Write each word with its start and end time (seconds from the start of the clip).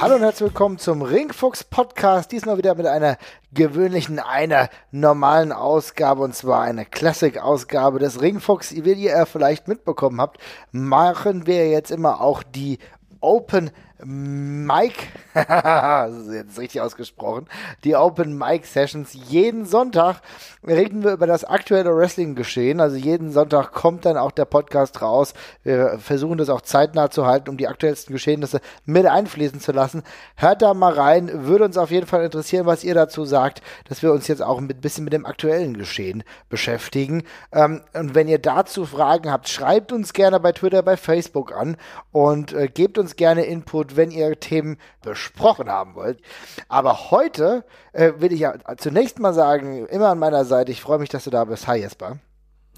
Hallo 0.00 0.14
und 0.14 0.22
herzlich 0.22 0.48
willkommen 0.48 0.78
zum 0.78 1.02
Ringfuchs 1.02 1.62
Podcast. 1.62 2.32
Diesmal 2.32 2.56
wieder 2.56 2.74
mit 2.74 2.86
einer 2.86 3.18
gewöhnlichen, 3.52 4.18
einer 4.18 4.70
normalen 4.92 5.52
Ausgabe 5.52 6.22
und 6.22 6.34
zwar 6.34 6.62
eine 6.62 6.86
Classic-Ausgabe 6.86 7.98
des 7.98 8.22
Ringfuchs. 8.22 8.74
Wie 8.74 8.94
ihr 8.94 9.26
vielleicht 9.26 9.68
mitbekommen 9.68 10.18
habt, 10.18 10.40
machen 10.72 11.46
wir 11.46 11.68
jetzt 11.68 11.90
immer 11.90 12.22
auch 12.22 12.42
die 12.42 12.78
Open 13.20 13.72
Mic, 14.04 14.94
das 15.34 16.16
ist 16.16 16.32
jetzt 16.32 16.58
richtig 16.58 16.80
ausgesprochen, 16.80 17.46
die 17.84 17.96
Open 17.96 18.36
Mic 18.36 18.66
Sessions. 18.66 19.12
Jeden 19.12 19.64
Sonntag 19.64 20.20
reden 20.66 21.04
wir 21.04 21.12
über 21.12 21.26
das 21.26 21.44
aktuelle 21.44 21.94
Wrestling-Geschehen. 21.96 22.80
Also 22.80 22.96
jeden 22.96 23.32
Sonntag 23.32 23.72
kommt 23.72 24.04
dann 24.04 24.16
auch 24.16 24.30
der 24.30 24.44
Podcast 24.44 25.02
raus. 25.02 25.34
Wir 25.62 25.98
versuchen 25.98 26.38
das 26.38 26.48
auch 26.48 26.60
zeitnah 26.60 27.10
zu 27.10 27.26
halten, 27.26 27.50
um 27.50 27.56
die 27.56 27.68
aktuellsten 27.68 28.12
Geschehnisse 28.12 28.60
mit 28.84 29.06
einfließen 29.06 29.60
zu 29.60 29.72
lassen. 29.72 30.02
Hört 30.36 30.62
da 30.62 30.74
mal 30.74 30.92
rein. 30.92 31.46
Würde 31.46 31.64
uns 31.64 31.76
auf 31.76 31.90
jeden 31.90 32.06
Fall 32.06 32.24
interessieren, 32.24 32.66
was 32.66 32.84
ihr 32.84 32.94
dazu 32.94 33.24
sagt, 33.24 33.62
dass 33.88 34.02
wir 34.02 34.12
uns 34.12 34.28
jetzt 34.28 34.42
auch 34.42 34.58
ein 34.58 34.68
bisschen 34.68 35.04
mit 35.04 35.12
dem 35.12 35.26
aktuellen 35.26 35.76
Geschehen 35.76 36.24
beschäftigen. 36.48 37.24
Ähm, 37.52 37.82
und 37.94 38.14
wenn 38.14 38.28
ihr 38.28 38.38
dazu 38.38 38.84
Fragen 38.84 39.30
habt, 39.30 39.48
schreibt 39.48 39.92
uns 39.92 40.12
gerne 40.12 40.40
bei 40.40 40.52
Twitter, 40.52 40.82
bei 40.82 40.96
Facebook 40.96 41.52
an 41.54 41.76
und 42.12 42.52
äh, 42.52 42.68
gebt 42.68 42.98
uns 42.98 43.16
gerne 43.16 43.44
Input, 43.44 43.89
wenn 43.96 44.10
ihr 44.10 44.38
Themen 44.38 44.78
besprochen 45.02 45.68
haben 45.68 45.94
wollt. 45.94 46.20
Aber 46.68 47.10
heute 47.10 47.64
äh, 47.92 48.12
will 48.18 48.32
ich 48.32 48.40
ja 48.40 48.54
zunächst 48.76 49.18
mal 49.18 49.34
sagen, 49.34 49.86
immer 49.86 50.08
an 50.08 50.18
meiner 50.18 50.44
Seite, 50.44 50.72
ich 50.72 50.80
freue 50.80 50.98
mich, 50.98 51.08
dass 51.08 51.24
du 51.24 51.30
da 51.30 51.44
bist. 51.44 51.66
Hi 51.66 51.78
Jesper. 51.78 52.18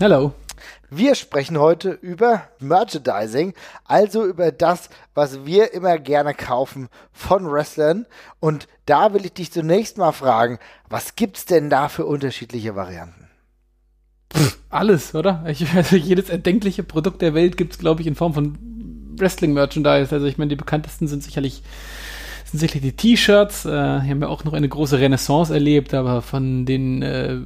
Hallo. 0.00 0.32
Wir 0.90 1.14
sprechen 1.14 1.58
heute 1.58 1.90
über 1.90 2.42
Merchandising, 2.58 3.54
also 3.84 4.24
über 4.26 4.52
das, 4.52 4.90
was 5.14 5.46
wir 5.46 5.72
immer 5.74 5.98
gerne 5.98 6.34
kaufen 6.34 6.88
von 7.12 7.50
Wrestlern. 7.50 8.06
Und 8.40 8.68
da 8.86 9.14
will 9.14 9.24
ich 9.24 9.34
dich 9.34 9.52
zunächst 9.52 9.98
mal 9.98 10.12
fragen, 10.12 10.58
was 10.88 11.14
gibt's 11.16 11.46
denn 11.46 11.70
da 11.70 11.88
für 11.88 12.04
unterschiedliche 12.04 12.74
Varianten? 12.74 13.28
Pff, 14.32 14.58
alles, 14.70 15.14
oder? 15.14 15.44
Ich, 15.46 15.72
also 15.74 15.96
jedes 15.96 16.30
erdenkliche 16.30 16.82
Produkt 16.82 17.22
der 17.22 17.34
Welt 17.34 17.56
gibt 17.56 17.74
es, 17.74 17.78
glaube 17.78 18.00
ich, 18.00 18.06
in 18.06 18.14
Form 18.14 18.34
von 18.34 18.58
Wrestling-Merchandise. 19.16 20.14
Also 20.14 20.26
ich 20.26 20.38
meine, 20.38 20.50
die 20.50 20.56
bekanntesten 20.56 21.08
sind 21.08 21.22
sicherlich 21.22 21.62
sind 22.52 22.60
sicherlich 22.60 22.82
die 22.82 22.96
T-Shirts. 22.96 23.64
Äh, 23.64 23.70
hier 23.70 24.10
haben 24.10 24.20
wir 24.20 24.28
auch 24.28 24.44
noch 24.44 24.52
eine 24.52 24.68
große 24.68 24.98
Renaissance 24.98 25.52
erlebt, 25.52 25.94
aber 25.94 26.20
von 26.20 26.66
den 26.66 27.02
äh, 27.02 27.38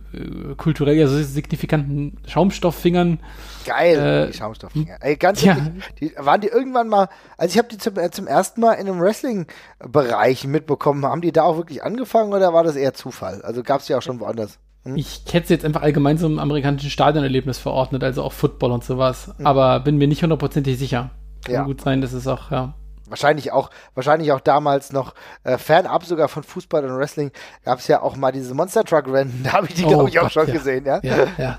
kulturell 0.56 0.96
ja 0.96 1.06
so 1.06 1.22
signifikanten 1.22 2.18
Schaumstofffingern. 2.26 3.20
Geil, 3.64 3.98
Äh, 3.98 4.32
die 4.32 4.36
Schaumstofffinger. 4.36 4.96
Ey, 5.00 5.16
ganz 5.16 5.42
ja. 5.42 5.56
die, 6.00 6.12
waren 6.16 6.40
die 6.40 6.48
irgendwann 6.48 6.88
mal, 6.88 7.08
also 7.38 7.52
ich 7.52 7.58
habe 7.58 7.68
die 7.68 7.78
zum, 7.78 7.96
äh, 7.98 8.10
zum 8.10 8.26
ersten 8.26 8.60
Mal 8.60 8.74
in 8.74 8.88
einem 8.88 9.00
Wrestling-Bereich 9.00 10.44
mitbekommen. 10.46 11.06
Haben 11.06 11.20
die 11.20 11.32
da 11.32 11.44
auch 11.44 11.56
wirklich 11.56 11.84
angefangen 11.84 12.32
oder 12.32 12.52
war 12.52 12.64
das 12.64 12.74
eher 12.74 12.94
Zufall? 12.94 13.42
Also 13.42 13.62
gab 13.62 13.80
es 13.80 13.86
die 13.86 13.94
auch 13.94 14.02
schon 14.02 14.18
woanders? 14.18 14.58
Ich 14.94 15.22
hätte 15.32 15.48
sie 15.48 15.54
jetzt 15.54 15.64
einfach 15.64 15.82
allgemein 15.82 16.16
zum 16.16 16.38
amerikanischen 16.38 16.90
Stadionerlebnis 16.90 17.58
verordnet, 17.58 18.04
also 18.04 18.22
auch 18.22 18.32
Football 18.32 18.70
und 18.70 18.84
sowas. 18.84 19.32
Aber 19.42 19.80
bin 19.80 19.96
mir 19.98 20.06
nicht 20.06 20.22
hundertprozentig 20.22 20.78
sicher. 20.78 21.10
Kann 21.46 21.54
Ja. 21.54 21.62
gut 21.64 21.80
sein, 21.80 22.00
dass 22.00 22.12
es 22.12 22.26
auch, 22.26 22.50
ja. 22.50 22.74
Wahrscheinlich 23.08 23.52
auch, 23.52 23.70
wahrscheinlich 23.94 24.32
auch 24.32 24.40
damals 24.40 24.92
noch 24.92 25.14
äh, 25.44 25.58
fernab 25.58 26.04
sogar 26.04 26.26
von 26.26 26.42
Fußball 26.42 26.84
und 26.84 26.98
Wrestling 26.98 27.30
gab 27.64 27.78
es 27.78 27.86
ja 27.86 28.02
auch 28.02 28.16
mal 28.16 28.32
diese 28.32 28.52
Monster 28.52 28.82
Truck 28.82 29.06
Rennen. 29.06 29.42
Da 29.44 29.52
habe 29.52 29.68
ich 29.68 29.74
die, 29.74 29.84
Oh 29.84 29.88
glaube 29.90 30.08
ich, 30.08 30.18
auch 30.18 30.24
Gott, 30.24 30.32
schon 30.32 30.48
ja. 30.48 30.52
gesehen, 30.54 30.84
ja. 30.84 30.98
Ja, 31.04 31.26
ja. 31.38 31.58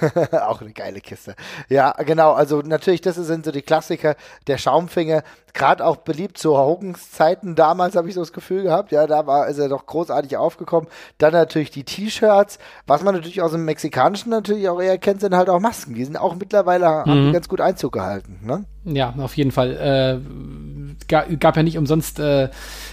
auch 0.48 0.60
eine 0.60 0.72
geile 0.72 1.00
Kiste. 1.00 1.34
Ja, 1.68 1.90
genau. 2.04 2.32
Also 2.34 2.60
natürlich, 2.62 3.00
das 3.00 3.16
sind 3.16 3.44
so 3.44 3.50
die 3.50 3.62
Klassiker 3.62 4.14
der 4.46 4.56
Schaumfinger. 4.56 5.24
Gerade 5.54 5.86
auch 5.86 5.98
beliebt 5.98 6.36
zu 6.36 6.58
Hogans 6.58 7.12
Zeiten 7.12 7.54
damals, 7.54 7.94
habe 7.94 8.08
ich 8.08 8.14
so 8.14 8.20
das 8.20 8.32
Gefühl 8.32 8.64
gehabt. 8.64 8.90
Ja, 8.90 9.06
da 9.06 9.26
war 9.26 9.46
ist 9.46 9.58
er 9.58 9.68
doch 9.68 9.86
großartig 9.86 10.36
aufgekommen. 10.36 10.88
Dann 11.18 11.32
natürlich 11.32 11.70
die 11.70 11.84
T-Shirts. 11.84 12.58
Was 12.88 13.04
man 13.04 13.14
natürlich 13.14 13.40
aus 13.40 13.52
dem 13.52 13.64
Mexikanischen 13.64 14.30
natürlich 14.30 14.68
auch 14.68 14.80
eher 14.80 14.98
kennt, 14.98 15.20
sind 15.20 15.36
halt 15.36 15.48
auch 15.48 15.60
Masken. 15.60 15.94
Die 15.94 16.04
sind 16.04 16.16
auch 16.16 16.34
mittlerweile 16.34 17.04
die 17.06 17.32
ganz 17.32 17.48
gut 17.48 17.60
Einzug 17.60 17.92
gehalten. 17.92 18.40
Ne? 18.42 18.64
Ja, 18.84 19.14
auf 19.16 19.36
jeden 19.36 19.52
Fall. 19.52 19.76
Äh, 19.76 21.06
ga, 21.08 21.24
gab 21.38 21.56
ja 21.56 21.62
nicht 21.62 21.78
umsonst 21.78 22.18
äh, 22.18 22.48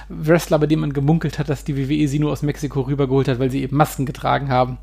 Wrestler, 0.09 0.59
bei 0.59 0.67
denen 0.67 0.81
man 0.81 0.93
gemunkelt 0.93 1.39
hat, 1.39 1.49
dass 1.49 1.63
die 1.63 1.77
WWE 1.77 2.07
sie 2.07 2.19
nur 2.19 2.31
aus 2.31 2.43
Mexiko 2.43 2.81
rübergeholt 2.81 3.27
hat, 3.27 3.39
weil 3.39 3.49
sie 3.49 3.63
eben 3.63 3.75
Masken 3.75 4.05
getragen 4.05 4.49
haben. 4.49 4.77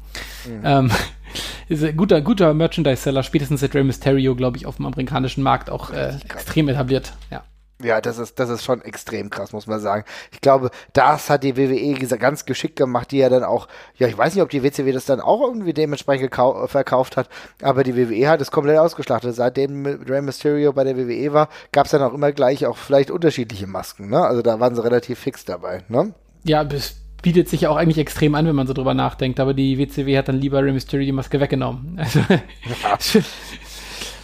Ähm, 0.64 0.90
ist 1.68 1.84
ein 1.84 1.96
guter, 1.96 2.20
guter 2.20 2.54
Merchandise-Seller, 2.54 3.22
spätestens 3.22 3.60
seit 3.60 3.74
Rey 3.74 3.84
Mysterio, 3.84 4.34
glaube 4.34 4.56
ich, 4.56 4.66
auf 4.66 4.76
dem 4.76 4.86
amerikanischen 4.86 5.42
Markt 5.42 5.70
auch 5.70 5.90
äh, 5.90 6.16
extrem 6.24 6.68
etabliert. 6.68 7.12
Ja. 7.30 7.44
Ja, 7.82 8.00
das 8.00 8.18
ist, 8.18 8.38
das 8.38 8.50
ist 8.50 8.64
schon 8.64 8.82
extrem 8.82 9.30
krass, 9.30 9.52
muss 9.52 9.66
man 9.66 9.80
sagen. 9.80 10.04
Ich 10.32 10.40
glaube, 10.40 10.70
das 10.92 11.30
hat 11.30 11.44
die 11.44 11.56
WWE 11.56 11.94
ganz 12.18 12.44
geschickt 12.44 12.76
gemacht, 12.76 13.12
die 13.12 13.18
ja 13.18 13.28
dann 13.28 13.44
auch, 13.44 13.68
ja, 13.96 14.08
ich 14.08 14.18
weiß 14.18 14.34
nicht, 14.34 14.42
ob 14.42 14.50
die 14.50 14.62
WCW 14.62 14.90
das 14.92 15.04
dann 15.04 15.20
auch 15.20 15.40
irgendwie 15.42 15.72
dementsprechend 15.72 16.34
verkauft 16.34 17.16
hat, 17.16 17.28
aber 17.62 17.84
die 17.84 17.96
WWE 17.96 18.28
hat 18.28 18.40
es 18.40 18.50
komplett 18.50 18.78
ausgeschlachtet. 18.78 19.34
Seitdem 19.34 19.86
Rey 19.86 20.22
Mysterio 20.22 20.72
bei 20.72 20.84
der 20.84 20.96
WWE 20.96 21.32
war, 21.32 21.48
gab 21.70 21.86
es 21.86 21.92
dann 21.92 22.02
auch 22.02 22.14
immer 22.14 22.32
gleich 22.32 22.66
auch 22.66 22.76
vielleicht 22.76 23.10
unterschiedliche 23.10 23.66
Masken, 23.66 24.08
ne? 24.08 24.20
Also 24.26 24.42
da 24.42 24.58
waren 24.58 24.74
sie 24.74 24.82
relativ 24.82 25.20
fix 25.20 25.44
dabei, 25.44 25.84
ne? 25.88 26.14
ja, 26.44 26.62
es 26.62 26.96
bietet 27.22 27.48
sich 27.48 27.62
ja 27.62 27.70
auch 27.70 27.76
eigentlich 27.76 27.98
extrem 27.98 28.34
an, 28.34 28.46
wenn 28.46 28.54
man 28.54 28.66
so 28.66 28.72
drüber 28.72 28.94
nachdenkt, 28.94 29.40
aber 29.40 29.54
die 29.54 29.78
WCW 29.78 30.16
hat 30.16 30.28
dann 30.28 30.40
lieber 30.40 30.62
Rey 30.62 30.72
Mysterio 30.72 31.04
die 31.04 31.12
Maske 31.12 31.40
weggenommen. 31.40 31.98
Also, 31.98 32.20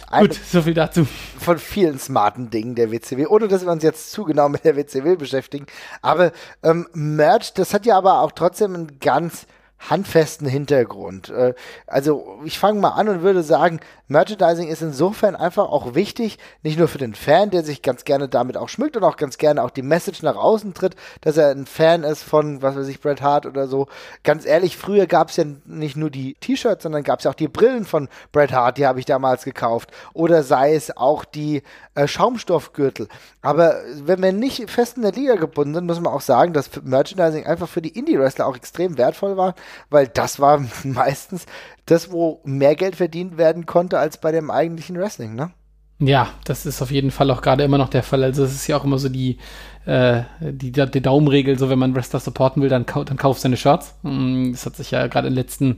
Eine 0.09 0.27
gut, 0.27 0.39
so 0.51 0.61
viel 0.61 0.73
dazu. 0.73 1.07
von 1.39 1.57
vielen 1.57 1.99
smarten 1.99 2.49
Dingen 2.49 2.75
der 2.75 2.91
WCW, 2.91 3.27
ohne 3.27 3.47
dass 3.47 3.65
wir 3.65 3.71
uns 3.71 3.83
jetzt 3.83 4.11
zu 4.11 4.23
genau 4.23 4.49
mit 4.49 4.63
der 4.63 4.75
WCW 4.75 5.15
beschäftigen. 5.15 5.65
Aber 6.01 6.31
ähm, 6.63 6.87
Merch, 6.93 7.53
das 7.53 7.73
hat 7.73 7.85
ja 7.85 7.97
aber 7.97 8.21
auch 8.21 8.31
trotzdem 8.31 8.75
einen 8.75 8.99
ganz 8.99 9.47
handfesten 9.79 10.47
Hintergrund. 10.47 11.29
Äh, 11.29 11.53
also 11.87 12.39
ich 12.43 12.59
fange 12.59 12.79
mal 12.79 12.89
an 12.89 13.09
und 13.09 13.21
würde 13.21 13.43
sagen, 13.43 13.79
Merchandising 14.07 14.67
ist 14.67 14.81
insofern 14.81 15.35
einfach 15.35 15.65
auch 15.69 15.95
wichtig, 15.95 16.37
nicht 16.61 16.77
nur 16.77 16.87
für 16.87 16.97
den 16.97 17.15
Fan, 17.15 17.49
der 17.49 17.63
sich 17.63 17.81
ganz 17.81 18.05
gerne 18.05 18.29
damit 18.29 18.55
auch 18.57 18.69
schmückt 18.69 18.95
und 18.97 19.03
auch 19.03 19.17
ganz 19.17 19.37
gerne 19.37 19.63
auch 19.63 19.71
die 19.71 19.81
Message 19.81 20.21
nach 20.21 20.35
außen 20.35 20.73
tritt, 20.73 20.95
dass 21.21 21.37
er 21.37 21.49
ein 21.49 21.65
Fan 21.65 22.03
ist 22.03 22.23
von, 22.23 22.61
was 22.61 22.75
weiß 22.75 22.87
ich, 22.87 23.01
Bret 23.01 23.21
Hart 23.21 23.45
oder 23.45 23.67
so. 23.67 23.87
Ganz 24.23 24.45
ehrlich, 24.45 24.77
früher 24.77 25.07
gab 25.07 25.29
es 25.29 25.37
ja 25.37 25.45
nicht 25.65 25.97
nur 25.97 26.09
die 26.09 26.35
T-Shirts, 26.35 26.83
sondern 26.83 27.03
gab 27.03 27.19
es 27.19 27.25
ja 27.25 27.31
auch 27.31 27.35
die 27.35 27.47
Brillen 27.47 27.85
von 27.85 28.09
Bret 28.31 28.51
Hart, 28.51 28.77
die 28.77 28.85
habe 28.85 28.99
ich 28.99 29.05
damals 29.05 29.43
gekauft. 29.43 29.91
Oder 30.13 30.43
sei 30.43 30.75
es 30.75 30.95
auch 30.95 31.25
die 31.25 31.63
äh, 31.95 32.07
Schaumstoffgürtel. 32.07 33.07
Aber 33.41 33.75
wenn 34.03 34.21
wir 34.21 34.33
nicht 34.33 34.69
fest 34.69 34.97
in 34.97 35.03
der 35.03 35.13
Liga 35.13 35.35
gebunden 35.35 35.73
sind, 35.73 35.85
muss 35.85 35.99
man 35.99 36.13
auch 36.13 36.21
sagen, 36.21 36.53
dass 36.53 36.69
Merchandising 36.83 37.45
einfach 37.45 37.67
für 37.69 37.81
die 37.81 37.97
Indie-Wrestler 37.97 38.45
auch 38.45 38.55
extrem 38.55 38.97
wertvoll 38.97 39.37
war, 39.37 39.55
weil 39.89 40.07
das 40.07 40.39
war 40.39 40.63
meistens 40.83 41.45
das, 41.85 42.11
wo 42.11 42.41
mehr 42.45 42.75
Geld 42.75 42.95
verdient 42.95 43.37
werden 43.37 43.65
konnte 43.65 43.99
als 43.99 44.19
bei 44.19 44.31
dem 44.31 44.51
eigentlichen 44.51 44.97
Wrestling, 44.97 45.35
ne? 45.35 45.51
Ja, 45.99 46.33
das 46.43 46.65
ist 46.65 46.81
auf 46.81 46.91
jeden 46.91 47.09
Fall 47.09 47.31
auch 47.31 47.41
gerade 47.41 47.63
immer 47.63 47.77
noch 47.77 47.87
der 47.87 48.03
Fall. 48.03 48.23
Also 48.23 48.43
es 48.43 48.53
ist 48.53 48.67
ja 48.67 48.75
auch 48.75 48.83
immer 48.83 48.97
so 48.97 49.07
die, 49.07 49.37
äh, 49.85 50.23
die, 50.41 50.71
die 50.71 51.01
Daumenregel, 51.01 51.57
so 51.57 51.69
wenn 51.69 51.79
man 51.79 51.95
Wrestler 51.95 52.19
supporten 52.19 52.61
will, 52.61 52.67
dann, 52.67 52.85
kau 52.85 53.05
dann 53.05 53.15
kauft 53.15 53.39
seine 53.39 53.55
Shirts. 53.55 53.95
Mm, 54.03 54.51
Das 54.51 54.65
hat 54.65 54.75
sich 54.75 54.91
ja 54.91 55.07
gerade 55.07 55.27
in 55.29 55.33
den 55.33 55.41
letzten, 55.41 55.77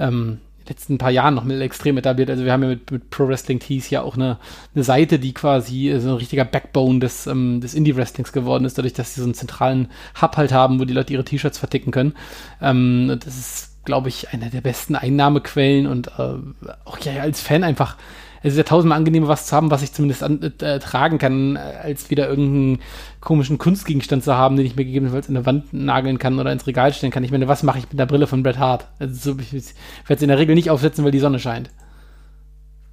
ähm, 0.00 0.40
letzten 0.68 0.98
paar 0.98 1.10
Jahren 1.10 1.34
noch 1.34 1.44
mal 1.44 1.60
extrem 1.62 1.96
etabliert. 1.98 2.30
Also 2.30 2.44
wir 2.44 2.52
haben 2.52 2.62
ja 2.62 2.70
mit, 2.70 2.90
mit 2.90 3.10
Pro 3.10 3.28
Wrestling 3.28 3.58
Tees 3.58 3.90
ja 3.90 4.02
auch 4.02 4.16
eine, 4.16 4.38
eine 4.74 4.84
Seite, 4.84 5.18
die 5.18 5.32
quasi 5.34 5.90
äh, 5.90 6.00
so 6.00 6.10
ein 6.10 6.16
richtiger 6.16 6.44
Backbone 6.44 7.00
des, 7.00 7.26
ähm, 7.26 7.60
des 7.60 7.74
Indie-Wrestlings 7.74 8.32
geworden 8.32 8.64
ist, 8.64 8.78
dadurch, 8.78 8.94
dass 8.94 9.14
sie 9.14 9.20
so 9.20 9.26
einen 9.26 9.34
zentralen 9.34 9.88
Hub 10.20 10.36
halt 10.36 10.52
haben, 10.52 10.80
wo 10.80 10.84
die 10.84 10.94
Leute 10.94 11.12
ihre 11.12 11.24
T-Shirts 11.24 11.58
verticken 11.58 11.90
können. 11.90 12.14
Ähm, 12.60 13.18
das 13.24 13.36
ist, 13.36 13.84
glaube 13.84 14.08
ich, 14.08 14.32
eine 14.32 14.50
der 14.50 14.60
besten 14.60 14.94
Einnahmequellen 14.94 15.86
und 15.86 16.08
äh, 16.18 16.36
auch 16.84 16.98
ja 16.98 17.22
als 17.22 17.40
Fan 17.40 17.64
einfach 17.64 17.96
es 18.42 18.52
ist 18.52 18.58
ja 18.58 18.64
tausendmal 18.64 18.98
angenehmer, 18.98 19.28
was 19.28 19.46
zu 19.46 19.54
haben, 19.54 19.70
was 19.70 19.82
ich 19.82 19.92
zumindest 19.92 20.22
an, 20.22 20.42
äh, 20.42 20.78
tragen 20.78 21.18
kann, 21.18 21.56
als 21.56 22.10
wieder 22.10 22.28
irgendeinen 22.28 22.80
komischen 23.20 23.58
Kunstgegenstand 23.58 24.24
zu 24.24 24.34
haben, 24.34 24.56
den 24.56 24.66
ich 24.66 24.76
mir 24.76 24.84
gegebenenfalls 24.84 25.28
in 25.28 25.34
der 25.34 25.46
Wand 25.46 25.72
nageln 25.72 26.18
kann 26.18 26.38
oder 26.38 26.52
ins 26.52 26.66
Regal 26.66 26.92
stellen 26.92 27.12
kann. 27.12 27.24
Ich 27.24 27.30
meine, 27.30 27.48
was 27.48 27.62
mache 27.62 27.78
ich 27.78 27.88
mit 27.88 27.98
der 27.98 28.06
Brille 28.06 28.26
von 28.26 28.42
Bret 28.42 28.58
Hart? 28.58 28.88
Also 28.98 29.32
so, 29.32 29.38
ich 29.38 29.52
werde 29.52 29.74
es 30.08 30.22
in 30.22 30.28
der 30.28 30.38
Regel 30.38 30.54
nicht 30.54 30.70
aufsetzen, 30.70 31.04
weil 31.04 31.12
die 31.12 31.20
Sonne 31.20 31.38
scheint. 31.38 31.70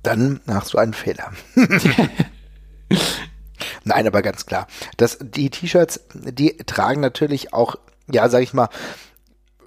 Dann 0.03 0.39
machst 0.45 0.73
du 0.73 0.77
einen 0.77 0.93
Fehler. 0.93 1.31
Nein, 3.83 4.07
aber 4.07 4.21
ganz 4.21 4.45
klar. 4.45 4.67
Das, 4.97 5.17
die 5.19 5.49
T-Shirts, 5.49 6.05
die 6.13 6.57
tragen 6.57 7.01
natürlich 7.01 7.53
auch, 7.53 7.75
ja, 8.09 8.29
sag 8.29 8.43
ich 8.43 8.53
mal, 8.53 8.69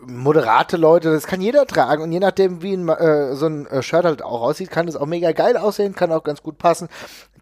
moderate 0.07 0.77
Leute, 0.77 1.13
das 1.13 1.27
kann 1.27 1.41
jeder 1.41 1.67
tragen. 1.67 2.03
Und 2.03 2.13
je 2.13 2.21
nachdem, 2.21 2.63
wie 2.63 2.75
ein, 2.75 2.89
äh, 2.89 3.35
so 3.35 3.47
ein 3.47 3.67
äh, 3.67 3.83
Shirt 3.83 4.05
halt 4.05 4.23
auch 4.23 4.43
aussieht, 4.43 4.71
kann 4.71 4.87
das 4.87 4.97
auch 4.97 5.07
mega 5.07 5.33
geil 5.33 5.57
aussehen, 5.57 5.95
kann 5.95 6.13
auch 6.13 6.25
ganz 6.25 6.43
gut 6.43 6.59
passen, 6.59 6.89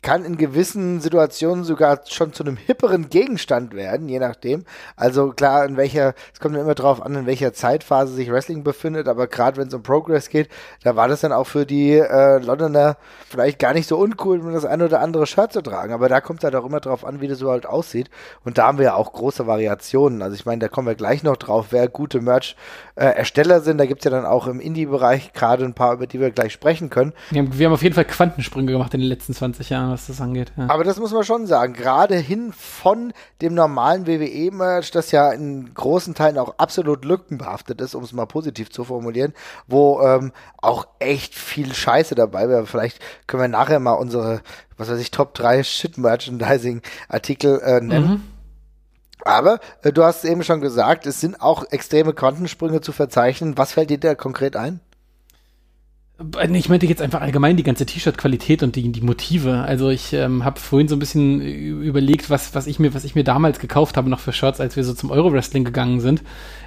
kann 0.02 0.24
in 0.24 0.36
gewissen 0.36 1.00
Situationen 1.00 1.64
sogar 1.64 2.00
schon 2.08 2.32
zu 2.32 2.42
einem 2.42 2.56
hipperen 2.56 3.10
Gegenstand 3.10 3.74
werden, 3.74 4.08
je 4.08 4.18
nachdem. 4.18 4.64
Also 4.96 5.30
klar, 5.30 5.64
in 5.64 5.76
welcher, 5.76 6.14
es 6.32 6.40
kommt 6.40 6.56
immer 6.56 6.74
drauf 6.74 7.04
an, 7.04 7.14
in 7.14 7.26
welcher 7.26 7.52
Zeitphase 7.52 8.14
sich 8.14 8.30
Wrestling 8.30 8.64
befindet, 8.64 9.08
aber 9.08 9.26
gerade 9.26 9.58
wenn 9.58 9.68
es 9.68 9.74
um 9.74 9.82
Progress 9.82 10.28
geht, 10.28 10.48
da 10.82 10.96
war 10.96 11.08
das 11.08 11.20
dann 11.20 11.32
auch 11.32 11.46
für 11.46 11.66
die 11.66 11.92
äh, 11.92 12.38
Londoner 12.38 12.96
vielleicht 13.28 13.58
gar 13.58 13.74
nicht 13.74 13.88
so 13.88 13.98
uncool, 13.98 14.40
das 14.52 14.64
ein 14.64 14.82
oder 14.82 15.00
andere 15.00 15.26
Shirt 15.26 15.52
zu 15.52 15.62
tragen, 15.62 15.92
aber 15.92 16.08
da 16.08 16.20
kommt 16.20 16.44
halt 16.44 16.54
auch 16.54 16.64
immer 16.64 16.80
drauf 16.80 17.04
an, 17.04 17.20
wie 17.20 17.28
das 17.28 17.42
halt 17.42 17.66
aussieht 17.66 18.10
und 18.44 18.58
da 18.58 18.66
haben 18.66 18.78
wir 18.78 18.86
ja 18.86 18.94
auch 18.94 19.12
große 19.12 19.46
Variationen. 19.46 20.22
Also 20.22 20.34
ich 20.34 20.46
meine, 20.46 20.60
da 20.60 20.68
kommen 20.68 20.88
wir 20.88 20.94
gleich 20.94 21.22
noch 21.22 21.36
drauf, 21.36 21.66
wer 21.70 21.88
gute 21.88 22.20
Merch-Ersteller 22.20 23.56
äh, 23.56 23.60
sind. 23.60 23.78
Da 23.78 23.86
gibt 23.86 24.00
es 24.00 24.04
ja 24.04 24.10
dann 24.10 24.26
auch 24.26 24.46
im 24.46 24.60
Indie-Bereich 24.60 25.32
gerade 25.32 25.64
ein 25.64 25.74
paar, 25.74 25.94
über 25.94 26.06
die 26.06 26.20
wir 26.20 26.30
gleich 26.30 26.52
sprechen 26.52 26.90
können. 26.90 27.12
Wir 27.30 27.42
haben, 27.42 27.58
wir 27.58 27.66
haben 27.66 27.74
auf 27.74 27.82
jeden 27.82 27.94
Fall 27.94 28.04
Quantensprünge 28.04 28.72
gemacht 28.72 28.94
in 28.94 29.00
den 29.00 29.08
letzten 29.08 29.34
20 29.34 29.70
Jahren, 29.70 29.89
was 29.90 30.06
das 30.06 30.20
angeht. 30.20 30.52
Ja. 30.56 30.68
Aber 30.68 30.84
das 30.84 30.98
muss 30.98 31.12
man 31.12 31.24
schon 31.24 31.46
sagen. 31.46 31.74
Gerade 31.74 32.16
hin 32.16 32.52
von 32.52 33.12
dem 33.42 33.54
normalen 33.54 34.06
WWE-Merch, 34.06 34.90
das 34.90 35.10
ja 35.10 35.30
in 35.30 35.74
großen 35.74 36.14
Teilen 36.14 36.38
auch 36.38 36.54
absolut 36.58 37.04
lückenbehaftet 37.04 37.80
ist, 37.80 37.94
um 37.94 38.04
es 38.04 38.12
mal 38.12 38.26
positiv 38.26 38.70
zu 38.70 38.84
formulieren, 38.84 39.34
wo 39.66 40.00
ähm, 40.02 40.32
auch 40.58 40.86
echt 40.98 41.34
viel 41.34 41.74
Scheiße 41.74 42.14
dabei 42.14 42.48
wäre. 42.48 42.66
Vielleicht 42.66 43.00
können 43.26 43.42
wir 43.42 43.48
nachher 43.48 43.80
mal 43.80 43.94
unsere, 43.94 44.40
was 44.76 44.90
weiß 44.90 45.00
ich, 45.00 45.10
Top 45.10 45.34
3 45.34 45.62
Shit-Merchandising-Artikel 45.62 47.60
äh, 47.60 47.80
nennen. 47.80 48.08
Mhm 48.08 48.22
aber 49.24 49.60
äh, 49.82 49.92
du 49.92 50.04
hast 50.04 50.24
eben 50.24 50.42
schon 50.42 50.60
gesagt, 50.60 51.06
es 51.06 51.20
sind 51.20 51.40
auch 51.40 51.64
extreme 51.70 52.12
Quantensprünge 52.12 52.80
zu 52.80 52.92
verzeichnen. 52.92 53.58
Was 53.58 53.72
fällt 53.72 53.90
dir 53.90 53.98
da 53.98 54.14
konkret 54.14 54.56
ein? 54.56 54.80
Äh, 56.38 56.56
ich 56.56 56.68
meinte 56.68 56.86
jetzt 56.86 57.02
einfach 57.02 57.20
allgemein 57.20 57.56
die 57.56 57.62
ganze 57.62 57.86
T-Shirt-Qualität 57.86 58.62
und 58.62 58.76
die, 58.76 58.90
die 58.92 59.00
Motive. 59.00 59.60
Also 59.60 59.90
ich 59.90 60.12
ähm, 60.12 60.44
habe 60.44 60.60
vorhin 60.60 60.88
so 60.88 60.96
ein 60.96 60.98
bisschen 60.98 61.40
überlegt, 61.40 62.30
was, 62.30 62.54
was, 62.54 62.66
ich 62.66 62.78
mir, 62.78 62.94
was 62.94 63.04
ich 63.04 63.14
mir 63.14 63.24
damals 63.24 63.58
gekauft 63.58 63.96
habe 63.96 64.10
noch 64.10 64.20
für 64.20 64.32
Shirts, 64.32 64.60
als 64.60 64.76
wir 64.76 64.84
so 64.84 64.94
zum 64.94 65.10
Euro-Wrestling 65.10 65.64
gegangen 65.64 66.00
sind. 66.00 66.22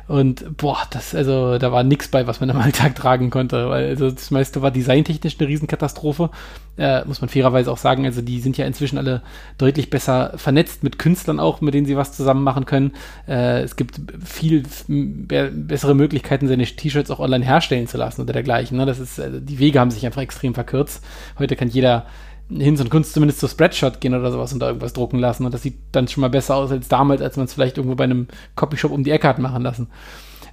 Und 0.05 0.57
boah, 0.57 0.79
das, 0.89 1.15
also 1.15 1.57
da 1.57 1.71
war 1.71 1.83
nichts 1.83 2.09
bei, 2.09 2.27
was 2.27 2.41
man 2.41 2.49
am 2.49 2.57
Alltag 2.61 2.95
tragen 2.95 3.29
konnte. 3.29 3.69
Weil 3.69 3.87
also 3.87 4.11
das 4.11 4.31
meiste 4.31 4.61
war 4.61 4.71
designtechnisch 4.71 5.35
eine 5.39 5.47
Riesenkatastrophe. 5.47 6.29
Äh, 6.75 7.05
muss 7.05 7.21
man 7.21 7.29
fairerweise 7.29 7.71
auch 7.71 7.77
sagen. 7.77 8.05
Also 8.05 8.21
die 8.21 8.39
sind 8.41 8.57
ja 8.57 8.65
inzwischen 8.65 8.97
alle 8.97 9.21
deutlich 9.57 9.89
besser 9.89 10.33
vernetzt 10.35 10.83
mit 10.83 10.99
Künstlern 10.99 11.39
auch, 11.39 11.61
mit 11.61 11.73
denen 11.73 11.85
sie 11.85 11.95
was 11.95 12.11
zusammen 12.13 12.43
machen 12.43 12.65
können. 12.65 12.93
Äh, 13.27 13.61
es 13.61 13.75
gibt 13.75 14.01
viel 14.23 14.63
be 14.87 15.51
bessere 15.53 15.95
Möglichkeiten, 15.95 16.47
seine 16.47 16.65
T-Shirts 16.65 17.11
auch 17.11 17.19
online 17.19 17.45
herstellen 17.45 17.87
zu 17.87 17.97
lassen 17.97 18.21
oder 18.21 18.33
dergleichen. 18.33 18.77
Ne? 18.77 18.85
Das 18.85 18.99
ist, 18.99 19.19
also 19.19 19.39
die 19.43 19.59
Wege 19.59 19.79
haben 19.79 19.91
sich 19.91 20.05
einfach 20.05 20.21
extrem 20.21 20.53
verkürzt. 20.53 21.03
Heute 21.39 21.55
kann 21.55 21.67
jeder 21.67 22.05
Hinz 22.49 22.81
und 22.81 22.89
Kunst 22.89 23.13
zumindest 23.13 23.39
zur 23.39 23.49
Spreadshot 23.49 24.01
gehen 24.01 24.13
oder 24.13 24.31
sowas 24.31 24.53
und 24.53 24.59
da 24.59 24.67
irgendwas 24.67 24.93
drucken 24.93 25.19
lassen. 25.19 25.45
Und 25.45 25.53
das 25.53 25.63
sieht 25.63 25.77
dann 25.91 26.07
schon 26.07 26.21
mal 26.21 26.29
besser 26.29 26.55
aus 26.55 26.71
als 26.71 26.87
damals, 26.87 27.21
als 27.21 27.37
man 27.37 27.45
es 27.45 27.53
vielleicht 27.53 27.77
irgendwo 27.77 27.95
bei 27.95 28.03
einem 28.03 28.27
Copyshop 28.55 28.91
um 28.91 29.03
die 29.03 29.11
Ecke 29.11 29.27
hat 29.27 29.39
machen 29.39 29.63
lassen. 29.63 29.87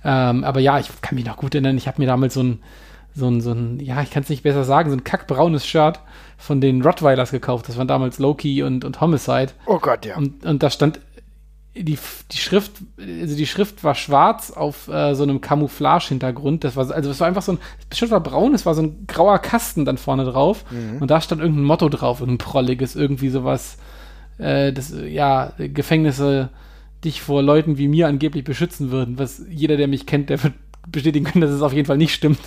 Ähm, 0.05 0.45
aber 0.45 0.61
ja, 0.61 0.79
ich 0.79 0.89
kann 1.03 1.17
mich 1.17 1.27
noch 1.27 1.37
gut 1.37 1.55
erinnern, 1.55 1.77
ich 1.77 1.87
habe 1.87 2.01
mir 2.01 2.07
damals 2.07 2.35
so 2.35 2.43
ein, 2.43 2.63
so 3.15 3.29
ein, 3.29 3.41
so 3.41 3.53
ein, 3.53 3.81
ja, 3.81 4.01
ich 4.03 4.11
kann 4.11 4.23
es 4.23 4.29
nicht 4.29 4.43
besser 4.43 4.65
sagen, 4.65 4.89
so 4.89 4.97
ein 4.97 5.05
kackbraunes 5.05 5.67
Shirt 5.67 6.01
von 6.39 6.61
den 6.61 6.81
Rottweilers 6.81 7.33
gekauft. 7.33 7.69
Das 7.69 7.77
waren 7.77 7.89
damals 7.89 8.19
Loki 8.19 8.63
und, 8.63 8.85
und 8.85 9.01
Homicide. 9.01 9.49
Oh 9.67 9.79
Gott, 9.79 10.07
ja. 10.07 10.17
Und, 10.17 10.45
und 10.47 10.63
da 10.63 10.71
stand 10.71 11.01
die, 11.75 11.99
die 12.33 12.37
Schrift, 12.37 12.73
also 12.99 13.37
die 13.37 13.47
Schrift 13.47 13.85
war 13.85 13.95
schwarz 13.95 14.51
auf 14.51 14.89
äh, 14.89 15.15
so 15.15 15.23
einem 15.23 15.41
Camouflage-Hintergrund. 15.41 16.65
Das 16.65 16.77
war, 16.77 16.91
also 16.91 17.11
es 17.11 17.21
war 17.21 17.29
einfach 17.29 17.43
so 17.43 17.53
ein, 17.53 17.59
das 17.89 17.99
Schrift 17.99 18.13
war 18.13 18.21
braun, 18.21 18.55
es 18.55 18.67
war 18.67 18.75
so 18.75 18.83
ein 18.83 19.07
grauer 19.07 19.39
Kasten 19.39 19.85
dann 19.85 19.97
vorne 19.97 20.25
drauf. 20.25 20.65
Mhm. 20.71 21.01
Und 21.01 21.11
da 21.11 21.21
stand 21.21 21.41
irgendein 21.41 21.65
Motto 21.65 21.89
drauf, 21.89 22.21
irgendein 22.21 22.45
prolliges, 22.45 22.97
irgendwie 22.97 23.29
sowas, 23.29 23.79
äh, 24.39 24.73
das, 24.73 24.93
ja, 25.07 25.53
Gefängnisse 25.59 26.51
dich 27.05 27.23
vor 27.23 27.43
Leuten 27.43 27.79
wie 27.79 27.89
mir 27.89 28.09
angeblich 28.09 28.45
beschützen 28.45 28.91
würden, 28.91 29.19
was 29.19 29.43
jeder, 29.49 29.77
der 29.77 29.89
mich 29.89 30.07
kennt, 30.07 30.29
der 30.29 30.43
wird 30.43 30.55
bestätigen 30.89 31.25
können, 31.25 31.43
dass 31.43 31.51
es 31.51 31.63
auf 31.63 31.73
jeden 31.73 31.87
Fall 31.87 31.99
nicht 31.99 32.15
stimmt. 32.15 32.41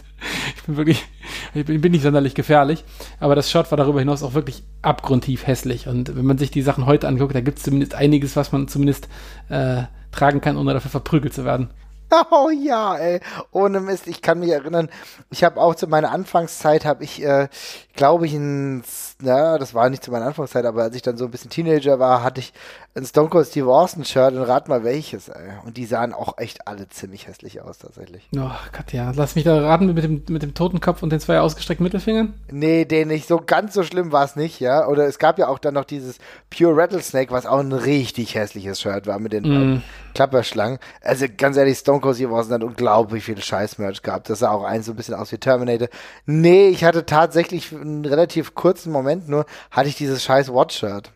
Ich 0.55 0.63
bin 0.63 0.77
wirklich, 0.77 1.05
ich 1.53 1.65
bin, 1.65 1.81
bin 1.81 1.91
nicht 1.91 2.03
sonderlich 2.03 2.35
gefährlich. 2.35 2.83
Aber 3.19 3.35
das 3.35 3.51
Shot 3.51 3.71
war 3.71 3.77
darüber 3.77 3.99
hinaus 3.99 4.23
auch 4.23 4.33
wirklich 4.33 4.63
abgrundtief 4.81 5.47
hässlich. 5.47 5.87
Und 5.87 6.15
wenn 6.15 6.25
man 6.25 6.37
sich 6.37 6.51
die 6.51 6.61
Sachen 6.61 6.85
heute 6.85 7.07
anguckt, 7.07 7.35
da 7.35 7.41
gibt 7.41 7.57
es 7.57 7.63
zumindest 7.63 7.95
einiges, 7.95 8.35
was 8.35 8.51
man 8.51 8.67
zumindest 8.67 9.07
äh, 9.49 9.83
tragen 10.11 10.41
kann, 10.41 10.57
ohne 10.57 10.73
dafür 10.73 10.91
verprügelt 10.91 11.33
zu 11.33 11.45
werden. 11.45 11.69
Oh 12.31 12.49
ja, 12.49 12.95
ey. 12.95 13.21
Ohne 13.51 13.79
Mist, 13.79 14.07
ich 14.07 14.21
kann 14.21 14.39
mich 14.39 14.51
erinnern, 14.51 14.89
ich 15.31 15.43
habe 15.43 15.59
auch 15.59 15.75
zu 15.75 15.87
meiner 15.87 16.11
Anfangszeit, 16.11 16.85
habe 16.85 17.03
ich, 17.03 17.23
äh, 17.23 17.47
glaube 17.95 18.25
ich, 18.25 18.33
ein, 18.33 18.83
na, 19.21 19.57
das 19.57 19.73
war 19.73 19.89
nicht 19.89 20.03
zu 20.03 20.11
meiner 20.11 20.25
Anfangszeit, 20.25 20.65
aber 20.65 20.83
als 20.83 20.95
ich 20.95 21.03
dann 21.03 21.17
so 21.17 21.25
ein 21.25 21.31
bisschen 21.31 21.51
Teenager 21.51 21.99
war, 21.99 22.23
hatte 22.23 22.39
ich 22.39 22.53
ein 22.95 23.05
Stone 23.05 23.29
Cold 23.29 23.47
Steve 23.47 23.71
Austin 23.71 24.05
Shirt 24.05 24.33
und 24.33 24.43
rat 24.43 24.67
mal 24.67 24.83
welches, 24.83 25.27
ey. 25.27 25.51
Und 25.65 25.77
die 25.77 25.85
sahen 25.85 26.13
auch 26.13 26.37
echt 26.37 26.67
alle 26.67 26.87
ziemlich 26.89 27.27
hässlich 27.27 27.61
aus, 27.61 27.79
tatsächlich. 27.79 28.27
Oh 28.35 28.51
Gott, 28.71 28.93
ja. 28.93 29.11
Lass 29.15 29.35
mich 29.35 29.43
da 29.43 29.59
raten 29.59 29.87
mit 29.93 30.03
dem, 30.03 30.23
mit 30.29 30.43
dem 30.43 30.53
toten 30.53 30.79
Kopf 30.79 31.01
und 31.01 31.11
den 31.11 31.19
zwei 31.19 31.39
ausgestreckten 31.39 31.83
Mittelfingern? 31.83 32.33
Nee, 32.51 32.85
den 32.85 33.07
nicht. 33.07 33.27
So 33.27 33.41
ganz 33.43 33.73
so 33.73 33.83
schlimm 33.83 34.11
war 34.11 34.25
es 34.25 34.35
nicht, 34.35 34.59
ja. 34.59 34.87
Oder 34.87 35.07
es 35.07 35.17
gab 35.17 35.39
ja 35.39 35.47
auch 35.47 35.59
dann 35.59 35.73
noch 35.73 35.85
dieses 35.85 36.17
Pure 36.49 36.77
Rattlesnake, 36.77 37.31
was 37.31 37.45
auch 37.45 37.59
ein 37.59 37.73
richtig 37.73 38.35
hässliches 38.35 38.81
Shirt 38.81 39.07
war 39.07 39.17
mit 39.17 39.33
den 39.33 39.77
mm. 39.77 39.83
Klapperschlangen. 40.13 40.77
Also 41.01 41.25
ganz 41.35 41.57
ehrlich, 41.57 41.79
Stone 41.79 41.99
Cold 41.99 42.15
Steve 42.15 42.35
Austin 42.35 42.55
hat 42.55 42.63
unglaublich 42.63 43.23
viel 43.23 43.41
Scheiß-Merch 43.41 44.03
gehabt. 44.03 44.29
Das 44.29 44.39
sah 44.39 44.51
auch 44.51 44.63
eins 44.63 44.85
so 44.85 44.93
ein 44.93 44.95
bisschen 44.95 45.15
aus 45.15 45.31
wie 45.31 45.37
Terminator. 45.37 45.87
Nee, 46.27 46.67
ich 46.67 46.83
hatte 46.83 47.07
tatsächlich 47.07 47.71
einen 47.83 48.05
relativ 48.05 48.55
kurzen 48.55 48.91
Moment 48.91 49.29
nur, 49.29 49.45
hatte 49.71 49.89
ich 49.89 49.95
dieses 49.95 50.23
scheiß 50.23 50.53
Watch-Shirt. 50.53 51.11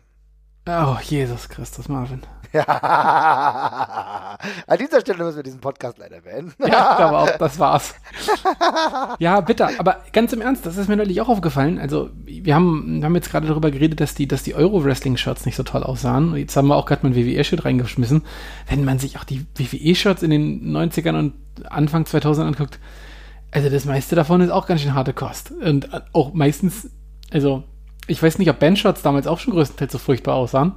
Oh, 0.68 0.96
Jesus 1.02 1.48
Christus, 1.48 1.88
Marvin. 1.88 2.22
Ja. 2.52 4.38
An 4.66 4.78
dieser 4.78 5.00
Stelle 5.00 5.24
müssen 5.24 5.36
wir 5.36 5.42
diesen 5.42 5.60
Podcast 5.60 5.98
leider 5.98 6.20
beenden. 6.20 6.54
Ja, 6.60 6.90
ich 6.90 6.96
glaube 6.96 7.18
auch, 7.18 7.30
das 7.38 7.58
war's. 7.58 7.94
ja, 9.18 9.40
bitte. 9.40 9.68
Aber 9.78 9.98
ganz 10.12 10.32
im 10.32 10.40
Ernst, 10.40 10.64
das 10.64 10.76
ist 10.76 10.88
mir 10.88 10.96
neulich 10.96 11.20
auch 11.20 11.28
aufgefallen. 11.28 11.78
Also, 11.78 12.10
wir 12.24 12.54
haben, 12.54 13.00
wir 13.00 13.04
haben 13.04 13.14
jetzt 13.14 13.30
gerade 13.30 13.46
darüber 13.46 13.70
geredet, 13.70 14.00
dass 14.00 14.14
die, 14.14 14.26
dass 14.26 14.42
die 14.42 14.54
Euro-Wrestling-Shirts 14.54 15.46
nicht 15.46 15.56
so 15.56 15.62
toll 15.62 15.82
aussahen. 15.82 16.36
Jetzt 16.36 16.56
haben 16.56 16.68
wir 16.68 16.76
auch 16.76 16.86
gerade 16.86 17.06
mal 17.06 17.12
ein 17.12 17.16
WWE-Shirt 17.16 17.64
reingeschmissen. 17.64 18.24
Wenn 18.68 18.84
man 18.84 18.98
sich 18.98 19.18
auch 19.18 19.24
die 19.24 19.46
WWE-Shirts 19.56 20.22
in 20.22 20.30
den 20.30 20.76
90ern 20.76 21.18
und 21.18 21.34
Anfang 21.70 22.06
2000 22.06 22.46
anguckt, 22.46 22.78
also 23.50 23.70
das 23.70 23.84
meiste 23.84 24.14
davon 24.14 24.40
ist 24.40 24.50
auch 24.50 24.66
ganz 24.66 24.82
schön 24.82 24.94
harte 24.94 25.12
Kost. 25.12 25.50
Und 25.52 25.88
auch 26.12 26.34
meistens, 26.34 26.90
also 27.30 27.64
ich 28.06 28.22
weiß 28.22 28.38
nicht, 28.38 28.50
ob 28.50 28.58
Bandshots 28.58 29.02
damals 29.02 29.26
auch 29.26 29.38
schon 29.38 29.54
größtenteils 29.54 29.92
so 29.92 29.98
furchtbar 29.98 30.34
aussahen. 30.34 30.72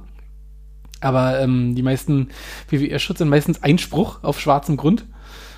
Aber 1.00 1.40
ähm, 1.40 1.74
die 1.74 1.82
meisten 1.82 2.28
WWE-Shots 2.70 3.18
sind 3.18 3.28
meistens 3.28 3.62
ein 3.62 3.78
Spruch 3.78 4.22
auf 4.22 4.40
schwarzem 4.40 4.76
Grund 4.76 5.04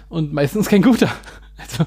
und 0.09 0.33
meistens 0.33 0.68
kein 0.68 0.83
guter. 0.83 1.11
Also 1.56 1.85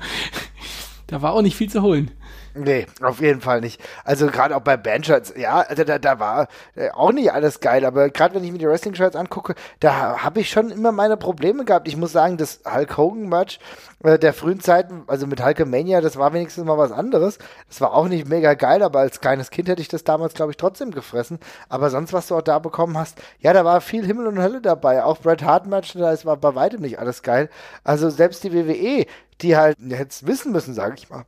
da 1.07 1.21
war 1.21 1.33
auch 1.33 1.41
nicht 1.41 1.57
viel 1.57 1.69
zu 1.69 1.81
holen. 1.81 2.09
Nee, 2.57 2.87
auf 3.03 3.21
jeden 3.21 3.41
Fall 3.41 3.61
nicht. 3.61 3.79
Also 4.03 4.27
gerade 4.27 4.55
auch 4.55 4.61
bei 4.61 4.77
Bandshirts, 4.77 5.33
ja, 5.37 5.59
also 5.59 5.83
da, 5.83 5.99
da 5.99 6.19
war 6.19 6.47
äh, 6.75 6.89
auch 6.89 7.11
nicht 7.11 7.31
alles 7.31 7.59
geil, 7.59 7.85
aber 7.85 8.09
gerade 8.09 8.33
wenn 8.33 8.43
ich 8.43 8.51
mir 8.51 8.57
die 8.57 8.67
Wrestling-Shirts 8.67 9.15
angucke, 9.15 9.53
da 9.79 10.23
habe 10.23 10.39
ich 10.39 10.49
schon 10.49 10.71
immer 10.71 10.91
meine 10.91 11.17
Probleme 11.17 11.65
gehabt. 11.65 11.87
Ich 11.87 11.95
muss 11.95 12.11
sagen, 12.11 12.37
das 12.37 12.61
Hulk 12.65 12.97
Hogan-Match 12.97 13.59
äh, 14.03 14.17
der 14.17 14.33
frühen 14.33 14.59
Zeiten, 14.59 15.03
also 15.05 15.27
mit 15.27 15.43
Hulkamania, 15.43 16.01
das 16.01 16.17
war 16.17 16.33
wenigstens 16.33 16.65
mal 16.65 16.77
was 16.79 16.91
anderes. 16.91 17.37
Das 17.67 17.79
war 17.79 17.93
auch 17.93 18.07
nicht 18.07 18.27
mega 18.27 18.55
geil, 18.55 18.81
aber 18.81 18.99
als 18.99 19.21
kleines 19.21 19.51
Kind 19.51 19.69
hätte 19.69 19.81
ich 19.81 19.87
das 19.87 20.03
damals, 20.03 20.33
glaube 20.33 20.51
ich, 20.51 20.57
trotzdem 20.57 20.91
gefressen. 20.91 21.39
Aber 21.69 21.91
sonst, 21.91 22.13
was 22.13 22.27
du 22.27 22.35
auch 22.35 22.41
da 22.41 22.57
bekommen 22.59 22.97
hast, 22.97 23.21
ja, 23.39 23.53
da 23.53 23.65
war 23.65 23.81
viel 23.81 24.05
Himmel 24.05 24.27
und 24.27 24.39
Hölle 24.39 24.61
dabei. 24.61 25.03
Auch 25.03 25.19
Bret 25.19 25.43
Hart-Match, 25.43 25.93
da 25.93 26.15
war 26.25 26.37
bei 26.37 26.55
weitem 26.55 26.81
nicht 26.81 26.97
alles 26.99 27.21
geil. 27.21 27.49
Also 27.83 28.09
selbst 28.09 28.43
die 28.43 28.53
WWE, 28.53 29.05
die 29.41 29.55
halt 29.55 29.77
jetzt 29.79 30.25
wissen 30.25 30.51
müssen, 30.51 30.73
sage 30.73 30.95
ich 30.97 31.09
mal 31.09 31.25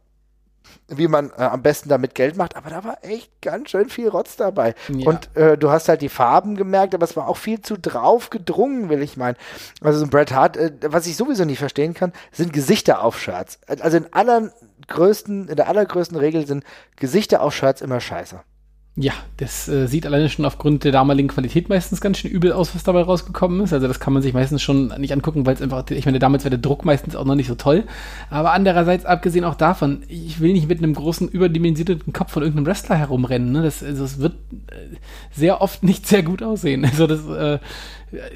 wie 0.89 1.07
man 1.07 1.31
äh, 1.37 1.43
am 1.43 1.61
besten 1.61 1.89
damit 1.89 2.15
Geld 2.15 2.35
macht, 2.37 2.55
aber 2.55 2.69
da 2.69 2.83
war 2.83 2.97
echt 3.03 3.31
ganz 3.41 3.69
schön 3.69 3.89
viel 3.89 4.09
Rotz 4.09 4.35
dabei. 4.35 4.75
Ja. 4.89 5.07
Und 5.07 5.35
äh, 5.35 5.57
du 5.57 5.69
hast 5.69 5.89
halt 5.89 6.01
die 6.01 6.09
Farben 6.09 6.55
gemerkt, 6.55 6.93
aber 6.93 7.03
es 7.03 7.15
war 7.15 7.27
auch 7.27 7.37
viel 7.37 7.61
zu 7.61 7.77
drauf 7.77 8.29
gedrungen, 8.29 8.89
will 8.89 9.01
ich 9.01 9.17
meinen. 9.17 9.37
Also 9.81 9.99
so 9.99 10.05
ein 10.05 10.09
Bret 10.09 10.33
Hart, 10.33 10.57
äh, 10.57 10.71
was 10.85 11.07
ich 11.07 11.15
sowieso 11.15 11.45
nicht 11.45 11.59
verstehen 11.59 11.93
kann, 11.93 12.13
sind 12.31 12.53
Gesichter 12.53 13.03
auf 13.03 13.19
Shirts. 13.19 13.59
Also 13.67 13.97
in 13.97 14.13
allergrößten, 14.13 15.49
in 15.49 15.55
der 15.55 15.67
allergrößten 15.67 16.17
Regel 16.17 16.45
sind 16.47 16.63
Gesichter 16.95 17.41
auf 17.41 17.53
Shirts 17.55 17.81
immer 17.81 17.99
scheiße. 17.99 18.41
Ja, 19.01 19.13
das 19.37 19.69
äh, 19.69 19.87
sieht 19.87 20.05
alleine 20.05 20.27
schon 20.27 20.43
aufgrund 20.43 20.83
der 20.83 20.91
damaligen 20.91 21.29
Qualität 21.29 21.69
meistens 21.69 22.01
ganz 22.01 22.17
schön 22.17 22.31
übel 22.31 22.51
aus, 22.51 22.75
was 22.75 22.83
dabei 22.83 23.01
rausgekommen 23.03 23.61
ist. 23.61 23.71
Also 23.71 23.87
das 23.87 24.01
kann 24.01 24.11
man 24.11 24.21
sich 24.21 24.33
meistens 24.33 24.61
schon 24.61 24.87
nicht 24.97 25.13
angucken, 25.13 25.45
weil 25.45 25.53
es 25.53 25.61
einfach, 25.61 25.89
ich 25.89 26.05
meine, 26.05 26.19
damals 26.19 26.43
war 26.43 26.49
der 26.49 26.59
Druck 26.59 26.83
meistens 26.83 27.15
auch 27.15 27.23
noch 27.23 27.35
nicht 27.35 27.47
so 27.47 27.55
toll. 27.55 27.85
Aber 28.29 28.51
andererseits, 28.51 29.05
abgesehen 29.05 29.45
auch 29.45 29.55
davon, 29.55 30.03
ich 30.09 30.41
will 30.41 30.51
nicht 30.51 30.67
mit 30.67 30.79
einem 30.79 30.95
großen, 30.95 31.29
überdimensionierten 31.29 32.11
Kopf 32.11 32.33
von 32.33 32.43
irgendeinem 32.43 32.65
Wrestler 32.65 32.97
herumrennen. 32.97 33.53
Ne? 33.53 33.63
Das, 33.63 33.81
also 33.81 34.03
es 34.03 34.19
wird 34.19 34.33
äh, 34.67 34.97
sehr 35.31 35.61
oft 35.61 35.81
nicht 35.81 36.05
sehr 36.05 36.21
gut 36.21 36.43
aussehen. 36.43 36.85
Also 36.89 37.07
das 37.07 37.25
äh, 37.25 37.59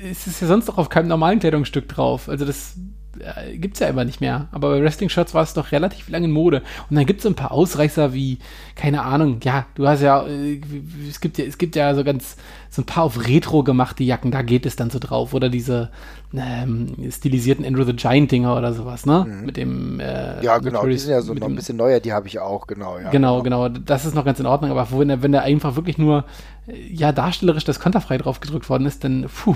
ist 0.09 0.39
ja 0.39 0.47
sonst 0.47 0.69
auch 0.69 0.77
auf 0.77 0.87
keinem 0.87 1.09
normalen 1.09 1.39
Kleidungsstück 1.39 1.89
drauf. 1.89 2.29
Also 2.29 2.45
das 2.45 2.77
äh, 3.19 3.57
gibt's 3.57 3.79
ja 3.79 3.87
immer 3.87 4.05
nicht 4.05 4.21
mehr. 4.21 4.47
Aber 4.51 4.71
bei 4.71 4.81
Wrestling-Shirts 4.81 5.33
war 5.33 5.43
es 5.43 5.53
doch 5.53 5.71
relativ 5.71 6.09
lange 6.09 6.25
in 6.25 6.31
Mode. 6.31 6.61
Und 6.89 6.95
dann 6.95 7.05
gibt's 7.05 7.23
so 7.23 7.29
ein 7.29 7.35
paar 7.35 7.51
Ausreißer 7.51 8.13
wie, 8.13 8.39
keine 8.75 9.03
Ahnung, 9.03 9.39
ja, 9.43 9.65
du 9.75 9.87
hast 9.87 10.01
ja, 10.01 10.25
äh, 10.25 10.61
es 11.09 11.19
gibt 11.21 11.37
ja, 11.37 11.45
es 11.45 11.57
gibt 11.57 11.75
ja 11.75 11.93
so 11.95 12.03
ganz, 12.03 12.37
so 12.69 12.81
ein 12.81 12.85
paar 12.85 13.03
auf 13.03 13.27
Retro 13.27 13.63
gemachte 13.63 14.03
Jacken, 14.03 14.31
da 14.31 14.41
geht 14.41 14.65
es 14.65 14.75
dann 14.75 14.89
so 14.89 14.99
drauf. 14.99 15.33
Oder 15.33 15.49
diese 15.49 15.89
ähm, 16.35 16.95
stilisierten 17.11 17.65
Andrew 17.65 17.83
the 17.83 17.93
Giant-Dinger 17.93 18.55
oder 18.57 18.73
sowas, 18.73 19.05
ne? 19.05 19.25
Mhm. 19.27 19.45
Mit 19.45 19.57
dem, 19.57 19.99
äh, 19.99 20.43
Ja, 20.43 20.57
genau, 20.57 20.85
die 20.85 20.97
sind 20.97 21.11
ja 21.11 21.21
so 21.21 21.33
noch 21.33 21.47
ein 21.47 21.55
bisschen 21.55 21.77
neuer, 21.77 21.99
die 21.99 22.13
habe 22.13 22.27
ich 22.27 22.39
auch, 22.39 22.67
genau, 22.67 22.97
ja. 22.97 23.09
Genau, 23.11 23.43
genau, 23.43 23.69
das 23.69 24.05
ist 24.05 24.15
noch 24.15 24.25
ganz 24.25 24.39
in 24.39 24.45
Ordnung, 24.45 24.71
aber 24.71 24.87
wenn 24.97 25.07
der, 25.07 25.21
wenn 25.21 25.31
der 25.31 25.43
einfach 25.43 25.75
wirklich 25.75 25.97
nur, 25.97 26.25
äh, 26.67 26.73
ja, 26.91 27.11
darstellerisch 27.11 27.65
das 27.65 27.79
konterfrei 27.79 28.17
drauf 28.17 28.39
gedrückt 28.39 28.69
worden 28.69 28.85
ist, 28.85 29.03
dann, 29.03 29.27
puh, 29.33 29.55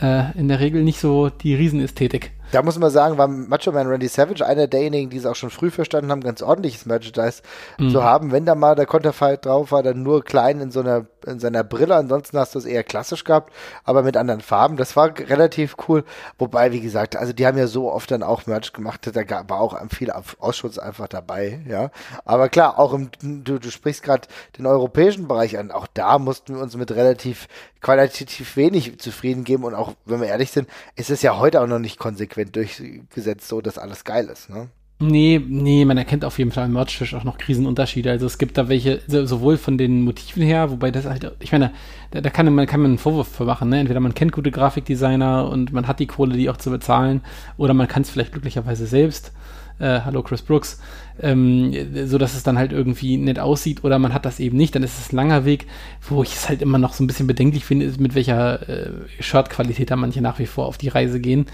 äh, 0.00 0.36
in 0.38 0.48
der 0.48 0.60
Regel 0.60 0.82
nicht 0.82 1.00
so 1.00 1.28
die 1.28 1.54
Riesenästhetik. 1.54 2.32
Da 2.52 2.62
muss 2.62 2.78
man 2.78 2.90
sagen, 2.90 3.16
war 3.16 3.28
Macho 3.28 3.70
Man 3.70 3.86
Randy 3.86 4.08
Savage 4.08 4.44
einer 4.44 4.66
derjenigen, 4.66 5.10
die 5.10 5.18
es 5.18 5.26
auch 5.26 5.36
schon 5.36 5.50
früh 5.50 5.70
verstanden 5.70 6.10
haben, 6.10 6.22
ganz 6.22 6.42
ordentliches 6.42 6.84
Merchandise 6.84 7.42
mhm. 7.78 7.90
zu 7.90 8.02
haben. 8.02 8.32
Wenn 8.32 8.44
da 8.44 8.54
mal 8.56 8.74
der 8.74 8.86
Konterfight 8.86 9.44
drauf 9.44 9.70
war, 9.70 9.82
dann 9.82 10.02
nur 10.02 10.24
klein 10.24 10.60
in 10.60 10.70
so 10.72 10.80
einer, 10.80 11.06
in 11.26 11.38
seiner 11.38 11.62
Brille. 11.62 11.94
Ansonsten 11.94 12.38
hast 12.38 12.54
du 12.54 12.58
es 12.58 12.64
eher 12.64 12.82
klassisch 12.82 13.22
gehabt, 13.22 13.52
aber 13.84 14.02
mit 14.02 14.16
anderen 14.16 14.40
Farben. 14.40 14.76
Das 14.76 14.96
war 14.96 15.16
relativ 15.16 15.76
cool. 15.88 16.04
Wobei, 16.38 16.72
wie 16.72 16.80
gesagt, 16.80 17.14
also 17.16 17.32
die 17.32 17.46
haben 17.46 17.58
ja 17.58 17.68
so 17.68 17.92
oft 17.92 18.10
dann 18.10 18.22
auch 18.22 18.46
Merch 18.46 18.72
gemacht, 18.72 19.08
da 19.12 19.48
war 19.48 19.60
auch 19.60 19.78
viel 19.90 20.10
Ausschuss 20.10 20.78
einfach 20.78 21.08
dabei, 21.08 21.60
ja. 21.68 21.90
Aber 22.24 22.48
klar, 22.48 22.78
auch 22.78 22.92
im, 22.92 23.10
du, 23.22 23.58
du 23.58 23.70
sprichst 23.70 24.02
gerade 24.02 24.26
den 24.58 24.66
europäischen 24.66 25.28
Bereich 25.28 25.56
an. 25.56 25.70
Auch 25.70 25.86
da 25.92 26.18
mussten 26.18 26.56
wir 26.56 26.62
uns 26.62 26.76
mit 26.76 26.90
relativ 26.90 27.46
qualitativ 27.80 28.56
wenig 28.56 28.98
zufrieden 28.98 29.44
geben 29.44 29.64
und 29.64 29.74
auch, 29.74 29.94
wenn 30.04 30.20
wir 30.20 30.28
ehrlich 30.28 30.50
sind, 30.50 30.68
ist 30.96 31.10
es 31.10 31.22
ja 31.22 31.38
heute 31.38 31.60
auch 31.60 31.66
noch 31.66 31.78
nicht 31.78 31.98
konsequent 31.98 32.39
durchgesetzt, 32.46 33.48
so 33.48 33.60
dass 33.60 33.78
alles 33.78 34.04
geil 34.04 34.26
ist, 34.26 34.50
ne? 34.50 34.68
Nee, 35.02 35.40
nee, 35.42 35.86
man 35.86 35.96
erkennt 35.96 36.26
auf 36.26 36.38
jeden 36.38 36.52
Fall 36.52 36.66
im 36.66 36.74
Merchfish 36.74 37.14
auch 37.14 37.24
noch 37.24 37.38
Krisenunterschiede. 37.38 38.10
Also 38.10 38.26
es 38.26 38.36
gibt 38.36 38.58
da 38.58 38.68
welche, 38.68 39.00
sowohl 39.06 39.56
von 39.56 39.78
den 39.78 40.02
Motiven 40.02 40.42
her, 40.42 40.70
wobei 40.70 40.90
das 40.90 41.06
halt, 41.06 41.32
ich 41.40 41.52
meine, 41.52 41.72
da, 42.10 42.20
da 42.20 42.28
kann 42.28 42.52
man, 42.54 42.66
kann 42.66 42.80
man 42.80 42.90
einen 42.90 42.98
Vorwurf 42.98 43.28
für 43.28 43.46
machen, 43.46 43.70
ne? 43.70 43.80
Entweder 43.80 44.00
man 44.00 44.12
kennt 44.12 44.32
gute 44.32 44.50
Grafikdesigner 44.50 45.48
und 45.48 45.72
man 45.72 45.88
hat 45.88 46.00
die 46.00 46.06
Kohle, 46.06 46.36
die 46.36 46.50
auch 46.50 46.58
zu 46.58 46.70
bezahlen, 46.70 47.22
oder 47.56 47.72
man 47.72 47.88
kann 47.88 48.02
es 48.02 48.10
vielleicht 48.10 48.32
glücklicherweise 48.32 48.86
selbst 48.86 49.32
äh, 49.80 50.00
hallo 50.04 50.22
Chris 50.22 50.42
Brooks, 50.42 50.78
ähm, 51.20 51.74
so 52.06 52.18
dass 52.18 52.34
es 52.34 52.42
dann 52.42 52.58
halt 52.58 52.72
irgendwie 52.72 53.16
nett 53.16 53.38
aussieht 53.38 53.82
oder 53.84 53.98
man 53.98 54.14
hat 54.14 54.24
das 54.24 54.40
eben 54.40 54.56
nicht, 54.56 54.74
dann 54.74 54.82
ist 54.82 54.98
es 54.98 55.12
ein 55.12 55.16
langer 55.16 55.44
Weg, 55.44 55.66
wo 56.08 56.22
ich 56.22 56.34
es 56.34 56.48
halt 56.48 56.62
immer 56.62 56.78
noch 56.78 56.92
so 56.92 57.02
ein 57.02 57.06
bisschen 57.06 57.26
bedenklich 57.26 57.64
finde, 57.64 57.86
ist, 57.86 58.00
mit 58.00 58.14
welcher 58.14 58.68
äh, 58.68 58.90
Shirtqualität 59.20 59.90
da 59.90 59.96
manche 59.96 60.20
nach 60.20 60.38
wie 60.38 60.46
vor 60.46 60.66
auf 60.66 60.78
die 60.78 60.88
Reise 60.88 61.20
gehen, 61.20 61.46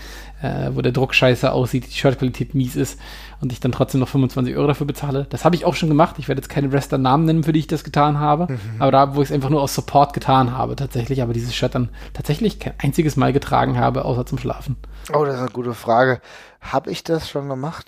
äh, 0.42 0.71
wo 0.73 0.83
der 0.83 0.92
Druck 0.92 1.14
scheiße 1.14 1.50
aussieht, 1.50 1.87
die 1.87 1.92
Shirtqualität 1.92 2.54
mies 2.54 2.76
ist 2.76 3.00
und 3.40 3.52
ich 3.52 3.61
dann 3.61 3.73
trotzdem 3.73 4.00
noch 4.00 4.09
25 4.09 4.56
Euro 4.56 4.66
dafür 4.66 4.87
bezahle. 4.87 5.26
Das 5.30 5.45
habe 5.45 5.56
ich 5.56 5.64
auch 5.64 5.75
schon 5.75 5.88
gemacht. 5.88 6.16
Ich 6.18 6.28
werde 6.28 6.40
jetzt 6.40 6.49
keine 6.49 6.73
Wrestler-Namen 6.73 7.25
nennen, 7.25 7.45
für 7.45 7.52
die 7.52 7.61
ich 7.61 7.66
das 7.66 7.85
getan 7.85 8.18
habe, 8.18 8.52
mhm. 8.52 8.59
aber 8.78 8.92
da, 8.92 9.14
wo 9.14 9.23
ich 9.23 9.28
es 9.28 9.35
einfach 9.35 9.50
nur 9.50 9.62
aus 9.62 9.75
Support 9.75 10.12
getan 10.12 10.52
habe, 10.52 10.76
tatsächlich, 10.76 11.23
aber 11.23 11.33
dieses 11.33 11.54
Shirt 11.54 11.75
dann 11.75 11.90
tatsächlich 12.12 12.59
kein 12.59 12.75
einziges 12.78 13.16
Mal 13.16 13.33
getragen 13.33 13.78
habe, 13.78 14.04
außer 14.04 14.26
zum 14.26 14.38
Schlafen. 14.38 14.76
Oh, 15.12 15.25
das 15.25 15.35
ist 15.35 15.40
eine 15.40 15.50
gute 15.50 15.75
Frage. 15.75 16.21
Habe 16.61 16.90
ich 16.90 17.04
das 17.04 17.28
schon 17.28 17.49
gemacht? 17.49 17.87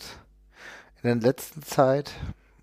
In 1.02 1.20
der 1.20 1.28
letzten 1.30 1.62
Zeit. 1.62 2.12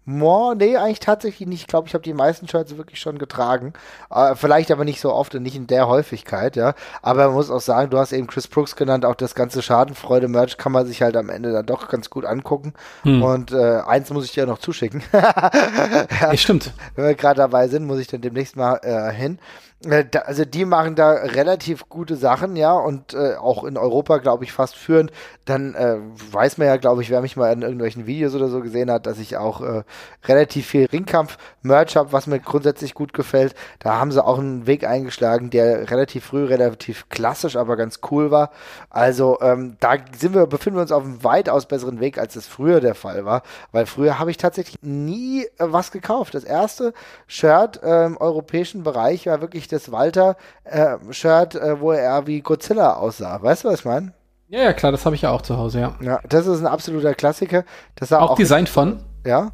Mo, 0.07 0.53
nee, 0.53 0.77
eigentlich 0.77 0.99
tatsächlich 0.99 1.47
nicht. 1.47 1.61
Ich 1.61 1.67
glaube, 1.67 1.87
ich 1.87 1.95
habe 1.95 2.03
die 2.03 2.13
meisten 2.13 2.47
Shirts 2.47 2.77
wirklich 2.77 2.99
schon 2.99 3.17
getragen. 3.17 3.73
Äh, 4.11 4.35
vielleicht 4.35 4.69
aber 4.69 4.85
nicht 4.85 5.01
so 5.01 5.11
oft 5.11 5.33
und 5.33 5.41
nicht 5.41 5.55
in 5.55 5.65
der 5.65 5.87
Häufigkeit, 5.87 6.55
ja. 6.55 6.75
Aber 7.01 7.25
man 7.25 7.33
muss 7.33 7.49
auch 7.49 7.59
sagen, 7.59 7.89
du 7.89 7.97
hast 7.97 8.11
eben 8.11 8.27
Chris 8.27 8.47
Brooks 8.47 8.75
genannt, 8.75 9.03
auch 9.03 9.15
das 9.15 9.33
ganze 9.33 9.63
Schadenfreude-Merch 9.63 10.57
kann 10.57 10.71
man 10.71 10.85
sich 10.85 11.01
halt 11.01 11.17
am 11.17 11.29
Ende 11.29 11.51
dann 11.51 11.65
doch 11.65 11.87
ganz 11.87 12.11
gut 12.11 12.23
angucken. 12.23 12.73
Hm. 13.01 13.23
Und 13.23 13.51
äh, 13.51 13.81
eins 13.87 14.11
muss 14.11 14.25
ich 14.25 14.31
dir 14.31 14.45
noch 14.45 14.59
zuschicken. 14.59 15.01
ja, 15.11 16.37
stimmt. 16.37 16.71
Wenn 16.95 17.05
wir 17.05 17.15
gerade 17.15 17.37
dabei 17.37 17.67
sind, 17.67 17.85
muss 17.85 17.99
ich 17.99 18.07
dann 18.07 18.21
demnächst 18.21 18.55
mal 18.55 18.79
äh, 18.83 19.11
hin. 19.11 19.39
Äh, 19.83 20.05
also 20.25 20.45
die 20.45 20.65
machen 20.65 20.95
da 20.95 21.11
relativ 21.11 21.89
gute 21.89 22.15
Sachen, 22.15 22.55
ja, 22.55 22.73
und 22.73 23.13
äh, 23.13 23.35
auch 23.35 23.63
in 23.63 23.77
Europa, 23.77 24.17
glaube 24.17 24.43
ich, 24.43 24.51
fast 24.51 24.75
führend. 24.75 25.11
Dann 25.45 25.75
äh, 25.75 25.97
weiß 26.31 26.57
man 26.57 26.67
ja, 26.67 26.77
glaube 26.77 27.01
ich, 27.01 27.09
wer 27.09 27.21
mich 27.21 27.35
mal 27.37 27.51
in 27.51 27.61
irgendwelchen 27.61 28.07
Videos 28.07 28.33
oder 28.35 28.47
so 28.47 28.61
gesehen 28.61 28.89
hat, 28.89 29.05
dass 29.05 29.19
ich 29.19 29.37
auch 29.37 29.61
äh, 29.61 29.83
relativ 30.25 30.67
viel 30.67 30.85
Ringkampf-Merch 30.85 31.95
habe, 31.97 32.11
was 32.13 32.27
mir 32.27 32.39
grundsätzlich 32.39 32.93
gut 32.93 33.13
gefällt. 33.13 33.53
Da 33.79 33.99
haben 33.99 34.11
sie 34.11 34.23
auch 34.23 34.39
einen 34.39 34.65
Weg 34.65 34.87
eingeschlagen, 34.87 35.49
der 35.49 35.91
relativ 35.91 36.25
früh, 36.25 36.45
relativ 36.45 37.09
klassisch, 37.09 37.55
aber 37.55 37.75
ganz 37.75 37.99
cool 38.09 38.31
war. 38.31 38.51
Also 38.89 39.39
ähm, 39.41 39.77
da 39.79 39.97
sind 40.17 40.33
wir, 40.33 40.47
befinden 40.47 40.77
wir 40.77 40.81
uns 40.81 40.91
auf 40.91 41.03
einem 41.03 41.23
weitaus 41.23 41.67
besseren 41.67 41.99
Weg, 41.99 42.17
als 42.17 42.35
es 42.35 42.47
früher 42.47 42.79
der 42.79 42.95
Fall 42.95 43.25
war, 43.25 43.43
weil 43.71 43.85
früher 43.85 44.19
habe 44.19 44.31
ich 44.31 44.37
tatsächlich 44.37 44.77
nie 44.81 45.43
äh, 45.43 45.49
was 45.59 45.91
gekauft. 45.91 46.33
Das 46.33 46.43
erste 46.43 46.93
Shirt 47.27 47.77
im 47.83 48.17
europäischen 48.17 48.83
Bereich 48.83 49.27
war 49.27 49.41
wirklich 49.41 49.64
das 49.67 49.91
Walter-Shirt, 49.91 51.55
äh, 51.55 51.79
wo 51.79 51.91
er 51.91 52.27
wie 52.27 52.41
Godzilla 52.41 52.93
aussah. 52.93 53.41
Weißt 53.41 53.63
du, 53.63 53.69
was 53.69 53.79
ich 53.79 53.85
meine? 53.85 54.13
Ja, 54.47 54.61
ja, 54.61 54.73
klar, 54.73 54.91
das 54.91 55.05
habe 55.05 55.15
ich 55.15 55.23
ja 55.23 55.31
auch 55.31 55.41
zu 55.41 55.57
Hause, 55.57 55.79
ja. 55.79 55.95
Ja, 56.01 56.19
das 56.29 56.45
ist 56.45 56.59
ein 56.59 56.67
absoluter 56.67 57.13
Klassiker. 57.15 57.63
Das 57.95 58.13
auch, 58.13 58.31
auch 58.31 58.35
designt 58.35 58.69
von? 58.69 58.99
Ja. 59.25 59.51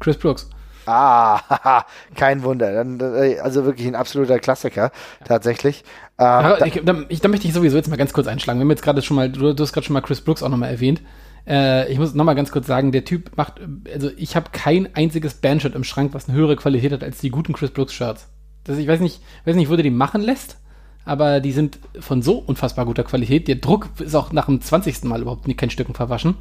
Chris 0.00 0.18
Brooks. 0.18 0.50
Ah, 0.86 1.84
kein 2.14 2.42
Wunder. 2.42 2.72
Dann, 2.72 3.00
äh, 3.00 3.38
also 3.38 3.64
wirklich 3.64 3.86
ein 3.86 3.94
absoluter 3.94 4.38
Klassiker, 4.38 4.90
tatsächlich. 5.24 5.84
Ähm, 6.18 6.42
da, 6.58 6.66
ich, 6.66 6.82
da, 6.84 6.96
ich, 7.08 7.20
da, 7.20 7.28
möchte 7.28 7.46
ich 7.46 7.54
sowieso 7.54 7.76
jetzt 7.76 7.88
mal 7.88 7.96
ganz 7.96 8.12
kurz 8.12 8.26
einschlagen. 8.26 8.58
Wir 8.58 8.64
haben 8.64 8.70
jetzt 8.70 8.82
gerade 8.82 9.00
schon 9.02 9.16
mal, 9.16 9.30
du, 9.30 9.54
du 9.54 9.62
hast 9.62 9.72
gerade 9.72 9.86
schon 9.86 9.94
mal 9.94 10.00
Chris 10.02 10.20
Brooks 10.20 10.42
auch 10.42 10.48
nochmal 10.48 10.70
erwähnt. 10.70 11.00
Äh, 11.46 11.90
ich 11.90 11.98
muss 11.98 12.14
nochmal 12.14 12.34
ganz 12.34 12.52
kurz 12.52 12.66
sagen, 12.66 12.92
der 12.92 13.04
Typ 13.04 13.36
macht, 13.36 13.54
also 13.92 14.10
ich 14.16 14.36
habe 14.36 14.50
kein 14.52 14.94
einziges 14.94 15.34
Bandshirt 15.34 15.74
im 15.74 15.84
Schrank, 15.84 16.14
was 16.14 16.28
eine 16.28 16.36
höhere 16.36 16.56
Qualität 16.56 16.92
hat 16.92 17.02
als 17.02 17.18
die 17.18 17.30
guten 17.30 17.52
Chris 17.52 17.70
Brooks 17.70 17.94
Shirts. 17.94 18.28
Das, 18.64 18.78
ich 18.78 18.86
weiß 18.86 19.00
nicht, 19.00 19.20
weiß 19.44 19.56
nicht, 19.56 19.70
wo 19.70 19.76
der 19.76 19.82
die 19.82 19.90
machen 19.90 20.20
lässt, 20.20 20.58
aber 21.04 21.40
die 21.40 21.52
sind 21.52 21.78
von 21.98 22.22
so 22.22 22.38
unfassbar 22.38 22.86
guter 22.86 23.04
Qualität. 23.04 23.48
Der 23.48 23.56
Druck 23.56 23.88
ist 23.98 24.14
auch 24.14 24.32
nach 24.32 24.46
dem 24.46 24.60
20. 24.60 25.04
Mal 25.04 25.22
überhaupt 25.22 25.48
nicht 25.48 25.58
kein 25.58 25.70
Stücken 25.70 25.94
verwaschen. 25.94 26.36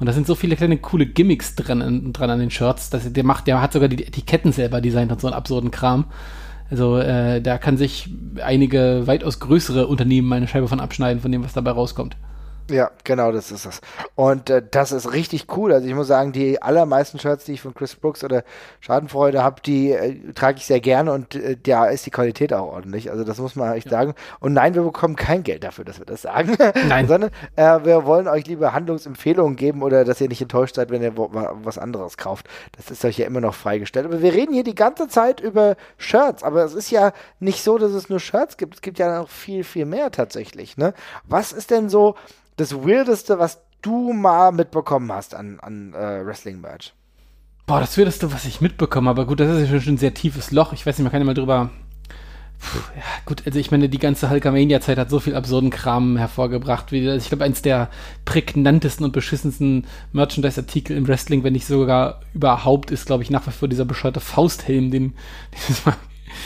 Und 0.00 0.06
da 0.06 0.12
sind 0.12 0.26
so 0.26 0.34
viele 0.34 0.56
kleine 0.56 0.78
coole 0.78 1.06
Gimmicks 1.06 1.56
dran, 1.56 2.12
dran 2.12 2.30
an 2.30 2.38
den 2.38 2.50
Shirts. 2.50 2.88
Dass 2.88 3.12
der 3.12 3.24
macht, 3.24 3.46
der 3.46 3.60
hat 3.60 3.72
sogar 3.72 3.88
die 3.88 4.06
Etiketten 4.06 4.52
selber 4.52 4.80
designt 4.80 5.12
und 5.12 5.20
so 5.20 5.26
einen 5.26 5.36
absurden 5.36 5.70
Kram. 5.70 6.06
Also 6.70 6.98
äh, 6.98 7.40
da 7.40 7.58
kann 7.58 7.76
sich 7.76 8.10
einige 8.42 9.06
weitaus 9.06 9.40
größere 9.40 9.86
Unternehmen 9.86 10.32
eine 10.32 10.48
Scheibe 10.48 10.68
von 10.68 10.80
abschneiden, 10.80 11.20
von 11.20 11.32
dem, 11.32 11.44
was 11.44 11.52
dabei 11.52 11.72
rauskommt. 11.72 12.16
Ja, 12.70 12.90
genau, 13.04 13.32
das 13.32 13.50
ist 13.50 13.64
es. 13.64 13.80
Und 14.14 14.50
äh, 14.50 14.62
das 14.70 14.92
ist 14.92 15.12
richtig 15.12 15.46
cool. 15.56 15.72
Also 15.72 15.88
ich 15.88 15.94
muss 15.94 16.06
sagen, 16.06 16.32
die 16.32 16.60
allermeisten 16.60 17.18
Shirts, 17.18 17.44
die 17.44 17.52
ich 17.52 17.62
von 17.62 17.74
Chris 17.74 17.96
Brooks 17.96 18.22
oder 18.24 18.44
Schadenfreude 18.80 19.42
habe, 19.42 19.62
die 19.62 19.92
äh, 19.92 20.32
trage 20.34 20.58
ich 20.58 20.66
sehr 20.66 20.80
gerne 20.80 21.12
und 21.12 21.34
äh, 21.34 21.56
da 21.56 21.86
ist 21.86 22.04
die 22.04 22.10
Qualität 22.10 22.52
auch 22.52 22.66
ordentlich. 22.66 23.10
Also 23.10 23.24
das 23.24 23.38
muss 23.38 23.56
man 23.56 23.72
echt 23.72 23.86
ja. 23.86 23.92
sagen. 23.92 24.14
Und 24.40 24.52
nein, 24.52 24.74
wir 24.74 24.82
bekommen 24.82 25.16
kein 25.16 25.44
Geld 25.44 25.64
dafür, 25.64 25.84
dass 25.86 25.98
wir 25.98 26.04
das 26.04 26.22
sagen. 26.22 26.56
Nein. 26.88 27.08
Sondern 27.08 27.30
äh, 27.56 27.84
wir 27.84 28.04
wollen 28.04 28.28
euch 28.28 28.46
lieber 28.46 28.74
Handlungsempfehlungen 28.74 29.56
geben 29.56 29.82
oder 29.82 30.04
dass 30.04 30.20
ihr 30.20 30.28
nicht 30.28 30.42
enttäuscht 30.42 30.74
seid, 30.74 30.90
wenn 30.90 31.02
ihr 31.02 31.16
was 31.16 31.78
anderes 31.78 32.16
kauft. 32.16 32.48
Das 32.76 32.90
ist 32.90 33.04
euch 33.04 33.18
ja 33.18 33.26
immer 33.26 33.40
noch 33.40 33.54
freigestellt. 33.54 34.04
Aber 34.04 34.20
wir 34.20 34.34
reden 34.34 34.52
hier 34.52 34.64
die 34.64 34.74
ganze 34.74 35.08
Zeit 35.08 35.40
über 35.40 35.76
Shirts. 35.96 36.42
Aber 36.42 36.64
es 36.64 36.74
ist 36.74 36.90
ja 36.90 37.12
nicht 37.40 37.62
so, 37.62 37.78
dass 37.78 37.92
es 37.92 38.10
nur 38.10 38.20
Shirts 38.20 38.58
gibt. 38.58 38.74
Es 38.74 38.82
gibt 38.82 38.98
ja 38.98 39.20
noch 39.20 39.30
viel, 39.30 39.64
viel 39.64 39.86
mehr 39.86 40.10
tatsächlich. 40.10 40.76
Ne? 40.76 40.92
Was 41.24 41.52
ist 41.52 41.70
denn 41.70 41.88
so 41.88 42.14
das 42.58 42.74
Weirdeste, 42.74 43.38
was 43.38 43.62
du 43.80 44.12
mal 44.12 44.52
mitbekommen 44.52 45.10
hast 45.10 45.34
an, 45.34 45.58
an 45.60 45.94
äh, 45.94 46.26
Wrestling-Merch? 46.26 46.92
Boah, 47.66 47.80
das 47.80 47.96
Weirdeste, 47.96 48.32
was 48.32 48.44
ich 48.44 48.60
mitbekommen 48.60 49.08
habe. 49.08 49.26
Gut, 49.26 49.40
das 49.40 49.56
ist 49.56 49.70
ja 49.70 49.80
schon 49.80 49.94
ein 49.94 49.98
sehr 49.98 50.14
tiefes 50.14 50.50
Loch. 50.50 50.72
Ich 50.72 50.84
weiß 50.84 50.98
nicht, 50.98 51.04
man 51.04 51.12
kann 51.12 51.20
ja 51.20 51.26
mal 51.26 51.34
drüber. 51.34 51.70
Puh, 52.58 52.78
ja, 52.96 53.02
gut, 53.24 53.42
also 53.46 53.56
ich 53.58 53.70
meine, 53.70 53.88
die 53.88 54.00
ganze 54.00 54.30
Hulkamania-Zeit 54.30 54.98
hat 54.98 55.10
so 55.10 55.20
viel 55.20 55.36
absurden 55.36 55.70
Kram 55.70 56.16
hervorgebracht. 56.16 56.90
Wie, 56.90 57.08
ich 57.08 57.28
glaube, 57.28 57.44
eins 57.44 57.62
der 57.62 57.88
prägnantesten 58.24 59.04
und 59.04 59.12
beschissensten 59.12 59.86
Merchandise-Artikel 60.12 60.96
im 60.96 61.06
Wrestling, 61.06 61.44
wenn 61.44 61.52
nicht 61.52 61.66
sogar 61.66 62.22
überhaupt, 62.34 62.90
ist, 62.90 63.06
glaube 63.06 63.22
ich, 63.22 63.30
nach 63.30 63.46
wie 63.46 63.52
vor 63.52 63.68
dieser 63.68 63.84
bescheuerte 63.84 64.20
Fausthelm, 64.20 64.90
den, 64.90 65.10
den 65.12 65.14
es 65.68 65.82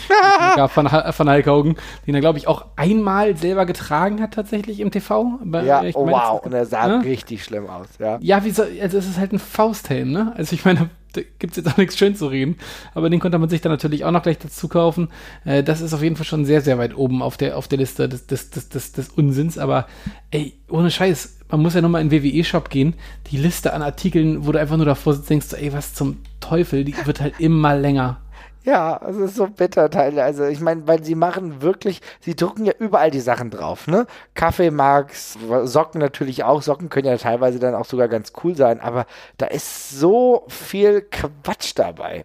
mal 0.56 0.68
von, 0.68 0.88
von 0.88 1.30
Hulk 1.30 1.46
Hogan, 1.46 1.76
den 2.06 2.14
er, 2.14 2.20
glaube 2.20 2.38
ich, 2.38 2.48
auch 2.48 2.66
einmal 2.76 3.36
selber 3.36 3.66
getragen 3.66 4.20
hat, 4.20 4.34
tatsächlich 4.34 4.80
im 4.80 4.90
TV. 4.90 5.38
ja, 5.64 5.82
oh, 5.94 6.06
wow, 6.06 6.44
und 6.44 6.52
er 6.52 6.66
sah 6.66 6.86
ne? 6.86 7.04
richtig 7.04 7.44
schlimm 7.44 7.68
aus, 7.68 7.88
ja. 7.98 8.18
Ja, 8.20 8.44
wie 8.44 8.50
so, 8.50 8.62
also 8.62 8.98
es 8.98 9.08
ist 9.08 9.18
halt 9.18 9.32
ein 9.32 9.38
Fausthelm, 9.38 10.12
ne? 10.12 10.32
Also 10.36 10.54
ich 10.54 10.64
meine, 10.64 10.90
da 11.12 11.20
gibt 11.38 11.52
es 11.52 11.56
jetzt 11.56 11.72
auch 11.72 11.76
nichts 11.76 11.98
schön 11.98 12.16
zu 12.16 12.26
reden, 12.26 12.56
aber 12.94 13.10
den 13.10 13.20
konnte 13.20 13.38
man 13.38 13.48
sich 13.48 13.60
dann 13.60 13.72
natürlich 13.72 14.04
auch 14.04 14.10
noch 14.10 14.22
gleich 14.22 14.38
dazu 14.38 14.68
kaufen. 14.68 15.08
Äh, 15.44 15.62
das 15.62 15.80
ist 15.80 15.92
auf 15.92 16.02
jeden 16.02 16.16
Fall 16.16 16.24
schon 16.24 16.44
sehr, 16.44 16.60
sehr 16.60 16.78
weit 16.78 16.96
oben 16.96 17.22
auf 17.22 17.36
der, 17.36 17.56
auf 17.56 17.68
der 17.68 17.78
Liste 17.78 18.08
des, 18.08 18.26
des, 18.26 18.50
des, 18.50 18.68
des, 18.68 18.92
des 18.92 19.08
Unsinns, 19.10 19.58
aber 19.58 19.86
ey, 20.30 20.54
ohne 20.68 20.90
Scheiß, 20.90 21.38
man 21.50 21.60
muss 21.60 21.74
ja 21.74 21.82
nochmal 21.82 22.00
in 22.00 22.08
den 22.08 22.22
WWE-Shop 22.22 22.70
gehen, 22.70 22.94
die 23.30 23.36
Liste 23.36 23.74
an 23.74 23.82
Artikeln, 23.82 24.46
wo 24.46 24.52
du 24.52 24.58
einfach 24.58 24.76
nur 24.76 24.86
davor 24.86 25.14
sitzt, 25.14 25.30
denkst, 25.30 25.52
ey, 25.52 25.72
was 25.72 25.94
zum 25.94 26.18
Teufel, 26.40 26.84
die 26.84 26.94
wird 27.04 27.20
halt 27.20 27.34
immer 27.38 27.76
länger. 27.76 28.21
Ja, 28.64 29.00
es 29.08 29.16
ist 29.16 29.34
so 29.34 29.48
bitter 29.48 29.90
Teile. 29.90 30.22
Also 30.22 30.44
ich 30.44 30.60
meine, 30.60 30.86
weil 30.86 31.02
sie 31.02 31.16
machen 31.16 31.62
wirklich, 31.62 32.00
sie 32.20 32.36
drucken 32.36 32.64
ja 32.64 32.72
überall 32.78 33.10
die 33.10 33.20
Sachen 33.20 33.50
drauf, 33.50 33.88
ne? 33.88 34.06
Kaffeemarks, 34.34 35.36
Socken 35.64 36.00
natürlich 36.00 36.44
auch. 36.44 36.62
Socken 36.62 36.88
können 36.88 37.08
ja 37.08 37.16
teilweise 37.16 37.58
dann 37.58 37.74
auch 37.74 37.86
sogar 37.86 38.08
ganz 38.08 38.32
cool 38.44 38.56
sein, 38.56 38.80
aber 38.80 39.06
da 39.36 39.46
ist 39.46 39.90
so 39.90 40.44
viel 40.48 41.02
Quatsch 41.02 41.72
dabei. 41.74 42.24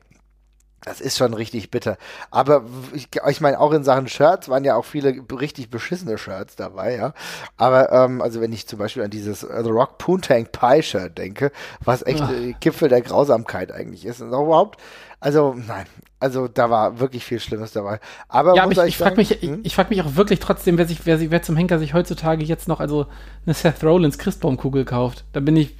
Das 0.87 1.01
ist 1.01 1.17
schon 1.17 1.33
richtig 1.33 1.69
bitter. 1.69 1.97
Aber 2.31 2.63
ich, 2.93 3.09
ich 3.29 3.41
meine, 3.41 3.59
auch 3.59 3.73
in 3.73 3.83
Sachen 3.83 4.07
Shirts 4.07 4.47
waren 4.47 4.63
ja 4.63 4.75
auch 4.75 4.85
viele 4.85 5.21
richtig 5.31 5.69
beschissene 5.69 6.17
Shirts 6.17 6.55
dabei, 6.55 6.95
ja. 6.95 7.13
Aber, 7.57 7.91
ähm, 7.91 8.21
also 8.21 8.39
wenn 8.39 8.53
ich 8.53 8.67
zum 8.67 8.79
Beispiel 8.79 9.03
an 9.03 9.09
dieses 9.09 9.43
uh, 9.43 9.63
The 9.63 9.69
Rock 9.69 9.97
Poontang 9.97 10.45
Pie 10.45 10.83
Shirt 10.83 11.17
denke, 11.17 11.51
was 11.83 12.05
echt 12.05 12.21
äh, 12.21 12.53
Gipfel 12.61 12.87
der 12.87 13.01
Grausamkeit 13.01 13.73
eigentlich 13.73 14.05
ist. 14.05 14.21
Und 14.21 14.29
überhaupt, 14.29 14.79
also 15.19 15.55
nein, 15.55 15.85
also 16.19 16.47
da 16.47 16.69
war 16.69 16.99
wirklich 16.99 17.25
viel 17.25 17.39
Schlimmes 17.39 17.71
dabei. 17.71 17.99
Aber 18.27 18.55
ja, 18.55 18.63
aber 18.63 18.71
ich, 18.71 18.79
ich 18.79 18.97
frage 18.97 19.15
mich, 19.15 19.29
hm? 19.29 19.59
ich, 19.61 19.67
ich 19.67 19.75
frage 19.75 19.89
mich 19.89 20.01
auch 20.01 20.15
wirklich 20.15 20.39
trotzdem, 20.39 20.77
wer 20.77 20.87
sich, 20.87 21.05
wer, 21.05 21.31
wer 21.31 21.41
zum 21.41 21.55
Henker 21.55 21.79
sich 21.79 21.93
heutzutage 21.93 22.43
jetzt 22.43 22.67
noch 22.67 22.79
also 22.79 23.07
eine 23.45 23.53
Seth 23.53 23.83
Rollins 23.83 24.17
Christbaumkugel 24.17 24.85
kauft. 24.85 25.25
Da 25.33 25.39
bin 25.39 25.55
ich, 25.55 25.75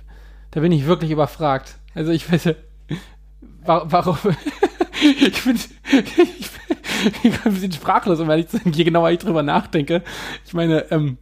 da 0.52 0.62
bin 0.62 0.72
ich 0.72 0.86
wirklich 0.86 1.12
überfragt. 1.12 1.76
Also 1.94 2.12
ich 2.12 2.32
weiß, 2.32 2.56
warum? 3.66 4.18
ich 5.02 5.44
bin, 5.44 5.60
ich 5.60 6.52
bin, 7.22 7.34
ein 7.46 7.54
bisschen 7.54 7.72
sprachlos, 7.72 8.20
um 8.20 8.30
ehrlich 8.30 8.48
zu 8.48 8.58
sein, 8.58 8.74
je 8.74 8.84
genauer 8.84 9.12
ich 9.12 9.20
drüber 9.20 9.44
nachdenke. 9.44 10.04
Ich 10.46 10.54
meine, 10.54 10.92
ähm, 10.92 11.18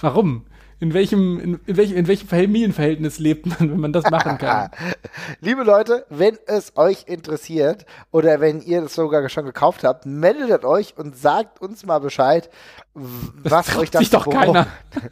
warum? 0.00 0.44
In 0.80 0.94
welchem, 0.94 1.38
in, 1.38 1.60
in, 1.66 1.76
welchem, 1.76 1.96
in 1.96 2.08
welchem 2.08 2.26
Familienverhältnis 2.26 3.18
lebt 3.18 3.46
man, 3.46 3.70
wenn 3.70 3.80
man 3.80 3.92
das 3.92 4.10
machen 4.10 4.38
kann? 4.38 4.70
Liebe 5.40 5.62
Leute, 5.62 6.06
wenn 6.08 6.38
es 6.46 6.76
euch 6.76 7.04
interessiert 7.06 7.84
oder 8.10 8.40
wenn 8.40 8.62
ihr 8.62 8.80
das 8.80 8.94
sogar 8.94 9.28
schon 9.28 9.44
gekauft 9.44 9.84
habt, 9.84 10.06
meldet 10.06 10.64
euch 10.64 10.96
und 10.96 11.16
sagt 11.16 11.60
uns 11.60 11.84
mal 11.84 11.98
Bescheid, 11.98 12.48
was 12.92 13.76
euch 13.76 13.90
dazu 13.90 14.18
bewogen, 14.18 14.66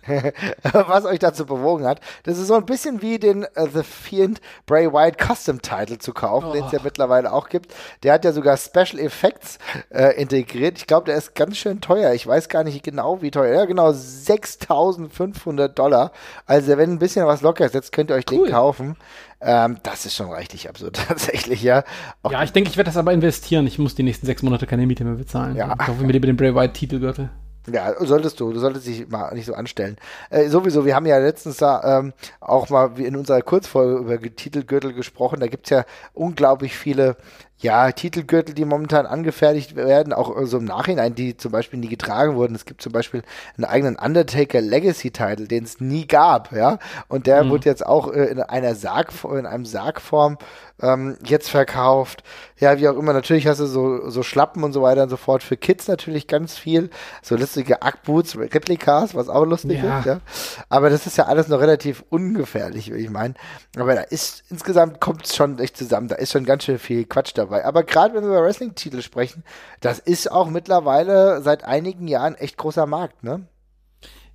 was 0.72 1.04
euch 1.04 1.20
dazu 1.20 1.46
bewogen 1.46 1.86
hat. 1.86 2.00
Das 2.24 2.36
ist 2.36 2.48
so 2.48 2.54
ein 2.54 2.66
bisschen 2.66 3.02
wie 3.02 3.20
den 3.20 3.44
uh, 3.44 3.68
The 3.72 3.84
Fiend 3.84 4.40
Bray 4.66 4.92
Wyatt 4.92 5.16
Custom 5.16 5.62
Title 5.62 5.98
zu 5.98 6.12
kaufen, 6.12 6.48
oh. 6.50 6.52
den 6.52 6.64
es 6.64 6.72
ja 6.72 6.80
mittlerweile 6.82 7.32
auch 7.32 7.48
gibt. 7.48 7.72
Der 8.02 8.14
hat 8.14 8.24
ja 8.24 8.32
sogar 8.32 8.56
Special 8.56 8.98
Effects 8.98 9.58
äh, 9.90 10.20
integriert. 10.20 10.78
Ich 10.78 10.88
glaube, 10.88 11.06
der 11.06 11.16
ist 11.16 11.36
ganz 11.36 11.56
schön 11.56 11.80
teuer. 11.80 12.12
Ich 12.14 12.26
weiß 12.26 12.48
gar 12.48 12.64
nicht 12.64 12.82
genau, 12.82 13.22
wie 13.22 13.30
teuer. 13.30 13.54
Ja, 13.54 13.64
genau, 13.64 13.92
6500 13.92 15.78
Dollar. 15.78 16.10
Also, 16.46 16.76
wenn 16.76 16.90
ein 16.90 16.98
bisschen 16.98 17.26
was 17.26 17.42
locker 17.42 17.64
ist, 17.64 17.92
könnt 17.92 18.10
ihr 18.10 18.16
euch 18.16 18.24
cool. 18.32 18.46
den 18.46 18.52
kaufen. 18.52 18.96
Ähm, 19.40 19.78
das 19.84 20.04
ist 20.04 20.16
schon 20.16 20.32
richtig 20.32 20.68
absurd, 20.68 21.00
tatsächlich, 21.08 21.62
ja. 21.62 21.84
Auch 22.24 22.32
ja, 22.32 22.42
ich 22.42 22.50
denke, 22.50 22.70
ich 22.70 22.76
werde 22.76 22.88
das 22.88 22.96
aber 22.96 23.12
investieren. 23.12 23.68
Ich 23.68 23.78
muss 23.78 23.94
die 23.94 24.02
nächsten 24.02 24.26
sechs 24.26 24.42
Monate 24.42 24.66
keine 24.66 24.84
Miete 24.84 25.04
mehr 25.04 25.14
bezahlen. 25.14 25.54
Ja. 25.54 25.76
Ich 25.80 25.86
hoffe 25.86 26.02
mir 26.02 26.12
lieber 26.12 26.26
den 26.26 26.36
Bray 26.36 26.52
Wyatt 26.52 26.74
Titelgürtel. 26.74 27.30
Ja, 27.72 27.94
solltest 27.98 28.40
du. 28.40 28.52
Du 28.52 28.60
solltest 28.60 28.86
dich 28.86 29.08
mal 29.08 29.34
nicht 29.34 29.46
so 29.46 29.54
anstellen. 29.54 29.96
Äh, 30.30 30.48
sowieso, 30.48 30.84
wir 30.84 30.94
haben 30.94 31.06
ja 31.06 31.18
letztens 31.18 31.58
da 31.58 31.98
ähm, 31.98 32.12
auch 32.40 32.68
mal 32.70 32.98
in 32.98 33.16
unserer 33.16 33.42
Kurzfolge 33.42 33.98
über 33.98 34.20
Titelgürtel 34.20 34.92
gesprochen. 34.92 35.40
Da 35.40 35.46
gibt's 35.46 35.70
ja 35.70 35.84
unglaublich 36.14 36.76
viele 36.76 37.16
ja, 37.60 37.90
Titelgürtel, 37.90 38.54
die 38.54 38.64
momentan 38.64 39.06
angefertigt 39.06 39.74
werden, 39.74 40.12
auch 40.12 40.28
so 40.28 40.34
also 40.34 40.58
im 40.58 40.64
Nachhinein, 40.64 41.14
die 41.14 41.36
zum 41.36 41.50
Beispiel 41.50 41.80
nie 41.80 41.88
getragen 41.88 42.36
wurden. 42.36 42.54
Es 42.54 42.64
gibt 42.64 42.82
zum 42.82 42.92
Beispiel 42.92 43.22
einen 43.56 43.64
eigenen 43.64 43.96
Undertaker 43.96 44.60
Legacy 44.60 45.10
Title, 45.10 45.48
den 45.48 45.64
es 45.64 45.80
nie 45.80 46.06
gab, 46.06 46.52
ja. 46.52 46.78
Und 47.08 47.26
der 47.26 47.42
mhm. 47.42 47.50
wird 47.50 47.64
jetzt 47.64 47.84
auch 47.84 48.12
äh, 48.12 48.26
in 48.26 48.40
einer 48.40 48.76
Sarg, 48.76 49.12
in 49.24 49.46
einem 49.46 49.66
Sargform 49.66 50.38
ähm, 50.80 51.16
jetzt 51.24 51.50
verkauft. 51.50 52.22
Ja, 52.58 52.78
wie 52.78 52.88
auch 52.88 52.96
immer, 52.96 53.12
natürlich 53.12 53.48
hast 53.48 53.58
du 53.58 53.66
so, 53.66 54.08
so 54.08 54.22
Schlappen 54.22 54.62
und 54.62 54.72
so 54.72 54.82
weiter 54.82 55.02
und 55.02 55.08
so 55.08 55.16
fort. 55.16 55.42
Für 55.42 55.56
Kids 55.56 55.88
natürlich 55.88 56.28
ganz 56.28 56.56
viel. 56.56 56.90
So 57.22 57.36
lustige 57.36 57.82
Ackboots, 57.82 58.38
Replikas, 58.38 59.16
was 59.16 59.28
auch 59.28 59.44
lustig 59.44 59.82
ja. 59.82 59.98
ist, 59.98 60.06
ja. 60.06 60.20
Aber 60.68 60.90
das 60.90 61.06
ist 61.06 61.18
ja 61.18 61.24
alles 61.24 61.48
noch 61.48 61.60
relativ 61.60 62.04
ungefährlich, 62.08 62.92
wie 62.92 62.98
ich 62.98 63.10
meine. 63.10 63.34
Aber 63.76 63.96
da 63.96 64.02
ist, 64.02 64.44
insgesamt 64.48 65.00
kommt 65.00 65.24
es 65.24 65.34
schon 65.34 65.58
echt 65.58 65.76
zusammen. 65.76 66.06
Da 66.06 66.14
ist 66.14 66.32
schon 66.32 66.44
ganz 66.44 66.64
schön 66.64 66.78
viel 66.78 67.04
Quatsch 67.04 67.32
dabei. 67.34 67.47
Aber 67.50 67.82
gerade 67.82 68.14
wenn 68.14 68.22
wir 68.22 68.30
über 68.30 68.42
Wrestling-Titel 68.42 69.02
sprechen, 69.02 69.44
das 69.80 69.98
ist 69.98 70.30
auch 70.30 70.48
mittlerweile 70.50 71.42
seit 71.42 71.64
einigen 71.64 72.08
Jahren 72.08 72.34
echt 72.34 72.56
großer 72.56 72.86
Markt, 72.86 73.24
ne? 73.24 73.46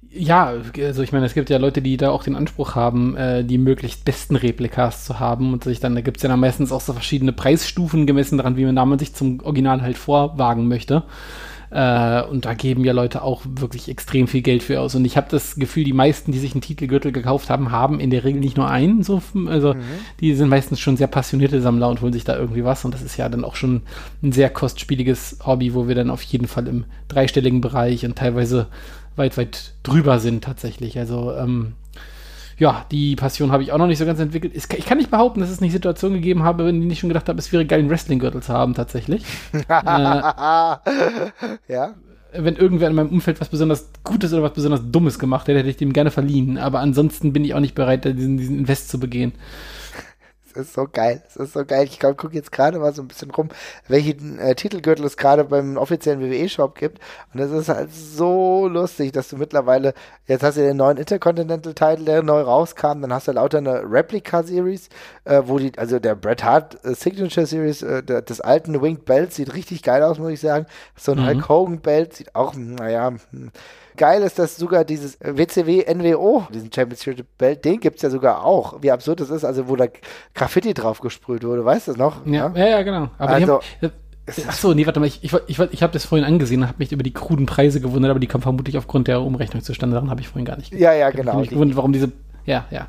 Ja, 0.09 0.53
also 0.77 1.01
ich 1.01 1.11
meine, 1.11 1.25
es 1.25 1.33
gibt 1.33 1.49
ja 1.49 1.57
Leute, 1.57 1.81
die 1.81 1.97
da 1.97 2.11
auch 2.11 2.23
den 2.23 2.35
Anspruch 2.35 2.75
haben, 2.75 3.15
äh, 3.17 3.43
die 3.43 3.57
möglichst 3.57 4.05
besten 4.05 4.35
Replikas 4.35 5.05
zu 5.05 5.19
haben 5.19 5.53
und 5.53 5.63
sich 5.63 5.79
dann, 5.79 5.95
da 5.95 6.01
gibt 6.01 6.17
es 6.17 6.23
ja 6.23 6.29
dann 6.29 6.39
meistens 6.39 6.71
auch 6.71 6.81
so 6.81 6.93
verschiedene 6.93 7.33
Preisstufen 7.33 8.05
gemessen 8.05 8.37
daran, 8.37 8.57
wie 8.57 8.65
man, 8.65 8.75
man 8.75 8.99
sich 8.99 9.15
zum 9.15 9.39
Original 9.39 9.81
halt 9.81 9.97
vorwagen 9.97 10.67
möchte. 10.67 11.03
Äh, 11.73 12.21
und 12.29 12.45
da 12.45 12.53
geben 12.53 12.85
ja 12.85 12.93
Leute 12.93 13.23
auch 13.23 13.41
wirklich 13.45 13.89
extrem 13.89 14.27
viel 14.27 14.43
Geld 14.43 14.61
für 14.61 14.79
aus. 14.79 14.93
Und 14.93 15.05
ich 15.05 15.17
habe 15.17 15.27
das 15.31 15.55
Gefühl, 15.55 15.83
die 15.83 15.93
meisten, 15.93 16.31
die 16.31 16.37
sich 16.37 16.53
einen 16.53 16.61
Titelgürtel 16.61 17.11
gekauft 17.11 17.49
haben, 17.49 17.71
haben 17.71 17.99
in 17.99 18.11
der 18.11 18.23
Regel 18.23 18.39
nicht 18.39 18.57
nur 18.57 18.69
einen. 18.69 19.01
So, 19.01 19.23
also 19.47 19.73
mhm. 19.73 19.79
die 20.19 20.35
sind 20.35 20.49
meistens 20.49 20.79
schon 20.79 20.97
sehr 20.97 21.07
passionierte 21.07 21.61
Sammler 21.61 21.89
und 21.89 22.01
holen 22.01 22.13
sich 22.13 22.25
da 22.25 22.37
irgendwie 22.37 22.63
was. 22.63 22.85
Und 22.85 22.93
das 22.93 23.01
ist 23.01 23.17
ja 23.17 23.27
dann 23.27 23.43
auch 23.43 23.55
schon 23.55 23.81
ein 24.21 24.31
sehr 24.31 24.51
kostspieliges 24.51 25.39
Hobby, 25.45 25.73
wo 25.73 25.87
wir 25.87 25.95
dann 25.95 26.11
auf 26.11 26.21
jeden 26.21 26.47
Fall 26.47 26.67
im 26.67 26.85
dreistelligen 27.07 27.61
Bereich 27.61 28.05
und 28.05 28.15
teilweise 28.17 28.67
weit, 29.15 29.37
weit 29.37 29.73
drüber 29.81 30.19
sind 30.19 30.43
tatsächlich. 30.43 30.99
Also 30.99 31.33
ähm, 31.33 31.73
ja, 32.63 32.85
die 32.91 33.17
Passion 33.17 33.51
habe 33.51 33.61
ich 33.61 33.73
auch 33.73 33.77
noch 33.77 33.87
nicht 33.87 33.97
so 33.97 34.05
ganz 34.05 34.21
entwickelt. 34.21 34.55
Ich 34.55 34.85
kann 34.85 34.97
nicht 34.97 35.11
behaupten, 35.11 35.41
dass 35.41 35.49
es 35.49 35.59
nicht 35.59 35.73
Situationen 35.73 36.21
gegeben 36.21 36.43
habe, 36.43 36.69
in 36.69 36.79
denen 36.79 36.91
ich 36.91 36.99
schon 36.99 37.09
gedacht 37.09 37.27
habe, 37.27 37.37
es 37.37 37.51
wäre 37.51 37.65
geil, 37.65 37.79
einen 37.79 37.89
Wrestling-Gürtel 37.89 38.41
zu 38.41 38.53
haben, 38.53 38.73
tatsächlich. 38.73 39.25
äh, 39.53 39.63
ja. 41.67 41.93
Wenn 42.31 42.55
irgendwer 42.55 42.87
in 42.87 42.95
meinem 42.95 43.09
Umfeld 43.09 43.41
was 43.41 43.49
besonders 43.49 43.89
Gutes 44.05 44.31
oder 44.31 44.43
was 44.43 44.53
besonders 44.53 44.79
Dummes 44.89 45.19
gemacht 45.19 45.49
hätte, 45.49 45.59
hätte 45.59 45.71
ich 45.71 45.75
dem 45.75 45.91
gerne 45.91 46.09
verliehen. 46.09 46.57
Aber 46.57 46.79
ansonsten 46.79 47.33
bin 47.33 47.43
ich 47.43 47.53
auch 47.53 47.59
nicht 47.59 47.75
bereit, 47.75 48.05
diesen, 48.05 48.37
diesen 48.37 48.59
Invest 48.59 48.87
zu 48.87 48.97
begehen 48.97 49.33
ist 50.55 50.73
so 50.73 50.87
geil. 50.91 51.21
Es 51.27 51.35
ist 51.35 51.53
so 51.53 51.65
geil. 51.65 51.85
Ich 51.85 51.99
gucke 51.99 52.29
jetzt 52.31 52.51
gerade 52.51 52.79
mal 52.79 52.93
so 52.93 53.01
ein 53.01 53.07
bisschen 53.07 53.31
rum, 53.31 53.49
welchen 53.87 54.39
äh, 54.39 54.55
Titelgürtel 54.55 55.05
es 55.05 55.17
gerade 55.17 55.43
beim 55.43 55.77
offiziellen 55.77 56.21
WWE-Shop 56.21 56.75
gibt. 56.75 56.99
Und 57.33 57.39
es 57.39 57.51
ist 57.51 57.69
halt 57.69 57.93
so 57.93 58.67
lustig, 58.67 59.11
dass 59.11 59.29
du 59.29 59.37
mittlerweile, 59.37 59.93
jetzt 60.27 60.43
hast 60.43 60.57
du 60.57 60.61
den 60.61 60.77
neuen 60.77 60.97
Intercontinental-Title, 60.97 62.05
der 62.05 62.23
neu 62.23 62.41
rauskam, 62.41 63.01
dann 63.01 63.13
hast 63.13 63.27
du 63.27 63.33
lauter 63.33 63.59
eine 63.59 63.83
Replica-Series, 63.89 64.89
äh, 65.25 65.41
wo 65.45 65.59
die, 65.59 65.77
also 65.77 65.99
der 65.99 66.15
Bret 66.15 66.43
Hart 66.43 66.83
äh, 66.83 66.93
Signature 66.93 67.45
Series, 67.45 67.81
äh, 67.81 68.03
der, 68.03 68.21
des 68.21 68.41
alten 68.41 68.81
Winged 68.81 69.05
Belt 69.05 69.33
sieht 69.33 69.53
richtig 69.53 69.83
geil 69.83 70.03
aus, 70.03 70.19
muss 70.19 70.31
ich 70.31 70.39
sagen. 70.39 70.65
So 70.95 71.11
ein 71.13 71.19
mhm. 71.19 71.25
Hulk 71.25 71.49
Hogan 71.49 71.79
Belt 71.79 72.13
sieht 72.13 72.35
auch, 72.35 72.53
naja, 72.55 73.13
hm, 73.31 73.51
Geil 73.97 74.21
ist, 74.23 74.39
dass 74.39 74.57
sogar 74.57 74.85
dieses 74.85 75.17
WCW 75.19 75.85
NWO, 75.93 76.47
diesen 76.53 76.71
Championship 76.71 77.25
Belt, 77.37 77.63
den 77.65 77.79
gibt 77.79 77.97
es 77.97 78.01
ja 78.01 78.09
sogar 78.09 78.43
auch. 78.43 78.81
Wie 78.81 78.91
absurd 78.91 79.19
das 79.19 79.29
ist, 79.29 79.43
also 79.43 79.67
wo 79.67 79.75
da 79.75 79.85
Graffiti 80.33 80.73
drauf 80.73 80.99
gesprüht 80.99 81.43
wurde, 81.43 81.63
weißt 81.63 81.87
du 81.87 81.91
das 81.91 81.97
noch? 81.97 82.25
Ja, 82.25 82.51
ja, 82.55 82.67
ja, 82.67 82.81
genau. 82.83 83.09
Aber 83.17 83.33
also, 83.33 83.61
haben, 83.81 83.91
Achso, 84.47 84.73
nee, 84.73 84.85
warte 84.85 85.01
mal, 85.01 85.05
ich, 85.05 85.21
ich, 85.21 85.33
ich, 85.47 85.59
ich 85.59 85.83
habe 85.83 85.91
das 85.91 86.05
vorhin 86.05 86.25
angesehen 86.25 86.61
und 86.61 86.67
habe 86.69 86.77
mich 86.79 86.93
über 86.93 87.03
die 87.03 87.11
kruden 87.11 87.45
Preise 87.45 87.81
gewundert, 87.81 88.09
aber 88.09 88.21
die 88.21 88.27
kommen 88.27 88.41
vermutlich 88.41 88.77
aufgrund 88.77 89.09
der 89.09 89.21
Umrechnung 89.21 89.61
zustande. 89.61 89.95
Daran 89.95 90.09
habe 90.09 90.21
ich 90.21 90.29
vorhin 90.29 90.45
gar 90.45 90.55
nicht. 90.55 90.73
Ja, 90.73 90.93
ja, 90.93 91.09
genau. 91.11 91.41
Ich 91.41 91.49
gewundert, 91.49 91.75
warum 91.75 91.91
diese 91.91 92.11
ja, 92.45 92.65
ja. 92.71 92.87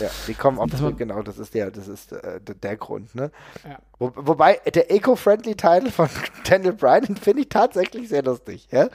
Ja, 0.00 0.08
die 0.26 0.34
kommen 0.34 0.58
auf, 0.58 0.70
das 0.70 0.80
genau, 0.96 1.22
das 1.22 1.38
ist 1.38 1.54
der, 1.54 1.70
das 1.70 1.88
ist 1.88 2.12
äh, 2.12 2.40
der 2.40 2.76
Grund, 2.76 3.14
ne? 3.14 3.30
Ja. 3.64 3.78
Wo, 3.98 4.12
wobei, 4.14 4.60
der 4.74 4.90
Eco-Friendly 4.90 5.54
Title 5.54 5.90
von 5.90 6.08
Daniel 6.48 6.74
Bryan, 6.74 7.16
finde 7.16 7.42
ich 7.42 7.48
tatsächlich 7.48 8.08
sehr 8.10 8.22
lustig, 8.22 8.68
ja? 8.70 8.88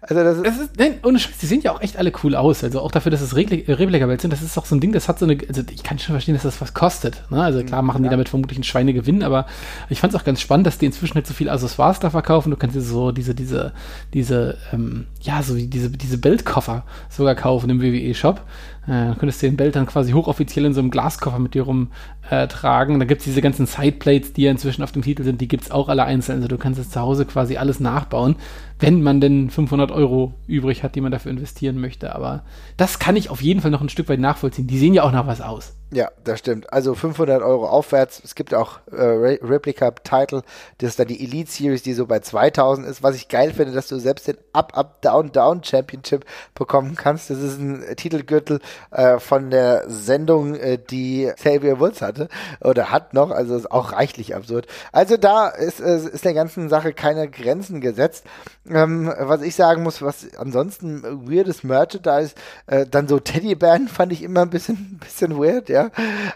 Also 0.00 0.22
das 0.22 0.36
ist. 0.36 0.46
Das 0.46 0.58
ist 0.58 0.78
nein, 0.78 1.00
ohne 1.02 1.18
Scheiß, 1.18 1.38
die 1.38 1.46
sehen 1.46 1.60
ja 1.62 1.72
auch 1.72 1.80
echt 1.80 1.96
alle 1.96 2.12
cool 2.22 2.36
aus. 2.36 2.62
Also 2.62 2.80
auch 2.80 2.92
dafür, 2.92 3.10
dass 3.10 3.20
es 3.20 3.34
Replika-Welt 3.34 4.20
sind, 4.20 4.32
das 4.32 4.42
ist 4.42 4.56
doch 4.56 4.66
so 4.66 4.76
ein 4.76 4.80
Ding, 4.80 4.92
das 4.92 5.08
hat 5.08 5.18
so 5.18 5.26
eine, 5.26 5.38
also 5.48 5.62
ich 5.72 5.82
kann 5.82 5.98
schon 5.98 6.14
verstehen, 6.14 6.34
dass 6.34 6.44
das 6.44 6.60
was 6.60 6.72
kostet, 6.72 7.24
ne? 7.30 7.42
Also 7.42 7.64
klar 7.64 7.82
machen 7.82 8.04
ja. 8.04 8.10
die 8.10 8.12
damit 8.12 8.28
vermutlich 8.28 8.58
einen 8.58 8.64
Schweinegewinn, 8.64 9.22
aber 9.22 9.46
ich 9.88 9.98
fand 9.98 10.14
es 10.14 10.20
auch 10.20 10.24
ganz 10.24 10.40
spannend, 10.40 10.66
dass 10.66 10.78
die 10.78 10.86
inzwischen 10.86 11.14
halt 11.14 11.26
so 11.26 11.34
viel 11.34 11.48
Accessoires 11.48 11.98
da 11.98 12.10
verkaufen. 12.10 12.50
Du 12.50 12.56
kannst 12.56 12.76
dir 12.76 12.82
so 12.82 13.10
diese, 13.12 13.34
diese, 13.34 13.72
diese, 14.12 14.58
ähm, 14.72 15.06
ja, 15.24 15.42
so 15.42 15.56
wie 15.56 15.66
diese, 15.66 15.90
diese 15.90 16.18
Beltkoffer 16.18 16.84
sogar 17.08 17.34
kaufen 17.34 17.70
im 17.70 17.80
WWE-Shop. 17.80 18.42
Äh, 18.86 19.14
könntest 19.18 19.42
du 19.42 19.46
den 19.46 19.56
Belt 19.56 19.74
dann 19.74 19.86
quasi 19.86 20.12
hochoffiziell 20.12 20.66
in 20.66 20.74
so 20.74 20.80
einem 20.80 20.90
Glaskoffer 20.90 21.38
mit 21.38 21.54
dir 21.54 21.62
rumtragen. 21.62 22.96
Äh, 22.96 22.98
da 22.98 23.04
gibt 23.06 23.20
es 23.20 23.24
diese 23.24 23.40
ganzen 23.40 23.64
Sideplates, 23.64 24.34
die 24.34 24.42
ja 24.42 24.50
inzwischen 24.50 24.82
auf 24.82 24.92
dem 24.92 25.00
Titel 25.00 25.24
sind, 25.24 25.40
die 25.40 25.48
gibt 25.48 25.64
es 25.64 25.70
auch 25.70 25.88
alle 25.88 26.04
einzeln. 26.04 26.36
Also 26.36 26.48
du 26.48 26.58
kannst 26.58 26.78
jetzt 26.78 26.92
zu 26.92 27.00
Hause 27.00 27.24
quasi 27.24 27.56
alles 27.56 27.80
nachbauen. 27.80 28.36
wenn 28.80 29.02
man 29.02 29.22
denn 29.22 29.48
500 29.48 29.90
Euro 29.90 30.34
übrig 30.46 30.82
hat, 30.82 30.94
die 30.94 31.00
man 31.00 31.12
dafür 31.12 31.30
investieren 31.30 31.80
möchte. 31.80 32.14
Aber 32.14 32.42
das 32.76 32.98
kann 32.98 33.16
ich 33.16 33.30
auf 33.30 33.40
jeden 33.40 33.62
Fall 33.62 33.70
noch 33.70 33.80
ein 33.80 33.88
Stück 33.88 34.10
weit 34.10 34.20
nachvollziehen. 34.20 34.66
Die 34.66 34.78
sehen 34.78 34.92
ja 34.92 35.04
auch 35.04 35.12
nach 35.12 35.26
was 35.26 35.40
aus. 35.40 35.74
Ja, 35.94 36.10
das 36.24 36.40
stimmt. 36.40 36.72
Also 36.72 36.94
500 36.94 37.40
Euro 37.40 37.68
aufwärts. 37.68 38.20
Es 38.24 38.34
gibt 38.34 38.52
auch 38.52 38.80
äh, 38.90 39.00
Re 39.00 39.38
Replica 39.40 39.92
Title. 39.92 40.42
Das 40.78 40.90
ist 40.90 40.98
dann 40.98 41.06
die 41.06 41.22
Elite 41.22 41.48
Series, 41.48 41.84
die 41.84 41.92
so 41.92 42.06
bei 42.06 42.18
2000 42.18 42.88
ist. 42.88 43.04
Was 43.04 43.14
ich 43.14 43.28
geil 43.28 43.52
finde, 43.52 43.72
dass 43.72 43.86
du 43.86 44.00
selbst 44.00 44.26
den 44.26 44.36
Up, 44.52 44.76
Up, 44.76 45.00
Down, 45.02 45.30
Down 45.30 45.62
Championship 45.62 46.24
bekommen 46.56 46.96
kannst. 46.96 47.30
Das 47.30 47.38
ist 47.38 47.60
ein 47.60 47.84
Titelgürtel 47.94 48.58
äh, 48.90 49.20
von 49.20 49.50
der 49.50 49.84
Sendung, 49.86 50.56
äh, 50.56 50.78
die 50.78 51.30
Xavier 51.36 51.78
Woods 51.78 52.02
hatte 52.02 52.28
oder 52.60 52.90
hat 52.90 53.14
noch. 53.14 53.30
Also 53.30 53.54
ist 53.54 53.70
auch 53.70 53.92
reichlich 53.92 54.34
absurd. 54.34 54.66
Also 54.90 55.16
da 55.16 55.46
ist, 55.46 55.80
äh, 55.80 55.98
ist 55.98 56.24
der 56.24 56.34
ganzen 56.34 56.68
Sache 56.68 56.92
keine 56.92 57.30
Grenzen 57.30 57.80
gesetzt. 57.80 58.24
Ähm, 58.68 59.12
was 59.16 59.42
ich 59.42 59.54
sagen 59.54 59.84
muss, 59.84 60.02
was 60.02 60.26
ansonsten 60.38 61.04
weirdes 61.30 61.62
Merchandise, 61.62 62.34
äh, 62.66 62.84
dann 62.84 63.06
so 63.06 63.20
Teddybären 63.20 63.86
fand 63.86 64.10
ich 64.10 64.24
immer 64.24 64.42
ein 64.42 64.50
bisschen, 64.50 64.98
bisschen 65.04 65.38
weird, 65.38 65.68
ja. 65.68 65.83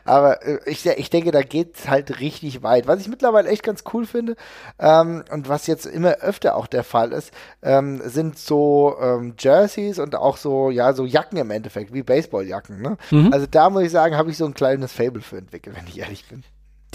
Aber 0.04 0.44
äh, 0.46 0.58
ich, 0.66 0.86
ich 0.86 1.10
denke, 1.10 1.30
da 1.30 1.42
geht's 1.42 1.88
halt 1.88 2.20
richtig 2.20 2.62
weit. 2.62 2.86
Was 2.86 3.00
ich 3.00 3.08
mittlerweile 3.08 3.48
echt 3.48 3.62
ganz 3.62 3.84
cool 3.92 4.06
finde 4.06 4.36
ähm, 4.78 5.24
und 5.30 5.48
was 5.48 5.66
jetzt 5.66 5.86
immer 5.86 6.16
öfter 6.20 6.56
auch 6.56 6.66
der 6.66 6.84
Fall 6.84 7.12
ist, 7.12 7.32
ähm, 7.62 8.00
sind 8.04 8.38
so 8.38 8.96
ähm, 9.00 9.34
Jerseys 9.38 9.98
und 9.98 10.16
auch 10.16 10.36
so, 10.36 10.70
ja, 10.70 10.92
so 10.92 11.04
Jacken 11.04 11.38
im 11.38 11.50
Endeffekt, 11.50 11.92
wie 11.92 12.02
Baseballjacken. 12.02 12.80
Ne? 12.80 12.96
Mhm. 13.10 13.32
Also 13.32 13.46
da 13.50 13.70
muss 13.70 13.82
ich 13.82 13.90
sagen, 13.90 14.16
habe 14.16 14.30
ich 14.30 14.36
so 14.36 14.46
ein 14.46 14.54
kleines 14.54 14.92
Fable 14.92 15.22
für 15.22 15.38
entwickelt, 15.38 15.76
wenn 15.76 15.86
ich 15.86 15.98
ehrlich 15.98 16.26
bin. 16.26 16.44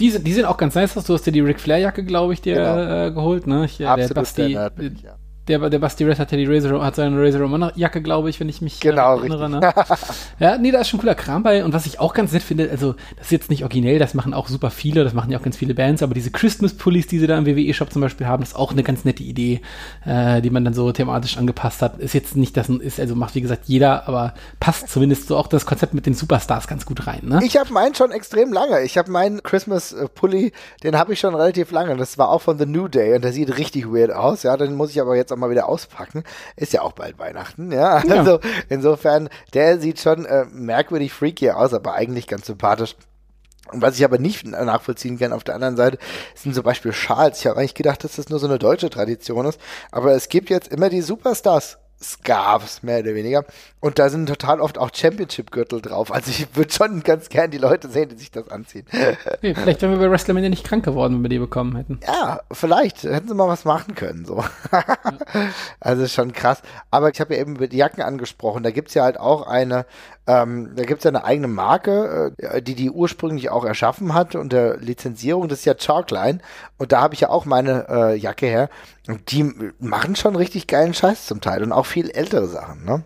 Die, 0.00 0.10
die 0.10 0.32
sind 0.32 0.44
auch 0.44 0.56
ganz 0.56 0.74
nice. 0.74 0.94
Du 0.94 1.14
hast 1.14 1.24
dir 1.24 1.32
die 1.32 1.40
Ric 1.40 1.60
Flair 1.60 1.78
Jacke, 1.78 2.04
glaube 2.04 2.32
ich, 2.32 2.42
dir 2.42 2.56
genau. 2.56 3.06
äh, 3.06 3.10
geholt, 3.12 3.46
ne? 3.46 3.64
Ich, 3.64 3.86
Absolut 3.86 4.10
der 4.10 4.14
Basti, 4.14 4.52
der 4.52 4.70
Nerd, 4.70 5.02
ja 5.02 5.16
der, 5.48 5.70
der 5.70 5.78
Basti 5.78 6.04
Rest 6.04 6.20
hat 6.20 6.32
ja 6.32 6.38
die 6.38 6.46
Razor, 6.46 6.84
hat 6.84 6.96
seine 6.96 7.20
Razor 7.20 7.42
Ramon 7.42 7.70
Jacke, 7.74 8.00
glaube 8.00 8.30
ich, 8.30 8.40
wenn 8.40 8.48
ich 8.48 8.62
mich 8.62 8.82
äh, 8.84 8.90
genau, 8.90 9.16
äh, 9.16 9.18
erinnere. 9.18 9.50
Ne? 9.50 9.60
ja, 10.38 10.56
nee, 10.56 10.70
da 10.70 10.80
ist 10.80 10.88
schon 10.88 11.00
cooler 11.00 11.14
Kram 11.14 11.42
bei. 11.42 11.64
Und 11.64 11.74
was 11.74 11.86
ich 11.86 12.00
auch 12.00 12.14
ganz 12.14 12.32
nett 12.32 12.42
finde, 12.42 12.70
also, 12.70 12.94
das 13.16 13.26
ist 13.26 13.32
jetzt 13.32 13.50
nicht 13.50 13.62
originell, 13.62 13.98
das 13.98 14.14
machen 14.14 14.32
auch 14.32 14.48
super 14.48 14.70
viele, 14.70 15.04
das 15.04 15.12
machen 15.12 15.30
ja 15.30 15.38
auch 15.38 15.42
ganz 15.42 15.56
viele 15.56 15.74
Bands, 15.74 16.02
aber 16.02 16.14
diese 16.14 16.30
Christmas-Pullis, 16.30 17.06
die 17.08 17.18
sie 17.18 17.26
da 17.26 17.36
im 17.36 17.46
WWE-Shop 17.46 17.92
zum 17.92 18.00
Beispiel 18.00 18.26
haben, 18.26 18.42
ist 18.42 18.56
auch 18.56 18.72
eine 18.72 18.82
ganz 18.82 19.04
nette 19.04 19.22
Idee, 19.22 19.60
äh, 20.06 20.40
die 20.40 20.50
man 20.50 20.64
dann 20.64 20.74
so 20.74 20.90
thematisch 20.92 21.36
angepasst 21.36 21.82
hat. 21.82 21.98
Ist 21.98 22.14
jetzt 22.14 22.36
nicht 22.36 22.56
das, 22.56 22.68
ist, 22.70 22.98
also 22.98 23.14
macht 23.14 23.34
wie 23.34 23.42
gesagt 23.42 23.64
jeder, 23.66 24.08
aber 24.08 24.34
passt 24.60 24.88
zumindest 24.88 25.28
so 25.28 25.36
auch 25.36 25.46
das 25.46 25.66
Konzept 25.66 25.92
mit 25.92 26.06
den 26.06 26.14
Superstars 26.14 26.66
ganz 26.68 26.86
gut 26.86 27.06
rein, 27.06 27.20
ne? 27.24 27.40
Ich 27.44 27.56
habe 27.58 27.72
meinen 27.72 27.94
schon 27.94 28.12
extrem 28.12 28.52
lange. 28.52 28.80
Ich 28.82 28.96
habe 28.96 29.10
meinen 29.10 29.42
Christmas-Pulli, 29.42 30.52
den 30.82 30.96
habe 30.96 31.12
ich 31.12 31.20
schon 31.20 31.34
relativ 31.34 31.70
lange. 31.70 31.96
Das 31.96 32.16
war 32.16 32.30
auch 32.30 32.40
von 32.40 32.58
The 32.58 32.66
New 32.66 32.88
Day 32.88 33.14
und 33.14 33.24
der 33.24 33.32
sieht 33.32 33.58
richtig 33.58 33.86
weird 33.86 34.10
aus. 34.10 34.42
Ja, 34.42 34.56
den 34.56 34.74
muss 34.74 34.90
ich 34.90 35.00
aber 35.00 35.16
jetzt 35.16 35.33
auch 35.34 35.38
mal 35.38 35.50
wieder 35.50 35.68
auspacken 35.68 36.04
packen. 36.04 36.24
Ist 36.56 36.72
ja 36.72 36.82
auch 36.82 36.92
bald 36.92 37.18
Weihnachten, 37.18 37.72
ja. 37.72 38.02
ja. 38.04 38.14
Also 38.16 38.40
insofern, 38.68 39.28
der 39.52 39.78
sieht 39.78 40.00
schon 40.00 40.24
äh, 40.24 40.44
merkwürdig 40.50 41.12
freaky 41.12 41.50
aus, 41.50 41.72
aber 41.72 41.94
eigentlich 41.94 42.26
ganz 42.26 42.46
sympathisch. 42.46 42.96
Und 43.72 43.80
was 43.80 43.96
ich 43.96 44.04
aber 44.04 44.18
nicht 44.18 44.46
nachvollziehen 44.46 45.18
kann 45.18 45.32
auf 45.32 45.42
der 45.42 45.54
anderen 45.54 45.76
Seite, 45.76 45.98
sind 46.34 46.54
zum 46.54 46.64
Beispiel 46.64 46.92
Schals. 46.92 47.40
Ich 47.40 47.46
habe 47.46 47.58
eigentlich 47.58 47.74
gedacht, 47.74 48.04
dass 48.04 48.16
das 48.16 48.28
nur 48.28 48.38
so 48.38 48.46
eine 48.46 48.58
deutsche 48.58 48.90
Tradition 48.90 49.46
ist. 49.46 49.58
Aber 49.90 50.12
es 50.12 50.28
gibt 50.28 50.50
jetzt 50.50 50.68
immer 50.68 50.90
die 50.90 51.00
Superstars 51.00 51.78
Scarves, 52.00 52.82
mehr 52.82 53.00
oder 53.00 53.14
weniger. 53.14 53.44
Und 53.84 53.98
da 53.98 54.08
sind 54.08 54.24
total 54.24 54.62
oft 54.62 54.78
auch 54.78 54.88
Championship-Gürtel 54.94 55.82
drauf. 55.82 56.10
Also 56.10 56.30
ich 56.30 56.56
würde 56.56 56.72
schon 56.72 57.02
ganz 57.02 57.28
gern 57.28 57.50
die 57.50 57.58
Leute 57.58 57.90
sehen, 57.90 58.08
die 58.08 58.16
sich 58.16 58.30
das 58.30 58.48
anziehen. 58.48 58.86
Okay, 58.88 59.54
vielleicht 59.54 59.82
wären 59.82 59.92
wir 59.92 59.98
bei 59.98 60.10
WrestleMania 60.10 60.48
nicht 60.48 60.64
krank 60.64 60.86
geworden, 60.86 61.16
wenn 61.16 61.24
wir 61.24 61.28
die 61.28 61.38
bekommen 61.38 61.76
hätten. 61.76 62.00
Ja, 62.06 62.40
vielleicht. 62.50 63.02
Hätten 63.02 63.28
sie 63.28 63.34
mal 63.34 63.46
was 63.46 63.66
machen 63.66 63.94
können. 63.94 64.24
So. 64.24 64.42
Ja. 64.72 64.84
Also 65.80 66.06
schon 66.06 66.32
krass. 66.32 66.62
Aber 66.90 67.10
ich 67.10 67.20
habe 67.20 67.34
ja 67.34 67.40
eben 67.42 67.58
die 67.58 67.76
Jacken 67.76 68.00
angesprochen. 68.00 68.62
Da 68.62 68.70
gibt 68.70 68.88
es 68.88 68.94
ja 68.94 69.02
halt 69.02 69.20
auch 69.20 69.46
eine, 69.46 69.84
ähm, 70.26 70.70
da 70.76 70.84
gibt 70.84 71.00
es 71.00 71.04
ja 71.04 71.10
eine 71.10 71.24
eigene 71.24 71.48
Marke, 71.48 72.32
äh, 72.38 72.62
die 72.62 72.74
die 72.74 72.90
ursprünglich 72.90 73.50
auch 73.50 73.66
erschaffen 73.66 74.14
hat 74.14 74.34
unter 74.34 74.78
Lizenzierung. 74.78 75.48
Das 75.48 75.58
ist 75.58 75.64
ja 75.66 75.74
Chalkline. 75.74 76.38
Und 76.78 76.92
da 76.92 77.02
habe 77.02 77.12
ich 77.12 77.20
ja 77.20 77.28
auch 77.28 77.44
meine 77.44 77.86
äh, 77.90 78.16
Jacke 78.16 78.46
her. 78.46 78.70
Und 79.08 79.30
die 79.30 79.52
machen 79.78 80.16
schon 80.16 80.36
richtig 80.36 80.68
geilen 80.68 80.94
Scheiß 80.94 81.26
zum 81.26 81.42
Teil. 81.42 81.62
Und 81.62 81.72
auch 81.72 81.84
viel 81.84 82.08
ältere 82.08 82.46
Sachen, 82.46 82.86
ne? 82.86 83.04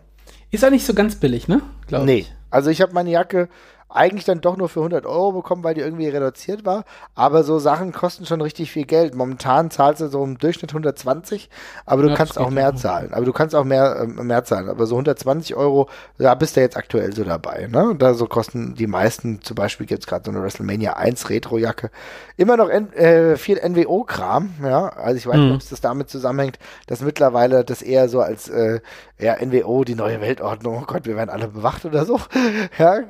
Ist 0.50 0.62
ja 0.62 0.70
nicht 0.70 0.86
so 0.86 0.94
ganz 0.94 1.16
billig, 1.16 1.48
ne? 1.48 1.62
Glaub 1.86 2.04
nee. 2.04 2.20
Ich. 2.20 2.34
Also 2.50 2.70
ich 2.70 2.80
habe 2.80 2.94
meine 2.94 3.10
Jacke 3.10 3.48
eigentlich 3.90 4.24
dann 4.26 4.42
doch 4.42 4.56
nur 4.56 4.68
für 4.68 4.80
100 4.80 5.06
Euro 5.06 5.32
bekommen, 5.32 5.64
weil 5.64 5.74
die 5.74 5.80
irgendwie 5.80 6.08
reduziert 6.08 6.66
war. 6.66 6.84
Aber 7.14 7.42
so 7.42 7.58
Sachen 7.58 7.92
kosten 7.92 8.26
schon 8.26 8.40
richtig 8.42 8.70
viel 8.70 8.84
Geld. 8.84 9.14
Momentan 9.14 9.70
zahlst 9.70 10.02
du 10.02 10.08
so 10.08 10.22
im 10.22 10.36
Durchschnitt 10.36 10.72
120, 10.72 11.48
aber 11.86 12.02
du 12.02 12.10
ja, 12.10 12.14
kannst 12.14 12.38
auch 12.38 12.50
mehr 12.50 12.74
zahlen. 12.74 13.14
Aber 13.14 13.24
du 13.24 13.32
kannst 13.32 13.54
auch 13.54 13.64
mehr, 13.64 14.00
äh, 14.00 14.06
mehr 14.06 14.44
zahlen. 14.44 14.68
Aber 14.68 14.86
so 14.86 14.94
120 14.94 15.54
Euro, 15.54 15.88
da 16.18 16.34
bist 16.34 16.56
du 16.56 16.60
jetzt 16.60 16.76
aktuell 16.76 17.14
so 17.14 17.24
dabei. 17.24 17.68
Ne? 17.72 17.94
Da 17.98 18.12
so 18.12 18.26
kosten 18.26 18.74
die 18.74 18.86
meisten, 18.86 19.40
zum 19.40 19.54
Beispiel 19.54 19.86
gibt 19.86 20.02
es 20.02 20.06
gerade 20.06 20.24
so 20.26 20.30
eine 20.30 20.42
WrestleMania 20.42 20.94
1 20.94 21.30
Retro-Jacke, 21.30 21.90
immer 22.36 22.58
noch 22.58 22.68
N 22.68 22.92
äh, 22.92 23.36
viel 23.36 23.56
NWO-Kram. 23.56 24.50
Ja? 24.62 24.88
Also 24.90 25.16
ich 25.16 25.26
weiß 25.26 25.36
mhm. 25.36 25.44
nicht, 25.44 25.54
ob 25.54 25.60
es 25.60 25.70
das 25.70 25.80
damit 25.80 26.10
zusammenhängt, 26.10 26.58
dass 26.88 27.00
mittlerweile 27.00 27.64
das 27.64 27.80
eher 27.80 28.10
so 28.10 28.20
als 28.20 28.50
äh, 28.50 28.80
ja, 29.18 29.36
NWO, 29.44 29.84
die 29.84 29.94
neue 29.94 30.20
Weltordnung, 30.20 30.78
oh 30.82 30.84
Gott, 30.86 31.04
wir 31.04 31.16
werden 31.16 31.30
alle 31.30 31.48
bewacht 31.48 31.84
oder 31.84 32.04
so. 32.04 32.20
ja, 32.78 33.00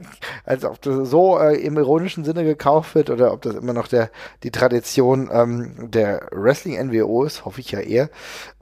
also 0.45 0.71
ob 0.71 0.81
das 0.81 1.11
so 1.11 1.39
äh, 1.39 1.57
im 1.57 1.77
ironischen 1.77 2.25
Sinne 2.25 2.45
gekauft 2.45 2.95
wird 2.95 3.11
oder 3.11 3.33
ob 3.33 3.43
das 3.43 3.55
immer 3.55 3.75
noch 3.75 3.89
der, 3.89 4.11
die 4.43 4.51
Tradition 4.51 5.29
ähm, 5.33 5.91
der 5.91 6.29
Wrestling-NWO 6.31 7.25
ist, 7.25 7.45
hoffe 7.45 7.61
ich 7.61 7.71
ja 7.71 7.81
eher. 7.81 8.09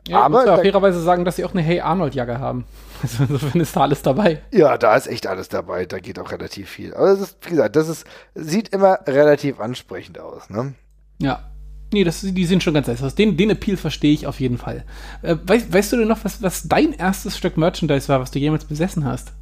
Ja, 0.09 0.23
aber 0.23 0.41
ich 0.43 0.47
muss 0.47 0.57
ja 0.57 0.63
fairerweise 0.63 1.01
sagen, 1.01 1.25
dass 1.25 1.37
sie 1.37 1.45
auch 1.45 1.53
eine 1.53 1.63
Hey 1.63 1.81
Arnold-Jacke 1.81 2.39
haben. 2.39 2.65
Also 3.03 3.25
insofern 3.25 3.61
ist 3.61 3.77
da 3.77 3.83
alles 3.83 4.01
dabei. 4.01 4.41
Ja, 4.53 4.79
da 4.79 4.97
ist 4.97 5.07
echt 5.07 5.27
alles 5.27 5.51
dabei. 5.51 5.85
Da 5.85 5.99
geht 5.99 6.19
auch 6.19 6.33
relativ 6.33 6.71
viel. 6.71 6.95
Aber 6.95 7.09
das 7.09 7.21
ist, 7.21 7.37
wie 7.43 7.51
gesagt, 7.51 7.77
das 7.77 7.91
ist, 7.91 8.07
sieht 8.35 8.71
immer 8.71 9.01
relativ 9.07 9.61
ansprechend 9.61 10.19
aus, 10.19 10.49
ne? 10.49 10.73
Ja. 11.19 11.41
Nee, 11.97 12.05
das, 12.05 12.21
die 12.21 12.45
sind 12.45 12.63
schon 12.63 12.75
ganz 12.75 12.89
nice. 12.89 13.15
Den, 13.15 13.39
den 13.39 13.49
Appeal 13.49 13.79
verstehe 13.79 14.13
ich 14.13 14.27
auf 14.27 14.39
jeden 14.39 14.59
Fall. 14.59 14.85
Äh, 15.23 15.37
weißt, 15.43 15.73
weißt 15.73 15.93
du 15.93 15.97
denn 15.97 16.09
noch, 16.09 16.23
was, 16.27 16.43
was 16.43 16.69
dein 16.69 16.93
erstes 16.93 17.39
Stück 17.39 17.57
Merchandise 17.57 18.07
war, 18.11 18.21
was 18.21 18.31
du 18.31 18.39
jemals 18.39 18.67
besessen 18.67 19.07
hast? 19.07 19.33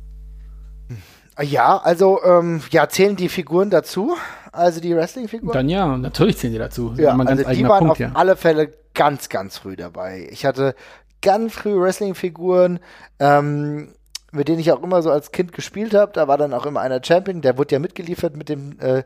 Ja, 1.43 1.79
also 1.79 2.23
ähm, 2.23 2.63
ja, 2.71 2.89
zählen 2.89 3.17
die 3.17 3.29
Figuren 3.29 3.71
dazu? 3.71 4.15
Also 4.53 4.81
die 4.81 4.95
Wrestling-Figuren? 4.95 5.53
Dann 5.53 5.69
ja, 5.69 5.97
natürlich 5.97 6.39
zählen 6.39 6.53
die 6.53 6.61
dazu. 6.61 6.95
Ja, 6.97 7.17
also 7.17 7.43
die 7.43 7.67
waren 7.67 7.79
Punkt, 7.81 7.91
auf 7.91 7.99
ja. 7.99 8.13
alle 8.15 8.37
Fälle 8.37 8.73
ganz, 8.95 9.29
ganz 9.29 9.59
früh 9.59 9.75
dabei. 9.75 10.29
Ich 10.31 10.47
hatte 10.47 10.77
ganz 11.23 11.55
früh 11.55 11.75
Wrestling-Figuren, 11.77 12.79
ähm, 13.19 13.97
mit 14.35 14.49
denen 14.49 14.59
ich 14.59 14.73
auch 14.73 14.83
immer 14.83 15.03
so 15.03 15.11
als 15.11 15.33
Kind 15.33 15.53
gespielt 15.53 15.95
habe. 15.95 16.13
Da 16.13 16.29
war 16.29 16.37
dann 16.37 16.53
auch 16.53 16.67
immer 16.67 16.81
einer 16.81 17.03
Champion, 17.03 17.41
der 17.41 17.57
wurde 17.57 17.75
ja 17.75 17.79
mitgeliefert 17.79 18.37
mit 18.37 18.49
dem, 18.49 18.79
äh, 18.81 19.05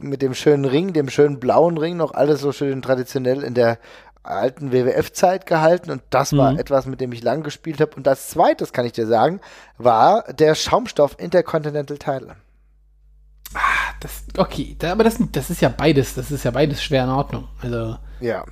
mit 0.00 0.22
dem 0.22 0.34
schönen 0.34 0.64
Ring, 0.64 0.92
dem 0.92 1.08
schönen 1.08 1.38
blauen 1.38 1.78
Ring, 1.78 1.96
noch 1.96 2.14
alles 2.14 2.40
so 2.40 2.52
schön 2.52 2.82
traditionell 2.82 3.42
in 3.42 3.54
der 3.54 3.78
alten 4.22 4.72
WWF-Zeit 4.72 5.46
gehalten 5.46 5.90
und 5.90 6.02
das 6.10 6.36
war 6.36 6.52
mhm. 6.52 6.58
etwas, 6.58 6.86
mit 6.86 7.00
dem 7.00 7.12
ich 7.12 7.22
lang 7.22 7.42
gespielt 7.42 7.80
habe. 7.80 7.96
Und 7.96 8.06
das 8.06 8.28
zweite, 8.28 8.58
das 8.58 8.72
kann 8.72 8.86
ich 8.86 8.92
dir 8.92 9.06
sagen, 9.06 9.40
war 9.78 10.24
der 10.32 10.54
Schaumstoff 10.54 11.16
Intercontinental 11.18 11.98
Title. 11.98 12.36
Ah, 13.54 13.92
das, 14.00 14.24
okay, 14.38 14.76
da, 14.78 14.92
aber 14.92 15.04
das, 15.04 15.18
das 15.32 15.50
ist 15.50 15.60
ja 15.60 15.68
beides, 15.68 16.14
das 16.14 16.30
ist 16.30 16.44
ja 16.44 16.50
beides 16.50 16.82
schwer 16.82 17.04
in 17.04 17.10
Ordnung. 17.10 17.48
Also. 17.60 17.96
Ja. 18.20 18.44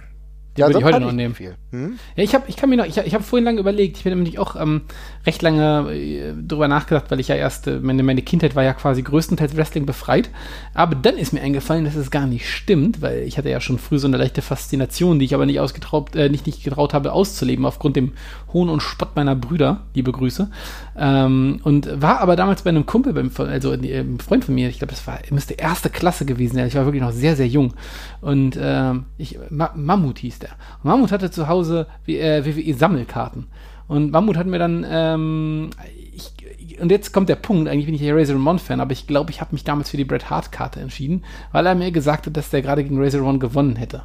Die 0.56 0.62
ja, 0.62 0.66
würde 0.66 0.80
ich 0.80 0.84
heute 0.84 1.00
noch 1.00 1.12
nehmen. 1.12 1.36
Hm? 1.70 1.98
Ja, 2.16 2.24
ich 2.24 2.34
habe 2.34 2.44
ich 2.48 2.56
kann 2.56 2.68
mir 2.68 2.76
noch, 2.76 2.84
ich, 2.84 2.96
ich 2.96 3.14
habe 3.14 3.22
vorhin 3.22 3.44
lange 3.44 3.60
überlegt, 3.60 3.96
ich 3.96 4.04
bin 4.04 4.12
nämlich 4.12 4.38
auch 4.40 4.56
ähm, 4.56 4.82
recht 5.24 5.40
lange 5.40 5.92
äh, 5.92 6.32
drüber 6.34 6.66
nachgedacht, 6.66 7.10
weil 7.10 7.20
ich 7.20 7.28
ja 7.28 7.36
erst, 7.36 7.68
äh, 7.68 7.78
meine, 7.78 8.02
meine 8.02 8.22
Kindheit 8.22 8.56
war 8.56 8.64
ja 8.64 8.72
quasi 8.72 9.02
größtenteils 9.02 9.56
Wrestling 9.56 9.86
befreit. 9.86 10.30
Aber 10.74 10.96
dann 10.96 11.16
ist 11.16 11.32
mir 11.32 11.42
eingefallen, 11.42 11.84
dass 11.84 11.94
es 11.94 12.10
gar 12.10 12.26
nicht 12.26 12.48
stimmt, 12.48 13.02
weil 13.02 13.22
ich 13.22 13.38
hatte 13.38 13.50
ja 13.50 13.60
schon 13.60 13.78
früh 13.78 13.98
so 13.98 14.08
eine 14.08 14.16
leichte 14.16 14.42
Faszination, 14.42 15.18
die 15.18 15.26
ich 15.26 15.34
aber 15.34 15.46
nicht 15.46 15.60
ausgetraut, 15.60 16.16
äh, 16.16 16.28
nicht, 16.28 16.46
nicht 16.46 16.64
getraut 16.64 16.92
habe 16.92 17.12
auszuleben, 17.12 17.64
aufgrund 17.64 17.96
dem 17.96 18.12
Hohn 18.52 18.68
und 18.68 18.80
Spott 18.80 19.14
meiner 19.14 19.36
Brüder, 19.36 19.82
liebe 19.94 20.10
Grüße. 20.10 20.50
Ähm, 20.98 21.60
und 21.62 22.02
war 22.02 22.20
aber 22.20 22.34
damals 22.34 22.62
bei 22.62 22.70
einem 22.70 22.86
Kumpel, 22.86 23.12
beim, 23.12 23.30
also 23.36 23.72
äh, 23.72 24.00
einem 24.00 24.18
Freund 24.18 24.44
von 24.44 24.54
mir, 24.54 24.68
ich 24.68 24.78
glaube, 24.78 24.92
das 24.92 25.06
war, 25.06 25.20
müsste 25.30 25.54
erste 25.54 25.88
Klasse 25.90 26.24
gewesen 26.24 26.56
sein. 26.56 26.66
Ich 26.66 26.74
war 26.74 26.84
wirklich 26.84 27.02
noch 27.02 27.12
sehr, 27.12 27.36
sehr 27.36 27.46
jung. 27.46 27.74
Und 28.20 28.58
ähm, 28.60 29.04
ich, 29.18 29.38
Ma 29.50 29.70
Mammut 29.74 30.18
hieß 30.18 30.40
der. 30.40 30.50
Mammut 30.82 31.12
hatte 31.12 31.30
zu 31.30 31.48
Hause 31.48 31.59
äh, 31.62 32.44
WWE-Sammelkarten. 32.44 33.46
Und 33.88 34.12
Mammut 34.12 34.36
hat 34.36 34.46
mir 34.46 34.58
dann, 34.58 34.86
ähm, 34.88 35.70
ich, 36.14 36.80
und 36.80 36.90
jetzt 36.90 37.12
kommt 37.12 37.28
der 37.28 37.36
Punkt, 37.36 37.68
eigentlich 37.68 37.86
bin 37.86 37.94
ich 37.94 38.00
ja 38.00 38.14
Razor 38.14 38.36
Ramon-Fan, 38.36 38.80
aber 38.80 38.92
ich 38.92 39.06
glaube, 39.06 39.30
ich 39.30 39.40
habe 39.40 39.52
mich 39.52 39.64
damals 39.64 39.90
für 39.90 39.96
die 39.96 40.04
Bret 40.04 40.30
Hart-Karte 40.30 40.80
entschieden, 40.80 41.24
weil 41.52 41.66
er 41.66 41.74
mir 41.74 41.90
gesagt 41.90 42.26
hat, 42.26 42.36
dass 42.36 42.50
der 42.50 42.62
gerade 42.62 42.84
gegen 42.84 43.02
Razor 43.02 43.20
Ramon 43.20 43.40
gewonnen 43.40 43.76
hätte. 43.76 44.02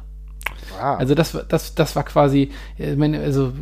Ah. 0.80 0.96
Also 0.96 1.14
das, 1.14 1.36
das, 1.48 1.74
das 1.74 1.96
war 1.96 2.04
quasi, 2.04 2.50
äh, 2.78 2.96
meine, 2.96 3.20
also 3.20 3.52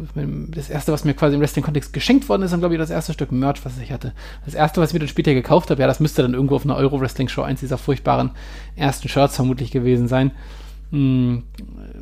das 0.49 0.71
erste, 0.71 0.93
was 0.93 1.05
mir 1.05 1.15
quasi 1.15 1.35
im 1.35 1.41
Wrestling-Kontext 1.41 1.93
geschenkt 1.93 2.29
worden 2.29 2.43
ist, 2.43 2.53
und 2.53 2.61
glaube 2.61 2.75
ich 2.75 2.81
das 2.81 2.91
erste 2.91 3.13
Stück 3.13 3.33
Merch, 3.33 3.65
was 3.65 3.79
ich 3.79 3.93
hatte. 3.93 4.13
Das 4.45 4.55
erste, 4.55 4.81
was 4.81 4.91
ich 4.91 4.95
mir 4.95 5.01
dann 5.01 5.09
später 5.09 5.35
gekauft 5.35 5.71
habe, 5.71 5.81
ja, 5.81 5.87
das 5.87 6.01
müsste 6.01 6.23
dann 6.23 6.35
irgendwo 6.35 6.57
auf 6.57 6.65
einer 6.65 6.77
Euro-Wrestling-Show 6.77 7.43
eins 7.43 7.61
dieser 7.61 7.79
furchtbaren 7.79 8.31
ersten 8.77 9.09
Shirts 9.09 9.37
vermutlich 9.37 9.71
gewesen 9.71 10.09
sein. 10.09 10.33
Hm, 10.91 11.45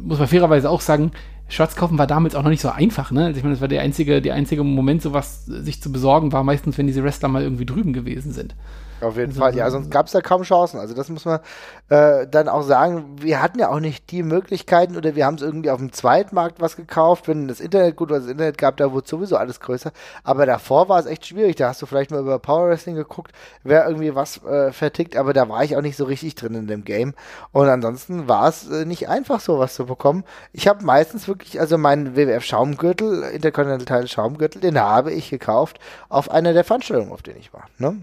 muss 0.01 0.19
man 0.19 0.29
fairerweise 0.29 0.69
auch 0.69 0.81
sagen, 0.81 1.13
Shirts 1.53 1.77
kaufen 1.77 1.99
war 1.99 2.07
damals 2.07 2.35
auch 2.35 2.43
noch 2.43 2.49
nicht 2.49 2.63
so 2.63 2.71
einfach, 2.71 3.11
ne? 3.11 3.27
Also 3.27 3.37
ich 3.37 3.45
meine, 3.45 3.55
das 3.55 3.61
war 3.61 3.69
der 3.69 3.83
einzige, 3.83 4.23
der 4.23 4.33
einzige 4.33 4.65
Moment, 4.65 5.03
sowas 5.03 5.45
sich 5.45 5.83
zu 5.83 5.93
besorgen, 5.93 6.33
war 6.33 6.45
meistens, 6.45 6.79
wenn 6.79 6.87
diese 6.87 7.05
Wrestler 7.05 7.29
mal 7.29 7.43
irgendwie 7.43 7.67
drüben 7.67 7.93
gewesen 7.93 8.33
sind. 8.33 8.55
Auf 9.03 9.17
jeden 9.17 9.33
Fall, 9.33 9.57
ja, 9.57 9.69
sonst 9.71 9.91
gab 9.91 10.07
es 10.07 10.13
da 10.13 10.21
kaum 10.21 10.43
Chancen. 10.43 10.79
Also 10.79 10.95
das 10.95 11.09
muss 11.09 11.25
man 11.25 11.41
äh, 11.89 12.27
dann 12.29 12.49
auch 12.49 12.63
sagen. 12.63 13.17
Wir 13.21 13.43
hatten 13.43 13.59
ja 13.59 13.69
auch 13.69 13.81
nicht 13.81 14.11
die 14.13 14.23
Möglichkeiten 14.23 14.97
oder 14.97 15.17
wir 15.17 15.27
haben 15.27 15.35
es 15.35 15.43
irgendwie 15.43 15.71
auf 15.71 15.79
dem 15.79 15.93
Zweitmarkt 15.93 16.61
was 16.61 16.77
gekauft. 16.77 17.27
Wenn 17.27 17.49
das 17.49 17.61
Internet 17.61 17.97
gut 17.97 18.11
war, 18.11 18.21
das 18.21 18.29
Internet 18.29 18.59
gab, 18.59 18.77
da 18.77 18.93
wurde 18.93 19.09
sowieso 19.09 19.37
alles 19.37 19.59
größer. 19.59 19.91
Aber 20.23 20.47
davor 20.47 20.89
war 20.89 21.01
es 21.01 21.07
echt 21.07 21.27
schwierig. 21.27 21.57
Da 21.57 21.69
hast 21.69 21.83
du 21.83 21.87
vielleicht 21.87 22.13
mal 22.13 22.21
über 22.21 22.39
Power 22.39 22.69
Wrestling 22.69 22.95
geguckt, 22.95 23.33
wer 23.65 23.87
irgendwie 23.87 24.15
was 24.15 24.43
äh, 24.45 24.71
vertickt. 24.71 25.17
Aber 25.17 25.33
da 25.33 25.49
war 25.49 25.65
ich 25.65 25.77
auch 25.77 25.83
nicht 25.83 25.97
so 25.97 26.05
richtig 26.05 26.37
drin 26.37 26.55
in 26.55 26.69
dem 26.69 26.85
Game. 26.85 27.15
Und 27.51 27.69
ansonsten 27.69 28.29
war 28.29 28.49
es 28.49 28.71
äh, 28.71 28.85
nicht 28.85 29.09
einfach, 29.09 29.41
sowas 29.41 29.75
zu 29.75 29.87
bekommen. 29.87 30.23
Ich 30.53 30.69
habe 30.69 30.85
meistens 30.85 31.27
wirklich, 31.27 31.59
also 31.59 31.77
meinen 31.77 32.15
WWF 32.15 32.45
Schaumgürtel, 32.45 33.25
Intercontinental 33.25 34.07
Schaumgürtel, 34.07 34.61
den 34.61 34.81
habe 34.81 35.11
ich 35.13 35.29
gekauft 35.29 35.81
auf 36.09 36.31
einer 36.31 36.53
der 36.53 36.63
Veranstaltungen, 36.63 37.11
auf 37.11 37.23
denen 37.23 37.41
ich 37.41 37.53
war. 37.53 37.67
Ne? 37.79 38.03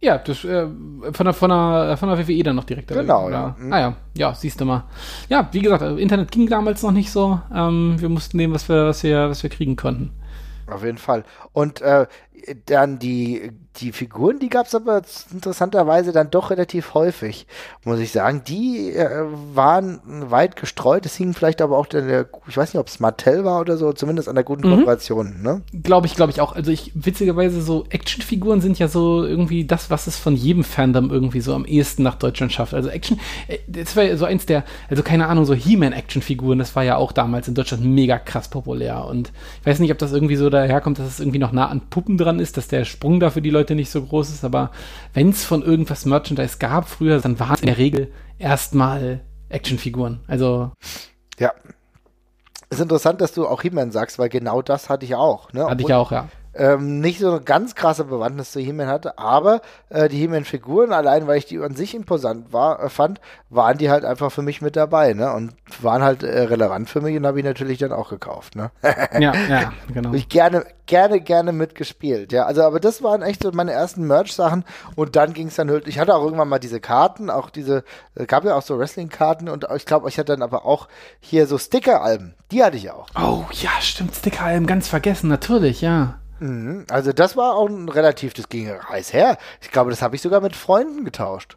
Ja, 0.00 0.18
das, 0.18 0.44
äh, 0.44 0.66
von, 1.12 1.24
der, 1.24 1.32
von, 1.32 1.50
der, 1.50 1.96
von 1.96 2.08
der 2.08 2.28
WWE 2.28 2.42
dann 2.42 2.56
noch 2.56 2.64
direkt. 2.64 2.88
Genau, 2.88 3.30
ja. 3.30 3.56
Mhm. 3.58 3.72
Ah 3.72 3.80
ja, 3.80 3.96
ja, 4.14 4.34
siehst 4.34 4.60
du 4.60 4.64
mal. 4.64 4.84
Ja, 5.28 5.48
wie 5.52 5.60
gesagt, 5.60 5.82
Internet 5.98 6.30
ging 6.30 6.48
damals 6.48 6.82
noch 6.82 6.92
nicht 6.92 7.10
so. 7.10 7.40
Ähm, 7.54 7.96
wir 7.98 8.08
mussten 8.08 8.36
nehmen, 8.36 8.54
was 8.54 8.68
wir, 8.68 8.86
was 8.86 9.02
wir, 9.02 9.30
was 9.30 9.42
wir 9.42 9.50
kriegen 9.50 9.76
konnten. 9.76 10.12
Auf 10.66 10.84
jeden 10.84 10.98
Fall. 10.98 11.24
Und 11.52 11.80
äh, 11.80 12.06
dann 12.66 12.98
die, 12.98 13.50
die 13.76 13.92
Figuren, 13.92 14.38
die 14.38 14.48
gab 14.48 14.66
es 14.66 14.74
aber 14.74 15.02
interessanterweise 15.32 16.12
dann 16.12 16.30
doch 16.30 16.50
relativ 16.50 16.94
häufig, 16.94 17.46
muss 17.84 17.98
ich 17.98 18.12
sagen. 18.12 18.42
Die 18.46 18.92
äh, 18.92 19.24
waren 19.54 20.00
weit 20.04 20.56
gestreut. 20.56 21.06
Es 21.06 21.16
hing 21.16 21.34
vielleicht 21.34 21.60
aber 21.60 21.76
auch 21.76 21.86
der, 21.86 22.28
ich 22.48 22.56
weiß 22.56 22.72
nicht, 22.72 22.80
ob 22.80 22.88
es 22.88 23.00
Mattel 23.00 23.44
war 23.44 23.60
oder 23.60 23.76
so, 23.76 23.92
zumindest 23.92 24.28
an 24.28 24.34
der 24.34 24.44
guten 24.44 24.68
mhm. 24.68 24.76
Kooperation. 24.76 25.42
Ne? 25.42 25.62
Glaube 25.82 26.06
ich, 26.06 26.14
glaube 26.14 26.32
ich 26.32 26.40
auch. 26.40 26.54
Also 26.54 26.70
ich, 26.70 26.92
witzigerweise, 26.94 27.60
so 27.60 27.84
Actionfiguren 27.90 28.60
sind 28.60 28.78
ja 28.78 28.88
so 28.88 29.24
irgendwie 29.24 29.64
das, 29.64 29.90
was 29.90 30.06
es 30.06 30.16
von 30.16 30.36
jedem 30.36 30.64
Fandom 30.64 31.10
irgendwie 31.10 31.40
so 31.40 31.54
am 31.54 31.64
ehesten 31.64 32.02
nach 32.02 32.16
Deutschland 32.16 32.52
schafft. 32.52 32.74
Also 32.74 32.88
Action, 32.88 33.20
äh, 33.48 33.58
das 33.66 33.96
war 33.96 34.04
ja 34.04 34.16
so 34.16 34.24
eins 34.24 34.46
der, 34.46 34.64
also 34.88 35.02
keine 35.02 35.26
Ahnung, 35.26 35.44
so 35.44 35.54
He-Man-Actionfiguren, 35.54 36.58
das 36.58 36.74
war 36.76 36.84
ja 36.84 36.96
auch 36.96 37.12
damals 37.12 37.48
in 37.48 37.54
Deutschland 37.54 37.84
mega 37.84 38.18
krass 38.18 38.48
populär. 38.48 39.04
Und 39.04 39.32
ich 39.60 39.66
weiß 39.66 39.80
nicht, 39.80 39.90
ob 39.90 39.98
das 39.98 40.12
irgendwie 40.12 40.36
so 40.36 40.50
daherkommt, 40.50 40.98
dass 40.98 41.06
es 41.06 41.20
irgendwie 41.20 41.38
noch 41.38 41.52
nah 41.52 41.68
an 41.68 41.82
Puppen 41.90 42.16
dran 42.16 42.35
ist, 42.38 42.56
dass 42.56 42.68
der 42.68 42.84
Sprung 42.84 43.20
da 43.20 43.30
für 43.30 43.42
die 43.42 43.50
Leute 43.50 43.74
nicht 43.74 43.90
so 43.90 44.02
groß 44.02 44.30
ist, 44.30 44.44
aber 44.44 44.70
wenn 45.14 45.30
es 45.30 45.44
von 45.44 45.62
irgendwas 45.62 46.04
Merchandise 46.04 46.58
gab 46.58 46.88
früher, 46.88 47.20
dann 47.20 47.38
waren 47.40 47.54
es 47.54 47.60
in 47.60 47.66
der 47.66 47.78
Regel 47.78 48.12
erstmal 48.38 49.20
Actionfiguren. 49.48 50.20
Also. 50.26 50.72
Ja. 51.38 51.52
Ist 52.68 52.80
interessant, 52.80 53.20
dass 53.20 53.32
du 53.32 53.46
auch 53.46 53.62
He-Man 53.62 53.92
sagst, 53.92 54.18
weil 54.18 54.28
genau 54.28 54.60
das 54.60 54.88
hatte 54.88 55.04
ich 55.04 55.14
auch. 55.14 55.52
Ne? 55.52 55.66
Hatte 55.66 55.82
ich 55.82 55.94
auch, 55.94 56.10
ja 56.10 56.28
ähm, 56.56 57.00
nicht 57.00 57.20
so 57.20 57.30
eine 57.30 57.40
ganz 57.40 57.74
krasse 57.74 58.04
Bewandtnis 58.04 58.52
zu 58.52 58.60
He-Man 58.60 58.86
hatte, 58.86 59.18
aber 59.18 59.60
äh, 59.90 60.08
die 60.08 60.18
He-Man-Figuren, 60.18 60.92
allein 60.92 61.26
weil 61.26 61.38
ich 61.38 61.46
die 61.46 61.58
an 61.58 61.74
sich 61.74 61.94
imposant 61.94 62.52
war, 62.52 62.82
äh, 62.82 62.88
fand, 62.88 63.20
waren 63.50 63.78
die 63.78 63.90
halt 63.90 64.04
einfach 64.04 64.32
für 64.32 64.42
mich 64.42 64.62
mit 64.62 64.76
dabei, 64.76 65.12
ne? 65.12 65.32
Und 65.32 65.54
waren 65.80 66.02
halt 66.02 66.22
äh, 66.22 66.42
relevant 66.42 66.88
für 66.88 67.00
mich 67.00 67.16
und 67.16 67.26
habe 67.26 67.38
ich 67.38 67.44
natürlich 67.44 67.78
dann 67.78 67.92
auch 67.92 68.08
gekauft, 68.08 68.56
ne? 68.56 68.70
ja, 69.18 69.34
ja, 69.48 69.72
genau. 69.92 70.12
ich 70.14 70.28
gerne, 70.28 70.64
gerne, 70.86 71.20
gerne 71.20 71.52
mitgespielt, 71.52 72.32
ja. 72.32 72.46
Also, 72.46 72.62
aber 72.62 72.80
das 72.80 73.02
waren 73.02 73.22
echt 73.22 73.42
so 73.42 73.50
meine 73.52 73.72
ersten 73.72 74.06
Merch-Sachen 74.06 74.64
und 74.94 75.16
dann 75.16 75.34
ging 75.34 75.48
es 75.48 75.56
dann 75.56 75.70
halt, 75.70 75.86
ich 75.86 75.98
hatte 75.98 76.14
auch 76.14 76.24
irgendwann 76.24 76.48
mal 76.48 76.58
diese 76.58 76.80
Karten, 76.80 77.30
auch 77.30 77.50
diese, 77.50 77.84
äh, 78.14 78.26
gab 78.26 78.44
ja 78.44 78.54
auch 78.54 78.62
so 78.62 78.78
Wrestling-Karten 78.78 79.48
und 79.48 79.66
ich 79.76 79.84
glaube, 79.84 80.08
ich 80.08 80.18
hatte 80.18 80.32
dann 80.32 80.42
aber 80.42 80.64
auch 80.64 80.88
hier 81.20 81.46
so 81.46 81.58
Sticker-Alben, 81.58 82.34
die 82.50 82.64
hatte 82.64 82.76
ich 82.76 82.90
auch. 82.90 83.08
Oh, 83.20 83.44
ja, 83.52 83.70
stimmt, 83.80 84.14
Sticker-Alben, 84.14 84.66
ganz 84.66 84.88
vergessen, 84.88 85.28
natürlich, 85.28 85.80
ja. 85.80 86.16
Mhm. 86.40 86.84
Also 86.90 87.12
das 87.12 87.36
war 87.36 87.54
auch 87.54 87.68
ein 87.68 87.88
relativ, 87.88 88.34
das 88.34 88.48
ging 88.48 88.68
heiß 88.68 89.12
her. 89.12 89.38
Ich 89.60 89.70
glaube, 89.70 89.90
das 89.90 90.02
habe 90.02 90.16
ich 90.16 90.22
sogar 90.22 90.40
mit 90.40 90.56
Freunden 90.56 91.04
getauscht. 91.04 91.56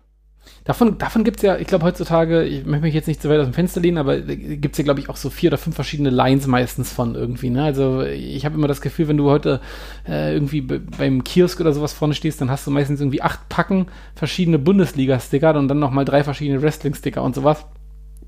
Davon, 0.63 0.97
davon 0.97 1.23
gibt 1.23 1.37
es 1.37 1.43
ja, 1.43 1.57
ich 1.57 1.67
glaube 1.67 1.85
heutzutage, 1.85 2.43
ich 2.43 2.65
möchte 2.65 2.83
mich 2.83 2.93
jetzt 2.93 3.07
nicht 3.07 3.21
zu 3.21 3.29
weit 3.29 3.39
aus 3.39 3.47
dem 3.47 3.53
Fenster 3.53 3.81
lehnen, 3.81 3.97
aber 3.97 4.19
gibt 4.19 4.73
es 4.73 4.77
ja, 4.77 4.83
glaube 4.83 4.99
ich, 4.99 5.09
auch 5.09 5.15
so 5.15 5.29
vier 5.29 5.49
oder 5.49 5.57
fünf 5.57 5.75
verschiedene 5.75 6.09
Lines 6.09 6.47
meistens 6.47 6.91
von 6.91 7.15
irgendwie. 7.15 7.49
Ne? 7.49 7.63
Also 7.63 8.03
ich 8.03 8.45
habe 8.45 8.55
immer 8.55 8.67
das 8.67 8.81
Gefühl, 8.81 9.07
wenn 9.07 9.17
du 9.17 9.29
heute 9.29 9.61
äh, 10.07 10.33
irgendwie 10.33 10.61
beim 10.61 11.23
Kiosk 11.23 11.59
oder 11.59 11.73
sowas 11.73 11.93
vorne 11.93 12.13
stehst, 12.13 12.41
dann 12.41 12.51
hast 12.51 12.67
du 12.67 12.71
meistens 12.71 12.99
irgendwie 12.99 13.21
acht 13.21 13.47
Packen 13.49 13.87
verschiedene 14.15 14.59
Bundesliga-Sticker 14.59 15.55
und 15.55 15.69
dann 15.69 15.79
nochmal 15.79 16.05
drei 16.05 16.23
verschiedene 16.23 16.61
Wrestling-Sticker 16.61 17.23
und 17.23 17.35
sowas. 17.35 17.65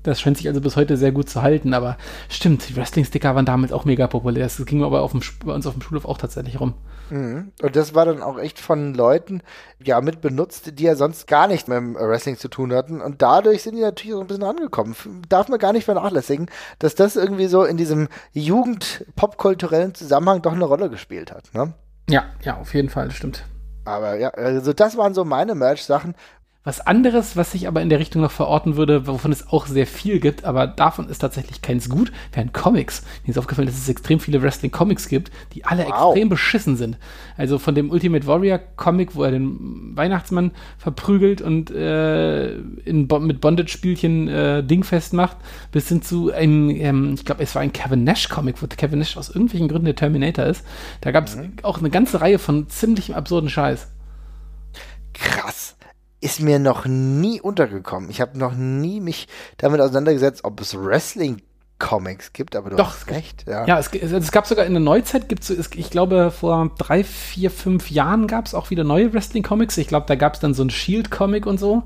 Das 0.02 0.20
scheint 0.20 0.36
sich 0.36 0.48
also 0.48 0.60
bis 0.60 0.76
heute 0.76 0.96
sehr 0.96 1.12
gut 1.12 1.28
zu 1.28 1.42
halten, 1.42 1.74
aber 1.74 1.96
stimmt, 2.28 2.68
die 2.68 2.76
Wrestling-Sticker 2.76 3.34
waren 3.34 3.46
damals 3.46 3.72
auch 3.72 3.84
mega 3.84 4.06
populär. 4.06 4.44
Das 4.44 4.64
ging 4.66 4.82
aber 4.82 5.02
auf 5.02 5.12
dem, 5.12 5.20
bei 5.44 5.52
uns 5.52 5.66
auf 5.66 5.74
dem 5.74 5.82
Schulhof 5.82 6.04
auch 6.04 6.18
tatsächlich 6.18 6.60
rum. 6.60 6.74
Mhm. 7.10 7.52
Und 7.60 7.76
das 7.76 7.94
war 7.94 8.06
dann 8.06 8.22
auch 8.22 8.38
echt 8.38 8.58
von 8.58 8.94
Leuten, 8.94 9.42
ja, 9.82 10.00
mit 10.00 10.20
benutzt, 10.20 10.78
die 10.78 10.84
ja 10.84 10.96
sonst 10.96 11.26
gar 11.26 11.46
nicht 11.46 11.68
mit 11.68 11.76
dem 11.76 11.94
Wrestling 11.94 12.36
zu 12.36 12.48
tun 12.48 12.72
hatten. 12.72 13.00
Und 13.00 13.22
dadurch 13.22 13.62
sind 13.62 13.76
die 13.76 13.82
natürlich 13.82 14.14
so 14.14 14.20
ein 14.20 14.26
bisschen 14.26 14.44
angekommen. 14.44 14.96
Darf 15.28 15.48
man 15.48 15.58
gar 15.58 15.72
nicht 15.72 15.84
vernachlässigen, 15.84 16.50
dass 16.78 16.94
das 16.94 17.16
irgendwie 17.16 17.46
so 17.46 17.64
in 17.64 17.76
diesem 17.76 18.08
Jugend-popkulturellen 18.32 19.94
Zusammenhang 19.94 20.42
doch 20.42 20.52
eine 20.52 20.64
Rolle 20.64 20.90
gespielt 20.90 21.30
hat, 21.30 21.52
ne? 21.54 21.74
Ja, 22.08 22.24
ja, 22.42 22.56
auf 22.56 22.74
jeden 22.74 22.88
Fall, 22.88 23.10
stimmt. 23.10 23.44
Aber 23.84 24.16
ja, 24.16 24.30
also 24.30 24.72
das 24.72 24.96
waren 24.96 25.14
so 25.14 25.24
meine 25.24 25.54
Merch-Sachen. 25.54 26.14
Was 26.64 26.78
anderes, 26.80 27.36
was 27.36 27.54
ich 27.54 27.66
aber 27.66 27.82
in 27.82 27.88
der 27.88 27.98
Richtung 27.98 28.22
noch 28.22 28.30
verorten 28.30 28.76
würde, 28.76 29.08
wovon 29.08 29.32
es 29.32 29.48
auch 29.48 29.66
sehr 29.66 29.86
viel 29.86 30.20
gibt, 30.20 30.44
aber 30.44 30.68
davon 30.68 31.08
ist 31.08 31.18
tatsächlich 31.18 31.60
keins 31.60 31.88
gut, 31.88 32.12
wären 32.32 32.52
Comics. 32.52 33.02
Mir 33.24 33.32
ist 33.32 33.38
aufgefallen, 33.38 33.66
dass 33.66 33.76
es 33.76 33.88
extrem 33.88 34.20
viele 34.20 34.40
Wrestling-Comics 34.42 35.08
gibt, 35.08 35.32
die 35.54 35.64
alle 35.64 35.84
wow. 35.86 36.12
extrem 36.12 36.28
beschissen 36.28 36.76
sind. 36.76 36.98
Also 37.36 37.58
von 37.58 37.74
dem 37.74 37.90
Ultimate 37.90 38.28
Warrior 38.28 38.60
Comic, 38.76 39.16
wo 39.16 39.24
er 39.24 39.32
den 39.32 39.96
Weihnachtsmann 39.96 40.52
verprügelt 40.78 41.42
und 41.42 41.72
äh, 41.72 42.52
in, 42.54 43.08
mit 43.22 43.40
Bondage-Spielchen 43.40 44.28
äh, 44.28 44.62
dingfest 44.62 45.14
macht, 45.14 45.38
bis 45.72 45.88
hin 45.88 46.00
zu 46.00 46.32
einem, 46.32 46.70
ähm, 46.70 47.14
ich 47.14 47.24
glaube, 47.24 47.42
es 47.42 47.56
war 47.56 47.62
ein 47.62 47.72
Kevin 47.72 48.04
Nash-Comic, 48.04 48.62
wo 48.62 48.68
Kevin 48.68 49.00
Nash 49.00 49.16
aus 49.16 49.30
irgendwelchen 49.30 49.66
Gründen 49.66 49.86
der 49.86 49.96
Terminator 49.96 50.44
ist. 50.44 50.64
Da 51.00 51.10
gab 51.10 51.26
es 51.26 51.34
mhm. 51.34 51.54
auch 51.62 51.78
eine 51.78 51.90
ganze 51.90 52.20
Reihe 52.20 52.38
von 52.38 52.68
ziemlich 52.68 53.16
absurden 53.16 53.50
Scheiß. 53.50 53.88
Krass 55.12 55.74
ist 56.22 56.40
mir 56.40 56.58
noch 56.58 56.86
nie 56.86 57.40
untergekommen. 57.40 58.08
Ich 58.08 58.20
habe 58.20 58.38
noch 58.38 58.54
nie 58.54 59.00
mich 59.00 59.26
damit 59.58 59.80
auseinandergesetzt, 59.80 60.44
ob 60.44 60.60
es 60.60 60.76
Wrestling 60.78 61.42
Comics 61.80 62.32
gibt, 62.32 62.54
aber 62.54 62.70
du 62.70 62.76
Doch, 62.76 62.90
hast 62.90 63.10
recht. 63.10 63.44
Ja, 63.48 63.66
ja 63.66 63.78
es, 63.80 63.88
es, 63.88 64.12
es, 64.12 64.30
gab 64.30 64.46
sogar 64.46 64.64
in 64.64 64.72
der 64.72 64.80
Neuzeit, 64.80 65.28
gibt's, 65.28 65.50
ich 65.50 65.90
glaube, 65.90 66.30
vor 66.30 66.70
drei, 66.78 67.02
vier, 67.02 67.50
fünf 67.50 67.90
Jahren 67.90 68.28
gab 68.28 68.46
es 68.46 68.54
auch 68.54 68.70
wieder 68.70 68.84
neue 68.84 69.12
Wrestling-Comics. 69.12 69.76
Ich 69.78 69.88
glaube, 69.88 70.06
da 70.06 70.14
gab 70.14 70.34
es 70.34 70.40
dann 70.40 70.54
so 70.54 70.62
ein 70.62 70.70
Shield-Comic 70.70 71.44
und 71.44 71.58
so. 71.58 71.82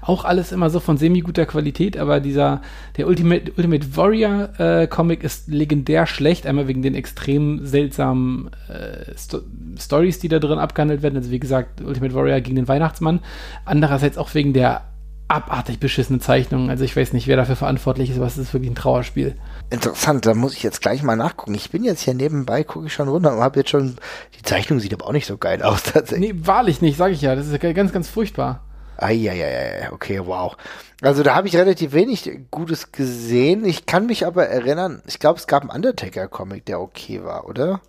Auch 0.00 0.24
alles 0.24 0.52
immer 0.52 0.70
so 0.70 0.80
von 0.80 0.96
semi-guter 0.96 1.46
Qualität, 1.46 1.96
aber 1.96 2.20
dieser, 2.20 2.62
der 2.96 3.06
Ultimate, 3.06 3.52
Ultimate 3.56 3.96
Warrior 3.96 4.48
äh, 4.58 4.86
Comic 4.86 5.22
ist 5.22 5.48
legendär 5.48 6.06
schlecht, 6.06 6.46
einmal 6.46 6.68
wegen 6.68 6.82
den 6.82 6.94
extrem 6.94 7.66
seltsamen 7.66 8.50
äh, 8.68 9.16
Sto 9.16 9.40
Stories, 9.78 10.18
die 10.18 10.28
da 10.28 10.38
drin 10.38 10.58
abgehandelt 10.58 11.02
werden. 11.02 11.16
Also 11.16 11.30
wie 11.30 11.40
gesagt, 11.40 11.80
Ultimate 11.80 12.14
Warrior 12.14 12.40
gegen 12.40 12.56
den 12.56 12.68
Weihnachtsmann. 12.68 13.20
Andererseits 13.64 14.18
auch 14.18 14.34
wegen 14.34 14.52
der 14.52 14.82
abartig 15.30 15.78
beschissenen 15.78 16.20
Zeichnungen. 16.20 16.70
Also 16.70 16.84
ich 16.84 16.96
weiß 16.96 17.12
nicht, 17.12 17.28
wer 17.28 17.36
dafür 17.36 17.54
verantwortlich 17.54 18.10
ist, 18.10 18.16
aber 18.16 18.26
es 18.26 18.36
ist 18.36 18.52
wirklich 18.52 18.72
ein 18.72 18.74
Trauerspiel. 18.74 19.36
Interessant, 19.70 20.26
da 20.26 20.34
muss 20.34 20.54
ich 20.54 20.64
jetzt 20.64 20.82
gleich 20.82 21.04
mal 21.04 21.16
nachgucken. 21.16 21.54
Ich 21.54 21.70
bin 21.70 21.84
jetzt 21.84 22.02
hier 22.02 22.14
nebenbei, 22.14 22.64
gucke 22.64 22.86
ich 22.86 22.92
schon 22.92 23.08
runter 23.08 23.32
und 23.34 23.40
habe 23.40 23.60
jetzt 23.60 23.70
schon, 23.70 23.96
die 24.36 24.42
Zeichnung 24.42 24.80
sieht 24.80 24.92
aber 24.92 25.06
auch 25.06 25.12
nicht 25.12 25.26
so 25.26 25.38
geil 25.38 25.62
aus 25.62 25.84
tatsächlich. 25.84 26.32
Nee, 26.32 26.40
wahrlich 26.44 26.82
nicht, 26.82 26.96
sage 26.96 27.14
ich 27.14 27.22
ja. 27.22 27.36
Das 27.36 27.46
ist 27.46 27.60
ganz, 27.60 27.92
ganz 27.92 28.08
furchtbar. 28.08 28.64
Eieiei, 29.02 29.90
okay, 29.92 30.20
wow. 30.24 30.56
Also 31.02 31.22
da 31.22 31.34
habe 31.34 31.48
ich 31.48 31.56
relativ 31.56 31.92
wenig 31.92 32.30
Gutes 32.50 32.92
gesehen. 32.92 33.64
Ich 33.64 33.86
kann 33.86 34.06
mich 34.06 34.26
aber 34.26 34.46
erinnern, 34.46 35.02
ich 35.06 35.18
glaube, 35.18 35.38
es 35.38 35.46
gab 35.46 35.62
einen 35.62 35.70
Undertaker-Comic, 35.70 36.66
der 36.66 36.80
okay 36.80 37.24
war, 37.24 37.48
oder? 37.48 37.80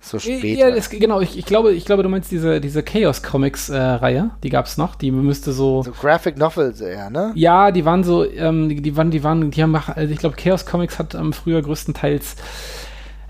So 0.00 0.18
später. 0.18 0.46
Ja, 0.46 0.70
das, 0.70 0.90
genau, 0.90 1.20
ich, 1.20 1.38
ich, 1.38 1.46
glaube, 1.46 1.72
ich 1.72 1.86
glaube, 1.86 2.02
du 2.02 2.10
meinst 2.10 2.30
diese, 2.30 2.60
diese 2.60 2.82
Chaos-Comics-Reihe, 2.82 4.18
äh, 4.18 4.40
die 4.42 4.50
gab 4.50 4.66
es 4.66 4.76
noch, 4.76 4.96
die 4.96 5.10
müsste 5.10 5.52
so. 5.52 5.82
So 5.82 5.92
Graphic 5.92 6.36
Novels 6.36 6.80
eher, 6.82 7.08
ne? 7.08 7.32
Ja, 7.34 7.70
die 7.70 7.86
waren 7.86 8.04
so, 8.04 8.30
ähm, 8.30 8.68
die, 8.68 8.82
die 8.82 8.96
waren, 8.96 9.10
die 9.10 9.24
waren, 9.24 9.50
die 9.50 9.62
haben, 9.62 9.74
also 9.74 10.12
ich 10.12 10.18
glaube, 10.18 10.36
Chaos 10.36 10.66
Comics 10.66 10.98
hat 10.98 11.14
ähm, 11.14 11.32
früher 11.32 11.62
größtenteils 11.62 12.36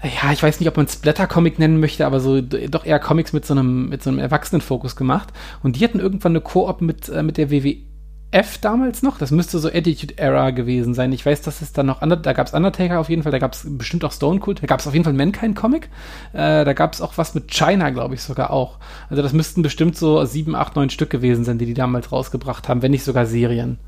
ja, 0.05 0.33
ich 0.33 0.43
weiß 0.43 0.61
nicht, 0.61 0.69
ob 0.69 0.77
man 0.77 0.87
Splatter-Comic 0.87 1.59
nennen 1.59 1.81
möchte, 1.81 2.07
aber 2.07 2.21
so 2.21 2.41
doch 2.41 2.85
eher 2.85 2.99
Comics 2.99 3.33
mit 3.33 3.47
so 3.47 3.55
einem, 3.55 3.89
mit 3.89 4.03
so 4.03 4.11
einem 4.11 4.19
Erwachsenenfokus 4.19 4.97
gemacht. 4.97 5.33
Und 5.63 5.77
die 5.77 5.85
hatten 5.85 6.01
irgendwann 6.01 6.33
eine 6.33 6.41
Koop 6.41 6.81
mit, 6.81 7.09
äh, 7.09 7.23
mit 7.23 7.39
der 7.39 7.51
WWF 7.51 8.59
damals 8.61 9.03
noch. 9.03 9.19
Das 9.19 9.31
müsste 9.31 9.59
so 9.59 9.69
Attitude 9.69 10.19
Era 10.19 10.51
gewesen 10.51 10.93
sein. 10.93 11.13
Ich 11.13 11.25
weiß, 11.25 11.43
dass 11.43 11.63
es 11.63 11.73
dann 11.73 11.87
noch, 11.87 12.01
da 12.01 12.33
gab 12.33 12.47
es 12.47 12.53
Undertaker 12.53 13.01
auf 13.01 13.09
jeden 13.09 13.23
Fall, 13.23 13.33
da 13.33 13.39
gab 13.39 13.55
es 13.55 13.67
bestimmt 13.67 14.05
auch 14.05 14.13
Stone 14.13 14.41
Cold, 14.41 14.63
da 14.63 14.67
gab 14.67 14.81
es 14.81 14.87
auf 14.87 14.93
jeden 14.93 15.05
Fall 15.05 15.15
Mankind-Comic. 15.15 15.89
Äh, 16.33 16.65
da 16.65 16.73
gab 16.75 16.93
es 16.93 17.01
auch 17.01 17.17
was 17.17 17.35
mit 17.35 17.51
China, 17.51 17.91
glaube 17.91 18.15
ich 18.15 18.23
sogar 18.23 18.51
auch. 18.51 18.79
Also 19.09 19.23
das 19.23 19.33
müssten 19.33 19.63
bestimmt 19.63 19.97
so 19.97 20.25
sieben, 20.27 20.55
acht, 20.55 20.77
neun 20.77 20.91
Stück 20.91 21.11
gewesen 21.11 21.45
sein, 21.45 21.59
die 21.59 21.67
die 21.67 21.75
damals 21.75 22.13
rausgebracht 22.13 22.69
haben, 22.69 22.83
wenn 22.83 22.91
nicht 22.91 23.05
sogar 23.05 23.27
Serien. 23.27 23.79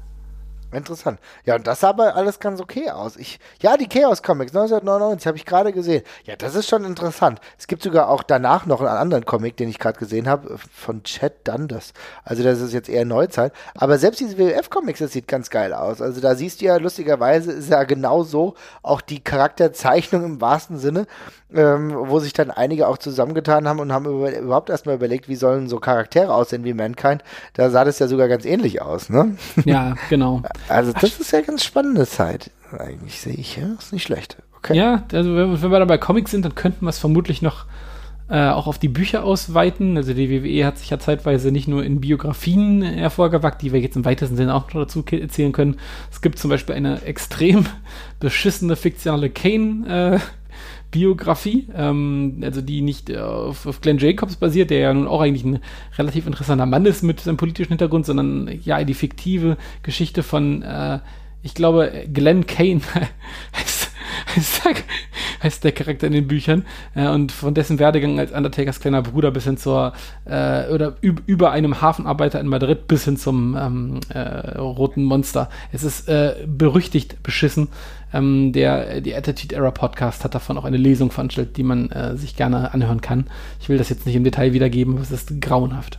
Interessant. 0.77 1.19
Ja, 1.45 1.57
und 1.57 1.67
das 1.67 1.81
sah 1.81 1.89
aber 1.89 2.17
alles 2.17 2.39
ganz 2.39 2.61
okay 2.61 2.91
aus. 2.91 3.17
Ich, 3.17 3.41
ja, 3.61 3.79
die 3.79 3.89
Chaos 3.89 4.23
Comics 4.23 4.55
1999 4.55 5.27
habe 5.27 5.39
ich 5.39 5.47
gerade 5.47 5.73
gesehen. 5.73 6.03
Ja, 6.25 6.37
das 6.37 6.55
ist 6.55 6.69
schon 6.69 6.85
interessant. 6.85 7.41
Es 7.59 7.67
gibt 7.67 7.83
sogar 7.83 8.11
auch 8.11 8.23
danach 8.23 8.67
noch 8.67 8.81
einen 8.81 8.91
anderen 8.91 9.25
Comic, 9.25 9.57
den 9.57 9.71
ich 9.71 9.79
gerade 9.79 9.99
gesehen 9.99 10.29
habe, 10.29 10.59
von 10.73 11.03
Chad 11.03 11.33
Dundas. 11.45 11.95
Also 12.25 12.43
das 12.43 12.61
ist 12.61 12.75
jetzt 12.75 12.91
eher 12.91 13.07
Neuzeit. 13.07 13.53
Aber 13.75 13.97
selbst 13.97 14.21
diese 14.21 14.37
WWF-Comics, 14.37 14.99
das 14.99 15.13
sieht 15.13 15.29
ganz 15.29 15.49
geil 15.49 15.73
aus. 15.73 16.03
Also 16.03 16.21
da 16.21 16.35
siehst 16.35 16.61
du 16.61 16.67
ja, 16.67 16.77
lustigerweise 16.77 17.53
ist 17.53 17.71
ja 17.71 17.85
genau 17.85 18.23
so 18.23 18.55
auch 18.83 19.01
die 19.01 19.25
Charakterzeichnung 19.25 20.25
im 20.25 20.41
wahrsten 20.43 20.79
Sinne, 20.79 21.07
ähm, 21.55 21.93
wo 21.95 22.19
sich 22.19 22.33
dann 22.33 22.51
einige 22.51 22.89
auch 22.89 22.99
zusammengetan 22.99 23.67
haben 23.67 23.81
und 23.81 23.93
haben 23.93 24.05
über, 24.05 24.37
überhaupt 24.37 24.69
erstmal 24.69 24.97
überlegt, 24.97 25.29
wie 25.29 25.37
sollen 25.37 25.69
so 25.69 25.79
Charaktere 25.79 26.35
aussehen 26.35 26.65
wie 26.65 26.75
Mankind. 26.75 27.23
Da 27.55 27.71
sah 27.71 27.85
das 27.85 27.99
ja 27.99 28.09
sogar 28.09 28.29
ganz 28.29 28.45
ähnlich 28.45 28.83
aus, 28.83 29.09
ne? 29.09 29.37
Ja, 29.65 29.95
genau. 30.11 30.43
Also 30.69 30.93
das 30.93 31.19
ist 31.21 31.33
ja 31.33 31.41
ganz 31.41 31.65
spannende 31.65 32.07
Zeit. 32.07 32.51
Eigentlich 32.77 33.21
sehe 33.21 33.35
ich, 33.35 33.57
ja. 33.57 33.75
Ist 33.79 33.93
nicht 33.93 34.03
schlecht. 34.05 34.37
Okay. 34.59 34.77
Ja, 34.77 35.05
also 35.13 35.37
wenn, 35.37 35.63
wenn 35.63 35.71
wir 35.71 35.79
dann 35.79 35.89
bei 35.89 35.99
Comics 35.99 36.31
sind, 36.31 36.45
dann 36.45 36.55
könnten 36.55 36.85
wir 36.85 36.91
es 36.91 36.99
vermutlich 36.99 37.43
noch 37.43 37.67
äh, 38.29 38.49
auch 38.49 38.67
auf 38.67 38.79
die 38.79 38.89
Bücher 38.89 39.23
ausweiten. 39.25 39.97
Also 39.97 40.13
die 40.13 40.31
WWE 40.31 40.67
hat 40.67 40.79
sich 40.79 40.91
ja 40.91 40.99
zeitweise 40.99 41.53
nicht 41.53 41.69
nur 41.69 41.85
in 41.85 42.01
Biografien 42.01 42.83
hervorgewagt, 42.83 43.63
die 43.63 43.73
wir 43.73 43.81
jetzt 43.81 43.97
im 43.97 44.05
weitesten 44.05 44.37
Sinne 44.37 44.55
auch 44.55 44.73
noch 44.73 44.83
dazu 44.83 45.05
erzählen 45.09 45.53
können. 45.53 45.77
Es 46.11 46.21
gibt 46.21 46.39
zum 46.39 46.51
Beispiel 46.51 46.75
eine 46.75 47.03
extrem 47.03 47.67
beschissene 48.21 48.77
fiktionale 48.77 49.31
Kane- 49.31 50.17
äh, 50.17 50.19
Biografie, 50.91 51.69
ähm, 51.75 52.41
also 52.43 52.61
die 52.61 52.81
nicht 52.81 53.11
äh, 53.11 53.19
auf, 53.19 53.67
auf 53.67 53.81
Glenn 53.81 53.99
Jacobs 53.99 54.37
basiert, 54.37 54.71
der 54.71 54.79
ja 54.79 54.95
nun 54.95 55.09
auch 55.09 55.21
eigentlich 55.21 55.45
ein 55.45 55.61
relativ 55.99 56.27
interessanter 56.27 56.67
Mann 56.67 56.87
ist 56.87 57.03
mit 57.03 57.21
seinem 57.21 57.37
politischen 57.37 57.71
Hintergrund, 57.71 58.07
sondern 58.07 58.51
ja 58.63 58.83
die 58.85 58.95
fiktive 58.95 59.57
Geschichte 59.83 60.23
von, 60.23 60.63
äh, 60.63 61.01
ich 61.43 61.55
glaube, 61.55 62.07
Glenn 62.13 62.47
Kane 62.47 62.81
heißt, 63.57 63.91
heißt, 64.35 64.63
heißt, 65.43 65.65
der, 65.65 65.73
Charakter 65.73 66.07
in 66.07 66.13
den 66.13 66.27
Büchern 66.27 66.65
äh, 66.95 67.09
und 67.09 67.33
von 67.33 67.55
dessen 67.55 67.79
Werdegang 67.79 68.19
als 68.19 68.33
Undertakers 68.33 68.81
kleiner 68.81 69.03
Bruder 69.03 69.31
bis 69.31 69.45
hin 69.45 69.57
zur 69.57 69.93
äh, 70.25 70.69
oder 70.69 70.97
über 71.03 71.51
einem 71.51 71.81
Hafenarbeiter 71.81 72.41
in 72.41 72.49
Madrid 72.49 72.89
bis 72.89 73.05
hin 73.05 73.17
zum 73.17 73.57
ähm, 73.57 74.01
äh, 74.09 74.57
roten 74.59 75.05
Monster. 75.05 75.49
Es 75.73 75.85
ist 75.85 76.09
äh, 76.09 76.35
berüchtigt 76.47 77.23
beschissen 77.23 77.69
ähm, 78.13 78.53
der, 78.53 79.01
die 79.01 79.15
Attitude 79.15 79.55
Era 79.55 79.71
Podcast 79.71 80.25
hat 80.25 80.35
davon 80.35 80.59
auch 80.59 80.65
eine 80.65 80.77
Lesung 80.77 81.11
veranstaltet, 81.11 81.57
die 81.57 81.63
man 81.63 81.91
äh, 81.91 82.17
sich 82.17 82.37
gerne 82.37 82.73
anhören 82.73 83.01
kann. 83.01 83.27
Ich 83.61 83.69
will 83.69 83.79
das 83.79 83.89
jetzt 83.89 84.07
nicht 84.07 84.17
im 84.17 84.25
Detail 84.25 84.53
wiedergeben, 84.53 84.95
aber 84.95 85.03
es 85.03 85.11
ist 85.11 85.41
grauenhaft. 85.41 85.99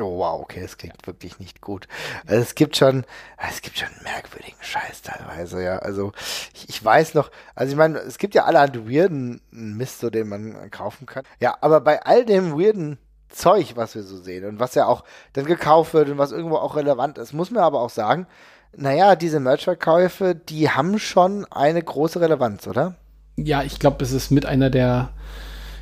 Oh 0.00 0.18
wow, 0.18 0.40
okay, 0.40 0.62
es 0.64 0.78
klingt 0.78 1.06
wirklich 1.06 1.38
nicht 1.38 1.60
gut. 1.60 1.86
Also 2.26 2.40
es 2.40 2.54
gibt 2.54 2.76
schon, 2.76 3.04
es 3.50 3.60
gibt 3.60 3.78
schon 3.78 3.88
merkwürdigen 4.02 4.56
Scheiß 4.60 5.02
teilweise, 5.02 5.62
ja. 5.62 5.78
Also 5.78 6.12
ich, 6.54 6.68
ich 6.68 6.84
weiß 6.84 7.14
noch, 7.14 7.30
also 7.54 7.72
ich 7.72 7.76
meine, 7.76 7.98
es 7.98 8.18
gibt 8.18 8.34
ja 8.34 8.44
allerhand 8.44 8.90
weirden 8.90 9.42
Mist, 9.50 10.00
so 10.00 10.08
den 10.08 10.28
man 10.28 10.70
kaufen 10.70 11.06
kann. 11.06 11.24
Ja, 11.40 11.58
aber 11.60 11.80
bei 11.80 12.02
all 12.02 12.24
dem 12.24 12.58
weirden 12.58 12.98
Zeug, 13.28 13.72
was 13.76 13.94
wir 13.94 14.02
so 14.02 14.16
sehen 14.16 14.44
und 14.46 14.60
was 14.60 14.74
ja 14.74 14.86
auch 14.86 15.04
dann 15.32 15.44
gekauft 15.44 15.94
wird 15.94 16.08
und 16.08 16.18
was 16.18 16.32
irgendwo 16.32 16.56
auch 16.56 16.76
relevant 16.76 17.18
ist, 17.18 17.32
muss 17.32 17.50
man 17.50 17.62
aber 17.62 17.80
auch 17.80 17.90
sagen, 17.90 18.26
naja, 18.74 19.16
diese 19.16 19.40
Merch-Verkäufe, 19.40 20.34
die 20.34 20.70
haben 20.70 20.98
schon 20.98 21.46
eine 21.50 21.82
große 21.82 22.20
Relevanz, 22.20 22.66
oder? 22.66 22.94
Ja, 23.36 23.62
ich 23.62 23.78
glaube, 23.78 24.02
es 24.04 24.12
ist 24.12 24.30
mit 24.30 24.46
einer 24.46 24.70
der, 24.70 25.10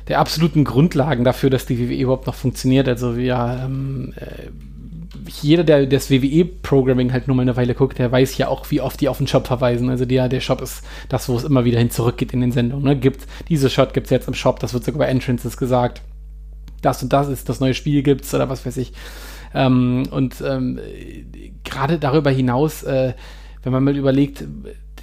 der 0.07 0.19
absoluten 0.19 0.63
Grundlagen 0.63 1.23
dafür, 1.23 1.49
dass 1.49 1.65
die 1.65 1.79
WWE 1.79 2.01
überhaupt 2.01 2.27
noch 2.27 2.35
funktioniert. 2.35 2.87
Also 2.87 3.13
ja, 3.13 3.65
ähm, 3.65 4.13
äh, 4.15 4.49
jeder, 5.41 5.63
der 5.63 5.85
das 5.85 6.09
WWE-Programming 6.09 7.13
halt 7.13 7.27
nur 7.27 7.35
mal 7.35 7.43
eine 7.43 7.55
Weile 7.55 7.75
guckt, 7.75 7.99
der 7.99 8.11
weiß 8.11 8.37
ja 8.37 8.47
auch, 8.47 8.71
wie 8.71 8.81
oft 8.81 8.99
die 9.01 9.09
auf 9.09 9.17
den 9.17 9.27
Shop 9.27 9.47
verweisen. 9.47 9.89
Also 9.89 10.05
der, 10.05 10.29
der 10.29 10.39
Shop 10.39 10.61
ist 10.61 10.83
das, 11.09 11.29
wo 11.29 11.35
es 11.35 11.43
immer 11.43 11.65
wieder 11.65 11.79
hin 11.79 11.91
zurückgeht 11.91 12.33
in 12.33 12.41
den 12.41 12.51
Sendungen. 12.51 12.85
Ne? 12.85 12.95
Gibt, 12.97 13.27
diese 13.49 13.69
Shot 13.69 13.93
gibt 13.93 14.07
es 14.07 14.11
jetzt 14.11 14.27
im 14.27 14.33
Shop, 14.33 14.59
das 14.59 14.73
wird 14.73 14.83
sogar 14.83 14.99
bei 14.99 15.07
Entrances 15.07 15.57
gesagt. 15.57 16.01
Das 16.81 17.03
und 17.03 17.13
das 17.13 17.27
ist, 17.27 17.47
das 17.49 17.59
neue 17.59 17.73
Spiel 17.73 18.01
gibt's 18.01 18.33
oder 18.33 18.49
was 18.49 18.65
weiß 18.65 18.77
ich. 18.77 18.93
Ähm, 19.53 20.03
und 20.11 20.41
ähm, 20.41 20.79
gerade 21.63 21.99
darüber 21.99 22.31
hinaus, 22.31 22.83
äh, 22.83 23.13
wenn 23.63 23.73
man 23.73 23.83
mal 23.83 23.95
überlegt, 23.95 24.43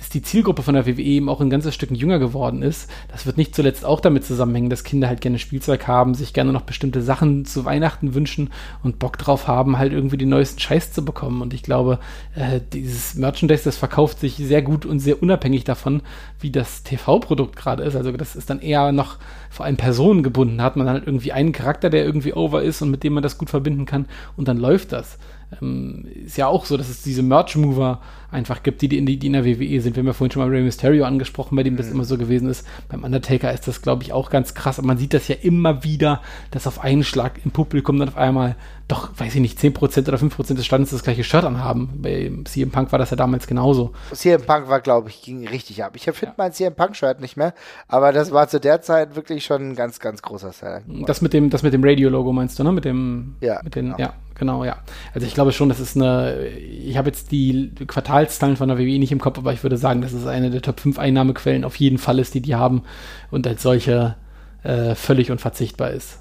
dass 0.08 0.12
die 0.14 0.22
Zielgruppe 0.22 0.62
von 0.62 0.74
der 0.74 0.86
WWE 0.86 1.02
eben 1.02 1.28
auch 1.28 1.42
ein 1.42 1.50
ganzes 1.50 1.74
Stück 1.74 1.90
jünger 1.90 2.18
geworden 2.18 2.62
ist. 2.62 2.88
Das 3.08 3.26
wird 3.26 3.36
nicht 3.36 3.54
zuletzt 3.54 3.84
auch 3.84 4.00
damit 4.00 4.24
zusammenhängen, 4.24 4.70
dass 4.70 4.82
Kinder 4.82 5.06
halt 5.06 5.20
gerne 5.20 5.38
Spielzeug 5.38 5.86
haben, 5.86 6.14
sich 6.14 6.32
gerne 6.32 6.50
noch 6.50 6.62
bestimmte 6.62 7.02
Sachen 7.02 7.44
zu 7.44 7.66
Weihnachten 7.66 8.14
wünschen 8.14 8.48
und 8.82 8.98
Bock 8.98 9.18
drauf 9.18 9.48
haben, 9.48 9.76
halt 9.76 9.92
irgendwie 9.92 10.16
den 10.16 10.30
neuesten 10.30 10.60
Scheiß 10.60 10.92
zu 10.92 11.04
bekommen. 11.04 11.42
Und 11.42 11.52
ich 11.52 11.62
glaube, 11.62 11.98
äh, 12.34 12.60
dieses 12.72 13.16
Merchandise, 13.16 13.64
das 13.64 13.76
verkauft 13.76 14.20
sich 14.20 14.36
sehr 14.36 14.62
gut 14.62 14.86
und 14.86 14.98
sehr 15.00 15.22
unabhängig 15.22 15.64
davon, 15.64 16.00
wie 16.40 16.50
das 16.50 16.84
TV-Produkt 16.84 17.56
gerade 17.56 17.82
ist. 17.82 17.94
Also 17.94 18.10
das 18.12 18.34
ist 18.34 18.48
dann 18.48 18.60
eher 18.60 18.92
noch 18.92 19.18
vor 19.50 19.66
allem 19.66 19.76
Personen 19.76 20.22
gebunden. 20.22 20.56
Da 20.56 20.64
hat 20.64 20.76
man 20.76 20.88
halt 20.88 21.06
irgendwie 21.06 21.32
einen 21.32 21.52
Charakter, 21.52 21.90
der 21.90 22.06
irgendwie 22.06 22.32
over 22.32 22.62
ist 22.62 22.80
und 22.80 22.90
mit 22.90 23.04
dem 23.04 23.12
man 23.12 23.22
das 23.22 23.36
gut 23.36 23.50
verbinden 23.50 23.84
kann 23.84 24.06
und 24.38 24.48
dann 24.48 24.56
läuft 24.56 24.92
das 24.92 25.18
ähm, 25.60 26.06
ist 26.24 26.36
ja 26.36 26.46
auch 26.46 26.64
so, 26.64 26.76
dass 26.76 26.88
es 26.88 27.02
diese 27.02 27.22
Merch-Mover 27.22 28.00
einfach 28.30 28.62
gibt, 28.62 28.82
die, 28.82 28.88
die, 28.88 28.98
in, 28.98 29.06
die, 29.06 29.26
in 29.26 29.32
der 29.32 29.44
WWE 29.44 29.80
sind. 29.80 29.96
Wir 29.96 30.02
haben 30.02 30.06
ja 30.06 30.12
vorhin 30.12 30.30
schon 30.30 30.42
mal 30.42 30.50
Rey 30.50 30.62
Mysterio 30.62 31.04
angesprochen, 31.04 31.56
bei 31.56 31.62
dem 31.62 31.76
das 31.76 31.86
mhm. 31.86 31.92
immer 31.94 32.04
so 32.04 32.18
gewesen 32.18 32.48
ist. 32.50 32.66
Beim 32.88 33.04
Undertaker 33.04 33.52
ist 33.52 33.66
das, 33.66 33.80
glaube 33.80 34.02
ich, 34.02 34.12
auch 34.12 34.28
ganz 34.28 34.54
krass. 34.54 34.78
Aber 34.78 34.86
man 34.86 34.98
sieht 34.98 35.14
das 35.14 35.28
ja 35.28 35.36
immer 35.40 35.82
wieder, 35.84 36.20
dass 36.50 36.66
auf 36.66 36.80
einen 36.80 37.04
Schlag 37.04 37.40
im 37.44 37.50
Publikum 37.50 37.98
dann 37.98 38.08
auf 38.08 38.16
einmal 38.16 38.56
doch, 38.88 39.10
weiß 39.18 39.34
ich 39.34 39.40
nicht, 39.40 39.58
10% 39.58 40.08
oder 40.08 40.16
5% 40.16 40.54
des 40.54 40.64
Standes 40.64 40.90
das 40.90 41.02
gleiche 41.02 41.22
Shirt 41.22 41.44
anhaben. 41.44 42.00
Bei 42.02 42.32
CM 42.44 42.70
Punk 42.70 42.90
war 42.90 42.98
das 42.98 43.10
ja 43.10 43.16
damals 43.16 43.46
genauso. 43.46 43.92
CM 44.12 44.42
Punk 44.42 44.68
war, 44.68 44.80
glaube 44.80 45.10
ich, 45.10 45.22
ging 45.22 45.46
richtig 45.46 45.84
ab. 45.84 45.92
Ich 45.94 46.04
finde 46.04 46.26
ja. 46.26 46.34
mein 46.38 46.52
CM 46.52 46.74
Punk-Shirt 46.74 47.20
nicht 47.20 47.36
mehr, 47.36 47.52
aber 47.86 48.12
das 48.12 48.32
war 48.32 48.48
zu 48.48 48.60
der 48.60 48.80
Zeit 48.80 49.14
wirklich 49.14 49.44
schon 49.44 49.70
ein 49.70 49.76
ganz, 49.76 50.00
ganz 50.00 50.22
großer 50.22 50.52
Seller. 50.52 50.82
Das 51.06 51.20
mit 51.20 51.34
dem, 51.34 51.50
das 51.50 51.62
mit 51.62 51.74
dem 51.74 51.84
Radio-Logo 51.84 52.32
meinst 52.32 52.58
du, 52.58 52.64
ne? 52.64 52.72
Mit 52.72 52.86
dem, 52.86 53.36
ja, 53.40 53.60
mit 53.62 53.74
den, 53.74 53.86
genau. 53.86 53.98
ja, 53.98 54.14
genau, 54.38 54.64
ja. 54.64 54.78
Also 55.14 55.26
ich 55.26 55.34
glaube 55.34 55.52
schon, 55.52 55.68
das 55.68 55.80
ist 55.80 55.96
eine, 55.96 56.48
ich 56.48 56.96
habe 56.96 57.08
jetzt 57.08 57.30
die 57.32 57.72
Quartalszahlen 57.86 58.56
von 58.56 58.68
der 58.68 58.78
WWE 58.78 58.98
nicht 58.98 59.12
im 59.12 59.20
Kopf, 59.20 59.38
aber 59.38 59.52
ich 59.52 59.62
würde 59.62 59.76
sagen, 59.76 60.00
dass 60.00 60.12
es 60.12 60.26
eine 60.26 60.50
der 60.50 60.62
Top 60.62 60.80
5 60.80 60.98
Einnahmequellen 60.98 61.64
auf 61.64 61.76
jeden 61.76 61.98
Fall 61.98 62.18
ist, 62.18 62.34
die 62.34 62.40
die 62.40 62.54
haben 62.54 62.82
und 63.30 63.46
als 63.46 63.62
solche 63.62 64.16
äh, 64.62 64.94
völlig 64.94 65.30
unverzichtbar 65.30 65.90
ist. 65.90 66.18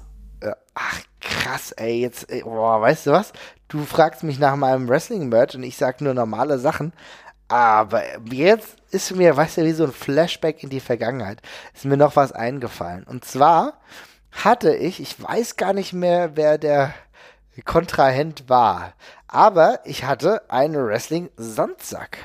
Ach, 0.74 1.00
krass, 1.20 1.72
ey, 1.72 2.00
jetzt, 2.00 2.30
ey, 2.30 2.42
boah, 2.42 2.80
weißt 2.80 3.06
du 3.06 3.10
was? 3.10 3.32
Du 3.66 3.84
fragst 3.84 4.22
mich 4.22 4.38
nach 4.38 4.54
meinem 4.54 4.88
Wrestling-Merch 4.88 5.56
und 5.56 5.64
ich 5.64 5.76
sag 5.76 6.00
nur 6.00 6.14
normale 6.14 6.58
Sachen. 6.58 6.92
Aber 7.48 8.02
jetzt 8.30 8.76
ist 8.90 9.16
mir, 9.16 9.36
weißt 9.36 9.56
du, 9.58 9.64
wie 9.64 9.72
so 9.72 9.84
ein 9.84 9.92
Flashback 9.92 10.62
in 10.62 10.70
die 10.70 10.80
Vergangenheit, 10.80 11.40
ist 11.74 11.84
mir 11.84 11.96
noch 11.96 12.14
was 12.14 12.32
eingefallen. 12.32 13.04
Und 13.04 13.24
zwar 13.24 13.80
hatte 14.30 14.74
ich, 14.74 15.00
ich 15.00 15.20
weiß 15.20 15.56
gar 15.56 15.72
nicht 15.72 15.92
mehr, 15.92 16.36
wer 16.36 16.58
der 16.58 16.94
Kontrahent 17.62 18.48
war, 18.48 18.92
aber 19.26 19.80
ich 19.84 20.04
hatte 20.04 20.50
einen 20.50 20.86
Wrestling-Sandsack. 20.86 22.18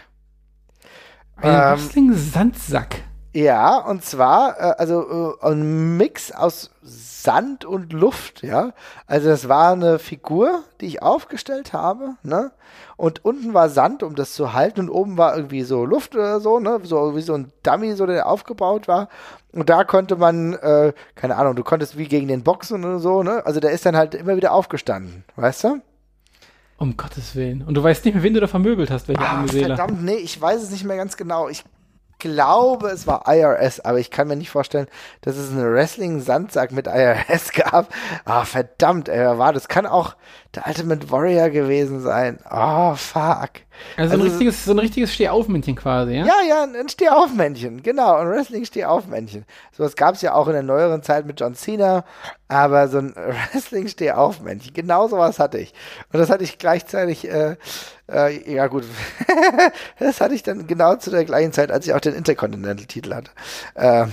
Ein 1.38 1.50
ähm, 1.50 1.80
Wrestling-Sandsack? 1.84 3.04
Ja, 3.34 3.80
und 3.80 4.06
zwar, 4.06 4.60
äh, 4.60 4.76
also 4.78 5.36
äh, 5.42 5.48
ein 5.48 5.98
Mix 5.98 6.32
aus 6.32 6.70
Sand 6.84 7.66
und 7.66 7.92
Luft, 7.92 8.44
ja. 8.44 8.74
Also 9.08 9.30
das 9.30 9.50
war 9.50 9.72
eine 9.72 9.98
Figur, 9.98 10.64
die 10.82 10.86
ich 10.86 11.02
aufgestellt 11.02 11.74
habe, 11.74 12.16
ne? 12.22 12.52
Und 12.96 13.26
unten 13.26 13.56
war 13.56 13.70
Sand, 13.70 14.04
um 14.04 14.14
das 14.16 14.34
zu 14.34 14.54
halten, 14.54 14.82
und 14.82 14.90
oben 14.90 15.18
war 15.18 15.36
irgendwie 15.36 15.64
so 15.64 15.84
Luft 15.84 16.16
oder 16.16 16.40
so, 16.42 16.60
ne? 16.60 16.80
So 16.84 17.16
wie 17.16 17.22
so 17.22 17.34
ein 17.34 17.52
Dummy, 17.64 17.94
so 17.94 18.06
der 18.06 18.28
aufgebaut 18.28 18.88
war. 18.88 19.10
Und 19.52 19.68
da 19.68 19.84
konnte 19.84 20.16
man, 20.16 20.54
äh, 20.54 20.94
keine 21.16 21.36
Ahnung, 21.38 21.56
du 21.56 21.64
konntest 21.64 21.98
wie 21.98 22.08
gegen 22.08 22.28
den 22.28 22.44
Boxen 22.44 22.86
oder 22.86 23.00
so, 23.00 23.24
ne? 23.24 23.44
Also 23.46 23.60
der 23.60 23.72
ist 23.72 23.86
dann 23.86 23.98
halt 23.98 24.14
immer 24.14 24.36
wieder 24.36 24.52
aufgestanden, 24.52 25.24
weißt 25.38 25.64
du? 25.64 25.82
Um 26.78 26.98
Gottes 26.98 27.36
Willen. 27.36 27.64
Und 27.64 27.74
du 27.76 27.84
weißt 27.84 28.06
nicht 28.06 28.14
mehr, 28.14 28.24
wen 28.24 28.34
du 28.34 28.42
da 28.42 28.48
vermöbelt 28.48 28.92
hast, 28.92 29.08
welche 29.08 29.22
ah, 29.24 29.44
Verdammt, 29.48 30.04
nee, 30.04 30.16
ich 30.16 30.40
weiß 30.40 30.62
es 30.62 30.70
nicht 30.70 30.84
mehr 30.84 30.98
ganz 30.98 31.18
genau. 31.18 31.48
Ich 31.48 31.64
glaube, 32.24 32.88
es 32.88 33.06
war 33.06 33.24
IRS, 33.28 33.82
aber 33.82 34.00
ich 34.00 34.10
kann 34.10 34.28
mir 34.28 34.36
nicht 34.36 34.50
vorstellen, 34.50 34.88
dass 35.22 35.36
es 35.36 35.52
einen 35.52 35.72
Wrestling-Sandsack 35.72 36.72
mit 36.72 36.88
IRS 36.88 37.52
gab. 37.54 37.94
Ah, 38.26 38.46
verdammt, 38.46 39.10
ey, 39.10 39.20
wer 39.20 39.38
war 39.38 39.54
das? 39.54 39.68
Kann 39.68 39.86
auch 39.86 40.16
der 40.56 40.66
Ultimate 40.66 41.12
Warrior 41.12 41.50
gewesen 41.50 42.00
sein. 42.00 42.40
Oh, 42.50 42.96
fuck. 42.96 43.52
Also, 43.98 44.14
also 44.14 44.16
ein 44.16 44.22
richtiges, 44.22 44.66
so 44.66 44.72
ein 44.72 44.80
richtiges 44.80 45.14
Stehaufmännchen 45.14 45.76
quasi, 45.76 46.14
ja? 46.14 46.26
Ja, 46.26 46.42
ja, 46.48 46.64
ein 46.64 46.90
Stehaufmännchen, 46.90 47.84
genau, 47.84 48.16
ein 48.16 48.30
Wrestling-Stehaufmännchen. 48.30 49.46
Sowas 49.72 49.96
gab 49.96 50.16
es 50.16 50.22
ja 50.22 50.34
auch 50.34 50.48
in 50.48 50.54
der 50.54 50.64
neueren 50.64 51.04
Zeit 51.04 51.26
mit 51.26 51.40
John 51.40 51.56
Cena, 51.56 52.06
aber 52.48 52.88
so 52.88 53.00
ein 53.00 53.14
Wrestling-Stehaufmännchen, 53.54 54.74
genau 54.74 55.08
sowas 55.08 55.40
hatte 55.40 55.58
ich. 55.58 55.74
Und 56.12 56.20
das 56.20 56.30
hatte 56.30 56.44
ich 56.44 56.58
gleichzeitig 56.58 57.28
äh, 57.28 57.58
Äh, 58.14 58.54
ja, 58.54 58.68
gut. 58.68 58.84
das 60.00 60.22
hatte 60.22 60.36
ich 60.36 60.44
dann 60.44 60.68
genau 60.68 60.96
zu 60.96 61.10
der 61.10 61.26
gleichen 61.26 61.52
Zeit, 61.52 61.72
als 61.72 61.88
ich 61.88 61.94
auch 61.94 62.00
den 62.00 62.14
Intercontinental-Titel 62.14 63.14
hatte. 63.14 63.32
Äh, 63.76 64.06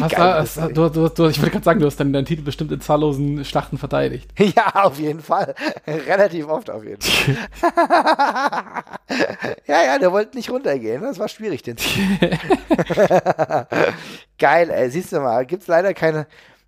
hast, 0.00 0.16
hast, 0.16 0.56
du, 0.74 0.88
du, 0.88 1.08
du, 1.08 1.28
ich 1.28 1.38
wollte 1.38 1.52
gerade 1.52 1.64
sagen, 1.64 1.80
du 1.80 1.86
hast 1.86 1.98
dann 1.98 2.12
deinen 2.12 2.24
Titel 2.24 2.42
bestimmt 2.42 2.72
in 2.72 2.80
zahllosen 2.80 3.44
Schlachten 3.44 3.78
verteidigt. 3.78 4.30
Ja, 4.56 4.84
auf 4.84 4.98
jeden 4.98 5.20
Fall. 5.20 5.54
Relativ 5.86 6.48
oft 6.48 6.70
auf 6.70 6.84
jeden 6.84 7.00
Fall. 7.00 7.36
ja, 9.66 9.82
ja, 9.84 9.98
der 9.98 10.12
wollte 10.12 10.36
nicht 10.36 10.50
runtergehen. 10.50 11.02
Das 11.02 11.18
war 11.18 11.28
schwierig, 11.28 11.62
den 11.62 11.76
Titel. 11.76 12.38
Geil, 14.38 14.70
ey. 14.70 14.90
Siehst 14.90 15.12
du 15.12 15.20
mal, 15.20 15.44
gibt's 15.46 15.66
leider 15.66 15.94
keine 15.94 16.26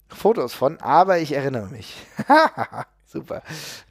Fotos 0.09 0.55
von, 0.55 0.79
aber 0.81 1.19
ich 1.19 1.33
erinnere 1.33 1.67
mich. 1.69 1.97
Super. 3.11 3.43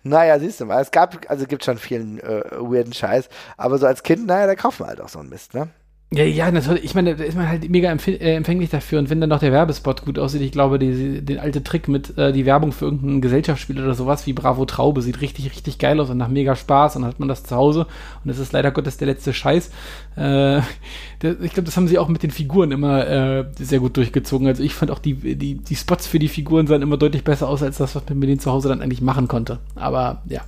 Naja, 0.04 0.38
siehst 0.40 0.62
du 0.62 0.66
mal, 0.66 0.80
es 0.80 0.92
gab, 0.92 1.30
also 1.30 1.48
gibt 1.48 1.66
schon 1.66 1.80
vielen 1.80 2.20
äh, 2.20 2.44
weirden 2.52 2.94
Scheiß, 2.94 3.30
aber 3.58 3.80
so 3.80 3.88
als 3.88 4.04
Kind, 4.04 4.28
naja, 4.28 4.46
da 4.46 4.54
kauft 4.56 4.80
man 4.80 4.90
halt 4.90 5.02
auch 5.02 5.10
so 5.10 5.18
einen 5.18 5.30
Mist, 5.30 5.56
ne? 5.56 5.70
Ja, 6.10 6.24
ja, 6.24 6.50
natürlich. 6.50 6.86
Ich 6.86 6.96
meine, 6.96 7.18
da 7.18 7.24
ist 7.26 7.36
man 7.36 7.50
halt 7.50 7.70
mega 7.70 7.92
äh, 7.92 8.36
empfänglich 8.36 8.70
dafür. 8.70 8.98
Und 9.00 9.10
wenn 9.10 9.20
dann 9.20 9.30
noch 9.30 9.42
der 9.42 9.52
Werbespot 9.52 10.06
gut 10.06 10.18
aussieht, 10.18 10.42
ich 10.42 10.54
glaube, 10.54 10.80
die, 10.80 11.22
den 11.22 11.38
alte 11.38 11.64
Trick 11.64 11.90
mit 11.90 12.18
äh, 12.18 12.32
die 12.32 12.46
Werbung 12.46 12.72
für 12.72 12.86
irgendein 12.86 13.20
Gesellschaftsspiel 13.20 13.84
oder 13.84 13.94
sowas 13.94 14.26
wie 14.26 14.32
Bravo 14.32 14.64
Traube 14.64 15.02
sieht 15.02 15.20
richtig, 15.20 15.52
richtig 15.52 15.80
geil 15.80 16.00
aus 16.00 16.10
und 16.10 16.18
nach 16.18 16.30
mega 16.30 16.56
Spaß. 16.56 16.96
Und 16.96 17.02
dann 17.02 17.12
hat 17.12 17.20
man 17.20 17.28
das 17.28 17.44
zu 17.44 17.58
Hause. 17.58 17.88
Und 18.24 18.32
es 18.32 18.40
ist 18.40 18.54
leider 18.54 18.72
Gottes 18.72 18.96
der 18.96 19.08
letzte 19.08 19.34
Scheiß. 19.34 19.68
Äh, 20.16 20.62
der, 21.22 21.42
ich 21.42 21.52
glaube, 21.52 21.64
das 21.64 21.76
haben 21.76 21.90
sie 21.90 22.00
auch 22.00 22.08
mit 22.08 22.24
den 22.24 22.32
Figuren 22.32 22.72
immer 22.72 23.06
äh, 23.06 23.46
sehr 23.60 23.82
gut 23.82 23.98
durchgezogen. 23.98 24.48
Also 24.48 24.64
ich 24.64 24.76
fand 24.76 24.92
auch 24.92 25.00
die, 25.00 25.36
die, 25.36 25.56
die 25.56 25.76
Spots 25.76 26.08
für 26.08 26.20
die 26.20 26.30
Figuren 26.30 26.68
sahen 26.68 26.84
immer 26.84 26.96
deutlich 26.96 27.26
besser 27.26 27.50
aus, 27.50 27.62
als 27.62 27.80
das, 27.80 27.96
was 27.96 28.08
man 28.08 28.18
mit 28.18 28.30
denen 28.30 28.40
zu 28.40 28.50
Hause 28.50 28.70
dann 28.70 28.82
eigentlich 28.82 29.02
machen 29.02 29.28
konnte. 29.28 29.60
Aber 29.76 30.22
ja. 30.28 30.40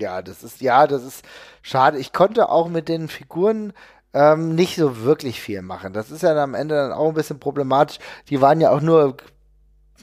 Ja, 0.00 0.20
das 0.20 0.42
ist, 0.42 0.60
ja, 0.60 0.88
das 0.88 1.04
ist 1.04 1.24
schade. 1.62 1.98
Ich 1.98 2.12
konnte 2.12 2.48
auch 2.48 2.68
mit 2.68 2.88
den 2.88 3.08
Figuren 3.08 3.72
ähm, 4.16 4.54
nicht 4.54 4.76
so 4.76 5.02
wirklich 5.02 5.42
viel 5.42 5.60
machen. 5.60 5.92
Das 5.92 6.10
ist 6.10 6.22
ja 6.22 6.30
dann 6.30 6.50
am 6.50 6.54
Ende 6.54 6.74
dann 6.74 6.92
auch 6.92 7.08
ein 7.08 7.14
bisschen 7.14 7.38
problematisch. 7.38 7.98
Die 8.30 8.40
waren 8.40 8.62
ja 8.62 8.70
auch 8.70 8.80
nur 8.80 9.18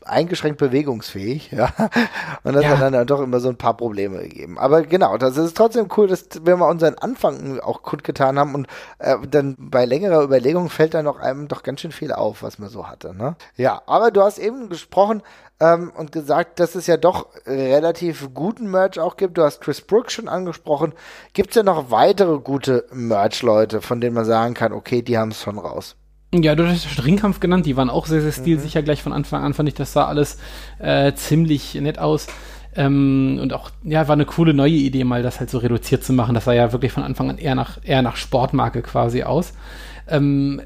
eingeschränkt 0.06 0.58
bewegungsfähig, 0.60 1.52
ja. 1.52 1.70
Und 2.44 2.54
das 2.54 2.64
ja. 2.64 2.78
hat 2.78 2.94
dann 2.94 3.08
doch 3.08 3.22
immer 3.22 3.40
so 3.40 3.50
ein 3.50 3.58
paar 3.58 3.76
Probleme 3.76 4.20
gegeben. 4.20 4.58
Aber 4.58 4.84
genau, 4.84 5.18
das 5.18 5.38
ist 5.38 5.56
trotzdem 5.56 5.88
cool, 5.98 6.08
dass 6.08 6.28
wir 6.44 6.58
mal 6.58 6.70
unseren 6.70 6.96
Anfang 6.96 7.60
auch 7.60 7.84
gut 7.84 8.04
getan 8.04 8.40
haben 8.40 8.56
und 8.56 8.68
äh, 9.00 9.16
dann 9.30 9.56
bei 9.58 9.86
längerer 9.86 10.24
Überlegung 10.24 10.70
fällt 10.70 10.94
dann 10.94 11.06
noch 11.06 11.20
einem 11.20 11.48
doch 11.48 11.64
ganz 11.64 11.82
schön 11.82 11.92
viel 11.92 12.12
auf, 12.12 12.44
was 12.44 12.60
man 12.60 12.70
so 12.70 12.88
hatte, 12.88 13.16
ne? 13.16 13.36
Ja, 13.56 13.82
aber 13.86 14.12
du 14.12 14.22
hast 14.22 14.40
eben 14.40 14.70
gesprochen 14.70 15.22
ähm, 15.60 15.92
und 15.96 16.12
gesagt, 16.12 16.60
dass 16.60 16.76
es 16.76 16.88
ja 16.88 16.98
doch 16.98 17.28
relativ 17.46 18.30
guten 18.34 18.70
Merch 18.70 19.00
auch 19.00 19.18
gibt. 19.18 19.38
Du 19.38 19.44
hast 19.44 19.62
Chris 19.62 19.82
Brooks 19.82 20.14
schon 20.14 20.28
angesprochen. 20.28 20.94
Gibt 21.34 21.50
es 21.50 21.56
ja 21.56 21.64
noch 21.64 21.92
weitere 21.92 22.40
gute 22.40 22.86
Merch-Leute, 22.92 23.82
von 23.82 24.02
denen 24.02 24.16
man 24.16 24.26
sagen 24.26 24.54
kann, 24.54 24.74
okay, 24.74 25.02
die 25.02 25.18
haben 25.18 25.30
es 25.30 25.42
schon 25.42 25.58
raus? 25.58 25.96
Ja, 26.42 26.56
du 26.56 26.68
hast 26.68 26.86
den 26.98 27.04
Ringkampf 27.04 27.40
genannt, 27.40 27.68
die 27.68 27.78
waren 27.78 27.92
auch 27.92 28.08
sehr, 28.08 28.22
sehr 28.22 28.32
stilsicher. 28.32 28.82
Mhm. 28.82 28.86
Gleich 28.86 29.04
von 29.04 29.14
Anfang 29.14 29.44
an 29.44 29.54
fand 29.54 29.70
ich, 29.70 29.76
das 29.76 29.94
sah 29.94 30.08
alles 30.08 30.40
äh, 30.80 31.14
ziemlich 31.14 31.76
nett 31.76 32.00
aus. 32.00 32.28
Ähm, 32.76 33.38
und 33.40 33.54
auch, 33.54 33.70
ja, 33.84 34.08
war 34.08 34.14
eine 34.14 34.26
coole 34.26 34.56
neue 34.56 34.72
Idee, 34.72 35.04
mal 35.04 35.22
das 35.22 35.40
halt 35.40 35.52
so 35.52 35.60
reduziert 35.60 36.04
zu 36.04 36.12
machen. 36.12 36.34
Das 36.34 36.46
sah 36.46 36.54
ja 36.54 36.72
wirklich 36.72 36.92
von 36.92 37.04
Anfang 37.04 37.30
an 37.30 37.38
eher 37.38 37.54
nach, 37.54 37.78
eher 37.84 38.02
nach 38.02 38.16
Sportmarke 38.16 38.82
quasi 38.82 39.22
aus. 39.24 39.54
Ähm, 40.08 40.60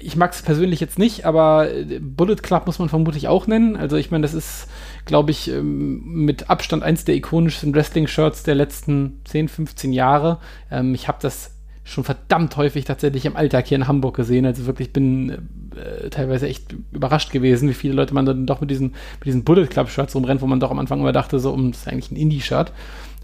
ich 0.00 0.16
mag 0.16 0.32
es 0.32 0.42
persönlich 0.42 0.80
jetzt 0.80 0.98
nicht, 0.98 1.24
aber 1.24 1.70
äh, 1.70 2.00
Bullet 2.00 2.36
Club 2.36 2.66
muss 2.66 2.80
man 2.80 2.88
vermutlich 2.88 3.28
auch 3.28 3.46
nennen. 3.46 3.76
Also 3.76 3.96
ich 3.96 4.10
meine, 4.10 4.22
das 4.22 4.34
ist, 4.34 4.68
glaube 5.04 5.30
ich, 5.30 5.48
ähm, 5.48 6.02
mit 6.04 6.50
Abstand 6.50 6.82
eins 6.82 7.04
der 7.04 7.14
ikonischsten 7.14 7.74
Wrestling-Shirts 7.74 8.42
der 8.42 8.56
letzten 8.56 9.20
10, 9.24 9.48
15 9.48 9.92
Jahre. 9.92 10.38
Ähm, 10.70 10.94
ich 10.94 11.06
habe 11.06 11.18
das 11.20 11.55
schon 11.86 12.04
verdammt 12.04 12.56
häufig 12.56 12.84
tatsächlich 12.84 13.26
im 13.26 13.36
Alltag 13.36 13.68
hier 13.68 13.76
in 13.76 13.86
Hamburg 13.86 14.16
gesehen. 14.16 14.44
Also 14.44 14.66
wirklich 14.66 14.92
bin 14.92 15.30
äh, 15.76 16.10
teilweise 16.10 16.48
echt 16.48 16.74
überrascht 16.90 17.30
gewesen, 17.30 17.68
wie 17.68 17.74
viele 17.74 17.94
Leute 17.94 18.12
man 18.12 18.26
dann 18.26 18.44
doch 18.44 18.60
mit 18.60 18.70
diesen, 18.70 18.88
mit 18.88 19.26
diesen 19.26 19.44
Bullet 19.44 19.68
Club 19.68 19.88
Shirts 19.88 20.16
rumrennt, 20.16 20.40
wo 20.40 20.46
man 20.46 20.58
doch 20.58 20.72
am 20.72 20.80
Anfang 20.80 20.98
immer 20.98 21.12
dachte, 21.12 21.38
so, 21.38 21.52
um, 21.52 21.70
das 21.70 21.82
ist 21.82 21.88
eigentlich 21.88 22.10
ein 22.10 22.16
Indie-Shirt. 22.16 22.72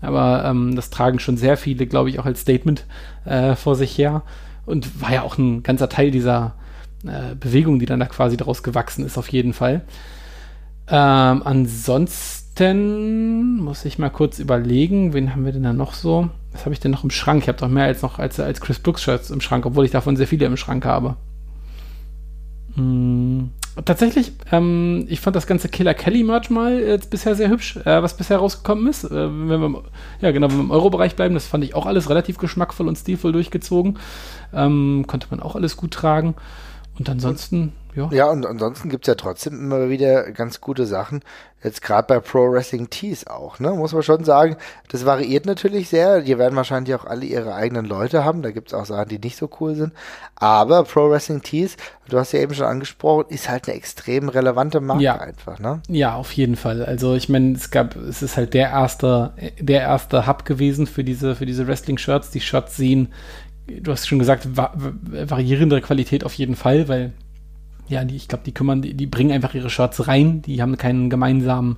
Aber 0.01 0.45
ähm, 0.45 0.77
das 0.77 0.91
tragen 0.91 1.19
schon 1.19 1.37
sehr 1.37 1.57
viele, 1.57 1.87
glaube 1.87 2.09
ich, 2.09 2.21
auch 2.21 2.25
als 2.25 2.43
Statement 2.43 2.87
äh, 3.25 3.57
vor 3.57 3.75
sich 3.75 3.99
her. 3.99 4.23
Und 4.65 5.03
war 5.03 5.13
ja 5.13 5.23
auch 5.23 5.39
ein 5.39 5.65
ganzer 5.65 5.89
Teil 5.89 6.13
dieser 6.13 6.55
äh, 7.05 7.35
Bewegung, 7.35 7.81
die 7.81 7.87
dann 7.87 7.99
da 7.99 8.07
quasi 8.07 8.37
daraus 8.37 8.63
gewachsen 8.63 9.05
ist, 9.05 9.19
auf 9.19 9.29
jeden 9.29 9.55
Fall. 9.55 9.81
Ähm, 10.87 11.43
ansonsten 11.45 13.57
muss 13.57 13.85
ich 13.85 13.99
mal 13.99 14.11
kurz 14.11 14.39
überlegen, 14.39 15.15
wen 15.15 15.33
haben 15.33 15.45
wir 15.45 15.53
denn 15.53 15.65
da 15.65 15.73
noch 15.73 15.95
so? 15.95 16.31
Was 16.53 16.65
habe 16.65 16.75
ich 16.75 16.81
denn 16.81 16.91
noch 16.91 17.05
im 17.05 17.11
Schrank? 17.11 17.43
Ich 17.43 17.49
habe 17.49 17.59
doch 17.59 17.69
mehr 17.69 17.85
als 17.85 18.03
noch 18.03 18.19
als, 18.19 18.39
als 18.39 18.61
Chris 18.61 18.79
Brooks 18.79 19.03
Shirts 19.03 19.31
im 19.31 19.41
Schrank, 19.41 19.65
obwohl 19.67 19.85
ich 19.85 19.91
davon 19.91 20.17
sehr 20.17 20.27
viele 20.27 20.47
im 20.47 20.57
Schrank 20.57 20.85
habe. 20.85 21.17
Hm. 22.75 23.51
Tatsächlich, 23.87 24.33
ähm, 24.51 25.07
ich 25.09 25.21
fand 25.21 25.35
das 25.35 25.47
ganze 25.47 25.71
Killer 25.71 25.95
Kelly 25.95 26.25
Merch 26.25 26.51
mal 26.51 26.79
jetzt 26.79 27.09
bisher 27.09 27.35
sehr 27.35 27.49
hübsch, 27.49 27.77
äh, 27.79 28.03
was 28.03 28.19
bisher 28.19 28.37
rausgekommen 28.37 28.87
ist. 28.87 29.05
Äh, 29.05 29.11
wenn 29.11 29.49
wir, 29.49 29.83
ja 30.21 30.31
genau, 30.31 30.51
wenn 30.51 30.59
wir 30.59 30.65
im 30.65 30.71
Euro-Bereich 30.71 31.17
bleiben, 31.17 31.33
das 31.33 31.47
fand 31.47 31.65
ich 31.65 31.75
auch 31.75 31.87
alles 31.87 32.11
relativ 32.11 32.37
geschmackvoll 32.37 32.87
und 32.87 32.97
stilvoll 32.97 33.33
durchgezogen. 33.33 33.99
Ähm, 34.53 35.05
konnte 35.07 35.29
man 35.31 35.41
auch 35.41 35.57
alles 35.57 35.79
gut 35.79 35.93
tragen. 35.93 36.35
Und 36.99 37.09
ansonsten, 37.09 37.73
ja. 37.95 38.09
Ja, 38.13 38.31
und 38.31 38.47
ansonsten 38.47 38.89
gibt's 38.89 39.09
ja 39.09 39.15
trotzdem 39.15 39.55
immer 39.55 39.89
wieder 39.89 40.31
ganz 40.33 40.61
gute 40.61 40.87
Sachen. 40.87 41.21
Jetzt 41.63 41.83
gerade 41.83 42.09
bei 42.09 42.19
Pro 42.19 42.51
Wrestling 42.51 42.91
Tees 42.91 43.27
auch, 43.27 43.61
ne? 43.61 43.71
Muss 43.71 43.93
man 43.93 44.03
schon 44.03 44.25
sagen. 44.25 44.57
Das 44.89 45.07
variiert 45.07 45.47
natürlich 45.47 45.89
sehr. 45.89 46.23
Die 46.23 46.37
werden 46.37 46.57
wahrscheinlich 46.57 46.95
auch 46.95 47.05
alle 47.05 47.25
ihre 47.25 47.55
eigenen 47.55 47.85
Leute 47.85 48.25
haben. 48.25 48.43
Da 48.43 48.51
gibt's 48.51 48.75
auch 48.75 48.85
Sachen, 48.85 49.11
die 49.11 49.21
nicht 49.21 49.37
so 49.37 49.49
cool 49.61 49.77
sind. 49.77 49.93
Aber 50.35 50.83
Pro 50.85 51.09
Wrestling 51.09 51.43
Tees, 51.43 51.77
du 52.09 52.19
hast 52.19 52.33
ja 52.33 52.41
eben 52.41 52.55
schon 52.55 52.67
angesprochen, 52.67 53.27
ist 53.29 53.49
halt 53.49 53.69
eine 53.69 53.77
extrem 53.77 54.29
relevante 54.29 54.81
Marke 54.81 55.05
ja. 55.05 55.21
einfach, 55.21 55.61
ne? 55.61 55.83
Ja, 55.89 56.15
auf 56.15 56.33
jeden 56.33 56.57
Fall. 56.57 56.85
Also 56.85 57.15
ich 57.15 57.29
meine, 57.29 57.53
es 57.53 57.71
gab, 57.71 57.95
es 57.95 58.23
ist 58.23 58.37
halt 58.37 58.55
der 58.55 58.71
erste, 58.71 59.35
der 59.61 59.83
erste 59.83 60.27
Hub 60.27 60.45
gewesen 60.45 60.87
für 60.87 61.05
diese, 61.05 61.37
für 61.37 61.47
diese 61.47 61.69
Wrestling-Shirts. 61.69 62.31
Die 62.31 62.41
Shirts 62.41 62.77
sehen 62.77 63.13
du 63.67 63.93
hast 63.93 64.09
schon 64.09 64.19
gesagt, 64.19 64.57
va 64.57 64.73
variierende 64.75 65.81
Qualität 65.81 66.25
auf 66.25 66.35
jeden 66.35 66.57
Fall, 66.57 66.89
weil 66.89 67.13
ja, 67.93 68.05
die, 68.05 68.17
ich 68.17 68.29
glaube, 68.29 68.45
die 68.45 68.53
kümmern, 68.53 68.83
die, 68.83 68.95
die, 68.95 69.07
bringen 69.07 69.33
einfach 69.33 69.55
ihre 69.55 69.71
Shirts 69.71 70.09
rein, 70.09 70.43
die 70.43 70.63
haben 70.63 70.77
keinen 70.79 71.11
gemeinsamen 71.11 71.77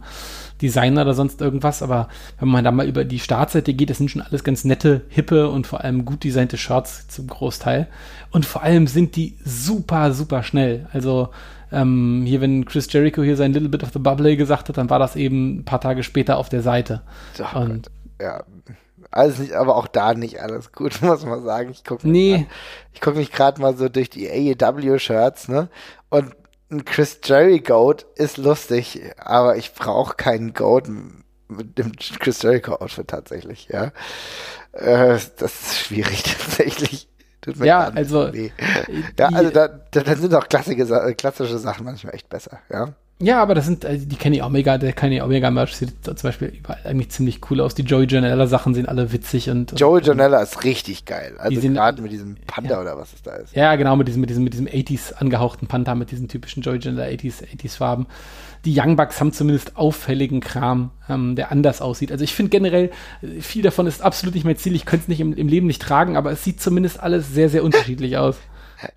Designer 0.63 1.03
oder 1.03 1.15
sonst 1.15 1.41
irgendwas, 1.41 1.83
aber 1.83 2.09
wenn 2.39 2.49
man 2.49 2.65
da 2.65 2.71
mal 2.71 2.87
über 2.87 3.05
die 3.05 3.19
Startseite 3.19 3.75
geht, 3.75 3.91
das 3.91 3.99
sind 3.99 4.11
schon 4.11 4.23
alles 4.23 4.45
ganz 4.45 4.65
nette, 4.65 5.03
hippe 5.09 5.49
und 5.51 5.67
vor 5.67 5.83
allem 5.83 6.05
gut 6.05 6.25
designte 6.25 6.57
Shirts 6.57 7.09
zum 7.09 7.27
Großteil. 7.27 7.89
Und 8.31 8.47
vor 8.47 8.63
allem 8.63 8.87
sind 8.87 9.17
die 9.17 9.37
super, 9.45 10.13
super 10.13 10.43
schnell. 10.43 10.87
Also 10.93 11.31
ähm, 11.73 12.23
hier, 12.25 12.41
wenn 12.41 12.65
Chris 12.65 12.91
Jericho 12.93 13.23
hier 13.23 13.37
sein 13.37 13.53
Little 13.53 13.69
Bit 13.69 13.83
of 13.83 13.93
the 13.93 13.99
Bubble 13.99 14.37
gesagt 14.37 14.69
hat, 14.69 14.79
dann 14.79 14.91
war 14.91 15.01
das 15.01 15.17
eben 15.17 15.59
ein 15.59 15.65
paar 15.65 15.81
Tage 15.81 16.05
später 16.05 16.39
auf 16.39 16.49
der 16.49 16.63
Seite. 16.63 17.03
Oh 17.41 17.59
und 17.59 17.91
ja, 18.21 18.45
alles 19.17 19.39
nicht, 19.39 19.53
aber 19.53 19.77
auch 19.77 19.87
da 19.87 20.15
nicht 20.15 20.41
alles 20.41 20.73
gut, 20.73 21.01
muss 21.03 21.25
man 21.25 21.45
sagen. 21.45 21.71
Ich 21.71 21.85
gucke 21.85 22.09
nee. 22.09 22.47
ich 22.93 23.01
guck 23.01 23.17
mich 23.17 23.33
gerade 23.33 23.61
mal 23.61 23.77
so 23.77 23.89
durch 23.89 24.11
die 24.11 24.29
AEW-Shirts, 24.29 25.49
ne? 25.49 25.69
Und 26.11 26.35
ein 26.71 26.85
Chris 26.85 27.21
Jerry 27.25 27.61
Goat 27.61 28.07
ist 28.17 28.37
lustig, 28.37 29.01
aber 29.19 29.57
ich 29.57 29.75
brauche 29.75 30.17
keinen 30.17 30.55
Goat 30.55 30.89
mit 31.49 31.79
dem 31.79 31.93
Chris 32.19 32.43
Jericho 32.43 32.75
Outfit 32.75 33.09
tatsächlich, 33.09 33.69
ja. 33.71 33.93
Äh, 34.73 35.19
das 35.39 35.41
ist 35.41 35.79
schwierig 35.79 36.23
tatsächlich. 36.39 37.09
ja, 37.57 37.89
also. 37.89 38.29
Ja, 39.19 39.29
also 39.29 39.51
da, 39.51 39.69
da, 39.69 40.01
da 40.01 40.17
sind 40.17 40.35
auch 40.35 40.49
klassische, 40.49 41.15
klassische 41.15 41.59
Sachen 41.59 41.85
manchmal 41.85 42.15
echt 42.15 42.29
besser, 42.29 42.59
ja. 42.71 42.95
Ja, 43.21 43.41
aber 43.41 43.55
das 43.55 43.67
sind, 43.67 43.87
also 43.87 44.05
die 44.07 44.17
Kenny 44.17 44.43
Omega, 44.43 44.77
der 44.77 44.93
Kenny 44.93 45.23
Omega 45.23 45.49
Merch 45.51 45.77
sieht 45.77 46.05
zum 46.05 46.17
Beispiel 46.21 46.49
überall 46.49 46.81
eigentlich 46.85 47.11
ziemlich 47.11 47.41
cool 47.49 47.61
aus. 47.61 47.75
Die 47.77 47.83
Joey 47.83 48.07
Janella 48.09 48.49
Sachen 48.49 48.75
sehen 48.75 48.87
alle 48.87 49.13
witzig 49.13 49.49
und. 49.51 49.79
Joey 49.79 50.03
Janella 50.03 50.43
ist 50.43 50.65
richtig 50.65 51.05
geil. 51.05 51.35
Also 51.39 51.61
gerade 51.61 52.03
mit 52.03 52.11
diesem 52.11 52.37
Panda 52.47 52.73
ja. 52.73 52.81
oder 52.81 52.99
was 52.99 53.13
es 53.13 53.23
da 53.23 53.37
ist. 53.37 53.55
Ja, 53.55 53.77
genau, 53.77 53.95
mit 53.95 54.09
diesem, 54.09 54.21
mit 54.21 54.31
diesem, 54.31 54.43
mit 54.43 54.53
diesem 54.53 54.67
80s 54.67 55.15
angehauchten 55.15 55.69
Panda, 55.69 55.95
mit 55.95 56.11
diesen 56.11 56.27
typischen 56.27 56.63
Joey 56.65 56.79
Janella 56.81 57.05
80s, 57.05 57.45
80s 57.45 57.77
Farben. 57.77 58.07
Die 58.65 58.79
Young 58.79 58.97
Bucks 58.97 59.21
haben 59.21 59.33
zumindest 59.33 59.77
auffälligen 59.77 60.41
Kram, 60.41 60.91
ähm, 61.09 61.37
der 61.37 61.53
anders 61.53 61.81
aussieht. 61.81 62.11
Also 62.11 62.25
ich 62.25 62.35
finde 62.35 62.51
generell, 62.51 62.91
viel 63.41 63.63
davon 63.63 63.87
ist 63.87 64.03
absolut 64.03 64.35
nicht 64.35 64.45
mein 64.45 64.57
Ziel. 64.57 64.75
Ich 64.75 64.87
könnte 64.87 65.05
es 65.05 65.09
nicht 65.09 65.21
im, 65.21 65.35
im 65.35 65.47
Leben 65.47 65.69
nicht 65.69 65.83
tragen, 65.83 66.17
aber 66.17 66.33
es 66.33 66.43
sieht 66.43 66.61
zumindest 66.61 66.99
alles 67.01 67.33
sehr, 67.33 67.49
sehr 67.49 67.63
unterschiedlich 67.63 68.17
aus. 68.17 68.37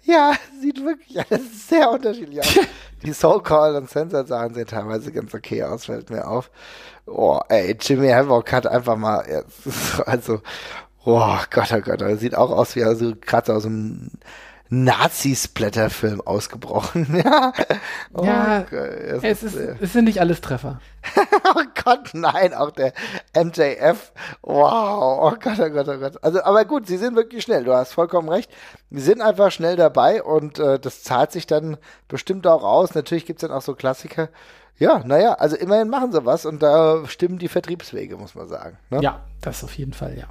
Ja, 0.03 0.33
sieht 0.61 0.83
wirklich 0.83 1.19
alles 1.19 1.67
sehr 1.67 1.89
unterschiedlich 1.89 2.39
aus. 2.39 2.59
Die 3.03 3.13
Soul 3.13 3.43
Call 3.43 3.75
und 3.75 3.89
Sensor 3.89 4.25
Sachen 4.25 4.53
sehen 4.55 4.65
teilweise 4.65 5.11
ganz 5.11 5.33
okay 5.33 5.63
aus, 5.63 5.85
fällt 5.85 6.09
mir 6.09 6.27
auf. 6.27 6.49
Oh, 7.05 7.39
ey, 7.47 7.77
Jimmy 7.79 8.09
Havoc 8.09 8.51
hat 8.51 8.65
einfach 8.65 8.97
mal, 8.97 9.45
also, 10.05 10.41
oh 11.05 11.37
Gott, 11.51 11.71
oh 11.73 11.81
Gott, 11.81 12.01
er 12.01 12.17
sieht 12.17 12.35
auch 12.35 12.51
aus 12.51 12.75
wie 12.75 12.83
also 12.83 13.13
gerade 13.15 13.53
aus 13.53 13.65
einem 13.65 14.11
Nazi-Splatter-Film 14.69 16.21
ausgebrochen. 16.21 17.21
ja, 17.23 17.53
oh, 18.13 18.23
ja 18.25 18.65
es, 19.23 19.43
ist, 19.43 19.55
es 19.55 19.93
sind 19.93 20.05
nicht 20.05 20.19
alles 20.19 20.41
Treffer. 20.41 20.79
oh 21.55 21.63
Gott, 21.83 22.09
nein, 22.13 22.53
auch 22.53 22.71
der 22.71 22.93
MJF. 23.35 24.11
Wow, 24.41 25.33
oh 25.33 25.35
Gott, 25.39 25.59
oh 25.59 25.69
Gott, 25.69 25.87
oh 25.87 25.97
Gott. 25.97 26.23
Also, 26.23 26.43
aber 26.43 26.65
gut, 26.65 26.87
sie 26.87 26.97
sind 26.97 27.15
wirklich 27.15 27.43
schnell. 27.43 27.63
Du 27.63 27.73
hast 27.73 27.93
vollkommen 27.93 28.29
recht. 28.29 28.51
Sie 28.89 29.01
sind 29.01 29.21
einfach 29.21 29.51
schnell 29.51 29.75
dabei 29.75 30.23
und 30.23 30.59
äh, 30.59 30.79
das 30.79 31.03
zahlt 31.03 31.31
sich 31.31 31.47
dann 31.47 31.77
bestimmt 32.07 32.47
auch 32.47 32.63
aus. 32.63 32.95
Natürlich 32.95 33.25
gibt's 33.25 33.41
dann 33.41 33.51
auch 33.51 33.61
so 33.61 33.75
Klassiker. 33.75 34.29
Ja, 34.79 35.01
naja, 35.03 35.33
also 35.33 35.55
immerhin 35.55 35.89
machen 35.89 36.11
sie 36.11 36.25
was 36.25 36.45
und 36.45 36.61
da 36.61 37.07
stimmen 37.07 37.39
die 37.39 37.47
Vertriebswege, 37.47 38.15
muss 38.15 38.35
man 38.35 38.47
sagen. 38.47 38.77
Ne? 38.89 39.01
Ja, 39.01 39.23
das 39.41 39.63
auf 39.63 39.73
jeden 39.73 39.93
Fall, 39.93 40.17
ja. 40.17 40.27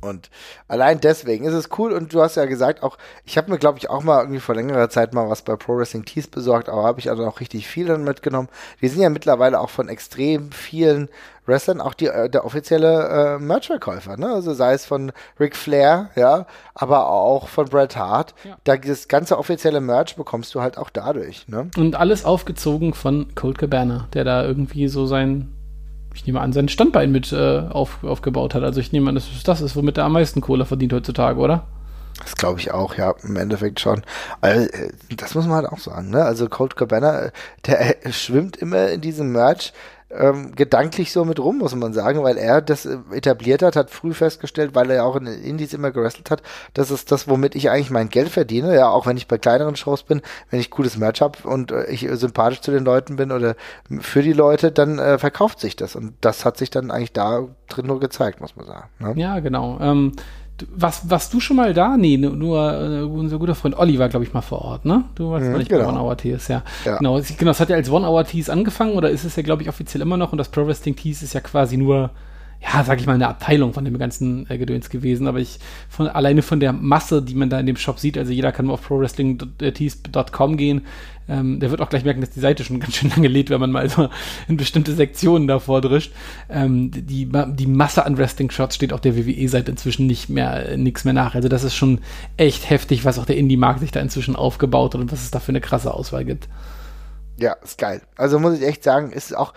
Und 0.00 0.30
allein 0.68 1.00
deswegen 1.00 1.44
ist 1.44 1.54
es 1.54 1.70
cool. 1.78 1.92
Und 1.92 2.12
du 2.12 2.22
hast 2.22 2.36
ja 2.36 2.44
gesagt, 2.44 2.82
auch, 2.82 2.98
ich 3.24 3.36
habe 3.36 3.50
mir, 3.50 3.58
glaube 3.58 3.78
ich, 3.78 3.90
auch 3.90 4.02
mal 4.02 4.20
irgendwie 4.20 4.40
vor 4.40 4.54
längerer 4.54 4.88
Zeit 4.88 5.14
mal 5.14 5.28
was 5.28 5.42
bei 5.42 5.56
Pro 5.56 5.76
Wrestling 5.76 6.04
Tees 6.04 6.28
besorgt, 6.28 6.68
aber 6.68 6.84
habe 6.84 7.00
ich 7.00 7.10
also 7.10 7.26
auch 7.26 7.40
richtig 7.40 7.66
viel 7.66 7.86
dann 7.86 8.04
mitgenommen. 8.04 8.48
Die 8.80 8.88
sind 8.88 9.02
ja 9.02 9.10
mittlerweile 9.10 9.60
auch 9.60 9.70
von 9.70 9.88
extrem 9.88 10.52
vielen 10.52 11.08
Wrestlern 11.46 11.80
auch 11.80 11.94
die, 11.94 12.06
äh, 12.06 12.28
der 12.28 12.44
offizielle 12.44 13.36
äh, 13.36 13.38
Merch-Verkäufer, 13.38 14.16
ne? 14.16 14.28
Also 14.28 14.52
sei 14.52 14.74
es 14.74 14.84
von 14.84 15.12
Ric 15.38 15.56
Flair, 15.56 16.10
ja, 16.16 16.46
aber 16.74 17.08
auch 17.08 17.48
von 17.48 17.66
Bret 17.66 17.96
Hart. 17.96 18.34
Ja. 18.44 18.56
Da, 18.64 18.76
das 18.76 19.08
ganze 19.08 19.38
offizielle 19.38 19.80
Merch 19.80 20.16
bekommst 20.16 20.54
du 20.54 20.60
halt 20.60 20.76
auch 20.76 20.90
dadurch, 20.90 21.46
ne? 21.48 21.70
Und 21.76 21.94
alles 21.94 22.24
aufgezogen 22.24 22.94
von 22.94 23.34
Colt 23.34 23.58
Cabana, 23.58 24.08
der 24.12 24.24
da 24.24 24.44
irgendwie 24.44 24.88
so 24.88 25.06
sein 25.06 25.52
ich 26.16 26.26
nehme 26.26 26.40
an, 26.40 26.52
sein 26.52 26.68
Standbein 26.68 27.12
mit 27.12 27.32
äh, 27.32 27.60
auf, 27.68 28.02
aufgebaut 28.02 28.54
hat. 28.54 28.62
Also 28.62 28.80
ich 28.80 28.92
nehme 28.92 29.08
an, 29.08 29.14
das 29.14 29.28
ist 29.28 29.46
das 29.46 29.60
ist, 29.60 29.76
womit 29.76 29.98
er 29.98 30.04
am 30.04 30.12
meisten 30.12 30.40
Kohle 30.40 30.64
verdient 30.64 30.92
heutzutage, 30.92 31.38
oder? 31.38 31.64
Das 32.18 32.34
glaube 32.34 32.60
ich 32.60 32.72
auch, 32.72 32.94
ja, 32.94 33.14
im 33.22 33.36
Endeffekt 33.36 33.78
schon. 33.78 34.02
Also, 34.40 34.66
das 35.14 35.34
muss 35.34 35.46
man 35.46 35.56
halt 35.56 35.66
auch 35.66 35.78
sagen, 35.78 36.10
ne? 36.10 36.24
Also 36.24 36.48
Colt 36.48 36.74
Cabana, 36.74 37.30
der 37.66 37.96
schwimmt 38.10 38.56
immer 38.56 38.88
in 38.88 39.02
diesem 39.02 39.32
Merch 39.32 39.74
ähm, 40.10 40.54
gedanklich 40.54 41.12
so 41.12 41.24
mit 41.24 41.40
rum, 41.40 41.58
muss 41.58 41.74
man 41.74 41.92
sagen, 41.92 42.22
weil 42.22 42.38
er 42.38 42.62
das 42.62 42.86
äh, 42.86 42.98
etabliert 43.12 43.62
hat, 43.62 43.74
hat 43.74 43.90
früh 43.90 44.14
festgestellt, 44.14 44.74
weil 44.74 44.90
er 44.90 44.96
ja 44.96 45.02
auch 45.02 45.16
in 45.16 45.24
den 45.24 45.42
Indies 45.42 45.74
immer 45.74 45.90
gewrestelt 45.90 46.30
hat, 46.30 46.42
das 46.74 46.90
ist 46.90 47.10
das, 47.10 47.28
womit 47.28 47.56
ich 47.56 47.70
eigentlich 47.70 47.90
mein 47.90 48.08
Geld 48.08 48.28
verdiene, 48.28 48.74
ja, 48.74 48.88
auch 48.88 49.06
wenn 49.06 49.16
ich 49.16 49.26
bei 49.26 49.38
kleineren 49.38 49.74
Shows 49.74 50.04
bin, 50.04 50.22
wenn 50.50 50.60
ich 50.60 50.70
cooles 50.70 50.96
Merch 50.96 51.20
habe 51.20 51.38
und 51.48 51.72
äh, 51.72 51.86
ich 51.86 52.06
sympathisch 52.12 52.60
zu 52.60 52.70
den 52.70 52.84
Leuten 52.84 53.16
bin 53.16 53.32
oder 53.32 53.56
für 54.00 54.22
die 54.22 54.32
Leute, 54.32 54.70
dann 54.70 54.98
äh, 54.98 55.18
verkauft 55.18 55.58
sich 55.58 55.74
das 55.74 55.96
und 55.96 56.14
das 56.20 56.44
hat 56.44 56.56
sich 56.56 56.70
dann 56.70 56.90
eigentlich 56.90 57.12
da 57.12 57.48
drin 57.68 57.86
nur 57.86 57.98
gezeigt, 57.98 58.40
muss 58.40 58.54
man 58.54 58.66
sagen. 58.66 58.88
Ne? 59.00 59.14
Ja, 59.16 59.40
genau. 59.40 59.78
Ähm, 59.80 60.12
was, 60.74 61.10
warst 61.10 61.32
du 61.34 61.40
schon 61.40 61.56
mal 61.56 61.74
da? 61.74 61.96
Nee, 61.96 62.16
nur, 62.16 62.72
äh, 62.72 63.02
unser 63.02 63.38
guter 63.38 63.54
Freund 63.54 63.76
Olli 63.78 63.98
war, 63.98 64.08
glaube 64.08 64.24
ich, 64.24 64.32
mal 64.32 64.40
vor 64.40 64.62
Ort, 64.62 64.84
ne? 64.84 65.04
Du 65.14 65.30
warst 65.30 65.46
mhm, 65.46 65.58
nicht 65.58 65.68
genau. 65.68 65.84
bei 65.84 65.88
One 65.90 66.00
Hour 66.00 66.16
Tees, 66.16 66.48
ja. 66.48 66.62
ja. 66.84 66.96
Genau, 66.98 67.20
genau, 67.38 67.50
es 67.50 67.60
hat 67.60 67.68
ja 67.68 67.76
als 67.76 67.90
One 67.90 68.06
Hour 68.06 68.24
Tees 68.24 68.48
angefangen 68.48 68.92
oder 68.92 69.10
ist 69.10 69.24
es 69.24 69.36
ja, 69.36 69.42
glaube 69.42 69.62
ich, 69.62 69.68
offiziell 69.68 70.02
immer 70.02 70.16
noch 70.16 70.32
und 70.32 70.38
das 70.38 70.48
Pro 70.48 70.66
Wrestling 70.66 70.96
Tees 70.96 71.22
ist 71.22 71.34
ja 71.34 71.40
quasi 71.40 71.76
nur 71.76 72.10
ja, 72.66 72.84
sag 72.84 73.00
ich 73.00 73.06
mal, 73.06 73.14
eine 73.14 73.28
Abteilung 73.28 73.72
von 73.72 73.84
dem 73.84 73.98
ganzen 73.98 74.48
äh, 74.50 74.58
Gedöns 74.58 74.90
gewesen, 74.90 75.28
aber 75.28 75.38
ich 75.38 75.58
von 75.88 76.08
alleine 76.08 76.42
von 76.42 76.58
der 76.58 76.72
Masse, 76.72 77.22
die 77.22 77.34
man 77.34 77.50
da 77.50 77.60
in 77.60 77.66
dem 77.66 77.76
Shop 77.76 77.98
sieht, 77.98 78.18
also 78.18 78.32
jeder 78.32 78.52
kann 78.52 78.70
auf 78.70 78.82
prowrestlingtees.com 78.82 80.56
gehen. 80.56 80.82
Ähm, 81.28 81.58
der 81.58 81.70
wird 81.70 81.80
auch 81.80 81.88
gleich 81.88 82.04
merken, 82.04 82.20
dass 82.20 82.30
die 82.30 82.40
Seite 82.40 82.64
schon 82.64 82.80
ganz 82.80 82.96
schön 82.96 83.10
lange 83.10 83.28
lädt, 83.28 83.50
wenn 83.50 83.60
man 83.60 83.70
mal 83.70 83.88
so 83.88 84.08
in 84.48 84.56
bestimmte 84.56 84.94
Sektionen 84.94 85.46
davor 85.46 85.80
drischt. 85.80 86.12
Ähm, 86.48 86.90
die, 86.92 87.26
die 87.26 87.66
Masse 87.66 88.04
an 88.04 88.18
Wrestling-Shots 88.18 88.74
steht 88.74 88.92
auf 88.92 89.00
der 89.00 89.16
WWE-Seite 89.16 89.70
inzwischen 89.70 90.06
nicht 90.06 90.28
mehr, 90.28 90.70
äh, 90.70 90.76
nichts 90.76 91.04
mehr 91.04 91.14
nach. 91.14 91.34
Also 91.34 91.48
das 91.48 91.64
ist 91.64 91.74
schon 91.74 92.00
echt 92.36 92.68
heftig, 92.70 93.04
was 93.04 93.18
auch 93.18 93.26
der 93.26 93.36
Indie-Markt 93.36 93.80
sich 93.80 93.92
da 93.92 94.00
inzwischen 94.00 94.36
aufgebaut 94.36 94.94
hat 94.94 95.00
und 95.00 95.12
was 95.12 95.22
es 95.22 95.30
da 95.30 95.40
für 95.40 95.50
eine 95.50 95.60
krasse 95.60 95.92
Auswahl 95.92 96.24
gibt. 96.24 96.48
Ja, 97.38 97.52
ist 97.54 97.78
geil. 97.78 98.00
Also 98.16 98.38
muss 98.38 98.58
ich 98.58 98.66
echt 98.66 98.82
sagen, 98.82 99.12
ist 99.12 99.36
auch, 99.36 99.52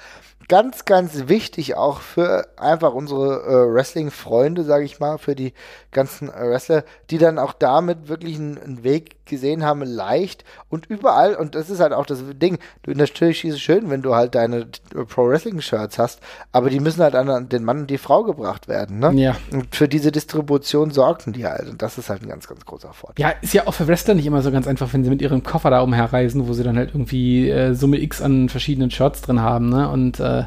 ganz, 0.50 0.84
ganz 0.84 1.30
wichtig 1.30 1.76
auch 1.76 2.02
für 2.02 2.50
einfach 2.58 2.94
unsere 2.94 3.44
äh, 3.44 3.74
Wrestling-Freunde, 3.74 4.64
sage 4.66 4.84
ich 4.84 5.00
mal, 5.00 5.18
für 5.18 5.36
die 5.36 5.54
ganzen 5.92 6.28
äh, 6.30 6.50
Wrestler, 6.50 6.84
die 7.10 7.20
dann 7.20 7.40
auch 7.40 7.54
damit 7.54 8.10
wirklich 8.10 8.36
einen, 8.36 8.58
einen, 8.58 8.84
Weg 8.84 9.19
gesehen 9.30 9.64
haben, 9.64 9.82
leicht 9.84 10.44
und 10.70 10.88
überall, 10.88 11.36
und 11.36 11.56
das 11.56 11.70
ist 11.70 11.80
halt 11.80 11.94
auch 11.94 12.06
das 12.06 12.24
Ding, 12.34 12.58
du, 12.84 12.92
natürlich 12.92 13.46
ist 13.46 13.56
es 13.56 13.62
schön, 13.62 13.90
wenn 13.90 14.02
du 14.02 14.16
halt 14.16 14.36
deine 14.36 14.68
Pro-Wrestling-Shirts 14.94 15.98
hast, 15.98 16.20
aber 16.52 16.70
die 16.70 16.80
müssen 16.80 17.02
halt 17.02 17.16
an 17.16 17.50
den 17.50 17.64
Mann 17.64 17.80
und 17.80 17.90
die 17.90 17.98
Frau 17.98 18.24
gebracht 18.24 18.68
werden, 18.68 19.00
ne? 19.00 19.12
Ja. 19.14 19.36
Und 19.52 19.76
für 19.76 19.88
diese 19.88 20.12
Distribution 20.12 20.92
sorgten 20.92 21.34
die 21.34 21.46
halt, 21.46 21.70
und 21.70 21.82
das 21.82 21.98
ist 21.98 22.10
halt 22.10 22.24
ein 22.24 22.30
ganz, 22.30 22.48
ganz 22.48 22.66
großer 22.66 22.94
Vorteil. 22.94 23.24
Ja, 23.24 23.34
ist 23.42 23.54
ja 23.54 23.68
auch 23.68 23.74
für 23.74 23.88
Wrestler 23.88 24.16
nicht 24.16 24.26
immer 24.26 24.42
so 24.42 24.52
ganz 24.52 24.68
einfach, 24.68 24.92
wenn 24.94 25.04
sie 25.04 25.10
mit 25.10 25.22
ihrem 25.22 25.44
Koffer 25.44 25.70
da 25.70 25.82
umherreisen, 25.82 26.48
wo 26.48 26.54
sie 26.54 26.64
dann 26.64 26.78
halt 26.78 26.90
irgendwie 26.90 27.50
äh, 27.50 27.74
Summe 27.74 28.02
X 28.02 28.22
an 28.22 28.50
verschiedenen 28.50 28.92
Shirts 28.92 29.22
drin 29.22 29.42
haben, 29.42 29.70
ne? 29.70 29.90
Und 29.90 30.20
äh, 30.20 30.46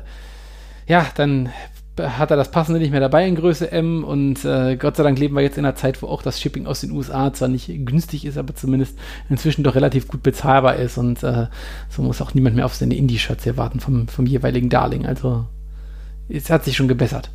ja, 0.87 1.07
dann 1.15 1.51
hat 2.01 2.31
er 2.31 2.37
das 2.37 2.51
passende 2.51 2.81
nicht 2.81 2.91
mehr 2.91 3.01
dabei 3.01 3.27
in 3.27 3.35
Größe 3.35 3.71
M 3.71 4.03
und 4.03 4.45
äh, 4.45 4.77
Gott 4.77 4.97
sei 4.97 5.03
Dank 5.03 5.19
leben 5.19 5.35
wir 5.35 5.43
jetzt 5.43 5.59
in 5.59 5.65
einer 5.65 5.75
Zeit, 5.75 6.01
wo 6.01 6.07
auch 6.07 6.23
das 6.23 6.41
Shipping 6.41 6.67
aus 6.67 6.81
den 6.81 6.91
USA 6.93 7.33
zwar 7.33 7.49
nicht 7.49 7.69
günstig 7.85 8.25
ist, 8.25 8.39
aber 8.39 8.55
zumindest 8.55 8.99
inzwischen 9.29 9.63
doch 9.63 9.75
relativ 9.75 10.09
gut 10.09 10.23
bezahlbar 10.23 10.77
ist 10.77 10.97
und 10.97 11.23
äh, 11.23 11.49
so 11.91 12.03
muss 12.03 12.23
auch 12.23 12.33
niemand 12.35 12.57
mehr 12.57 12.65
auf 12.65 12.75
seine 12.75 12.97
Indie-Shirts 12.97 13.47
erwarten 13.47 13.81
vom, 13.81 14.09
vom 14.09 14.27
jeweiligen 14.27 14.71
Darling. 14.71 15.07
Also 15.07 15.47
es 16.29 16.49
hat 16.49 16.65
sich 16.65 16.77
schon 16.77 16.89
gebessert. 16.89 17.31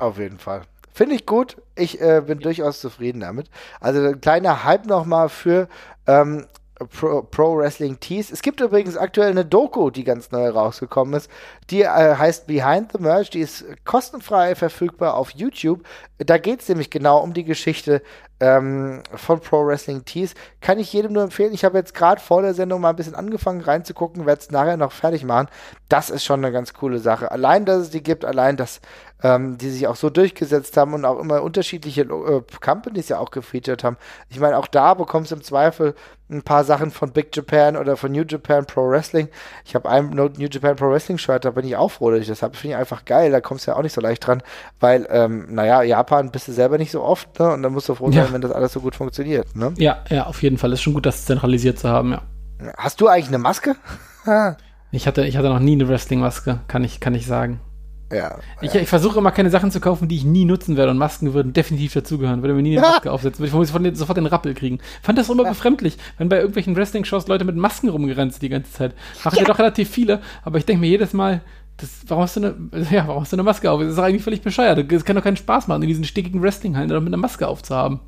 Auf 0.00 0.18
jeden 0.18 0.38
Fall. 0.38 0.62
Finde 0.92 1.14
ich 1.14 1.26
gut. 1.26 1.56
Ich 1.74 2.00
äh, 2.00 2.22
bin 2.26 2.40
durchaus 2.40 2.80
zufrieden 2.80 3.20
damit. 3.20 3.50
Also 3.80 4.00
ein 4.00 4.20
kleiner 4.20 4.64
Hype 4.64 4.86
nochmal 4.86 5.28
für 5.28 5.68
ähm, 6.06 6.46
Pro, 6.90 7.22
Pro, 7.22 7.56
Wrestling 7.56 8.00
Tees. 8.00 8.30
Es 8.30 8.42
gibt 8.42 8.60
übrigens 8.60 8.96
aktuell 8.96 9.30
eine 9.30 9.46
Doku, 9.46 9.90
die 9.90 10.04
ganz 10.04 10.30
neu 10.30 10.48
rausgekommen 10.48 11.14
ist. 11.14 11.30
Die 11.70 11.82
äh, 11.82 12.16
heißt 12.16 12.46
Behind 12.46 12.92
the 12.92 12.98
Merch. 12.98 13.30
Die 13.30 13.40
ist 13.40 13.64
kostenfrei 13.84 14.54
verfügbar 14.54 15.14
auf 15.14 15.30
YouTube. 15.30 15.82
Da 16.18 16.38
geht 16.38 16.60
es 16.60 16.68
nämlich 16.68 16.90
genau 16.90 17.18
um 17.18 17.34
die 17.34 17.44
Geschichte 17.44 18.02
ähm, 18.38 19.02
von 19.14 19.40
Pro 19.40 19.66
Wrestling 19.66 20.04
Tees. 20.04 20.34
Kann 20.60 20.78
ich 20.78 20.92
jedem 20.92 21.12
nur 21.12 21.22
empfehlen. 21.24 21.54
Ich 21.54 21.64
habe 21.64 21.78
jetzt 21.78 21.94
gerade 21.94 22.20
vor 22.20 22.42
der 22.42 22.54
Sendung 22.54 22.80
mal 22.80 22.90
ein 22.90 22.96
bisschen 22.96 23.14
angefangen 23.14 23.60
reinzugucken, 23.60 24.26
werde 24.26 24.40
es 24.40 24.50
nachher 24.50 24.76
noch 24.76 24.92
fertig 24.92 25.24
machen. 25.24 25.48
Das 25.88 26.10
ist 26.10 26.24
schon 26.24 26.44
eine 26.44 26.52
ganz 26.52 26.74
coole 26.74 26.98
Sache. 26.98 27.30
Allein, 27.30 27.64
dass 27.64 27.82
es 27.82 27.90
die 27.90 28.02
gibt, 28.02 28.24
allein, 28.24 28.56
dass 28.56 28.80
ähm, 29.22 29.56
die 29.56 29.70
sich 29.70 29.86
auch 29.86 29.96
so 29.96 30.10
durchgesetzt 30.10 30.76
haben 30.76 30.92
und 30.92 31.04
auch 31.04 31.18
immer 31.18 31.42
unterschiedliche 31.42 32.02
äh, 32.02 32.42
Companies 32.60 33.08
ja 33.08 33.18
auch 33.18 33.30
gefeatured 33.30 33.82
haben. 33.82 33.96
Ich 34.28 34.40
meine, 34.40 34.58
auch 34.58 34.66
da 34.66 34.94
bekommst 34.94 35.30
du 35.30 35.36
im 35.36 35.42
Zweifel 35.42 35.94
ein 36.28 36.42
paar 36.42 36.64
Sachen 36.64 36.90
von 36.90 37.12
Big 37.12 37.34
Japan 37.34 37.76
oder 37.76 37.96
von 37.96 38.12
New 38.12 38.24
Japan 38.24 38.66
Pro 38.66 38.90
Wrestling. 38.90 39.28
Ich 39.64 39.74
habe 39.74 39.88
ein 39.88 40.10
New 40.10 40.28
Japan 40.50 40.76
Pro 40.76 40.90
Wrestling 40.90 41.18
Shirt, 41.18 41.44
da 41.44 41.55
bin 41.56 41.66
ich 41.66 41.76
auch 41.76 41.90
froh, 41.90 42.12
dass 42.12 42.20
ich 42.20 42.28
das 42.28 42.42
habe. 42.42 42.56
Finde 42.56 42.74
ich 42.74 42.78
einfach 42.78 43.04
geil. 43.04 43.32
Da 43.32 43.40
kommst 43.40 43.66
du 43.66 43.72
ja 43.72 43.76
auch 43.76 43.82
nicht 43.82 43.92
so 43.92 44.00
leicht 44.00 44.24
dran, 44.24 44.42
weil, 44.78 45.08
ähm, 45.10 45.46
naja, 45.50 45.82
Japan 45.82 46.30
bist 46.30 46.46
du 46.46 46.52
selber 46.52 46.78
nicht 46.78 46.92
so 46.92 47.02
oft, 47.02 47.38
ne? 47.40 47.52
Und 47.52 47.62
dann 47.64 47.72
musst 47.72 47.88
du 47.88 47.94
froh 47.94 48.12
sein, 48.12 48.26
ja. 48.26 48.32
wenn 48.32 48.40
das 48.40 48.52
alles 48.52 48.72
so 48.72 48.80
gut 48.80 48.94
funktioniert, 48.94 49.56
ne? 49.56 49.74
Ja, 49.76 50.04
ja, 50.08 50.26
auf 50.26 50.42
jeden 50.42 50.58
Fall. 50.58 50.72
Ist 50.72 50.82
schon 50.82 50.94
gut, 50.94 51.06
das 51.06 51.24
zentralisiert 51.24 51.78
zu 51.78 51.88
haben, 51.88 52.12
ja. 52.12 52.22
Hast 52.78 53.00
du 53.00 53.08
eigentlich 53.08 53.28
eine 53.28 53.38
Maske? 53.38 53.74
ich 54.92 55.06
hatte, 55.06 55.24
ich 55.24 55.36
hatte 55.36 55.48
noch 55.48 55.58
nie 55.58 55.72
eine 55.72 55.88
Wrestling-Maske, 55.88 56.60
kann 56.68 56.84
ich, 56.84 57.00
kann 57.00 57.14
ich 57.14 57.26
sagen. 57.26 57.60
Ja. 58.12 58.38
Ich, 58.60 58.74
ich 58.74 58.88
versuche 58.88 59.18
immer 59.18 59.32
keine 59.32 59.50
Sachen 59.50 59.70
zu 59.70 59.80
kaufen, 59.80 60.08
die 60.08 60.16
ich 60.16 60.24
nie 60.24 60.44
nutzen 60.44 60.76
werde 60.76 60.92
und 60.92 60.98
Masken 60.98 61.34
würden 61.34 61.52
definitiv 61.52 61.92
dazugehören. 61.94 62.42
Würde 62.42 62.54
mir 62.54 62.62
nie 62.62 62.78
eine 62.78 62.86
Maske 62.92 63.10
aufsetzen, 63.10 63.40
würde 63.40 63.64
ich 63.64 63.68
sofort, 63.68 63.96
sofort 63.96 64.18
den 64.18 64.26
Rappel 64.26 64.54
kriegen. 64.54 64.78
Fand 65.02 65.18
das 65.18 65.28
immer 65.28 65.42
ja. 65.42 65.48
befremdlich, 65.50 65.98
wenn 66.18 66.28
bei 66.28 66.36
irgendwelchen 66.36 66.76
Wrestling-Shows 66.76 67.26
Leute 67.26 67.44
mit 67.44 67.56
Masken 67.56 67.88
rumgerannt 67.88 68.32
sind 68.32 68.42
die 68.42 68.48
ganze 68.48 68.72
Zeit. 68.72 68.94
Machen 69.24 69.36
ja. 69.36 69.42
ja 69.42 69.48
doch 69.48 69.58
relativ 69.58 69.90
viele, 69.90 70.20
aber 70.44 70.58
ich 70.58 70.64
denke 70.64 70.80
mir 70.80 70.88
jedes 70.88 71.12
Mal, 71.12 71.40
das, 71.78 71.90
warum 72.06 72.22
hast 72.22 72.36
du 72.36 72.40
eine, 72.40 72.86
ja, 72.90 73.06
warum 73.08 73.22
hast 73.22 73.32
du 73.32 73.36
eine 73.36 73.42
Maske 73.42 73.70
auf? 73.70 73.80
Das 73.80 73.90
ist 73.90 73.98
doch 73.98 74.04
eigentlich 74.04 74.22
völlig 74.22 74.42
bescheuert. 74.42 74.90
Es 74.90 75.04
kann 75.04 75.16
doch 75.16 75.24
keinen 75.24 75.36
Spaß 75.36 75.66
machen, 75.66 75.82
in 75.82 75.88
diesen 75.88 76.04
stickigen 76.04 76.42
Wrestling-Hallen 76.42 76.88
mit 76.88 77.08
einer 77.08 77.16
Maske 77.16 77.48
aufzuhaben 77.48 78.00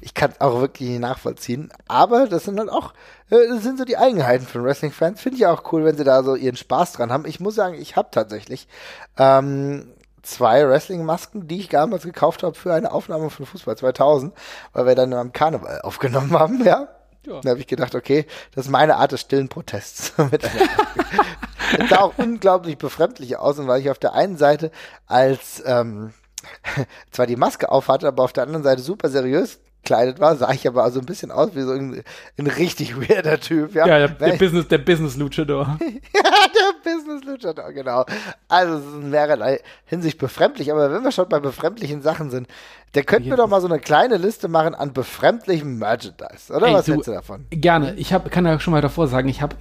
ich 0.00 0.14
kann 0.14 0.30
es 0.30 0.40
auch 0.40 0.60
wirklich 0.60 0.88
nicht 0.88 1.00
nachvollziehen. 1.00 1.70
Aber 1.88 2.26
das 2.26 2.44
sind 2.44 2.58
halt 2.58 2.70
auch, 2.70 2.94
äh, 3.30 3.48
das 3.48 3.62
sind 3.62 3.78
so 3.78 3.84
die 3.84 3.96
Eigenheiten 3.96 4.46
von 4.46 4.64
Wrestling-Fans. 4.64 5.20
Finde 5.20 5.38
ich 5.38 5.46
auch 5.46 5.72
cool, 5.72 5.84
wenn 5.84 5.96
sie 5.96 6.04
da 6.04 6.22
so 6.22 6.34
ihren 6.34 6.56
Spaß 6.56 6.92
dran 6.92 7.12
haben. 7.12 7.26
Ich 7.26 7.40
muss 7.40 7.54
sagen, 7.54 7.74
ich 7.74 7.96
habe 7.96 8.08
tatsächlich 8.10 8.68
ähm, 9.16 9.92
zwei 10.22 10.68
Wrestling-Masken, 10.68 11.48
die 11.48 11.60
ich 11.60 11.68
damals 11.68 12.04
gekauft 12.04 12.42
habe 12.42 12.54
für 12.54 12.72
eine 12.72 12.92
Aufnahme 12.92 13.30
von 13.30 13.46
Fußball 13.46 13.76
2000, 13.76 14.34
weil 14.72 14.86
wir 14.86 14.94
dann 14.94 15.12
am 15.14 15.32
Karneval 15.32 15.80
aufgenommen 15.82 16.38
haben, 16.38 16.64
ja. 16.64 16.88
Ja. 17.26 17.40
Da 17.42 17.50
habe 17.50 17.60
ich 17.60 17.66
gedacht, 17.66 17.94
okay, 17.94 18.26
das 18.54 18.66
ist 18.66 18.70
meine 18.70 18.96
Art 18.96 19.12
des 19.12 19.20
stillen 19.20 19.48
Protests. 19.48 20.14
das 20.30 21.88
sah 21.90 22.00
auch 22.00 22.14
unglaublich 22.16 22.78
befremdlich 22.78 23.36
aus 23.36 23.58
und 23.58 23.66
weil 23.66 23.80
ich 23.80 23.90
auf 23.90 23.98
der 23.98 24.14
einen 24.14 24.36
Seite 24.36 24.70
als 25.06 25.62
ähm, 25.66 26.14
zwar 27.10 27.26
die 27.26 27.36
Maske 27.36 27.70
aufhatte, 27.70 28.06
aber 28.06 28.22
auf 28.22 28.32
der 28.32 28.44
anderen 28.44 28.62
Seite 28.62 28.80
super 28.80 29.10
seriös 29.10 29.58
gekleidet 29.88 30.20
war, 30.20 30.36
sah 30.36 30.50
ich 30.52 30.66
aber 30.66 30.84
also 30.84 31.00
ein 31.00 31.06
bisschen 31.06 31.30
aus 31.30 31.54
wie 31.54 31.62
so 31.62 31.72
ein, 31.72 32.02
ein 32.38 32.46
richtig 32.46 32.96
weirder 33.08 33.40
Typ. 33.40 33.74
Ja, 33.74 33.86
ja 33.86 34.08
der, 34.08 34.08
der 34.08 34.36
Business, 34.36 34.68
der 34.68 34.78
Business 34.78 35.16
Luchador. 35.16 35.78
ja, 36.14 36.22
der 36.22 36.90
Business 36.90 37.24
Luchador, 37.24 37.72
genau. 37.72 38.04
Also 38.48 38.74
es 38.74 38.84
ist 38.84 38.94
in 38.94 39.10
mehrerlei 39.10 39.60
Hinsicht 39.86 40.18
befremdlich, 40.18 40.70
aber 40.70 40.92
wenn 40.92 41.02
wir 41.02 41.12
schon 41.12 41.28
bei 41.28 41.40
befremdlichen 41.40 42.02
Sachen 42.02 42.30
sind, 42.30 42.48
Der 42.94 43.02
könnte 43.04 43.28
mir 43.28 43.36
doch 43.36 43.48
mal 43.48 43.60
so 43.60 43.66
eine 43.68 43.78
kleine 43.78 44.16
Liste 44.16 44.48
machen 44.48 44.74
an 44.74 44.92
befremdlichem 44.92 45.78
Merchandise, 45.78 46.52
oder? 46.54 46.68
Ey, 46.68 46.74
Was 46.74 46.86
du- 46.86 46.92
hältst 46.92 47.08
du 47.08 47.12
davon? 47.12 47.44
Gerne. 47.50 47.94
Ich 47.96 48.12
hab, 48.12 48.30
kann 48.30 48.46
ja 48.46 48.58
schon 48.60 48.72
mal 48.72 48.80
davor 48.80 49.08
sagen, 49.08 49.28
ich 49.28 49.42
habe 49.42 49.56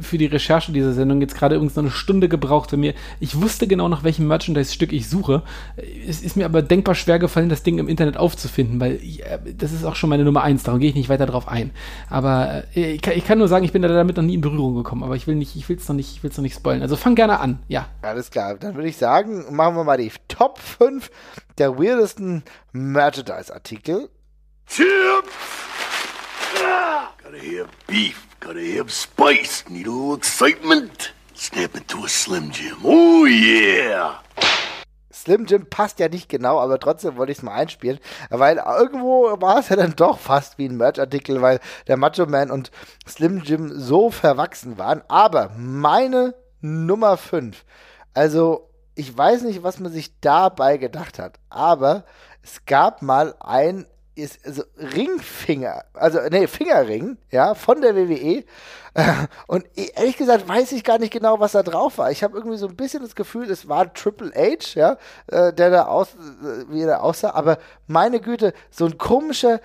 für 0.00 0.18
die 0.18 0.26
Recherche 0.26 0.72
dieser 0.72 0.92
Sendung 0.92 1.20
jetzt 1.20 1.36
gerade 1.36 1.54
übrigens 1.54 1.76
noch 1.76 1.84
eine 1.84 1.92
Stunde 1.92 2.28
gebraucht 2.28 2.70
für 2.70 2.76
mir. 2.76 2.94
Ich 3.20 3.40
wusste 3.40 3.66
genau, 3.68 3.88
nach 3.88 4.02
welchem 4.02 4.26
Merchandise-Stück 4.26 4.92
ich 4.92 5.08
suche. 5.08 5.42
Es 6.08 6.22
ist 6.22 6.36
mir 6.36 6.44
aber 6.46 6.62
denkbar 6.62 6.94
schwer 6.94 7.18
gefallen, 7.18 7.48
das 7.48 7.62
Ding 7.62 7.78
im 7.78 7.88
Internet 7.88 8.16
aufzufinden, 8.16 8.80
weil 8.80 8.94
ich, 8.96 9.24
äh, 9.24 9.38
das 9.56 9.72
ist 9.72 9.84
auch 9.84 9.94
schon 9.96 10.10
meine 10.10 10.24
Nummer 10.24 10.42
eins. 10.42 10.64
Darum 10.64 10.80
gehe 10.80 10.88
ich 10.90 10.96
nicht 10.96 11.08
weiter 11.08 11.26
drauf 11.26 11.46
ein. 11.48 11.70
Aber 12.10 12.64
äh, 12.74 12.92
ich, 12.94 13.02
kann, 13.02 13.14
ich 13.16 13.24
kann 13.26 13.38
nur 13.38 13.48
sagen, 13.48 13.64
ich 13.64 13.72
bin 13.72 13.82
da 13.82 13.88
damit 13.88 14.16
noch 14.16 14.24
nie 14.24 14.34
in 14.34 14.40
Berührung 14.40 14.74
gekommen. 14.74 15.02
Aber 15.04 15.14
ich 15.16 15.26
will 15.26 15.36
nicht, 15.36 15.54
ich 15.56 15.68
will 15.68 15.76
es 15.76 15.88
noch 15.88 15.94
nicht, 15.94 16.16
ich 16.16 16.22
will 16.22 16.30
es 16.30 16.36
noch 16.36 16.42
nicht 16.42 16.54
spoilen. 16.56 16.82
Also 16.82 16.96
fang 16.96 17.14
gerne 17.14 17.38
an. 17.40 17.60
Ja. 17.68 17.86
Alles 18.02 18.30
klar, 18.30 18.56
dann 18.56 18.74
würde 18.74 18.88
ich 18.88 18.96
sagen, 18.96 19.44
machen 19.54 19.76
wir 19.76 19.84
mal 19.84 19.96
die 19.98 20.10
Top 20.28 20.58
5 20.58 21.10
der 21.58 21.78
weirdesten 21.78 22.44
Merchandise-Artikel. 22.72 24.10
Gotta 27.22 27.38
have 27.38 27.68
beef, 27.86 28.26
gotta 28.40 28.60
have 28.60 28.90
spice, 28.90 29.64
need 29.68 29.86
a 29.86 29.90
little 29.90 30.16
excitement. 30.16 31.12
Snap 31.34 31.74
into 31.76 32.04
a 32.04 32.08
Slim 32.08 32.50
Jim. 32.50 32.76
Oh 32.84 33.26
yeah! 33.26 34.20
Slim 35.10 35.46
Jim 35.46 35.66
passt 35.70 36.00
ja 36.00 36.08
nicht 36.08 36.28
genau, 36.28 36.60
aber 36.60 36.78
trotzdem 36.78 37.16
wollte 37.16 37.32
ich 37.32 37.38
es 37.38 37.44
mal 37.44 37.54
einspielen, 37.54 37.98
weil 38.30 38.58
irgendwo 38.58 39.40
war 39.40 39.58
es 39.58 39.70
ja 39.70 39.76
dann 39.76 39.96
doch 39.96 40.18
fast 40.18 40.58
wie 40.58 40.68
ein 40.68 40.76
Merch-Artikel, 40.76 41.40
weil 41.40 41.60
der 41.86 41.96
Macho 41.96 42.26
Man 42.26 42.50
und 42.50 42.70
Slim 43.08 43.38
Jim 43.42 43.72
so 43.74 44.10
verwachsen 44.10 44.76
waren. 44.76 45.02
Aber 45.08 45.50
meine 45.56 46.34
Nummer 46.60 47.16
5, 47.16 47.64
also 48.12 48.70
ich 48.94 49.16
weiß 49.16 49.42
nicht, 49.42 49.62
was 49.62 49.80
man 49.80 49.92
sich 49.92 50.20
dabei 50.20 50.76
gedacht 50.76 51.18
hat, 51.18 51.38
aber 51.48 52.04
es 52.42 52.64
gab 52.66 53.02
mal 53.02 53.34
ein 53.40 53.86
ist 54.16 54.46
also 54.46 54.62
Ringfinger, 54.78 55.84
also 55.94 56.20
nee, 56.30 56.46
Fingerring, 56.46 57.18
ja, 57.30 57.54
von 57.54 57.80
der 57.80 57.96
WWE. 57.96 58.44
Und 59.48 59.64
ehrlich 59.74 60.16
gesagt 60.16 60.48
weiß 60.48 60.72
ich 60.72 60.84
gar 60.84 60.98
nicht 60.98 61.12
genau, 61.12 61.40
was 61.40 61.52
da 61.52 61.62
drauf 61.62 61.98
war. 61.98 62.10
Ich 62.10 62.22
habe 62.22 62.36
irgendwie 62.36 62.56
so 62.56 62.68
ein 62.68 62.76
bisschen 62.76 63.02
das 63.02 63.14
Gefühl, 63.14 63.50
es 63.50 63.68
war 63.68 63.92
Triple 63.92 64.32
H, 64.34 64.78
ja, 64.78 64.96
äh, 65.26 65.52
der 65.52 65.70
da 65.70 65.86
aus, 65.86 66.14
äh, 66.14 66.70
wie 66.70 66.82
er 66.82 67.02
aussah. 67.02 67.30
Aber 67.34 67.58
meine 67.88 68.20
Güte, 68.20 68.54
so 68.70 68.86
ein 68.86 68.96
komischer 68.96 69.60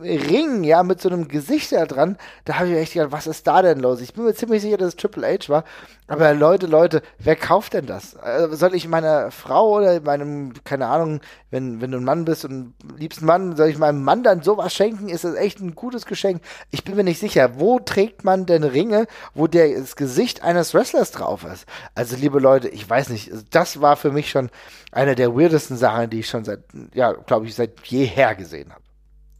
Ring, 0.00 0.64
ja, 0.64 0.82
mit 0.82 1.00
so 1.00 1.08
einem 1.08 1.28
Gesicht 1.28 1.72
da 1.72 1.86
dran. 1.86 2.18
Da 2.44 2.58
habe 2.58 2.70
ich 2.70 2.76
echt 2.76 2.94
gedacht, 2.94 3.12
was 3.12 3.26
ist 3.26 3.46
da 3.46 3.62
denn 3.62 3.78
los? 3.78 4.00
Ich 4.00 4.12
bin 4.12 4.24
mir 4.24 4.34
ziemlich 4.34 4.62
sicher, 4.62 4.76
dass 4.76 4.88
es 4.88 4.96
Triple 4.96 5.26
H 5.26 5.48
war. 5.48 5.64
Aber 6.06 6.34
Leute, 6.34 6.66
Leute, 6.66 7.00
wer 7.18 7.36
kauft 7.36 7.72
denn 7.72 7.86
das? 7.86 8.14
Äh, 8.14 8.48
soll 8.50 8.74
ich 8.74 8.88
meiner 8.88 9.30
Frau 9.30 9.76
oder 9.76 10.00
meinem, 10.00 10.52
keine 10.64 10.88
Ahnung, 10.88 11.20
wenn, 11.50 11.80
wenn 11.80 11.92
du 11.92 11.98
ein 11.98 12.04
Mann 12.04 12.24
bist 12.24 12.44
und 12.44 12.74
liebsten 12.98 13.24
Mann, 13.24 13.56
soll 13.56 13.68
ich 13.68 13.78
meinem 13.78 14.02
Mann 14.02 14.22
dann 14.22 14.42
sowas 14.42 14.74
schenken? 14.74 15.08
Ist 15.08 15.24
das 15.24 15.34
echt 15.34 15.60
ein 15.60 15.74
gutes 15.74 16.04
Geschenk? 16.04 16.42
Ich 16.70 16.84
bin 16.84 16.96
mir 16.96 17.04
nicht 17.04 17.20
sicher. 17.20 17.58
Wo 17.58 17.78
trägt 17.78 18.24
man 18.24 18.44
denn 18.44 18.63
Ringe, 18.72 19.06
wo 19.34 19.46
der, 19.46 19.78
das 19.78 19.96
Gesicht 19.96 20.42
eines 20.42 20.74
Wrestlers 20.74 21.10
drauf 21.10 21.44
ist? 21.44 21.66
Also, 21.94 22.16
liebe 22.16 22.38
Leute, 22.38 22.68
ich 22.68 22.88
weiß 22.88 23.10
nicht. 23.10 23.30
Das 23.50 23.80
war 23.80 23.96
für 23.96 24.10
mich 24.10 24.30
schon 24.30 24.50
eine 24.92 25.14
der 25.14 25.34
weirdesten 25.34 25.76
Sachen, 25.76 26.10
die 26.10 26.20
ich 26.20 26.28
schon 26.28 26.44
seit, 26.44 26.60
ja, 26.94 27.12
glaube 27.12 27.46
ich, 27.46 27.54
seit 27.54 27.80
jeher 27.86 28.34
gesehen 28.34 28.72
habe. 28.72 28.84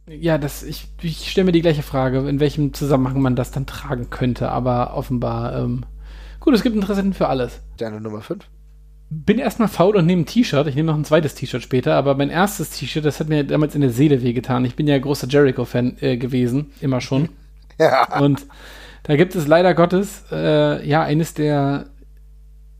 Ja, 0.07 0.37
das, 0.37 0.61
ich, 0.61 0.87
ich 1.01 1.31
stelle 1.31 1.45
mir 1.45 1.51
die 1.51 1.61
gleiche 1.61 1.81
Frage, 1.81 2.29
in 2.29 2.39
welchem 2.39 2.73
Zusammenhang 2.73 3.21
man 3.21 3.35
das 3.35 3.51
dann 3.51 3.65
tragen 3.65 4.09
könnte, 4.11 4.49
aber 4.49 4.95
offenbar, 4.95 5.57
ähm, 5.57 5.83
gut, 6.39 6.53
es 6.53 6.61
gibt 6.61 6.75
Interessenten 6.75 7.13
für 7.13 7.27
alles. 7.27 7.61
Deine 7.77 7.99
Nummer 7.99 8.21
5? 8.21 8.45
Bin 9.09 9.39
erstmal 9.39 9.67
faul 9.67 9.95
und 9.95 10.05
nehme 10.05 10.23
ein 10.23 10.27
T-Shirt. 10.27 10.67
Ich 10.67 10.75
nehme 10.75 10.91
noch 10.91 10.97
ein 10.97 11.05
zweites 11.05 11.33
T-Shirt 11.33 11.61
später, 11.61 11.95
aber 11.95 12.15
mein 12.15 12.29
erstes 12.29 12.71
T-Shirt, 12.71 13.05
das 13.05 13.19
hat 13.19 13.29
mir 13.29 13.43
damals 13.43 13.73
in 13.73 13.81
der 13.81 13.89
Seele 13.89 14.21
wehgetan. 14.21 14.65
Ich 14.65 14.75
bin 14.75 14.87
ja 14.87 14.97
großer 14.97 15.27
Jericho-Fan 15.27 15.97
äh, 16.01 16.17
gewesen, 16.17 16.71
immer 16.81 17.01
schon. 17.01 17.29
Ja. 17.77 18.21
Und 18.21 18.45
da 19.07 19.15
gibt 19.15 19.35
es 19.35 19.47
leider 19.47 19.73
Gottes, 19.73 20.23
äh, 20.31 20.87
ja, 20.87 21.03
eines 21.03 21.33
der, 21.33 21.87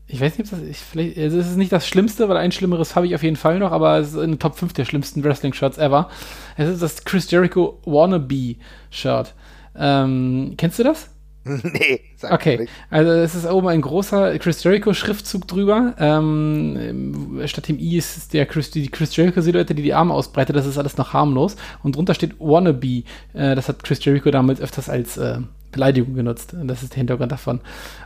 ich 0.08 0.20
weiß 0.20 0.38
nicht, 0.38 0.52
ob 0.52 0.58
das, 0.60 0.68
ich, 0.68 0.78
vielleicht, 0.78 1.18
also 1.18 1.38
es 1.38 1.48
ist 1.48 1.56
nicht 1.56 1.72
das 1.72 1.86
Schlimmste, 1.88 2.28
weil 2.28 2.36
ein 2.36 2.52
Schlimmeres 2.52 2.94
habe 2.96 3.06
ich 3.06 3.14
auf 3.14 3.22
jeden 3.22 3.36
Fall 3.36 3.58
noch, 3.58 3.72
aber 3.72 3.98
es 3.98 4.08
ist 4.08 4.14
in 4.14 4.32
den 4.32 4.38
Top 4.38 4.56
5 4.56 4.72
der 4.72 4.84
schlimmsten 4.84 5.22
Wrestling-Shirts 5.24 5.78
ever. 5.78 6.08
Es 6.56 6.68
ist 6.68 6.82
das 6.82 7.04
Chris 7.04 7.30
Jericho 7.30 7.80
Wannabe-Shirt. 7.84 9.34
Ähm, 9.76 10.54
kennst 10.56 10.78
du 10.78 10.84
das? 10.84 11.10
nee, 11.44 12.00
sag 12.16 12.32
Okay, 12.32 12.58
nicht. 12.58 12.72
also 12.90 13.10
es 13.12 13.36
ist 13.36 13.46
oben 13.46 13.68
ein 13.68 13.80
großer 13.80 14.36
Chris 14.40 14.64
Jericho-Schriftzug 14.64 15.46
drüber. 15.46 15.94
Ähm, 15.98 17.40
statt 17.46 17.68
dem 17.68 17.78
I 17.78 17.98
ist 17.98 18.32
der 18.32 18.46
Chris, 18.46 18.72
die 18.72 18.88
Chris 18.88 19.14
Jericho-Silhouette, 19.14 19.74
die 19.74 19.82
die 19.82 19.94
Arme 19.94 20.12
ausbreitet. 20.12 20.56
Das 20.56 20.66
ist 20.66 20.76
alles 20.78 20.96
noch 20.96 21.12
harmlos. 21.12 21.54
Und 21.84 21.94
drunter 21.94 22.14
steht 22.14 22.34
Wannabe. 22.40 23.04
Äh, 23.32 23.54
das 23.54 23.68
hat 23.68 23.84
Chris 23.84 24.04
Jericho 24.04 24.30
damals 24.32 24.60
öfters 24.60 24.88
als 24.88 25.16
äh, 25.18 25.38
Beleidigung 25.72 26.14
genutzt. 26.14 26.54
Das 26.64 26.82
ist 26.82 26.92
der 26.92 26.98
Hintergrund 26.98 27.32
davon. 27.32 27.60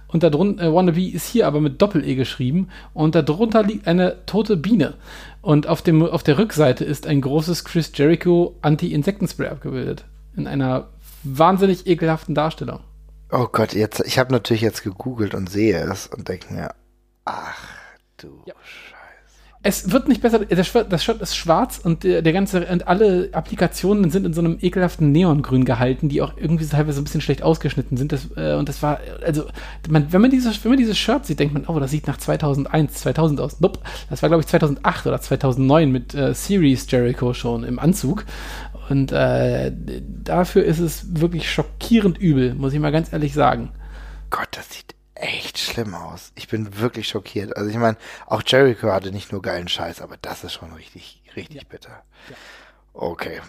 Und 0.08 0.22
darunter, 0.22 0.64
äh, 0.64 0.74
Wannabe 0.74 1.02
ist 1.02 1.28
hier 1.28 1.46
aber 1.46 1.60
mit 1.60 1.80
Doppel-E 1.80 2.14
geschrieben. 2.14 2.68
Und 2.94 3.14
darunter 3.14 3.62
liegt 3.62 3.86
eine 3.86 4.24
tote 4.26 4.56
Biene. 4.56 4.94
Und 5.42 5.66
auf, 5.66 5.82
dem, 5.82 6.02
auf 6.02 6.22
der 6.22 6.38
Rückseite 6.38 6.84
ist 6.84 7.06
ein 7.06 7.20
großes 7.20 7.64
Chris 7.64 7.92
Jericho 7.94 8.56
Anti-Insektenspray 8.62 9.48
abgebildet. 9.48 10.04
In 10.36 10.46
einer 10.46 10.88
wahnsinnig 11.22 11.86
ekelhaften 11.86 12.34
Darstellung. 12.34 12.80
Oh 13.30 13.46
Gott, 13.50 13.74
jetzt, 13.74 14.00
ich 14.04 14.18
habe 14.18 14.32
natürlich 14.32 14.62
jetzt 14.62 14.82
gegoogelt 14.82 15.34
und 15.34 15.48
sehe 15.48 15.78
es 15.78 16.06
und 16.08 16.28
denke 16.28 16.52
mir, 16.52 16.74
ach 17.24 17.68
du 18.16 18.42
Ja. 18.46 18.54
Scheiße. 18.64 18.99
Es 19.62 19.92
wird 19.92 20.08
nicht 20.08 20.22
besser. 20.22 20.38
Das 20.38 20.66
Shirt, 21.04 21.20
ist 21.20 21.36
schwarz 21.36 21.78
und 21.78 22.02
der, 22.02 22.22
ganze 22.32 22.64
und 22.64 22.88
alle 22.88 23.28
Applikationen 23.32 24.10
sind 24.10 24.24
in 24.24 24.32
so 24.32 24.40
einem 24.40 24.56
ekelhaften 24.62 25.12
Neongrün 25.12 25.66
gehalten, 25.66 26.08
die 26.08 26.22
auch 26.22 26.32
irgendwie 26.38 26.64
teilweise 26.64 26.98
ein 26.98 27.04
bisschen 27.04 27.20
schlecht 27.20 27.42
ausgeschnitten 27.42 27.98
sind. 27.98 28.10
Das, 28.10 28.28
äh, 28.36 28.54
und 28.54 28.70
das 28.70 28.82
war 28.82 29.00
also, 29.22 29.44
man, 29.86 30.10
wenn 30.14 30.22
man 30.22 30.30
dieses, 30.30 30.64
wenn 30.64 30.70
man 30.70 30.78
dieses 30.78 30.96
Shirt 30.96 31.26
sieht, 31.26 31.40
denkt 31.40 31.52
man, 31.52 31.66
oh, 31.66 31.78
das 31.78 31.90
sieht 31.90 32.06
nach 32.06 32.16
2001, 32.16 32.94
2000 32.94 33.40
aus. 33.40 33.60
Nope, 33.60 33.80
das 34.08 34.22
war 34.22 34.30
glaube 34.30 34.40
ich 34.40 34.46
2008 34.46 35.06
oder 35.06 35.20
2009 35.20 35.92
mit 35.92 36.14
äh, 36.14 36.32
Series 36.32 36.90
Jericho 36.90 37.34
schon 37.34 37.62
im 37.64 37.78
Anzug. 37.78 38.24
Und 38.88 39.12
äh, 39.12 39.72
dafür 40.24 40.64
ist 40.64 40.78
es 40.78 41.20
wirklich 41.20 41.50
schockierend 41.50 42.16
übel, 42.16 42.54
muss 42.54 42.72
ich 42.72 42.80
mal 42.80 42.92
ganz 42.92 43.12
ehrlich 43.12 43.34
sagen. 43.34 43.72
Gott, 44.30 44.48
das 44.52 44.70
sieht 44.70 44.94
echt 45.20 45.58
schlimm 45.58 45.94
aus. 45.94 46.32
Ich 46.34 46.48
bin 46.48 46.78
wirklich 46.78 47.08
schockiert. 47.08 47.56
Also 47.56 47.70
ich 47.70 47.76
meine, 47.76 47.96
auch 48.26 48.42
Jericho 48.44 48.90
hatte 48.92 49.12
nicht 49.12 49.32
nur 49.32 49.42
geilen 49.42 49.68
Scheiß, 49.68 50.00
aber 50.00 50.16
das 50.20 50.44
ist 50.44 50.54
schon 50.54 50.72
richtig, 50.72 51.22
richtig 51.36 51.68
bitter. 51.68 52.02
Okay. 52.92 53.40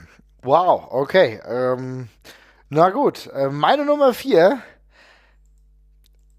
Wow, 0.43 0.87
okay. 0.91 1.39
Ähm, 1.45 2.09
na 2.69 2.89
gut, 2.89 3.27
äh, 3.27 3.49
meine 3.49 3.85
Nummer 3.85 4.13
vier. 4.13 4.61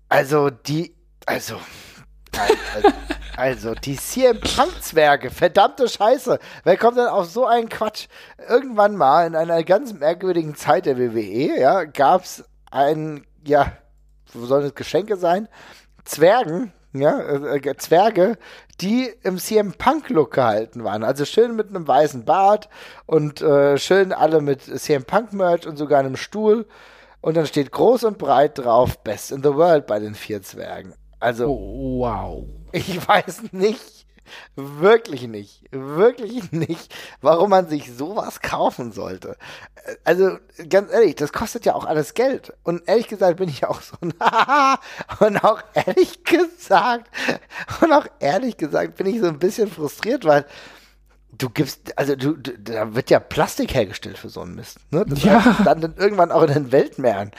Also 0.08 0.50
die, 0.50 0.94
also, 1.24 1.58
also, 2.74 2.88
also 3.36 3.74
die 3.74 3.96
CM 3.96 4.40
Punk-Zwerge, 4.40 5.30
verdammte 5.30 5.88
Scheiße. 5.88 6.38
Wer 6.64 6.76
kommt 6.76 6.98
denn 6.98 7.06
auf 7.06 7.30
so 7.30 7.46
einen 7.46 7.68
Quatsch? 7.68 8.08
Irgendwann 8.48 8.96
mal 8.96 9.26
in 9.26 9.36
einer 9.36 9.62
ganz 9.64 9.92
merkwürdigen 9.94 10.54
Zeit 10.54 10.86
der 10.86 10.98
WWE, 10.98 11.58
ja, 11.58 11.84
gab's 11.84 12.44
ein, 12.70 13.26
ja, 13.44 13.72
sollen 14.32 14.66
es 14.66 14.74
Geschenke 14.74 15.16
sein? 15.16 15.48
Zwergen, 16.04 16.72
ja, 16.92 17.20
äh, 17.20 17.58
äh, 17.58 17.76
Zwerge, 17.76 18.36
die 18.80 19.12
im 19.22 19.38
CM 19.38 19.72
Punk 19.72 20.08
Look 20.10 20.32
gehalten 20.32 20.84
waren. 20.84 21.04
Also 21.04 21.24
schön 21.24 21.56
mit 21.56 21.68
einem 21.68 21.86
weißen 21.86 22.24
Bart 22.24 22.68
und 23.06 23.40
äh, 23.40 23.78
schön 23.78 24.12
alle 24.12 24.40
mit 24.40 24.62
CM 24.62 25.04
Punk 25.04 25.32
Merch 25.32 25.66
und 25.66 25.76
sogar 25.76 26.00
einem 26.00 26.16
Stuhl. 26.16 26.66
Und 27.20 27.36
dann 27.36 27.46
steht 27.46 27.70
groß 27.70 28.04
und 28.04 28.18
breit 28.18 28.58
drauf 28.58 28.98
Best 28.98 29.30
in 29.30 29.42
the 29.42 29.54
World 29.54 29.86
bei 29.86 30.00
den 30.00 30.14
vier 30.14 30.42
Zwergen. 30.42 30.94
Also 31.20 31.46
Oh, 31.46 32.00
wow. 32.00 32.44
ich 32.72 33.06
weiß 33.06 33.52
nicht, 33.52 34.01
wirklich 34.56 35.26
nicht, 35.28 35.64
wirklich 35.70 36.50
nicht, 36.52 36.94
warum 37.20 37.50
man 37.50 37.68
sich 37.68 37.92
sowas 37.94 38.40
kaufen 38.40 38.92
sollte. 38.92 39.36
Äh, 39.84 39.96
Also 40.04 40.38
ganz 40.68 40.92
ehrlich, 40.92 41.16
das 41.16 41.32
kostet 41.32 41.64
ja 41.64 41.74
auch 41.74 41.84
alles 41.84 42.14
Geld. 42.14 42.52
Und 42.62 42.88
ehrlich 42.88 43.08
gesagt 43.08 43.38
bin 43.38 43.48
ich 43.48 43.64
auch 43.66 43.80
so 43.80 43.96
ein 44.00 44.12
und 45.26 45.44
auch 45.44 45.62
ehrlich 45.74 46.24
gesagt 46.24 47.08
und 47.80 47.92
auch 47.92 48.06
ehrlich 48.20 48.56
gesagt 48.56 48.96
bin 48.96 49.06
ich 49.06 49.20
so 49.20 49.26
ein 49.28 49.38
bisschen 49.38 49.70
frustriert, 49.70 50.24
weil 50.24 50.44
du 51.38 51.48
gibst, 51.48 51.98
also 51.98 52.14
du, 52.14 52.34
du 52.36 52.58
da 52.58 52.94
wird 52.94 53.08
ja 53.10 53.18
Plastik 53.18 53.74
hergestellt 53.74 54.18
für 54.18 54.28
so 54.28 54.42
einen 54.42 54.54
Mist. 54.54 54.78
Ne? 54.90 55.04
Das 55.08 55.22
Ja. 55.22 55.42
heißt, 55.44 55.66
dann, 55.66 55.80
dann 55.80 55.94
irgendwann 55.96 56.30
auch 56.30 56.42
in 56.42 56.52
den 56.52 56.72
Weltmeeren. 56.72 57.32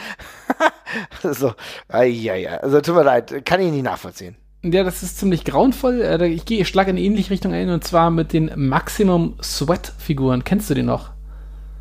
so, 1.23 1.53
ja, 1.91 2.03
ja, 2.35 2.57
also 2.57 2.81
tut 2.81 2.95
mir 2.95 3.03
leid, 3.03 3.45
kann 3.45 3.61
ich 3.61 3.71
nicht 3.71 3.83
nachvollziehen. 3.83 4.35
Ja, 4.63 4.83
das 4.83 5.03
ist 5.03 5.17
ziemlich 5.17 5.43
grauenvoll. 5.43 6.01
Äh, 6.01 6.27
Ich 6.27 6.45
gehe, 6.45 6.61
ich 6.61 6.67
schlage 6.67 6.91
in 6.91 6.97
eine 6.97 7.05
ähnliche 7.05 7.31
Richtung 7.31 7.53
ein 7.53 7.69
und 7.69 7.83
zwar 7.83 8.09
mit 8.09 8.33
den 8.33 8.51
Maximum 8.55 9.35
Sweat 9.41 9.93
Figuren. 9.97 10.43
Kennst 10.43 10.69
du 10.69 10.73
die 10.73 10.83
noch? 10.83 11.11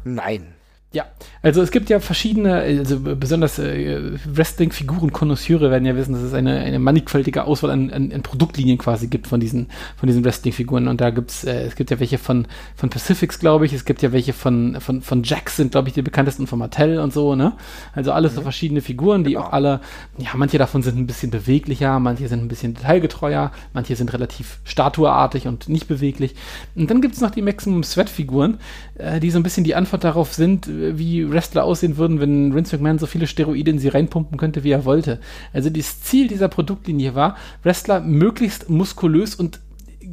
Nein. 0.05 0.55
Ja, 0.93 1.07
also 1.41 1.63
es 1.63 1.71
gibt 1.71 1.89
ja 1.89 2.01
verschiedene, 2.01 2.55
also 2.55 3.01
besonders 3.01 3.59
äh, 3.59 4.13
Wrestling-Figuren-Konnoisseure 4.27 5.71
werden 5.71 5.87
ja 5.87 5.97
wissen, 5.97 6.13
dass 6.13 6.21
es 6.21 6.35
eine, 6.35 6.59
eine 6.59 6.79
mannigfaltige 6.79 7.45
Auswahl 7.45 7.71
an, 7.71 7.91
an, 7.91 8.13
an 8.13 8.23
Produktlinien 8.23 8.77
quasi 8.77 9.07
gibt 9.07 9.27
von 9.27 9.41
diesen, 9.41 9.69
von 9.97 10.07
diesen 10.07 10.23
Wrestling-Figuren. 10.23 10.89
Und 10.89 11.01
da 11.01 11.09
gibt's, 11.09 11.45
äh, 11.45 11.63
es 11.63 11.77
gibt 11.77 11.91
ja 11.91 11.99
welche 11.99 12.19
von, 12.19 12.47
von 12.77 12.91
Pacifics, 12.91 13.39
glaube 13.39 13.65
ich, 13.65 13.73
es 13.73 13.87
gibt 13.87 14.03
ja 14.03 14.13
welche 14.13 14.35
von, 14.35 14.77
von, 14.81 15.01
von 15.01 15.23
Jax 15.23 15.57
sind, 15.57 15.73
glaube 15.73 15.89
ich, 15.89 15.95
die 15.95 16.03
bekanntesten 16.03 16.47
von 16.47 16.59
Mattel 16.59 16.99
und 16.99 17.13
so, 17.15 17.35
ne? 17.35 17.55
Also 17.95 18.13
alles 18.13 18.33
mhm. 18.33 18.37
so 18.37 18.43
verschiedene 18.43 18.83
Figuren, 18.83 19.25
die 19.25 19.33
genau. 19.33 19.45
auch 19.45 19.53
alle, 19.53 19.81
ja, 20.19 20.31
manche 20.35 20.59
davon 20.59 20.83
sind 20.83 20.99
ein 20.99 21.07
bisschen 21.07 21.31
beweglicher, 21.31 21.99
manche 22.01 22.29
sind 22.29 22.43
ein 22.43 22.49
bisschen 22.49 22.75
detailgetreuer, 22.75 23.51
manche 23.73 23.97
sind 23.97 24.13
relativ 24.13 24.59
statueartig 24.65 25.49
und 25.49 25.71
nicht 25.71 25.89
beweglich. 25.89 26.35
Und 26.75 26.91
dann 26.91 27.01
gibt's 27.01 27.23
noch 27.23 27.31
die 27.31 27.41
Maximum 27.41 27.83
Sweat-Figuren, 27.83 28.59
äh, 28.97 29.21
die 29.21 29.31
so 29.31 29.39
ein 29.39 29.43
bisschen 29.43 29.65
die 29.65 29.75
Antwort 29.75 30.05
darauf 30.05 30.35
sind, 30.35 30.69
wie 30.99 31.31
Wrestler 31.31 31.65
aussehen 31.65 31.97
würden, 31.97 32.21
wenn 32.21 32.55
Vince 32.55 32.77
McMahon 32.77 32.99
so 32.99 33.07
viele 33.07 33.27
Steroide 33.27 33.71
in 33.71 33.79
sie 33.79 33.89
reinpumpen 33.89 34.39
könnte, 34.39 34.65
wie 34.65 34.71
er 34.71 34.85
wollte. 34.85 35.21
Also 35.53 35.71
das 35.71 36.03
Ziel 36.03 36.29
dieser 36.29 36.49
Produktlinie 36.49 37.15
war, 37.15 37.37
Wrestler 37.63 38.01
möglichst 38.01 38.69
muskulös 38.69 39.35
und 39.35 39.61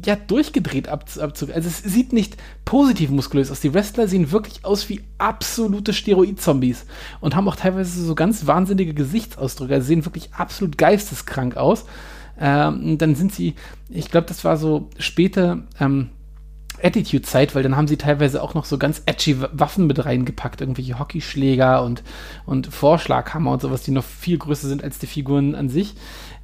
ja, 0.04 0.16
durchgedreht 0.16 0.88
abzug. 0.88 1.50
Also 1.54 1.68
es 1.68 1.82
sieht 1.82 2.12
nicht 2.12 2.36
positiv 2.64 3.10
muskulös 3.10 3.50
aus. 3.50 3.60
Die 3.60 3.74
Wrestler 3.74 4.08
sehen 4.08 4.32
wirklich 4.32 4.64
aus 4.64 4.88
wie 4.88 5.02
absolute 5.18 5.92
Steroid-Zombies 5.92 6.86
und 7.20 7.36
haben 7.36 7.48
auch 7.48 7.56
teilweise 7.56 8.02
so 8.02 8.14
ganz 8.14 8.46
wahnsinnige 8.46 8.94
Gesichtsausdrücke. 8.94 9.74
Also 9.74 9.86
sehen 9.86 10.04
wirklich 10.04 10.30
absolut 10.32 10.78
geisteskrank 10.78 11.56
aus. 11.56 11.84
Ähm, 12.40 12.96
dann 12.96 13.14
sind 13.14 13.32
sie, 13.34 13.54
ich 13.90 14.10
glaube, 14.10 14.26
das 14.26 14.44
war 14.44 14.56
so 14.56 14.88
später, 14.98 15.64
ähm, 15.78 16.08
Attitude-Zeit, 16.84 17.54
weil 17.54 17.62
dann 17.62 17.76
haben 17.76 17.88
sie 17.88 17.96
teilweise 17.96 18.42
auch 18.42 18.54
noch 18.54 18.64
so 18.64 18.78
ganz 18.78 19.02
edgy 19.06 19.36
Waffen 19.52 19.86
mit 19.86 20.04
reingepackt, 20.04 20.60
irgendwelche 20.60 20.98
Hockeyschläger 20.98 21.82
und, 21.82 22.02
und 22.46 22.66
Vorschlaghammer 22.66 23.52
und 23.52 23.62
sowas, 23.62 23.82
die 23.82 23.90
noch 23.90 24.04
viel 24.04 24.38
größer 24.38 24.68
sind 24.68 24.84
als 24.84 24.98
die 24.98 25.06
Figuren 25.06 25.54
an 25.54 25.68
sich. 25.68 25.94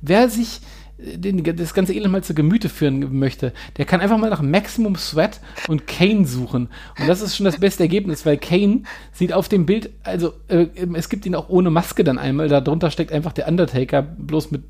Wer 0.01 0.29
sich 0.29 0.61
äh, 0.99 1.19
den, 1.19 1.43
das 1.57 1.75
ganze 1.75 1.95
Elend 1.95 2.13
mal 2.13 2.25
zu 2.25 2.35
Gemüte 2.35 2.69
führen 2.69 3.19
möchte, 3.19 3.53
der 3.77 3.85
kann 3.85 4.01
einfach 4.01 4.19
mal 4.19 4.31
nach 4.31 4.43
Maximum 4.43 4.97
Sweat 4.97 5.41
und 5.69 5.87
Kane 5.87 6.27
suchen. 6.27 6.69
Und 6.99 7.09
das 7.09 7.21
ist 7.21 7.37
schon 7.37 7.45
das 7.45 7.59
beste 7.59 7.83
Ergebnis, 7.83 8.27
weil 8.27 8.39
Kane 8.39 8.83
sieht 9.13 9.33
auf 9.33 9.49
dem 9.49 9.67
Bild, 9.67 9.91
also 10.03 10.33
äh, 10.49 10.67
es 10.95 11.09
gibt 11.09 11.27
ihn 11.27 11.35
auch 11.35 11.49
ohne 11.49 11.71
Maske 11.71 12.05
dann 12.05 12.19
einmal, 12.19 12.49
darunter 12.49 12.91
steckt 12.91 13.13
einfach 13.13 13.33
der 13.33 13.49
Undertaker, 13.49 14.03
bloß 14.03 14.51
mit 14.51 14.65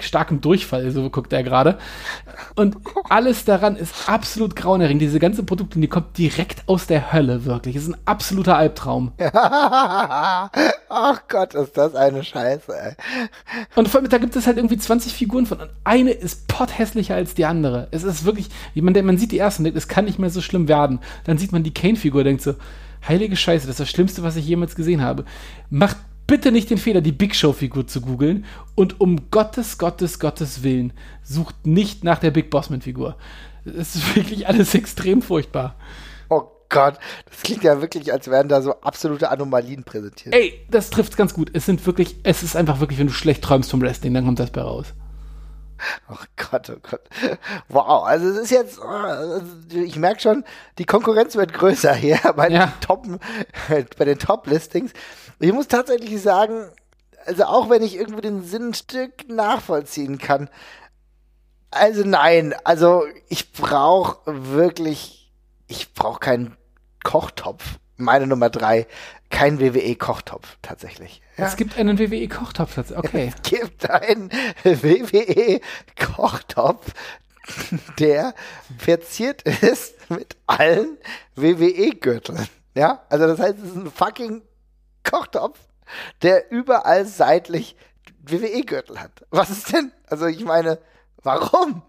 starkem 0.00 0.40
Durchfall, 0.40 0.90
so 0.90 1.08
guckt 1.10 1.32
er 1.32 1.42
gerade. 1.42 1.78
Und 2.54 2.76
alles 3.08 3.44
daran 3.44 3.76
ist 3.76 4.08
absolut 4.08 4.56
grauenerregend. 4.56 5.02
Diese 5.02 5.18
ganze 5.18 5.42
Produktlinie 5.42 5.88
kommt 5.88 6.16
direkt 6.18 6.62
aus 6.66 6.86
der 6.86 7.12
Hölle, 7.12 7.44
wirklich. 7.44 7.76
Es 7.76 7.84
ist 7.84 7.90
ein 7.90 8.00
absoluter 8.04 8.56
Albtraum. 8.56 9.12
Ach 9.18 10.50
Gott, 11.28 11.54
ist 11.54 11.76
das 11.76 11.94
eine 11.94 12.24
Scheiße, 12.24 12.72
ey. 12.72 12.94
Und 13.74 13.88
vor 13.88 14.00
allem, 14.00 14.10
da 14.10 14.18
gibt 14.18 14.36
es 14.36 14.46
halt 14.46 14.56
irgendwie 14.56 14.78
20 14.78 15.12
Figuren 15.12 15.46
von. 15.46 15.60
Und 15.60 15.70
eine 15.84 16.10
ist 16.10 16.48
potthässlicher 16.48 17.14
als 17.14 17.34
die 17.34 17.44
andere. 17.44 17.88
Es 17.90 18.04
ist 18.04 18.24
wirklich, 18.24 18.48
man, 18.74 18.92
man 19.04 19.18
sieht 19.18 19.32
die 19.32 19.38
erste 19.38 19.60
und 19.60 19.64
denkt, 19.64 19.78
es 19.78 19.88
kann 19.88 20.04
nicht 20.04 20.18
mehr 20.18 20.30
so 20.30 20.40
schlimm 20.40 20.68
werden. 20.68 21.00
Dann 21.24 21.38
sieht 21.38 21.52
man 21.52 21.62
die 21.62 21.74
Kane-Figur 21.74 22.20
und 22.20 22.26
denkt 22.26 22.42
so, 22.42 22.54
heilige 23.06 23.36
Scheiße, 23.36 23.66
das 23.66 23.74
ist 23.74 23.80
das 23.80 23.90
Schlimmste, 23.90 24.22
was 24.22 24.36
ich 24.36 24.46
jemals 24.46 24.74
gesehen 24.74 25.02
habe. 25.02 25.24
Macht 25.70 25.96
bitte 26.26 26.52
nicht 26.52 26.70
den 26.70 26.78
Fehler, 26.78 27.00
die 27.00 27.12
Big 27.12 27.34
Show-Figur 27.34 27.86
zu 27.86 28.00
googeln 28.00 28.44
und 28.74 29.00
um 29.00 29.30
Gottes, 29.30 29.78
Gottes, 29.78 30.18
Gottes 30.18 30.62
Willen 30.62 30.92
sucht 31.22 31.66
nicht 31.66 32.04
nach 32.04 32.18
der 32.18 32.30
Big 32.30 32.50
Bossman-Figur. 32.50 33.16
Es 33.64 33.94
ist 33.94 34.16
wirklich 34.16 34.46
alles 34.48 34.74
extrem 34.74 35.22
furchtbar. 35.22 35.76
Oh 36.28 36.42
Gott, 36.68 36.98
das 37.30 37.42
klingt 37.42 37.62
ja 37.62 37.80
wirklich, 37.80 38.12
als 38.12 38.28
wären 38.28 38.48
da 38.48 38.60
so 38.60 38.80
absolute 38.80 39.30
Anomalien 39.30 39.84
präsentiert. 39.84 40.34
Ey, 40.34 40.66
das 40.70 40.90
trifft 40.90 41.16
ganz 41.16 41.34
gut. 41.34 41.50
Es 41.52 41.66
sind 41.66 41.84
wirklich, 41.86 42.16
es 42.24 42.42
ist 42.42 42.56
einfach 42.56 42.80
wirklich, 42.80 42.98
wenn 42.98 43.06
du 43.06 43.12
schlecht 43.12 43.42
träumst 43.42 43.70
vom 43.70 43.80
Wrestling, 43.80 44.14
dann 44.14 44.24
kommt 44.24 44.40
das 44.40 44.50
bei 44.50 44.62
raus. 44.62 44.94
Oh 46.08 46.16
Gott, 46.36 46.70
oh 46.70 46.78
Gott. 46.82 47.02
Wow, 47.68 48.04
also 48.04 48.28
es 48.28 48.38
ist 48.38 48.50
jetzt, 48.50 48.80
oh, 48.80 49.40
ich 49.70 49.96
merke 49.96 50.20
schon, 50.20 50.44
die 50.78 50.84
Konkurrenz 50.84 51.36
wird 51.36 51.52
größer 51.52 51.94
hier 51.94 52.18
bei 52.36 52.48
ja. 52.48 52.66
den 52.66 52.80
Top, 52.80 53.06
bei 53.68 54.04
den 54.04 54.18
Top-Listings. 54.18 54.92
Ich 55.38 55.52
muss 55.52 55.68
tatsächlich 55.68 56.20
sagen, 56.22 56.70
also 57.26 57.44
auch 57.44 57.68
wenn 57.68 57.82
ich 57.82 57.96
irgendwie 57.96 58.22
den 58.22 58.42
Sinn 58.42 58.70
ein 58.70 58.74
Stück 58.74 59.28
nachvollziehen 59.28 60.18
kann, 60.18 60.48
also 61.70 62.02
nein, 62.04 62.54
also 62.64 63.04
ich 63.28 63.52
brauche 63.52 64.18
wirklich, 64.26 65.30
ich 65.66 65.92
brauche 65.92 66.20
keinen 66.20 66.56
Kochtopf. 67.04 67.78
Meine 67.98 68.26
Nummer 68.26 68.50
drei, 68.50 68.86
kein 69.30 69.58
WWE-Kochtopf 69.58 70.58
tatsächlich. 70.62 71.22
Ja? 71.36 71.46
Es 71.46 71.56
gibt 71.56 71.78
einen 71.78 71.98
WWE-Kochtopf, 71.98 72.78
okay. 72.94 73.32
Es 73.34 73.42
gibt 73.42 73.90
einen 73.90 74.30
WWE-Kochtopf, 74.64 75.64
der 77.98 78.34
verziert 78.78 79.42
ist 79.42 80.10
mit 80.10 80.36
allen 80.46 80.98
WWE-Gürteln. 81.36 82.48
Ja, 82.74 83.02
also 83.08 83.26
das 83.26 83.38
heißt, 83.38 83.58
es 83.58 83.70
ist 83.70 83.76
ein 83.76 83.90
fucking 83.90 84.42
Kochtopf, 85.10 85.58
der 86.22 86.50
überall 86.50 87.06
seitlich 87.06 87.76
WWE-Gürtel 88.22 89.00
hat. 89.00 89.24
Was 89.30 89.50
ist 89.50 89.72
denn? 89.72 89.92
Also 90.08 90.26
ich 90.26 90.44
meine, 90.44 90.78
warum? 91.22 91.82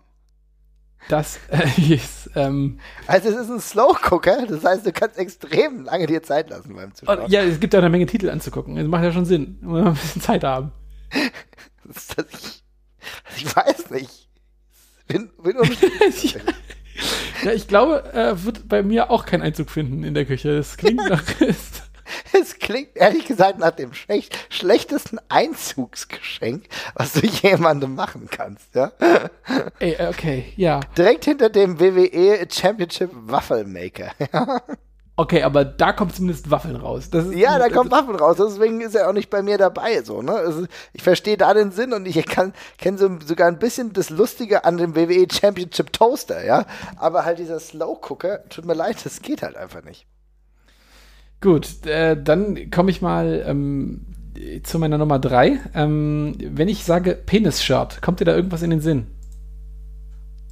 Das 1.09 1.39
äh, 1.49 1.93
ist. 1.93 2.29
Ähm, 2.35 2.79
also, 3.05 3.29
es 3.29 3.35
ist 3.35 3.49
ein 3.49 3.59
Slow-Cooker, 3.59 4.45
das 4.47 4.63
heißt, 4.63 4.85
du 4.85 4.91
kannst 4.91 5.17
extrem 5.17 5.85
lange 5.85 6.05
dir 6.05 6.21
Zeit 6.21 6.49
lassen 6.49 6.75
beim 6.75 6.93
Zuschauen. 6.93 7.29
ja, 7.29 7.43
es 7.43 7.59
gibt 7.59 7.73
ja 7.73 7.79
eine 7.79 7.89
Menge 7.89 8.05
Titel 8.05 8.29
anzugucken. 8.29 8.75
Das 8.75 8.87
macht 8.87 9.03
ja 9.03 9.11
schon 9.11 9.25
Sinn. 9.25 9.57
Man 9.61 9.83
muss 9.83 9.87
ein 9.87 9.93
bisschen 9.93 10.21
Zeit 10.21 10.43
haben. 10.43 10.71
das, 11.85 12.07
das, 12.07 12.25
ich, 12.31 12.63
ich, 13.37 13.55
weiß 13.55 13.89
nicht. 13.91 14.29
Bin, 15.07 15.29
bin 15.41 15.55
ja, 17.43 17.51
ich 17.53 17.67
glaube, 17.69 18.03
er 18.11 18.43
wird 18.43 18.67
bei 18.67 18.83
mir 18.83 19.09
auch 19.09 19.25
keinen 19.25 19.43
Einzug 19.43 19.69
finden 19.69 20.03
in 20.03 20.13
der 20.13 20.25
Küche. 20.25 20.57
Das 20.57 20.75
klingt 20.75 21.07
nach. 21.09 21.23
Es 22.33 22.59
klingt 22.59 22.95
ehrlich 22.95 23.25
gesagt 23.25 23.59
nach 23.59 23.71
dem 23.71 23.93
schlecht, 23.93 24.37
schlechtesten 24.49 25.19
Einzugsgeschenk, 25.29 26.65
was 26.95 27.13
du 27.13 27.25
jemandem 27.41 27.95
machen 27.95 28.27
kannst, 28.29 28.75
ja? 28.75 28.91
Ey, 29.79 29.97
okay, 30.07 30.53
ja. 30.55 30.79
Direkt 30.97 31.25
hinter 31.25 31.49
dem 31.49 31.79
WWE 31.79 32.47
Championship 32.49 33.11
Waffelmaker, 33.13 34.11
ja. 34.31 34.61
Okay, 35.19 35.41
aber 35.41 35.65
da 35.65 35.93
kommt 35.93 36.15
zumindest 36.15 36.51
Waffeln 36.51 36.75
raus. 36.75 37.09
ja, 37.33 37.57
da 37.57 37.69
kommt 37.69 37.89
Waffeln 37.89 38.17
raus. 38.17 38.37
Deswegen 38.37 38.81
ist 38.81 38.93
er 38.93 39.09
auch 39.09 39.13
nicht 39.13 39.31
bei 39.31 39.41
mir 39.41 39.57
dabei. 39.57 40.03
So, 40.03 40.21
ne? 40.21 40.31
Also 40.33 40.67
ich 40.93 41.01
verstehe 41.01 41.37
da 41.37 41.55
den 41.55 41.71
Sinn 41.71 41.91
und 41.91 42.05
ich 42.05 42.23
kenne 42.23 42.53
so, 42.97 43.09
sogar 43.25 43.47
ein 43.47 43.57
bisschen 43.57 43.93
das 43.93 44.11
Lustige 44.11 44.63
an 44.63 44.77
dem 44.77 44.95
WWE 44.95 45.25
Championship 45.31 45.91
Toaster, 45.91 46.45
ja. 46.45 46.67
Aber 46.97 47.25
halt 47.25 47.39
dieser 47.39 47.59
Slow 47.59 47.99
Cooker, 47.99 48.47
tut 48.49 48.65
mir 48.65 48.75
leid, 48.75 49.03
das 49.03 49.23
geht 49.23 49.41
halt 49.41 49.57
einfach 49.57 49.83
nicht. 49.83 50.05
Gut, 51.41 51.85
äh, 51.85 52.21
dann 52.21 52.71
komme 52.71 52.89
ich 52.89 53.01
mal 53.01 53.43
ähm, 53.45 54.05
zu 54.63 54.79
meiner 54.79 54.97
Nummer 54.97 55.19
drei. 55.19 55.59
Ähm, 55.75 56.35
wenn 56.39 56.67
ich 56.67 56.83
sage 56.83 57.13
Penis-Shirt, 57.13 58.01
kommt 58.01 58.19
dir 58.19 58.25
da 58.25 58.35
irgendwas 58.35 58.63
in 58.63 58.71
den 58.71 58.81
Sinn? 58.81 59.07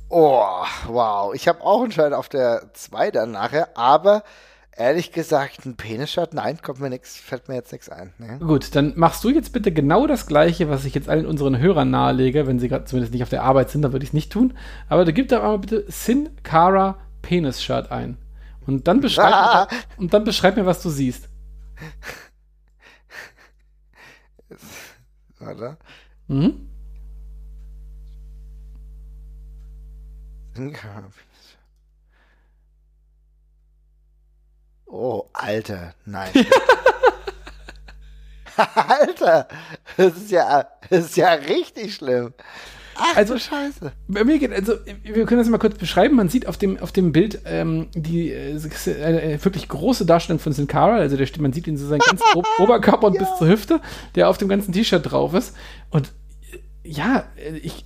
Oh, 0.10 0.44
wow. 0.88 1.34
Ich 1.34 1.48
habe 1.48 1.62
auch 1.62 1.82
einen 1.82 1.92
Schein 1.92 2.14
auf 2.14 2.30
der 2.30 2.70
2 2.74 3.12
dann 3.12 3.32
nachher, 3.32 3.76
aber 3.76 4.24
ehrlich 4.78 5.12
gesagt, 5.12 5.66
ein 5.66 5.76
Penis-Shirt, 5.76 6.34
nein, 6.34 6.60
kommt 6.62 6.80
mir 6.80 6.90
nichts, 6.90 7.18
fällt 7.18 7.50
mir 7.50 7.56
jetzt 7.56 7.72
nichts 7.72 7.90
ein. 7.90 8.14
Ne? 8.20 8.38
Gut, 8.40 8.76
dann 8.76 8.94
machst 8.96 9.24
du 9.24 9.30
jetzt 9.30 9.54
bitte 9.54 9.72
genau 9.72 10.06
das 10.06 10.28
Gleiche, 10.28 10.70
was 10.70 10.86
ich 10.86 10.94
jetzt 10.94 11.10
allen 11.10 11.26
unseren 11.26 11.58
Hörern 11.58 11.90
nahelege, 11.90 12.46
wenn 12.46 12.60
sie 12.60 12.70
gerade 12.70 12.86
zumindest 12.86 13.14
nicht 13.14 13.24
auf 13.24 13.30
der 13.30 13.44
Arbeit 13.44 13.72
sind, 13.72 13.82
dann 13.82 13.94
würde 13.94 14.04
ich 14.04 14.10
es 14.10 14.14
nicht 14.14 14.32
tun. 14.32 14.54
Aber 14.88 15.06
du 15.06 15.14
gib 15.14 15.30
da 15.30 15.40
mal 15.40 15.58
bitte 15.58 15.86
Sin 15.88 16.30
Cara 16.44 16.98
Penis-Shirt 17.24 17.92
ein. 17.92 18.18
Und 18.68 18.88
dann 18.88 19.02
beschreib, 19.02 19.34
ah. 19.34 19.68
mir, 19.70 19.78
und 19.98 20.14
dann 20.14 20.24
beschreib 20.24 20.56
mir, 20.56 20.66
was 20.66 20.82
du 20.82 20.90
siehst. 20.90 21.30
Warte. 25.40 25.78
Mhm. 26.28 26.70
Oh, 34.88 35.30
Alter, 35.34 35.94
nein. 36.06 36.32
Alter, 38.56 39.48
das 39.98 40.16
ist 40.16 40.32
ja, 40.32 40.70
das 40.90 41.06
ist 41.06 41.18
ja 41.18 41.34
richtig 41.34 41.96
schlimm. 41.96 42.34
Ach, 42.96 43.16
also 43.16 43.38
Scheiße. 43.38 43.92
Bei 44.08 44.24
mir 44.24 44.40
geht, 44.40 44.52
also 44.52 44.74
wir 45.04 45.26
können 45.26 45.40
das 45.40 45.50
mal 45.50 45.58
kurz 45.58 45.78
beschreiben. 45.78 46.16
Man 46.16 46.30
sieht 46.30 46.48
auf 46.48 46.58
dem, 46.58 46.80
auf 46.80 46.92
dem 46.92 47.12
Bild 47.12 47.42
ähm, 47.46 47.88
die 47.94 48.32
äh, 48.32 48.58
eine 49.04 49.44
wirklich 49.44 49.68
große 49.68 50.06
Darstellung 50.06 50.40
von 50.40 50.54
Sin 50.54 50.68
Cara. 50.68 50.96
Also 50.96 51.18
der, 51.18 51.28
man 51.40 51.54
sieht 51.54 51.68
ihn 51.68 51.78
so 51.78 51.88
seinen 51.88 52.00
ganzen 52.00 52.24
Oberkörper 52.60 53.08
und 53.08 53.16
ja. 53.16 53.22
bis 53.22 53.38
zur 53.38 53.48
Hüfte, 53.48 53.82
der 54.16 54.30
auf 54.30 54.38
dem 54.38 54.48
ganzen 54.48 54.74
T-Shirt 54.74 55.12
drauf 55.12 55.34
ist. 55.34 55.56
Und 55.90 56.12
äh, 56.52 56.90
ja, 56.90 57.26
ich 57.62 57.86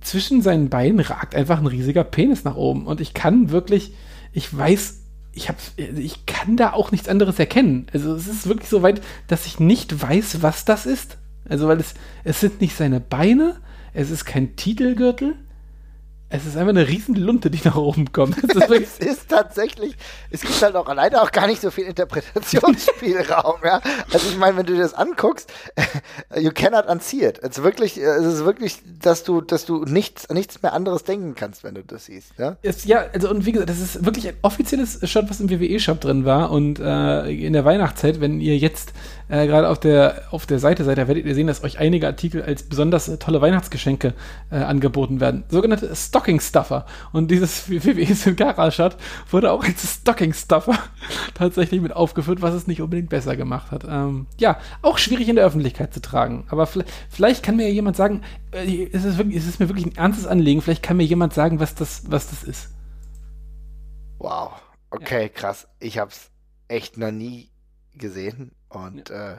zwischen 0.00 0.42
seinen 0.42 0.70
Beinen 0.70 1.00
ragt 1.00 1.34
einfach 1.34 1.58
ein 1.58 1.66
riesiger 1.66 2.04
Penis 2.04 2.44
nach 2.44 2.56
oben. 2.56 2.86
Und 2.86 3.00
ich 3.00 3.14
kann 3.14 3.50
wirklich, 3.50 3.92
ich 4.32 4.56
weiß 4.56 5.02
ich 5.38 5.48
habe, 5.48 5.58
ich 5.76 6.26
kann 6.26 6.56
da 6.56 6.72
auch 6.72 6.90
nichts 6.90 7.08
anderes 7.08 7.38
erkennen. 7.38 7.86
Also 7.92 8.14
es 8.14 8.26
ist 8.26 8.48
wirklich 8.48 8.68
so 8.68 8.82
weit, 8.82 9.00
dass 9.28 9.46
ich 9.46 9.60
nicht 9.60 10.02
weiß, 10.02 10.42
was 10.42 10.64
das 10.64 10.84
ist. 10.84 11.16
Also 11.48 11.68
weil 11.68 11.78
es, 11.78 11.94
es 12.24 12.40
sind 12.40 12.60
nicht 12.60 12.76
seine 12.76 13.00
Beine, 13.00 13.56
es 13.98 14.12
ist 14.12 14.24
kein 14.24 14.54
Titelgürtel, 14.54 15.34
es 16.30 16.46
ist 16.46 16.56
einfach 16.56 16.68
eine 16.68 16.86
riesen 16.86 17.16
Lunte, 17.16 17.50
die 17.50 17.58
nach 17.64 17.76
oben 17.76 18.12
kommt. 18.12 18.36
Es 18.68 18.98
ist, 18.98 19.28
tatsächlich, 19.28 19.96
es 20.30 20.42
gibt 20.42 20.62
halt 20.62 20.76
auch 20.76 20.88
alleine 20.88 21.22
auch 21.22 21.32
gar 21.32 21.46
nicht 21.46 21.60
so 21.60 21.70
viel 21.70 21.84
Interpretationsspielraum, 21.84 23.56
ja. 23.64 23.80
Also 24.12 24.28
ich 24.28 24.36
meine, 24.36 24.56
wenn 24.56 24.66
du 24.66 24.74
dir 24.74 24.82
das 24.82 24.94
anguckst, 24.94 25.50
you 26.36 26.50
cannot 26.54 26.86
unsee 26.86 27.26
it. 27.26 27.38
Es 27.42 27.58
ist 27.58 27.64
wirklich, 27.64 27.96
es 27.96 28.24
ist 28.24 28.44
wirklich, 28.44 28.78
dass 29.02 29.24
du, 29.24 29.40
dass 29.40 29.64
du 29.64 29.84
nichts, 29.84 30.28
nichts 30.28 30.62
mehr 30.62 30.74
anderes 30.74 31.02
denken 31.04 31.34
kannst, 31.34 31.64
wenn 31.64 31.74
du 31.74 31.82
das 31.82 32.04
siehst, 32.04 32.32
ja. 32.38 32.56
Es, 32.62 32.84
ja, 32.84 33.06
also 33.12 33.30
und 33.30 33.46
wie 33.46 33.52
gesagt, 33.52 33.70
das 33.70 33.80
ist 33.80 34.04
wirklich 34.04 34.28
ein 34.28 34.36
offizielles 34.42 35.00
Shot, 35.10 35.30
was 35.30 35.40
im 35.40 35.50
WWE-Shop 35.50 36.00
drin 36.00 36.24
war 36.24 36.50
und 36.50 36.78
äh, 36.78 37.30
in 37.30 37.52
der 37.54 37.64
Weihnachtszeit, 37.64 38.20
wenn 38.20 38.40
ihr 38.40 38.56
jetzt 38.56 38.92
äh, 39.28 39.46
gerade 39.46 39.68
auf 39.68 39.78
der, 39.78 40.22
auf 40.30 40.46
der 40.46 40.58
Seite 40.58 40.84
seid, 40.84 40.98
da 40.98 41.08
werdet 41.08 41.26
ihr 41.26 41.34
sehen, 41.34 41.46
dass 41.46 41.62
euch 41.62 41.78
einige 41.78 42.06
Artikel 42.06 42.42
als 42.42 42.62
besonders 42.62 43.08
äh, 43.08 43.18
tolle 43.18 43.40
Weihnachtsgeschenke 43.40 44.14
äh, 44.50 44.56
angeboten 44.56 45.20
werden. 45.20 45.44
Sogenannte 45.48 45.94
Stocking 45.94 46.40
Stuffer. 46.40 46.86
Und 47.12 47.30
dieses 47.30 47.68
WWE 47.70 48.14
Sin 48.14 48.36
Cara-Shot 48.36 48.96
wurde 49.30 49.52
auch 49.52 49.64
als 49.64 49.94
Stocking 50.00 50.32
Stuffer 50.32 50.78
tatsächlich 51.34 51.80
mit 51.80 51.92
aufgeführt, 51.92 52.42
was 52.42 52.54
es 52.54 52.66
nicht 52.66 52.80
unbedingt 52.80 53.10
besser 53.10 53.36
gemacht 53.36 53.70
hat. 53.70 53.84
Ähm, 53.88 54.26
ja, 54.38 54.58
auch 54.82 54.98
schwierig 54.98 55.28
in 55.28 55.36
der 55.36 55.44
Öffentlichkeit 55.44 55.92
zu 55.92 56.00
tragen. 56.00 56.46
Aber 56.48 56.66
vielleicht, 56.66 56.90
vielleicht 57.10 57.42
kann 57.42 57.56
mir 57.56 57.70
jemand 57.70 57.96
sagen, 57.96 58.22
äh, 58.52 58.88
es, 58.92 59.04
ist 59.04 59.18
wirklich, 59.18 59.36
es 59.36 59.46
ist 59.46 59.60
mir 59.60 59.68
wirklich 59.68 59.86
ein 59.86 59.96
ernstes 59.96 60.26
Anliegen, 60.26 60.62
vielleicht 60.62 60.82
kann 60.82 60.96
mir 60.96 61.04
jemand 61.04 61.34
sagen, 61.34 61.60
was 61.60 61.74
das, 61.74 62.10
was 62.10 62.30
das 62.30 62.44
ist. 62.44 62.70
Wow. 64.18 64.52
Okay, 64.90 65.22
ja. 65.22 65.28
krass. 65.28 65.68
Ich 65.80 65.98
hab's 65.98 66.30
echt 66.66 66.96
noch 66.96 67.10
nie 67.10 67.50
gesehen. 67.94 68.52
Und 68.68 69.10
ja. 69.10 69.34
äh, 69.34 69.36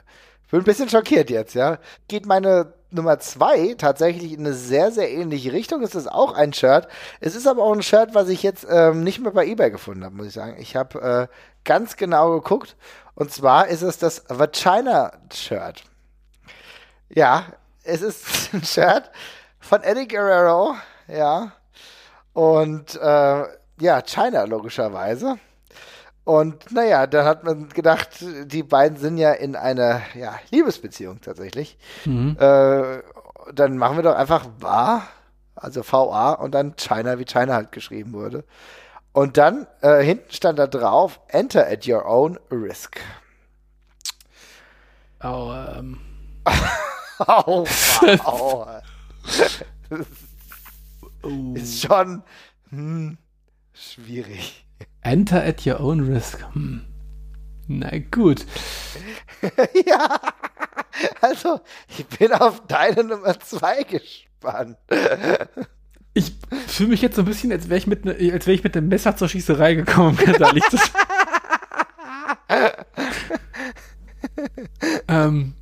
bin 0.50 0.60
ein 0.60 0.64
bisschen 0.64 0.88
schockiert 0.88 1.30
jetzt, 1.30 1.54
ja. 1.54 1.78
Geht 2.08 2.26
meine 2.26 2.72
Nummer 2.90 3.20
zwei 3.20 3.74
tatsächlich 3.78 4.32
in 4.32 4.40
eine 4.40 4.52
sehr, 4.52 4.90
sehr 4.90 5.10
ähnliche 5.10 5.52
Richtung. 5.52 5.82
Es 5.82 5.94
ist 5.94 6.10
auch 6.10 6.34
ein 6.34 6.52
Shirt. 6.52 6.88
Es 7.20 7.36
ist 7.36 7.46
aber 7.46 7.62
auch 7.62 7.72
ein 7.72 7.82
Shirt, 7.82 8.14
was 8.14 8.28
ich 8.28 8.42
jetzt 8.42 8.66
ähm, 8.68 9.04
nicht 9.04 9.20
mehr 9.20 9.30
bei 9.30 9.46
eBay 9.46 9.70
gefunden 9.70 10.04
habe, 10.04 10.16
muss 10.16 10.26
ich 10.26 10.32
sagen. 10.32 10.56
Ich 10.58 10.74
habe 10.74 11.28
äh, 11.30 11.34
ganz 11.64 11.96
genau 11.96 12.32
geguckt. 12.32 12.76
Und 13.14 13.32
zwar 13.32 13.68
ist 13.68 13.82
es 13.82 13.98
das 13.98 14.24
Vagina-Shirt. 14.28 15.84
Ja, 17.08 17.46
es 17.84 18.02
ist 18.02 18.26
ein 18.52 18.64
Shirt 18.64 19.10
von 19.60 19.82
Eddie 19.82 20.08
Guerrero, 20.08 20.74
ja. 21.06 21.52
Und 22.32 22.96
äh, 22.96 23.44
ja, 23.80 24.02
China 24.02 24.44
logischerweise. 24.44 25.38
Und 26.30 26.70
naja, 26.70 27.08
dann 27.08 27.24
hat 27.24 27.42
man 27.42 27.70
gedacht, 27.70 28.24
die 28.44 28.62
beiden 28.62 28.96
sind 28.96 29.18
ja 29.18 29.32
in 29.32 29.56
einer 29.56 30.00
ja, 30.14 30.38
Liebesbeziehung 30.52 31.20
tatsächlich. 31.20 31.76
Mhm. 32.04 32.36
Äh, 32.38 33.02
dann 33.52 33.76
machen 33.76 33.96
wir 33.96 34.04
doch 34.04 34.14
einfach 34.14 34.46
VA, 34.60 35.02
also 35.56 35.82
VA 35.82 36.34
und 36.34 36.52
dann 36.52 36.76
China, 36.76 37.18
wie 37.18 37.24
China 37.24 37.54
halt 37.54 37.72
geschrieben 37.72 38.12
wurde. 38.12 38.44
Und 39.10 39.38
dann 39.38 39.66
äh, 39.80 40.04
hinten 40.04 40.32
stand 40.32 40.60
da 40.60 40.68
drauf, 40.68 41.18
enter 41.26 41.66
at 41.66 41.88
your 41.88 42.06
own 42.06 42.38
risk. 42.52 43.00
Oh, 45.22 45.52
ähm. 45.52 45.98
oh, 47.26 47.66
wow. 47.66 48.82
Ist 51.54 51.82
schon 51.82 52.22
hm, 52.70 53.18
schwierig. 53.74 54.64
Enter 55.02 55.42
at 55.42 55.66
your 55.66 55.80
own 55.80 56.00
risk. 56.00 56.44
Hm. 56.52 56.82
Na 57.68 57.90
gut. 58.10 58.44
ja, 59.86 60.20
also 61.20 61.60
ich 61.96 62.06
bin 62.06 62.32
auf 62.32 62.66
deine 62.66 63.04
Nummer 63.04 63.38
zwei 63.38 63.84
gespannt. 63.84 64.76
Ich 66.14 66.32
fühle 66.66 66.88
mich 66.90 67.02
jetzt 67.02 67.14
so 67.14 67.22
ein 67.22 67.26
bisschen, 67.26 67.52
als 67.52 67.68
wäre 67.68 67.78
ich 67.78 67.86
mit 67.86 68.04
ne, 68.04 68.16
als 68.32 68.46
wäre 68.46 68.56
ich 68.56 68.64
mit 68.64 68.74
dem 68.74 68.88
Messer 68.88 69.16
zur 69.16 69.28
Schießerei 69.28 69.74
gekommen, 69.74 70.18
ähm, 75.08 75.54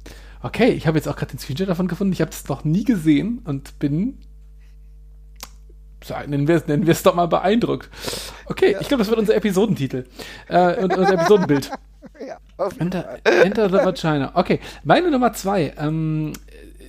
okay, 0.43 0.71
ich 0.71 0.87
habe 0.87 0.97
jetzt 0.97 1.09
auch 1.09 1.17
gerade 1.17 1.33
den 1.33 1.39
Screenshot 1.39 1.69
davon 1.69 1.89
gefunden. 1.89 2.15
Ich 2.15 2.23
habe 2.23 2.31
es 2.31 2.49
noch 2.49 2.65
nie 2.65 2.85
gesehen 2.85 3.43
und 3.45 3.79
bin 3.79 4.19
nennen 6.27 6.49
wir, 6.49 6.63
nennen 6.67 6.87
wir 6.87 6.93
es 6.93 7.03
doch 7.03 7.15
mal 7.15 7.27
beeindruckt. 7.27 7.89
Okay, 8.47 8.73
ja. 8.73 8.81
ich 8.81 8.89
glaube, 8.89 9.03
das 9.03 9.09
wird 9.09 9.19
unser 9.19 9.35
Episodentitel. 9.35 10.05
Äh, 10.49 10.83
und 10.83 10.97
unser 10.97 11.15
Episodenbild. 11.15 11.71
Ja, 12.27 12.39
Enter, 12.79 13.19
Enter 13.25 13.69
the 13.69 13.77
Vagina. 13.77 14.33
Okay, 14.35 14.61
meine 14.83 15.11
Nummer 15.11 15.33
zwei. 15.35 15.73
Ähm, 15.79 16.33
äh, 16.49 16.89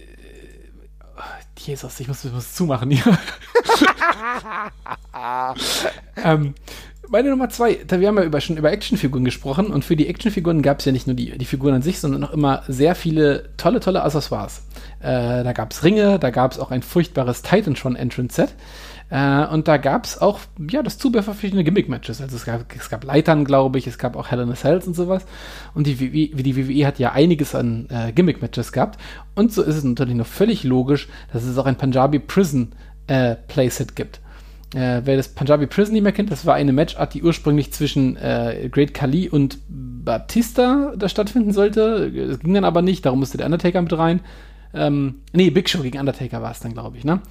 Jesus, 1.57 1.99
ich 1.99 2.07
muss, 2.07 2.25
ich 2.25 2.31
muss 2.31 2.53
zumachen 2.53 2.89
hier. 2.89 3.03
ähm, 6.23 6.55
meine 7.09 7.29
Nummer 7.29 7.49
zwei, 7.49 7.79
da 7.87 7.99
wir 7.99 8.07
haben 8.07 8.17
ja 8.17 8.23
über, 8.23 8.39
schon 8.39 8.57
über 8.57 8.71
Actionfiguren 8.71 9.25
gesprochen 9.25 9.67
und 9.67 9.83
für 9.83 9.95
die 9.95 10.07
Actionfiguren 10.07 10.61
gab 10.61 10.79
es 10.79 10.85
ja 10.85 10.91
nicht 10.91 11.07
nur 11.07 11.15
die, 11.15 11.37
die 11.37 11.45
Figuren 11.45 11.73
an 11.75 11.81
sich, 11.81 11.99
sondern 11.99 12.23
auch 12.23 12.31
immer 12.31 12.63
sehr 12.67 12.95
viele 12.95 13.49
tolle, 13.57 13.79
tolle 13.79 14.03
Accessoires. 14.03 14.61
Äh, 14.99 15.43
da 15.43 15.53
gab 15.53 15.71
es 15.71 15.83
Ringe, 15.83 16.19
da 16.19 16.29
gab 16.29 16.51
es 16.51 16.59
auch 16.59 16.71
ein 16.71 16.83
furchtbares 16.83 17.41
Titantron 17.41 17.95
Entrance 17.95 18.35
Set. 18.35 18.55
Äh, 19.09 19.45
und 19.47 19.67
da 19.67 19.77
gab 19.77 20.05
es 20.05 20.21
auch, 20.21 20.39
ja, 20.69 20.83
das 20.83 20.97
Zubehör 20.97 21.23
für 21.23 21.33
verschiedene 21.33 21.63
Gimmick-Matches. 21.63 22.21
Also 22.21 22.35
es 22.35 22.45
gab, 22.45 22.75
es 22.75 22.89
gab 22.89 23.03
Leitern, 23.03 23.43
glaube 23.43 23.79
ich, 23.79 23.87
es 23.87 23.97
gab 23.97 24.15
auch 24.15 24.29
Hell 24.29 24.39
in 24.39 24.51
a 24.51 24.55
Cells 24.55 24.87
und 24.87 24.95
sowas. 24.95 25.25
Und 25.73 25.87
die, 25.87 25.99
WWE, 25.99 26.43
die 26.43 26.55
WWE 26.55 26.85
hat 26.85 26.99
ja 26.99 27.11
einiges 27.11 27.55
an 27.55 27.87
äh, 27.89 28.11
Gimmick-Matches 28.11 28.71
gehabt. 28.71 28.99
Und 29.35 29.51
so 29.51 29.63
ist 29.63 29.75
es 29.75 29.83
natürlich 29.83 30.15
noch 30.15 30.27
völlig 30.27 30.63
logisch, 30.63 31.07
dass 31.33 31.43
es 31.43 31.57
auch 31.57 31.65
ein 31.65 31.77
Punjabi 31.77 32.19
Prison 32.19 32.73
äh, 33.07 33.35
Playset 33.47 33.95
gibt. 33.95 34.19
Äh, 34.75 35.01
wer 35.03 35.17
das 35.17 35.29
Punjabi 35.29 35.65
Prison 35.65 35.93
nicht 35.93 36.03
mehr 36.03 36.11
kennt, 36.11 36.31
das 36.31 36.45
war 36.45 36.53
eine 36.53 36.73
Matchart, 36.73 37.15
die 37.15 37.23
ursprünglich 37.23 37.73
zwischen 37.73 38.15
äh, 38.17 38.69
Great 38.71 38.93
Khali 38.93 39.27
und 39.27 39.57
Batista 39.67 40.93
da 40.95 41.09
stattfinden 41.09 41.53
sollte. 41.53 42.11
Das 42.11 42.39
ging 42.39 42.53
dann 42.53 42.65
aber 42.65 42.83
nicht, 42.83 43.05
darum 43.05 43.19
musste 43.19 43.37
der 43.37 43.47
Undertaker 43.47 43.81
mit 43.81 43.97
rein. 43.97 44.21
Ähm, 44.73 45.15
nee, 45.33 45.49
Big 45.49 45.67
Show 45.67 45.81
gegen 45.81 45.99
Undertaker 45.99 46.41
war 46.41 46.51
es 46.51 46.59
dann, 46.59 46.73
glaube 46.73 46.97
ich, 46.97 47.03
ne? 47.03 47.21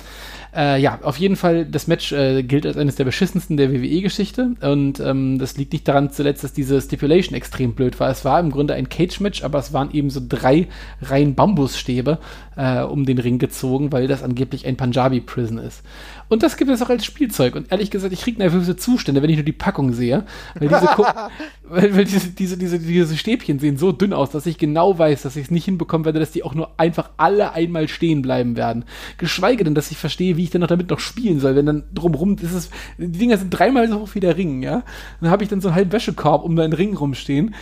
Äh, 0.56 0.80
ja, 0.80 0.98
auf 1.02 1.18
jeden 1.18 1.36
Fall, 1.36 1.64
das 1.64 1.86
Match 1.86 2.10
äh, 2.10 2.42
gilt 2.42 2.66
als 2.66 2.76
eines 2.76 2.96
der 2.96 3.04
beschissensten 3.04 3.56
der 3.56 3.72
WWE-Geschichte. 3.72 4.56
Und 4.60 4.98
ähm, 4.98 5.38
das 5.38 5.56
liegt 5.56 5.72
nicht 5.72 5.86
daran 5.86 6.10
zuletzt, 6.10 6.42
dass 6.42 6.52
diese 6.52 6.80
Stipulation 6.80 7.36
extrem 7.36 7.74
blöd 7.74 8.00
war. 8.00 8.10
Es 8.10 8.24
war 8.24 8.40
im 8.40 8.50
Grunde 8.50 8.74
ein 8.74 8.88
Cage-Match, 8.88 9.44
aber 9.44 9.58
es 9.58 9.72
waren 9.72 9.92
eben 9.92 10.10
so 10.10 10.20
drei 10.26 10.66
Reihen 11.00 11.34
Bambusstäbe 11.34 12.18
äh, 12.56 12.80
um 12.80 13.06
den 13.06 13.18
Ring 13.18 13.38
gezogen, 13.38 13.92
weil 13.92 14.08
das 14.08 14.22
angeblich 14.22 14.66
ein 14.66 14.76
Punjabi-Prison 14.76 15.58
ist. 15.58 15.82
Und 16.28 16.42
das 16.42 16.56
gibt 16.56 16.70
es 16.70 16.82
auch 16.82 16.90
als 16.90 17.04
Spielzeug. 17.04 17.54
Und 17.56 17.72
ehrlich 17.72 17.90
gesagt, 17.90 18.12
ich 18.12 18.20
kriege 18.20 18.38
nervöse 18.38 18.76
Zustände, 18.76 19.22
wenn 19.22 19.30
ich 19.30 19.36
nur 19.36 19.44
die 19.44 19.52
Packung 19.52 19.92
sehe. 19.92 20.24
Weil 20.54 20.68
diese, 20.68 20.88
weil, 21.64 21.96
weil 21.96 22.04
diese, 22.04 22.28
diese, 22.30 22.58
diese, 22.58 22.78
diese 22.78 23.16
Stäbchen 23.16 23.58
sehen 23.58 23.78
so 23.78 23.92
dünn 23.92 24.12
aus, 24.12 24.30
dass 24.30 24.46
ich 24.46 24.58
genau 24.58 24.98
weiß, 24.98 25.22
dass 25.22 25.36
ich 25.36 25.44
es 25.44 25.50
nicht 25.50 25.64
hinbekommen 25.64 26.04
werde, 26.04 26.20
dass 26.20 26.30
die 26.30 26.42
auch 26.42 26.54
nur 26.54 26.70
einfach 26.78 27.10
alle 27.16 27.52
einmal 27.52 27.88
stehen 27.88 28.22
bleiben 28.22 28.56
werden. 28.56 28.84
Geschweige 29.16 29.64
denn, 29.64 29.74
dass 29.74 29.90
ich 29.90 29.96
verstehe, 29.96 30.36
wie 30.36 30.44
ich 30.44 30.50
denn 30.50 30.60
noch 30.60 30.68
damit 30.68 30.90
noch 30.90 31.00
spielen 31.00 31.40
soll, 31.40 31.56
wenn 31.56 31.66
dann 31.66 31.84
drumrum, 31.94 32.36
ist, 32.36 32.70
die 32.98 33.10
Dinger 33.10 33.38
sind 33.38 33.50
dreimal 33.50 33.88
so 33.88 34.00
hoch 34.00 34.14
wie 34.14 34.20
der 34.20 34.36
Ring, 34.36 34.62
ja. 34.62 34.84
Dann 35.20 35.30
habe 35.30 35.42
ich 35.42 35.48
dann 35.48 35.60
so 35.60 35.68
einen 35.68 35.76
halben 35.76 35.92
Wäschekorb 35.92 36.44
um 36.44 36.54
meinen 36.54 36.72
Ring 36.72 36.96
rumstehen 36.96 37.54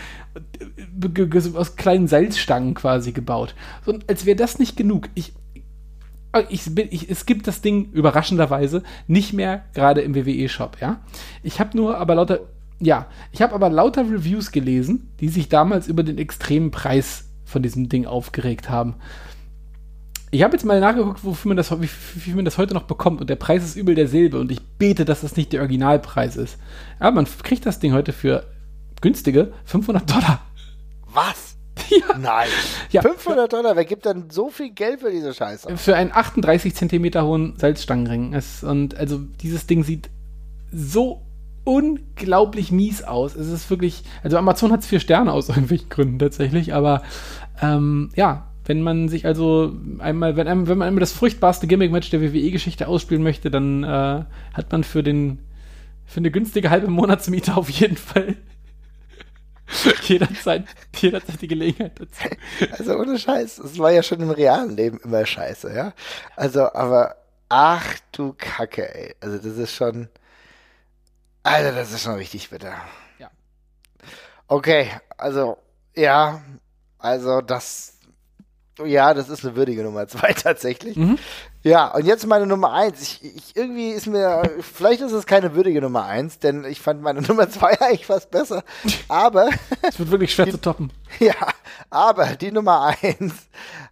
aus 1.55 1.77
kleinen 1.77 2.09
Salzstangen 2.09 2.75
quasi 2.75 3.13
gebaut. 3.13 3.55
So, 3.85 3.99
als 4.07 4.27
wäre 4.27 4.37
das 4.37 4.59
nicht 4.59 4.77
genug. 4.77 5.09
Ich, 5.15 5.33
ich, 6.49 6.75
bin, 6.75 6.89
ich, 6.91 7.11
es 7.11 7.27
gibt 7.27 7.47
das 7.47 7.61
Ding 7.61 7.91
überraschenderweise 7.93 8.83
nicht 9.07 9.33
mehr 9.33 9.65
gerade 9.75 10.01
im 10.01 10.15
WWE-Shop, 10.15 10.79
ja. 10.81 11.01
Ich 11.43 11.61
habe 11.61 11.77
nur 11.77 11.99
aber 11.99 12.15
lauter, 12.15 12.41
ja, 12.81 13.07
ich 13.33 13.43
habe 13.43 13.55
aber 13.55 13.71
lauter 13.71 14.03
Reviews 14.03 14.53
gelesen, 14.53 15.13
die 15.21 15.29
sich 15.29 15.49
damals 15.49 15.89
über 15.89 16.03
den 16.03 16.19
extremen 16.19 16.71
Preis 16.71 17.29
von 17.45 17.63
diesem 17.63 17.89
Ding 17.89 18.07
aufgeregt 18.07 18.69
haben. 18.69 18.97
Ich 20.33 20.43
habe 20.43 20.55
jetzt 20.55 20.65
mal 20.65 20.81
nachgeguckt, 20.81 21.25
wofür 21.25 21.51
man 21.51 21.57
das, 21.57 21.71
wie, 21.81 21.89
wie 22.25 22.35
man 22.35 22.45
das 22.45 22.59
heute 22.59 22.75
noch 22.75 22.83
bekommt 22.83 23.21
und 23.21 23.31
der 23.31 23.37
Preis 23.37 23.65
ist 23.65 23.77
übel 23.77 23.95
derselbe 23.95 24.41
und 24.41 24.51
ich 24.51 24.61
bete, 24.61 25.05
dass 25.05 25.21
das 25.21 25.37
nicht 25.37 25.53
der 25.53 25.61
Originalpreis 25.61 26.37
ist. 26.37 26.59
Aber 26.99 27.13
man 27.13 27.27
kriegt 27.45 27.65
das 27.65 27.79
Ding 27.79 27.93
heute 27.93 28.13
für 28.13 28.45
günstige 29.01 29.53
500 29.65 30.11
Dollar. 30.11 30.41
Was? 31.07 31.46
Ja. 31.91 32.19
Nein. 32.19 32.49
Ja. 32.91 33.03
500 33.03 33.53
Dollar, 33.53 33.77
wer 33.77 33.85
gibt 33.85 34.07
dann 34.07 34.31
so 34.31 34.51
viel 34.51 34.71
Geld 34.71 35.01
für 35.01 35.11
diese 35.11 35.33
Scheiße? 35.33 35.77
Für 35.77 35.97
einen 35.97 36.13
38 36.13 36.75
Zentimeter 36.75 37.25
hohen 37.25 37.57
Salzstangenring. 37.57 38.35
Es, 38.35 38.63
und 38.65 38.97
also 38.97 39.19
dieses 39.41 39.67
Ding 39.67 39.85
sieht 39.85 40.11
so 40.73 41.23
unglaublich 41.65 42.71
mies 42.73 43.03
aus. 43.03 43.35
Es 43.35 43.49
ist 43.49 43.69
wirklich, 43.71 44.05
also 44.23 44.37
Amazon 44.37 44.73
hat 44.73 44.81
es 44.81 44.87
vier 44.87 45.01
Sterne 45.01 45.33
aus 45.33 45.49
irgendwelchen 45.51 45.89
Gründen 45.89 46.19
tatsächlich, 46.19 46.75
aber 46.75 47.03
ähm, 47.61 48.11
ja, 48.15 48.49
wenn 48.67 48.83
man 48.83 49.09
sich 49.09 49.27
also 49.27 49.73
einmal, 49.99 50.37
wenn, 50.37 50.49
einem, 50.49 50.67
wenn 50.69 50.79
man 50.79 50.89
einmal 50.89 51.01
das 51.01 51.13
furchtbarste 51.13 51.67
Gimmick-Match 51.67 52.11
der 52.11 52.21
WWE-Geschichte 52.21 52.89
ausspielen 52.89 53.23
möchte, 53.23 53.51
dann 53.51 53.85
äh, 53.85 54.25
hat 54.55 54.73
man 54.73 54.85
für 54.85 55.03
den 55.03 55.39
Für 56.05 56.19
eine 56.19 56.31
günstige 56.31 56.71
halbe 56.71 56.89
Monatsmiete 56.89 57.57
auf 57.57 57.69
jeden 57.69 57.97
Fall. 57.97 58.37
jederzeit, 60.03 60.65
jederzeit 60.95 61.41
die 61.41 61.49
Gelegenheit 61.49 61.99
dazu. 61.99 62.29
Also 62.79 62.97
ohne 62.97 63.19
Scheiß, 63.19 63.59
es 63.59 63.79
war 63.79 63.91
ja 63.91 64.03
schon 64.03 64.21
im 64.21 64.31
realen 64.31 64.77
Leben 64.77 65.01
immer 65.03 65.27
scheiße, 65.27 65.75
ja. 65.75 65.93
Also, 66.37 66.73
aber 66.73 67.17
ach 67.49 67.95
du 68.13 68.35
Kacke, 68.37 68.95
ey. 68.95 69.15
Also 69.21 69.39
das 69.39 69.57
ist 69.57 69.75
schon. 69.75 70.09
Alter, 71.43 71.73
das 71.73 71.93
ist 71.93 72.03
schon 72.03 72.15
richtig 72.15 72.51
bitter. 72.51 72.75
Ja. 73.19 73.31
Okay, 74.49 74.91
also, 75.17 75.59
ja, 75.95 76.43
also 76.99 77.41
das. 77.41 77.93
Ja, 78.85 79.15
das 79.15 79.31
ist 79.31 79.43
eine 79.45 79.57
würdige 79.57 79.83
Nummer 79.83 80.07
zwei 80.07 80.33
tatsächlich. 80.35 80.97
Mhm. 80.97 81.19
Ja, 81.67 81.89
und 81.89 82.07
jetzt 82.07 82.25
meine 82.29 82.47
Nummer 82.47 82.73
eins. 82.73 83.03
Ich, 83.03 83.25
ich, 83.25 83.57
irgendwie 83.57 83.89
ist 83.91 84.07
mir, 84.07 84.49
vielleicht 84.61 85.01
ist 85.01 85.11
es 85.11 85.27
keine 85.27 85.57
würdige 85.57 85.81
Nummer 85.81 86.05
eins, 86.05 86.39
denn 86.39 86.63
ich 86.63 86.81
fand 86.81 87.03
meine 87.03 87.23
Nummer 87.27 87.51
zwei 87.51 87.81
eigentlich 87.81 88.07
fast 88.07 88.31
besser. 88.31 88.63
Aber, 89.09 89.51
Es 89.83 89.99
wird 89.99 90.13
wirklich 90.13 90.33
schwer 90.33 90.49
zu 90.49 90.61
toppen. 90.61 90.93
ja, 91.19 91.35
aber 91.91 92.37
die 92.37 92.53
Nummer 92.53 92.95
eins, 93.03 93.35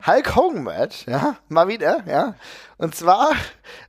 Hulk 0.07 0.37
Hogan 0.37 0.63
Match, 0.63 1.05
ja, 1.09 1.35
mal 1.49 1.67
wieder, 1.67 2.05
ja. 2.07 2.37
Und 2.79 2.95
zwar, 2.95 3.33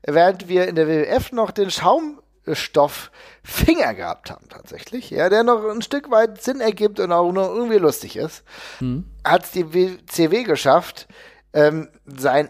während 0.02 0.48
wir 0.48 0.68
in 0.68 0.74
der 0.74 0.88
WWF 0.88 1.32
noch 1.32 1.52
den 1.52 1.70
Schaumstoff 1.70 3.12
Finger 3.44 3.94
gehabt 3.94 4.32
haben, 4.32 4.50
tatsächlich, 4.50 5.12
ja, 5.12 5.30
der 5.30 5.44
noch 5.44 5.64
ein 5.70 5.84
Stück 5.84 6.10
weit 6.10 6.42
Sinn 6.42 6.60
ergibt 6.60 7.00
und 7.00 7.12
auch 7.12 7.32
noch 7.32 7.50
irgendwie 7.50 7.78
lustig 7.78 8.16
ist, 8.16 8.44
hat 9.24 9.44
es 9.44 9.52
die 9.52 9.76
WCW 9.76 10.42
geschafft, 10.42 11.08
ähm, 11.54 11.90
sein 12.08 12.50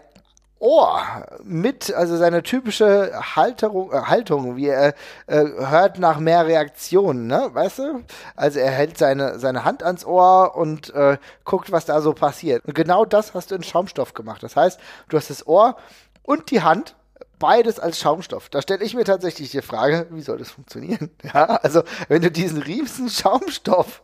Ohr 0.58 1.26
mit, 1.44 1.92
also 1.92 2.16
seine 2.16 2.42
typische 2.42 3.12
Halterung, 3.36 3.92
äh, 3.92 4.02
Haltung, 4.02 4.56
wie 4.56 4.68
er 4.68 4.94
äh, 5.26 5.44
hört 5.44 5.98
nach 5.98 6.18
mehr 6.18 6.46
Reaktionen, 6.46 7.26
ne, 7.26 7.50
weißt 7.52 7.78
du? 7.80 8.02
Also 8.36 8.60
er 8.60 8.70
hält 8.70 8.96
seine, 8.96 9.38
seine 9.38 9.64
Hand 9.64 9.82
ans 9.82 10.04
Ohr 10.04 10.56
und 10.56 10.94
äh, 10.94 11.18
guckt, 11.44 11.72
was 11.72 11.84
da 11.84 12.00
so 12.00 12.14
passiert. 12.14 12.64
Und 12.64 12.74
genau 12.74 13.04
das 13.04 13.34
hast 13.34 13.50
du 13.50 13.54
in 13.54 13.62
Schaumstoff 13.62 14.14
gemacht. 14.14 14.42
Das 14.42 14.56
heißt, 14.56 14.80
du 15.08 15.16
hast 15.16 15.30
das 15.30 15.46
Ohr 15.46 15.76
und 16.22 16.50
die 16.50 16.62
Hand 16.62 16.96
beides 17.38 17.78
als 17.78 17.98
Schaumstoff. 17.98 18.48
Da 18.48 18.62
stelle 18.62 18.84
ich 18.84 18.94
mir 18.94 19.04
tatsächlich 19.04 19.50
die 19.50 19.62
Frage, 19.62 20.06
wie 20.10 20.22
soll 20.22 20.38
das 20.38 20.50
funktionieren? 20.50 21.10
Ja, 21.22 21.44
also 21.56 21.82
wenn 22.08 22.22
du 22.22 22.30
diesen 22.30 22.62
riesen 22.62 23.10
Schaumstoff 23.10 24.02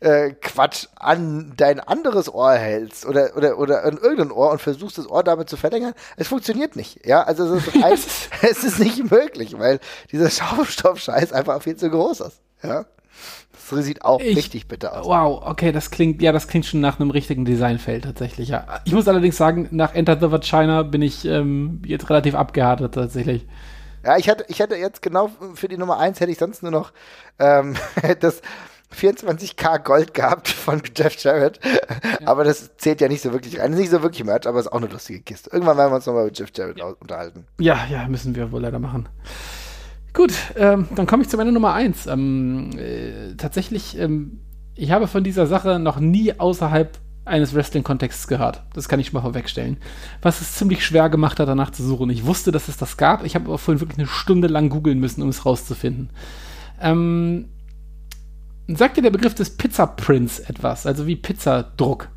äh, 0.00 0.30
Quatsch 0.40 0.86
an 0.96 1.52
dein 1.56 1.80
anderes 1.80 2.32
Ohr 2.32 2.52
hältst 2.52 3.06
oder, 3.06 3.36
oder, 3.36 3.58
oder 3.58 3.84
an 3.84 3.96
irgendein 3.98 4.32
Ohr 4.32 4.50
und 4.50 4.60
versuchst 4.60 4.98
das 4.98 5.08
Ohr 5.08 5.22
damit 5.22 5.48
zu 5.48 5.56
verlängern, 5.56 5.94
es 6.16 6.28
funktioniert 6.28 6.76
nicht. 6.76 7.06
Ja, 7.06 7.22
also 7.22 7.54
es 7.54 7.66
ist, 7.68 7.74
rein, 7.82 7.92
es 7.92 8.64
ist 8.64 8.78
nicht 8.78 9.10
möglich, 9.10 9.56
weil 9.58 9.78
dieser 10.10 10.30
Schaumstoff-Scheiß 10.30 11.32
einfach 11.32 11.62
viel 11.62 11.76
zu 11.76 11.90
groß 11.90 12.20
ist. 12.20 12.40
Ja. 12.62 12.86
Das 13.70 13.84
sieht 13.86 14.04
auch 14.04 14.20
Ich- 14.20 14.36
richtig 14.36 14.68
bitter 14.68 14.98
aus. 15.00 15.06
Wow, 15.06 15.42
okay, 15.46 15.72
das 15.72 15.90
klingt, 15.90 16.20
ja, 16.20 16.32
das 16.32 16.46
klingt 16.48 16.66
schon 16.66 16.80
nach 16.80 17.00
einem 17.00 17.10
richtigen 17.10 17.44
Designfeld 17.46 18.04
tatsächlich, 18.04 18.48
ja. 18.48 18.66
Ich 18.84 18.92
muss 18.92 19.08
allerdings 19.08 19.36
sagen, 19.36 19.68
nach 19.70 19.94
Enter 19.94 20.18
the 20.20 20.30
Vagina 20.30 20.82
bin 20.82 21.00
ich 21.00 21.24
ähm, 21.24 21.80
jetzt 21.86 22.10
relativ 22.10 22.34
abgehärtet 22.34 22.94
tatsächlich. 22.94 23.46
Ja, 24.04 24.16
ich 24.18 24.28
hatte, 24.28 24.44
ich 24.48 24.58
hätte 24.58 24.74
jetzt 24.76 25.00
genau 25.00 25.30
für 25.54 25.68
die 25.68 25.78
Nummer 25.78 25.98
1 25.98 26.20
hätte 26.20 26.32
ich 26.32 26.38
sonst 26.38 26.62
nur 26.62 26.72
noch 26.72 26.92
ähm, 27.38 27.76
das 28.20 28.42
24k 28.94 29.78
Gold 29.82 30.14
gehabt 30.14 30.48
von 30.48 30.82
Jeff 30.96 31.16
Jarrett. 31.22 31.58
Aber 32.24 32.44
das 32.44 32.76
zählt 32.76 33.00
ja 33.00 33.08
nicht 33.08 33.22
so 33.22 33.32
wirklich 33.32 33.58
rein. 33.60 33.72
Ist 33.72 33.78
nicht 33.78 33.90
so 33.90 34.02
wirklich 34.02 34.24
Merch, 34.24 34.46
aber 34.46 34.60
ist 34.60 34.72
auch 34.72 34.78
eine 34.78 34.86
lustige 34.88 35.20
Kiste. 35.20 35.50
Irgendwann 35.52 35.76
werden 35.76 35.90
wir 35.90 35.96
uns 35.96 36.06
nochmal 36.06 36.26
mit 36.26 36.38
Jeff 36.38 36.50
Jarrett 36.54 36.80
au- 36.80 36.96
unterhalten. 37.00 37.46
Ja, 37.60 37.80
ja, 37.90 38.06
müssen 38.08 38.34
wir 38.34 38.52
wohl 38.52 38.60
leider 38.62 38.78
machen. 38.78 39.08
Gut, 40.14 40.32
ähm, 40.56 40.88
dann 40.94 41.06
komme 41.06 41.22
ich 41.22 41.28
zu 41.28 41.36
meiner 41.36 41.52
Nummer 41.52 41.72
eins. 41.72 42.06
Ähm, 42.06 42.70
äh, 42.76 43.34
tatsächlich, 43.36 43.98
ähm, 43.98 44.40
ich 44.74 44.90
habe 44.90 45.06
von 45.06 45.24
dieser 45.24 45.46
Sache 45.46 45.78
noch 45.78 45.98
nie 46.00 46.38
außerhalb 46.38 46.98
eines 47.24 47.54
Wrestling-Kontexts 47.54 48.26
gehört. 48.26 48.62
Das 48.74 48.88
kann 48.88 48.98
ich 49.00 49.06
schon 49.06 49.14
mal 49.14 49.20
vorwegstellen. 49.22 49.76
Was 50.22 50.40
es 50.40 50.56
ziemlich 50.56 50.84
schwer 50.84 51.08
gemacht 51.08 51.38
hat, 51.40 51.48
danach 51.48 51.70
zu 51.70 51.82
suchen. 51.84 52.10
Ich 52.10 52.26
wusste, 52.26 52.50
dass 52.52 52.68
es 52.68 52.76
das 52.76 52.96
gab. 52.96 53.24
Ich 53.24 53.34
habe 53.36 53.44
aber 53.46 53.58
vorhin 53.58 53.80
wirklich 53.80 53.98
eine 53.98 54.08
Stunde 54.08 54.48
lang 54.48 54.68
googeln 54.70 54.98
müssen, 54.98 55.22
um 55.22 55.28
es 55.28 55.46
rauszufinden. 55.46 56.10
Ähm, 56.80 57.48
sagt 58.76 58.96
dir 58.96 59.02
der 59.02 59.10
Begriff 59.10 59.34
des 59.34 59.56
Pizza-Prints 59.56 60.40
etwas? 60.40 60.86
Also 60.86 61.06
wie 61.06 61.16
Pizzadruck? 61.16 62.08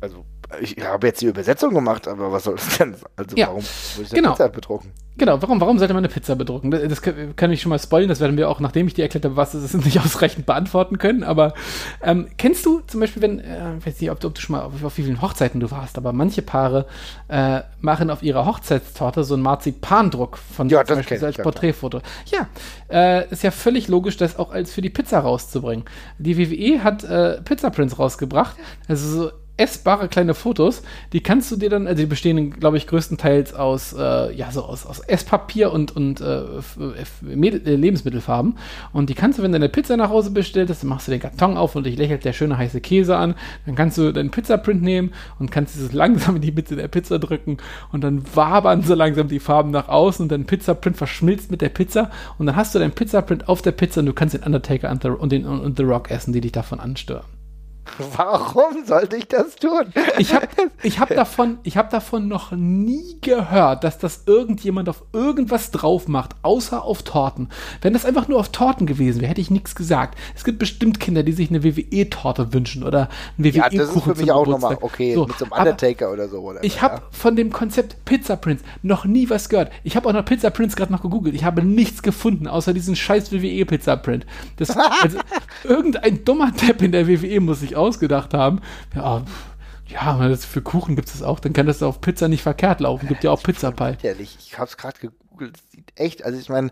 Also, 0.00 0.24
ich 0.60 0.76
habe 0.84 1.06
jetzt 1.06 1.20
die 1.22 1.26
Übersetzung 1.26 1.74
gemacht, 1.74 2.06
aber 2.08 2.30
was 2.32 2.44
soll 2.44 2.56
das 2.56 2.78
denn? 2.78 2.94
Also, 3.16 3.36
Ja, 3.36 3.46
warum 3.48 3.62
muss 3.62 3.98
ich 4.02 4.10
genau. 4.10 4.32
Pizza 4.32 4.48
bedrucken? 4.48 4.92
Genau, 5.18 5.40
warum, 5.42 5.60
warum 5.60 5.78
sollte 5.78 5.92
man 5.92 6.02
eine 6.04 6.12
Pizza 6.12 6.34
bedrucken? 6.36 6.70
Das, 6.70 6.82
das 6.88 7.02
kann, 7.02 7.36
kann 7.36 7.52
ich 7.52 7.60
schon 7.60 7.68
mal 7.70 7.78
spoilern, 7.78 8.08
das 8.08 8.20
werden 8.20 8.38
wir 8.38 8.48
auch, 8.48 8.60
nachdem 8.60 8.86
ich 8.86 8.94
dir 8.94 9.02
erklärt 9.02 9.26
habe, 9.26 9.36
was 9.36 9.52
es 9.52 9.62
ist, 9.74 9.84
nicht 9.84 10.00
ausreichend 10.00 10.46
beantworten 10.46 10.96
können. 10.98 11.22
Aber 11.22 11.52
ähm, 12.02 12.28
kennst 12.38 12.64
du 12.64 12.80
zum 12.86 13.00
Beispiel, 13.00 13.20
wenn, 13.22 13.38
äh, 13.40 13.76
ich 13.78 13.86
weiß 13.86 14.00
nicht, 14.00 14.10
ob, 14.10 14.20
du- 14.20 14.28
ob 14.28 14.34
du 14.34 14.40
schon 14.40 14.56
mal 14.56 14.62
auf, 14.62 14.82
auf 14.82 14.96
wie 14.98 15.02
vielen 15.02 15.20
Hochzeiten 15.20 15.60
du 15.60 15.70
warst, 15.70 15.98
aber 15.98 16.12
manche 16.14 16.40
Paare 16.42 16.86
äh, 17.28 17.60
machen 17.80 18.08
auf 18.10 18.22
ihrer 18.22 18.46
Hochzeitstorte 18.46 19.22
so 19.24 19.34
einen 19.34 19.42
Marzipandruck 19.42 20.38
von 20.38 20.68
Ja, 20.70 20.84
zum 20.84 20.96
Beispiel 20.96 21.18
so 21.18 21.26
als 21.26 21.36
Porträtfoto. 21.36 22.00
Ja, 22.26 22.46
äh, 22.90 23.28
ist 23.30 23.42
ja 23.42 23.50
völlig 23.50 23.88
logisch, 23.88 24.16
das 24.16 24.38
auch 24.38 24.50
als 24.50 24.72
für 24.72 24.80
die 24.82 24.90
Pizza 24.90 25.20
rauszubringen. 25.20 25.84
Die 26.18 26.38
WWE 26.38 26.82
hat 26.84 27.04
äh, 27.04 27.40
Pizzaprints 27.42 27.98
rausgebracht, 27.98 28.56
also 28.88 29.08
so 29.24 29.30
essbare 29.62 30.08
kleine 30.08 30.34
Fotos, 30.34 30.82
die 31.12 31.22
kannst 31.22 31.52
du 31.52 31.56
dir 31.56 31.70
dann, 31.70 31.86
also 31.86 32.02
die 32.02 32.06
bestehen, 32.06 32.50
glaube 32.50 32.76
ich, 32.76 32.88
größtenteils 32.88 33.54
aus, 33.54 33.92
äh, 33.92 34.34
ja, 34.34 34.50
so 34.50 34.64
aus, 34.64 34.84
aus 34.84 34.98
Esspapier 34.98 35.72
und, 35.72 35.94
und 35.94 36.20
äh, 36.20 36.40
äh, 36.42 37.74
Lebensmittelfarben. 37.76 38.58
Und 38.92 39.08
die 39.08 39.14
kannst 39.14 39.38
du, 39.38 39.42
wenn 39.44 39.52
du 39.52 39.56
eine 39.56 39.68
Pizza 39.68 39.96
nach 39.96 40.10
Hause 40.10 40.32
bestellst, 40.32 40.82
dann 40.82 40.88
machst 40.88 41.06
du 41.06 41.12
den 41.12 41.20
Karton 41.20 41.56
auf 41.56 41.76
und 41.76 41.86
dich 41.86 41.96
lächelt 41.96 42.24
der 42.24 42.32
schöne 42.32 42.58
heiße 42.58 42.80
Käse 42.80 43.16
an. 43.16 43.36
Dann 43.64 43.76
kannst 43.76 43.98
du 43.98 44.12
deinen 44.12 44.30
Pizzaprint 44.30 44.82
nehmen 44.82 45.12
und 45.38 45.52
kannst 45.52 45.76
dieses 45.76 45.92
langsam 45.92 46.36
in 46.36 46.42
die 46.42 46.52
Mitte 46.52 46.74
der 46.74 46.88
Pizza 46.88 47.20
drücken 47.20 47.58
und 47.92 48.02
dann 48.02 48.24
wabern 48.34 48.82
so 48.82 48.94
langsam 48.94 49.28
die 49.28 49.40
Farben 49.40 49.70
nach 49.70 49.88
außen 49.88 50.24
und 50.24 50.32
dein 50.32 50.46
Pizzaprint 50.46 50.96
verschmilzt 50.96 51.50
mit 51.52 51.60
der 51.60 51.68
Pizza 51.68 52.10
und 52.38 52.46
dann 52.46 52.56
hast 52.56 52.74
du 52.74 52.80
deinen 52.80 52.92
Pizzaprint 52.92 53.48
auf 53.48 53.62
der 53.62 53.72
Pizza 53.72 54.00
und 54.00 54.06
du 54.06 54.12
kannst 54.12 54.34
den 54.34 54.42
Undertaker 54.42 54.90
und, 54.90 55.30
den, 55.30 55.46
und 55.46 55.76
The 55.76 55.84
Rock 55.84 56.10
essen, 56.10 56.32
die 56.32 56.40
dich 56.40 56.52
davon 56.52 56.80
anstören. 56.80 57.31
Warum 58.16 58.84
sollte 58.86 59.16
ich 59.16 59.28
das 59.28 59.56
tun? 59.56 59.92
Ich 60.18 60.34
habe 60.34 60.48
ich 60.82 60.98
hab 61.00 61.08
davon, 61.14 61.58
ich 61.62 61.76
hab 61.76 61.90
davon 61.90 62.28
noch 62.28 62.52
nie 62.52 63.18
gehört, 63.20 63.84
dass 63.84 63.98
das 63.98 64.22
irgendjemand 64.26 64.88
auf 64.88 65.02
irgendwas 65.12 65.70
drauf 65.70 66.08
macht, 66.08 66.36
außer 66.42 66.82
auf 66.82 67.02
Torten. 67.02 67.48
Wenn 67.80 67.92
das 67.92 68.04
einfach 68.04 68.28
nur 68.28 68.38
auf 68.38 68.50
Torten 68.50 68.86
gewesen 68.86 69.20
wäre, 69.20 69.30
hätte 69.30 69.40
ich 69.40 69.50
nichts 69.50 69.74
gesagt. 69.74 70.18
Es 70.34 70.44
gibt 70.44 70.58
bestimmt 70.58 71.00
Kinder, 71.00 71.22
die 71.22 71.32
sich 71.32 71.50
eine 71.50 71.64
WWE-Torte 71.64 72.52
wünschen 72.52 72.82
oder 72.82 73.08
einen 73.36 73.52
Ja, 73.52 73.64
WWE-Kuchen 73.64 73.78
das 73.78 73.96
ist 73.96 74.02
für 74.02 74.14
mich 74.14 74.32
auch 74.32 74.46
nochmal 74.46 74.78
okay. 74.80 75.14
So, 75.14 75.26
mit 75.26 75.38
so 75.38 75.44
einem 75.46 75.52
Undertaker 75.52 76.12
oder 76.12 76.28
so. 76.28 76.40
Oder 76.40 76.62
ich 76.64 76.82
habe 76.82 77.02
von 77.10 77.36
dem 77.36 77.52
Konzept 77.52 78.04
Pizza 78.04 78.36
Prince 78.36 78.64
noch 78.82 79.04
nie 79.04 79.28
was 79.28 79.48
gehört. 79.48 79.72
Ich 79.84 79.96
habe 79.96 80.08
auch 80.08 80.12
nach 80.12 80.24
Pizza 80.24 80.50
Prince 80.50 80.76
gerade 80.76 80.92
noch 80.92 81.02
gegoogelt. 81.02 81.34
Ich 81.34 81.44
habe 81.44 81.62
nichts 81.62 82.02
gefunden, 82.02 82.46
außer 82.46 82.72
diesen 82.72 82.96
scheiß 82.96 83.32
WWE 83.32 83.66
Pizza 83.66 83.96
Print. 83.96 84.24
Das, 84.56 84.76
also, 85.02 85.18
irgendein 85.64 86.24
dummer 86.24 86.52
Depp 86.52 86.82
in 86.82 86.92
der 86.92 87.08
WWE 87.08 87.40
muss 87.40 87.60
sich 87.60 87.76
ausgedacht 87.82 88.32
haben. 88.34 88.60
Ja, 88.94 89.22
ja, 89.88 90.28
das 90.28 90.44
für 90.44 90.62
Kuchen 90.62 90.96
gibt 90.96 91.08
es 91.08 91.14
das 91.14 91.22
auch. 91.22 91.38
Dann 91.40 91.52
kann 91.52 91.66
das 91.66 91.82
auf 91.82 92.00
Pizza 92.00 92.28
nicht 92.28 92.42
verkehrt 92.42 92.80
laufen. 92.80 93.08
Gibt 93.08 93.24
ja 93.24 93.30
auch 93.30 93.42
Pizza 93.42 93.72
Pie. 93.72 93.96
Ehrlich, 94.02 94.36
ich 94.40 94.58
hab's 94.58 94.76
gerade 94.76 94.98
gegoogelt. 95.00 95.56
Sieht 95.70 95.92
echt, 95.96 96.24
also 96.24 96.38
ich 96.38 96.48
meine, 96.48 96.70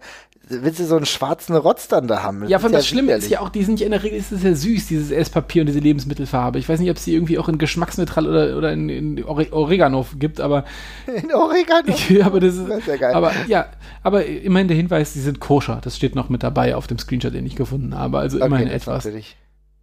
willst 0.49 0.81
du 0.81 0.85
so 0.87 0.97
einen 0.97 1.05
schwarzen 1.07 1.55
Rotz 1.55 1.89
dann 1.89 2.07
da 2.09 2.23
haben? 2.23 2.47
Ja, 2.49 2.59
vor 2.59 2.67
allem 2.69 2.73
das 2.73 2.87
Schlimme 2.87 3.13
ist 3.13 3.29
ja 3.29 3.41
auch, 3.41 3.51
die 3.51 3.63
sind 3.63 3.79
ja 3.79 3.87
in 3.87 3.93
der 3.93 4.03
Regel, 4.03 4.19
ist 4.19 4.33
es 4.33 4.43
ja 4.43 4.55
süß, 4.55 4.87
dieses 4.89 5.11
Esspapier 5.11 5.63
und 5.63 5.67
diese 5.67 5.81
Lebensmittelfarbe. 5.81 6.59
Ich 6.59 6.69
weiß 6.69 6.81
nicht, 6.81 6.91
ob 6.91 6.97
es 6.97 7.05
die 7.05 7.15
irgendwie 7.15 7.39
auch 7.39 7.49
in 7.49 7.59
geschmacksneutral 7.59 8.27
oder, 8.27 8.57
oder 8.57 8.73
in, 8.73 8.89
in 8.89 9.25
Ore 9.25 9.49
Oregano 9.53 10.07
gibt, 10.19 10.41
aber 10.41 10.65
In 11.07 11.33
Oregano. 11.35 11.95
Ja, 12.09 12.27
aber 12.27 12.41
das 12.41 12.57
ist, 12.57 12.69
Das 12.69 12.79
ist 12.79 12.87
ja 12.87 12.97
geil. 12.97 13.15
Aber 13.15 13.33
ja, 13.49 13.67
aber 14.03 14.25
immerhin 14.25 14.69
der 14.69 14.77
Hinweis, 14.77 15.13
die 15.13 15.21
sind 15.21 15.41
koscher. 15.41 15.81
Das 15.83 15.97
steht 15.97 16.15
noch 16.15 16.29
mit 16.31 16.43
dabei 16.43 16.75
auf 16.75 16.87
dem 16.87 16.99
Screenshot, 16.99 17.35
den 17.35 17.45
ich 17.45 17.57
gefunden 17.57 17.95
habe. 17.97 18.19
Also 18.19 18.39
immerhin 18.39 18.69
das 18.69 18.77
ist 18.77 18.83
etwas. 18.85 19.05
natürlich- 19.05 19.37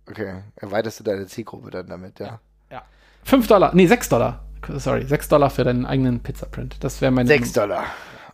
Okay, 0.10 0.44
erweiterst 0.56 1.00
du 1.00 1.04
deine 1.04 1.28
Zielgruppe 1.28 1.70
dann 1.70 1.88
damit, 1.88 2.20
ja. 2.20 2.40
Ja. 2.72 2.84
5 3.24 3.48
Dollar, 3.48 3.74
nee, 3.74 3.88
6 3.88 4.10
Dollar. 4.10 4.44
Sorry, 4.76 5.06
6 5.06 5.30
Dollar 5.30 5.50
für 5.50 5.64
deinen 5.64 5.86
eigenen 5.86 6.22
Pizza-Print. 6.22 6.84
Das 6.84 7.02
wäre 7.02 7.12
meine. 7.12 7.28
6 7.28 7.54
Dollar. 7.54 7.86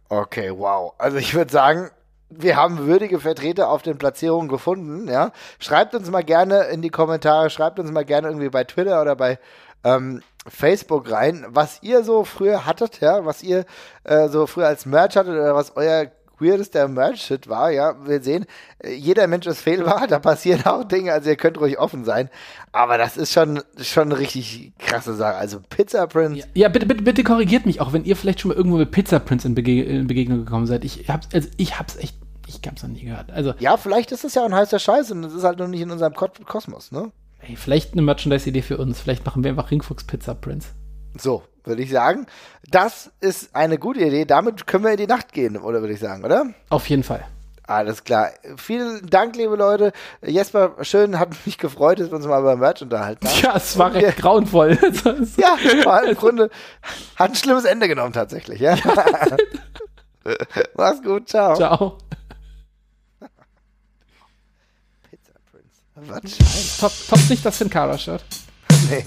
Okay, 0.09 0.51
wow. 0.55 0.93
Also 0.97 1.17
ich 1.17 1.33
würde 1.33 1.51
sagen, 1.51 1.89
wir 2.29 2.55
haben 2.55 2.85
würdige 2.85 3.19
Vertreter 3.19 3.69
auf 3.69 3.81
den 3.81 3.97
Platzierungen 3.97 4.49
gefunden, 4.49 5.07
ja. 5.07 5.31
Schreibt 5.59 5.95
uns 5.95 6.09
mal 6.09 6.23
gerne 6.23 6.63
in 6.65 6.81
die 6.81 6.89
Kommentare, 6.89 7.49
schreibt 7.49 7.79
uns 7.79 7.91
mal 7.91 8.05
gerne 8.05 8.27
irgendwie 8.27 8.49
bei 8.49 8.63
Twitter 8.63 9.01
oder 9.01 9.15
bei 9.15 9.39
ähm, 9.83 10.21
Facebook 10.47 11.11
rein, 11.11 11.45
was 11.49 11.81
ihr 11.81 12.03
so 12.03 12.23
früher 12.23 12.65
hattet, 12.65 12.99
ja, 12.99 13.25
was 13.25 13.43
ihr 13.43 13.65
äh, 14.03 14.27
so 14.29 14.47
früher 14.47 14.67
als 14.67 14.85
Merch 14.85 15.15
hattet 15.15 15.33
oder 15.33 15.55
was 15.55 15.75
euer 15.75 16.07
weirdester 16.39 16.87
Merch-Shit 16.87 17.47
war, 17.47 17.71
ja, 17.71 17.95
wir 18.05 18.21
sehen, 18.21 18.45
äh, 18.79 18.93
jeder 18.93 19.27
Mensch 19.27 19.47
ist 19.47 19.61
fehlbar, 19.61 20.07
da 20.09 20.19
passieren 20.19 20.65
auch 20.65 20.83
Dinge, 20.83 21.13
also 21.13 21.29
ihr 21.29 21.35
könnt 21.35 21.59
ruhig 21.59 21.79
offen 21.79 22.05
sein, 22.05 22.29
aber 22.71 22.97
das 22.97 23.17
ist 23.17 23.33
schon, 23.33 23.61
schon 23.79 24.11
eine 24.11 24.19
richtig 24.19 24.73
krasse 24.79 25.13
Sache, 25.13 25.35
also 25.35 25.59
Pizza 25.69 26.07
Prince. 26.07 26.39
Ja, 26.39 26.45
ja, 26.53 26.69
bitte, 26.69 26.85
bitte, 26.85 27.03
bitte 27.03 27.23
korrigiert 27.23 27.65
mich, 27.65 27.81
auch 27.81 27.93
wenn 27.93 28.05
ihr 28.05 28.15
vielleicht 28.15 28.41
schon 28.41 28.49
mal 28.49 28.57
irgendwo 28.57 28.77
mit 28.77 28.91
Pizza 28.91 29.19
Prince 29.19 29.47
in, 29.47 29.55
Bege 29.55 29.83
in 29.83 30.07
Begegnung 30.07 30.45
gekommen 30.45 30.67
seid. 30.67 30.83
Ich 30.85 31.09
hab's, 31.09 31.27
also 31.33 31.49
ich 31.57 31.79
hab's 31.79 31.95
echt, 31.97 32.15
ich 32.47 32.59
hab's 32.65 32.83
noch 32.83 32.89
nie 32.89 33.05
gehört. 33.05 33.31
Also, 33.31 33.53
Ja, 33.59 33.77
vielleicht 33.77 34.11
ist 34.11 34.23
es 34.23 34.35
ja 34.35 34.45
ein 34.45 34.53
heißer 34.53 34.79
Scheiß 34.79 35.11
und 35.11 35.23
es 35.23 35.33
ist 35.33 35.43
halt 35.43 35.59
noch 35.59 35.67
nicht 35.67 35.81
in 35.81 35.91
unserem 35.91 36.13
Ko 36.13 36.27
Kosmos, 36.45 36.91
ne? 36.91 37.11
ey, 37.47 37.55
vielleicht 37.55 37.93
eine 37.93 38.01
Merchandise-Idee 38.01 38.61
für 38.61 38.77
uns. 38.77 38.99
Vielleicht 38.99 39.25
machen 39.25 39.43
wir 39.43 39.51
einfach 39.51 39.71
Ringfuchs 39.71 40.03
Pizza 40.05 40.33
Prince. 40.33 40.69
So, 41.17 41.43
würde 41.63 41.81
ich 41.83 41.91
sagen. 41.91 42.25
Das 42.69 43.11
ist 43.19 43.55
eine 43.55 43.77
gute 43.77 44.01
Idee. 44.01 44.25
Damit 44.25 44.65
können 44.67 44.83
wir 44.83 44.91
in 44.91 44.97
die 44.97 45.07
Nacht 45.07 45.31
gehen, 45.33 45.57
oder 45.57 45.81
würde 45.81 45.93
ich 45.93 45.99
sagen, 45.99 46.23
oder? 46.25 46.45
Auf 46.69 46.87
jeden 46.89 47.03
Fall. 47.03 47.25
Alles 47.65 48.03
klar. 48.03 48.31
Vielen 48.57 49.05
Dank, 49.09 49.37
liebe 49.37 49.55
Leute. 49.55 49.93
Jesper, 50.21 50.75
schön, 50.81 51.17
hat 51.17 51.29
mich 51.45 51.57
gefreut, 51.57 51.97
dass 51.99 52.09
wir 52.09 52.15
uns 52.17 52.25
mal 52.25 52.41
über 52.41 52.57
Merch 52.57 52.81
unterhalten 52.81 53.25
haben. 53.27 53.39
Ja, 53.41 53.55
es 53.55 53.77
war 53.77 53.87
Und 53.87 53.93
wir- 53.95 54.07
recht 54.07 54.17
grauenvoll. 54.17 54.77
Ja, 55.37 55.55
vor 55.83 55.93
allem 55.93 56.09
im 56.09 56.17
Grunde 56.17 56.49
hat 57.15 57.29
ein 57.31 57.35
schlimmes 57.35 57.63
Ende 57.63 57.87
genommen 57.87 58.11
tatsächlich, 58.11 58.59
ja. 58.59 58.75
Mach's 60.75 61.01
gut, 61.03 61.29
ciao. 61.29 61.55
Ciao. 61.55 61.97
Pizza 65.09 65.33
Prince. 65.51 65.81
Was. 65.95 66.77
Top, 66.79 66.91
top 67.09 67.29
nicht 67.29 67.45
das 67.45 67.57
Sin 67.57 67.69
Cara-Shirt. 67.69 68.23
Nee. 68.89 69.05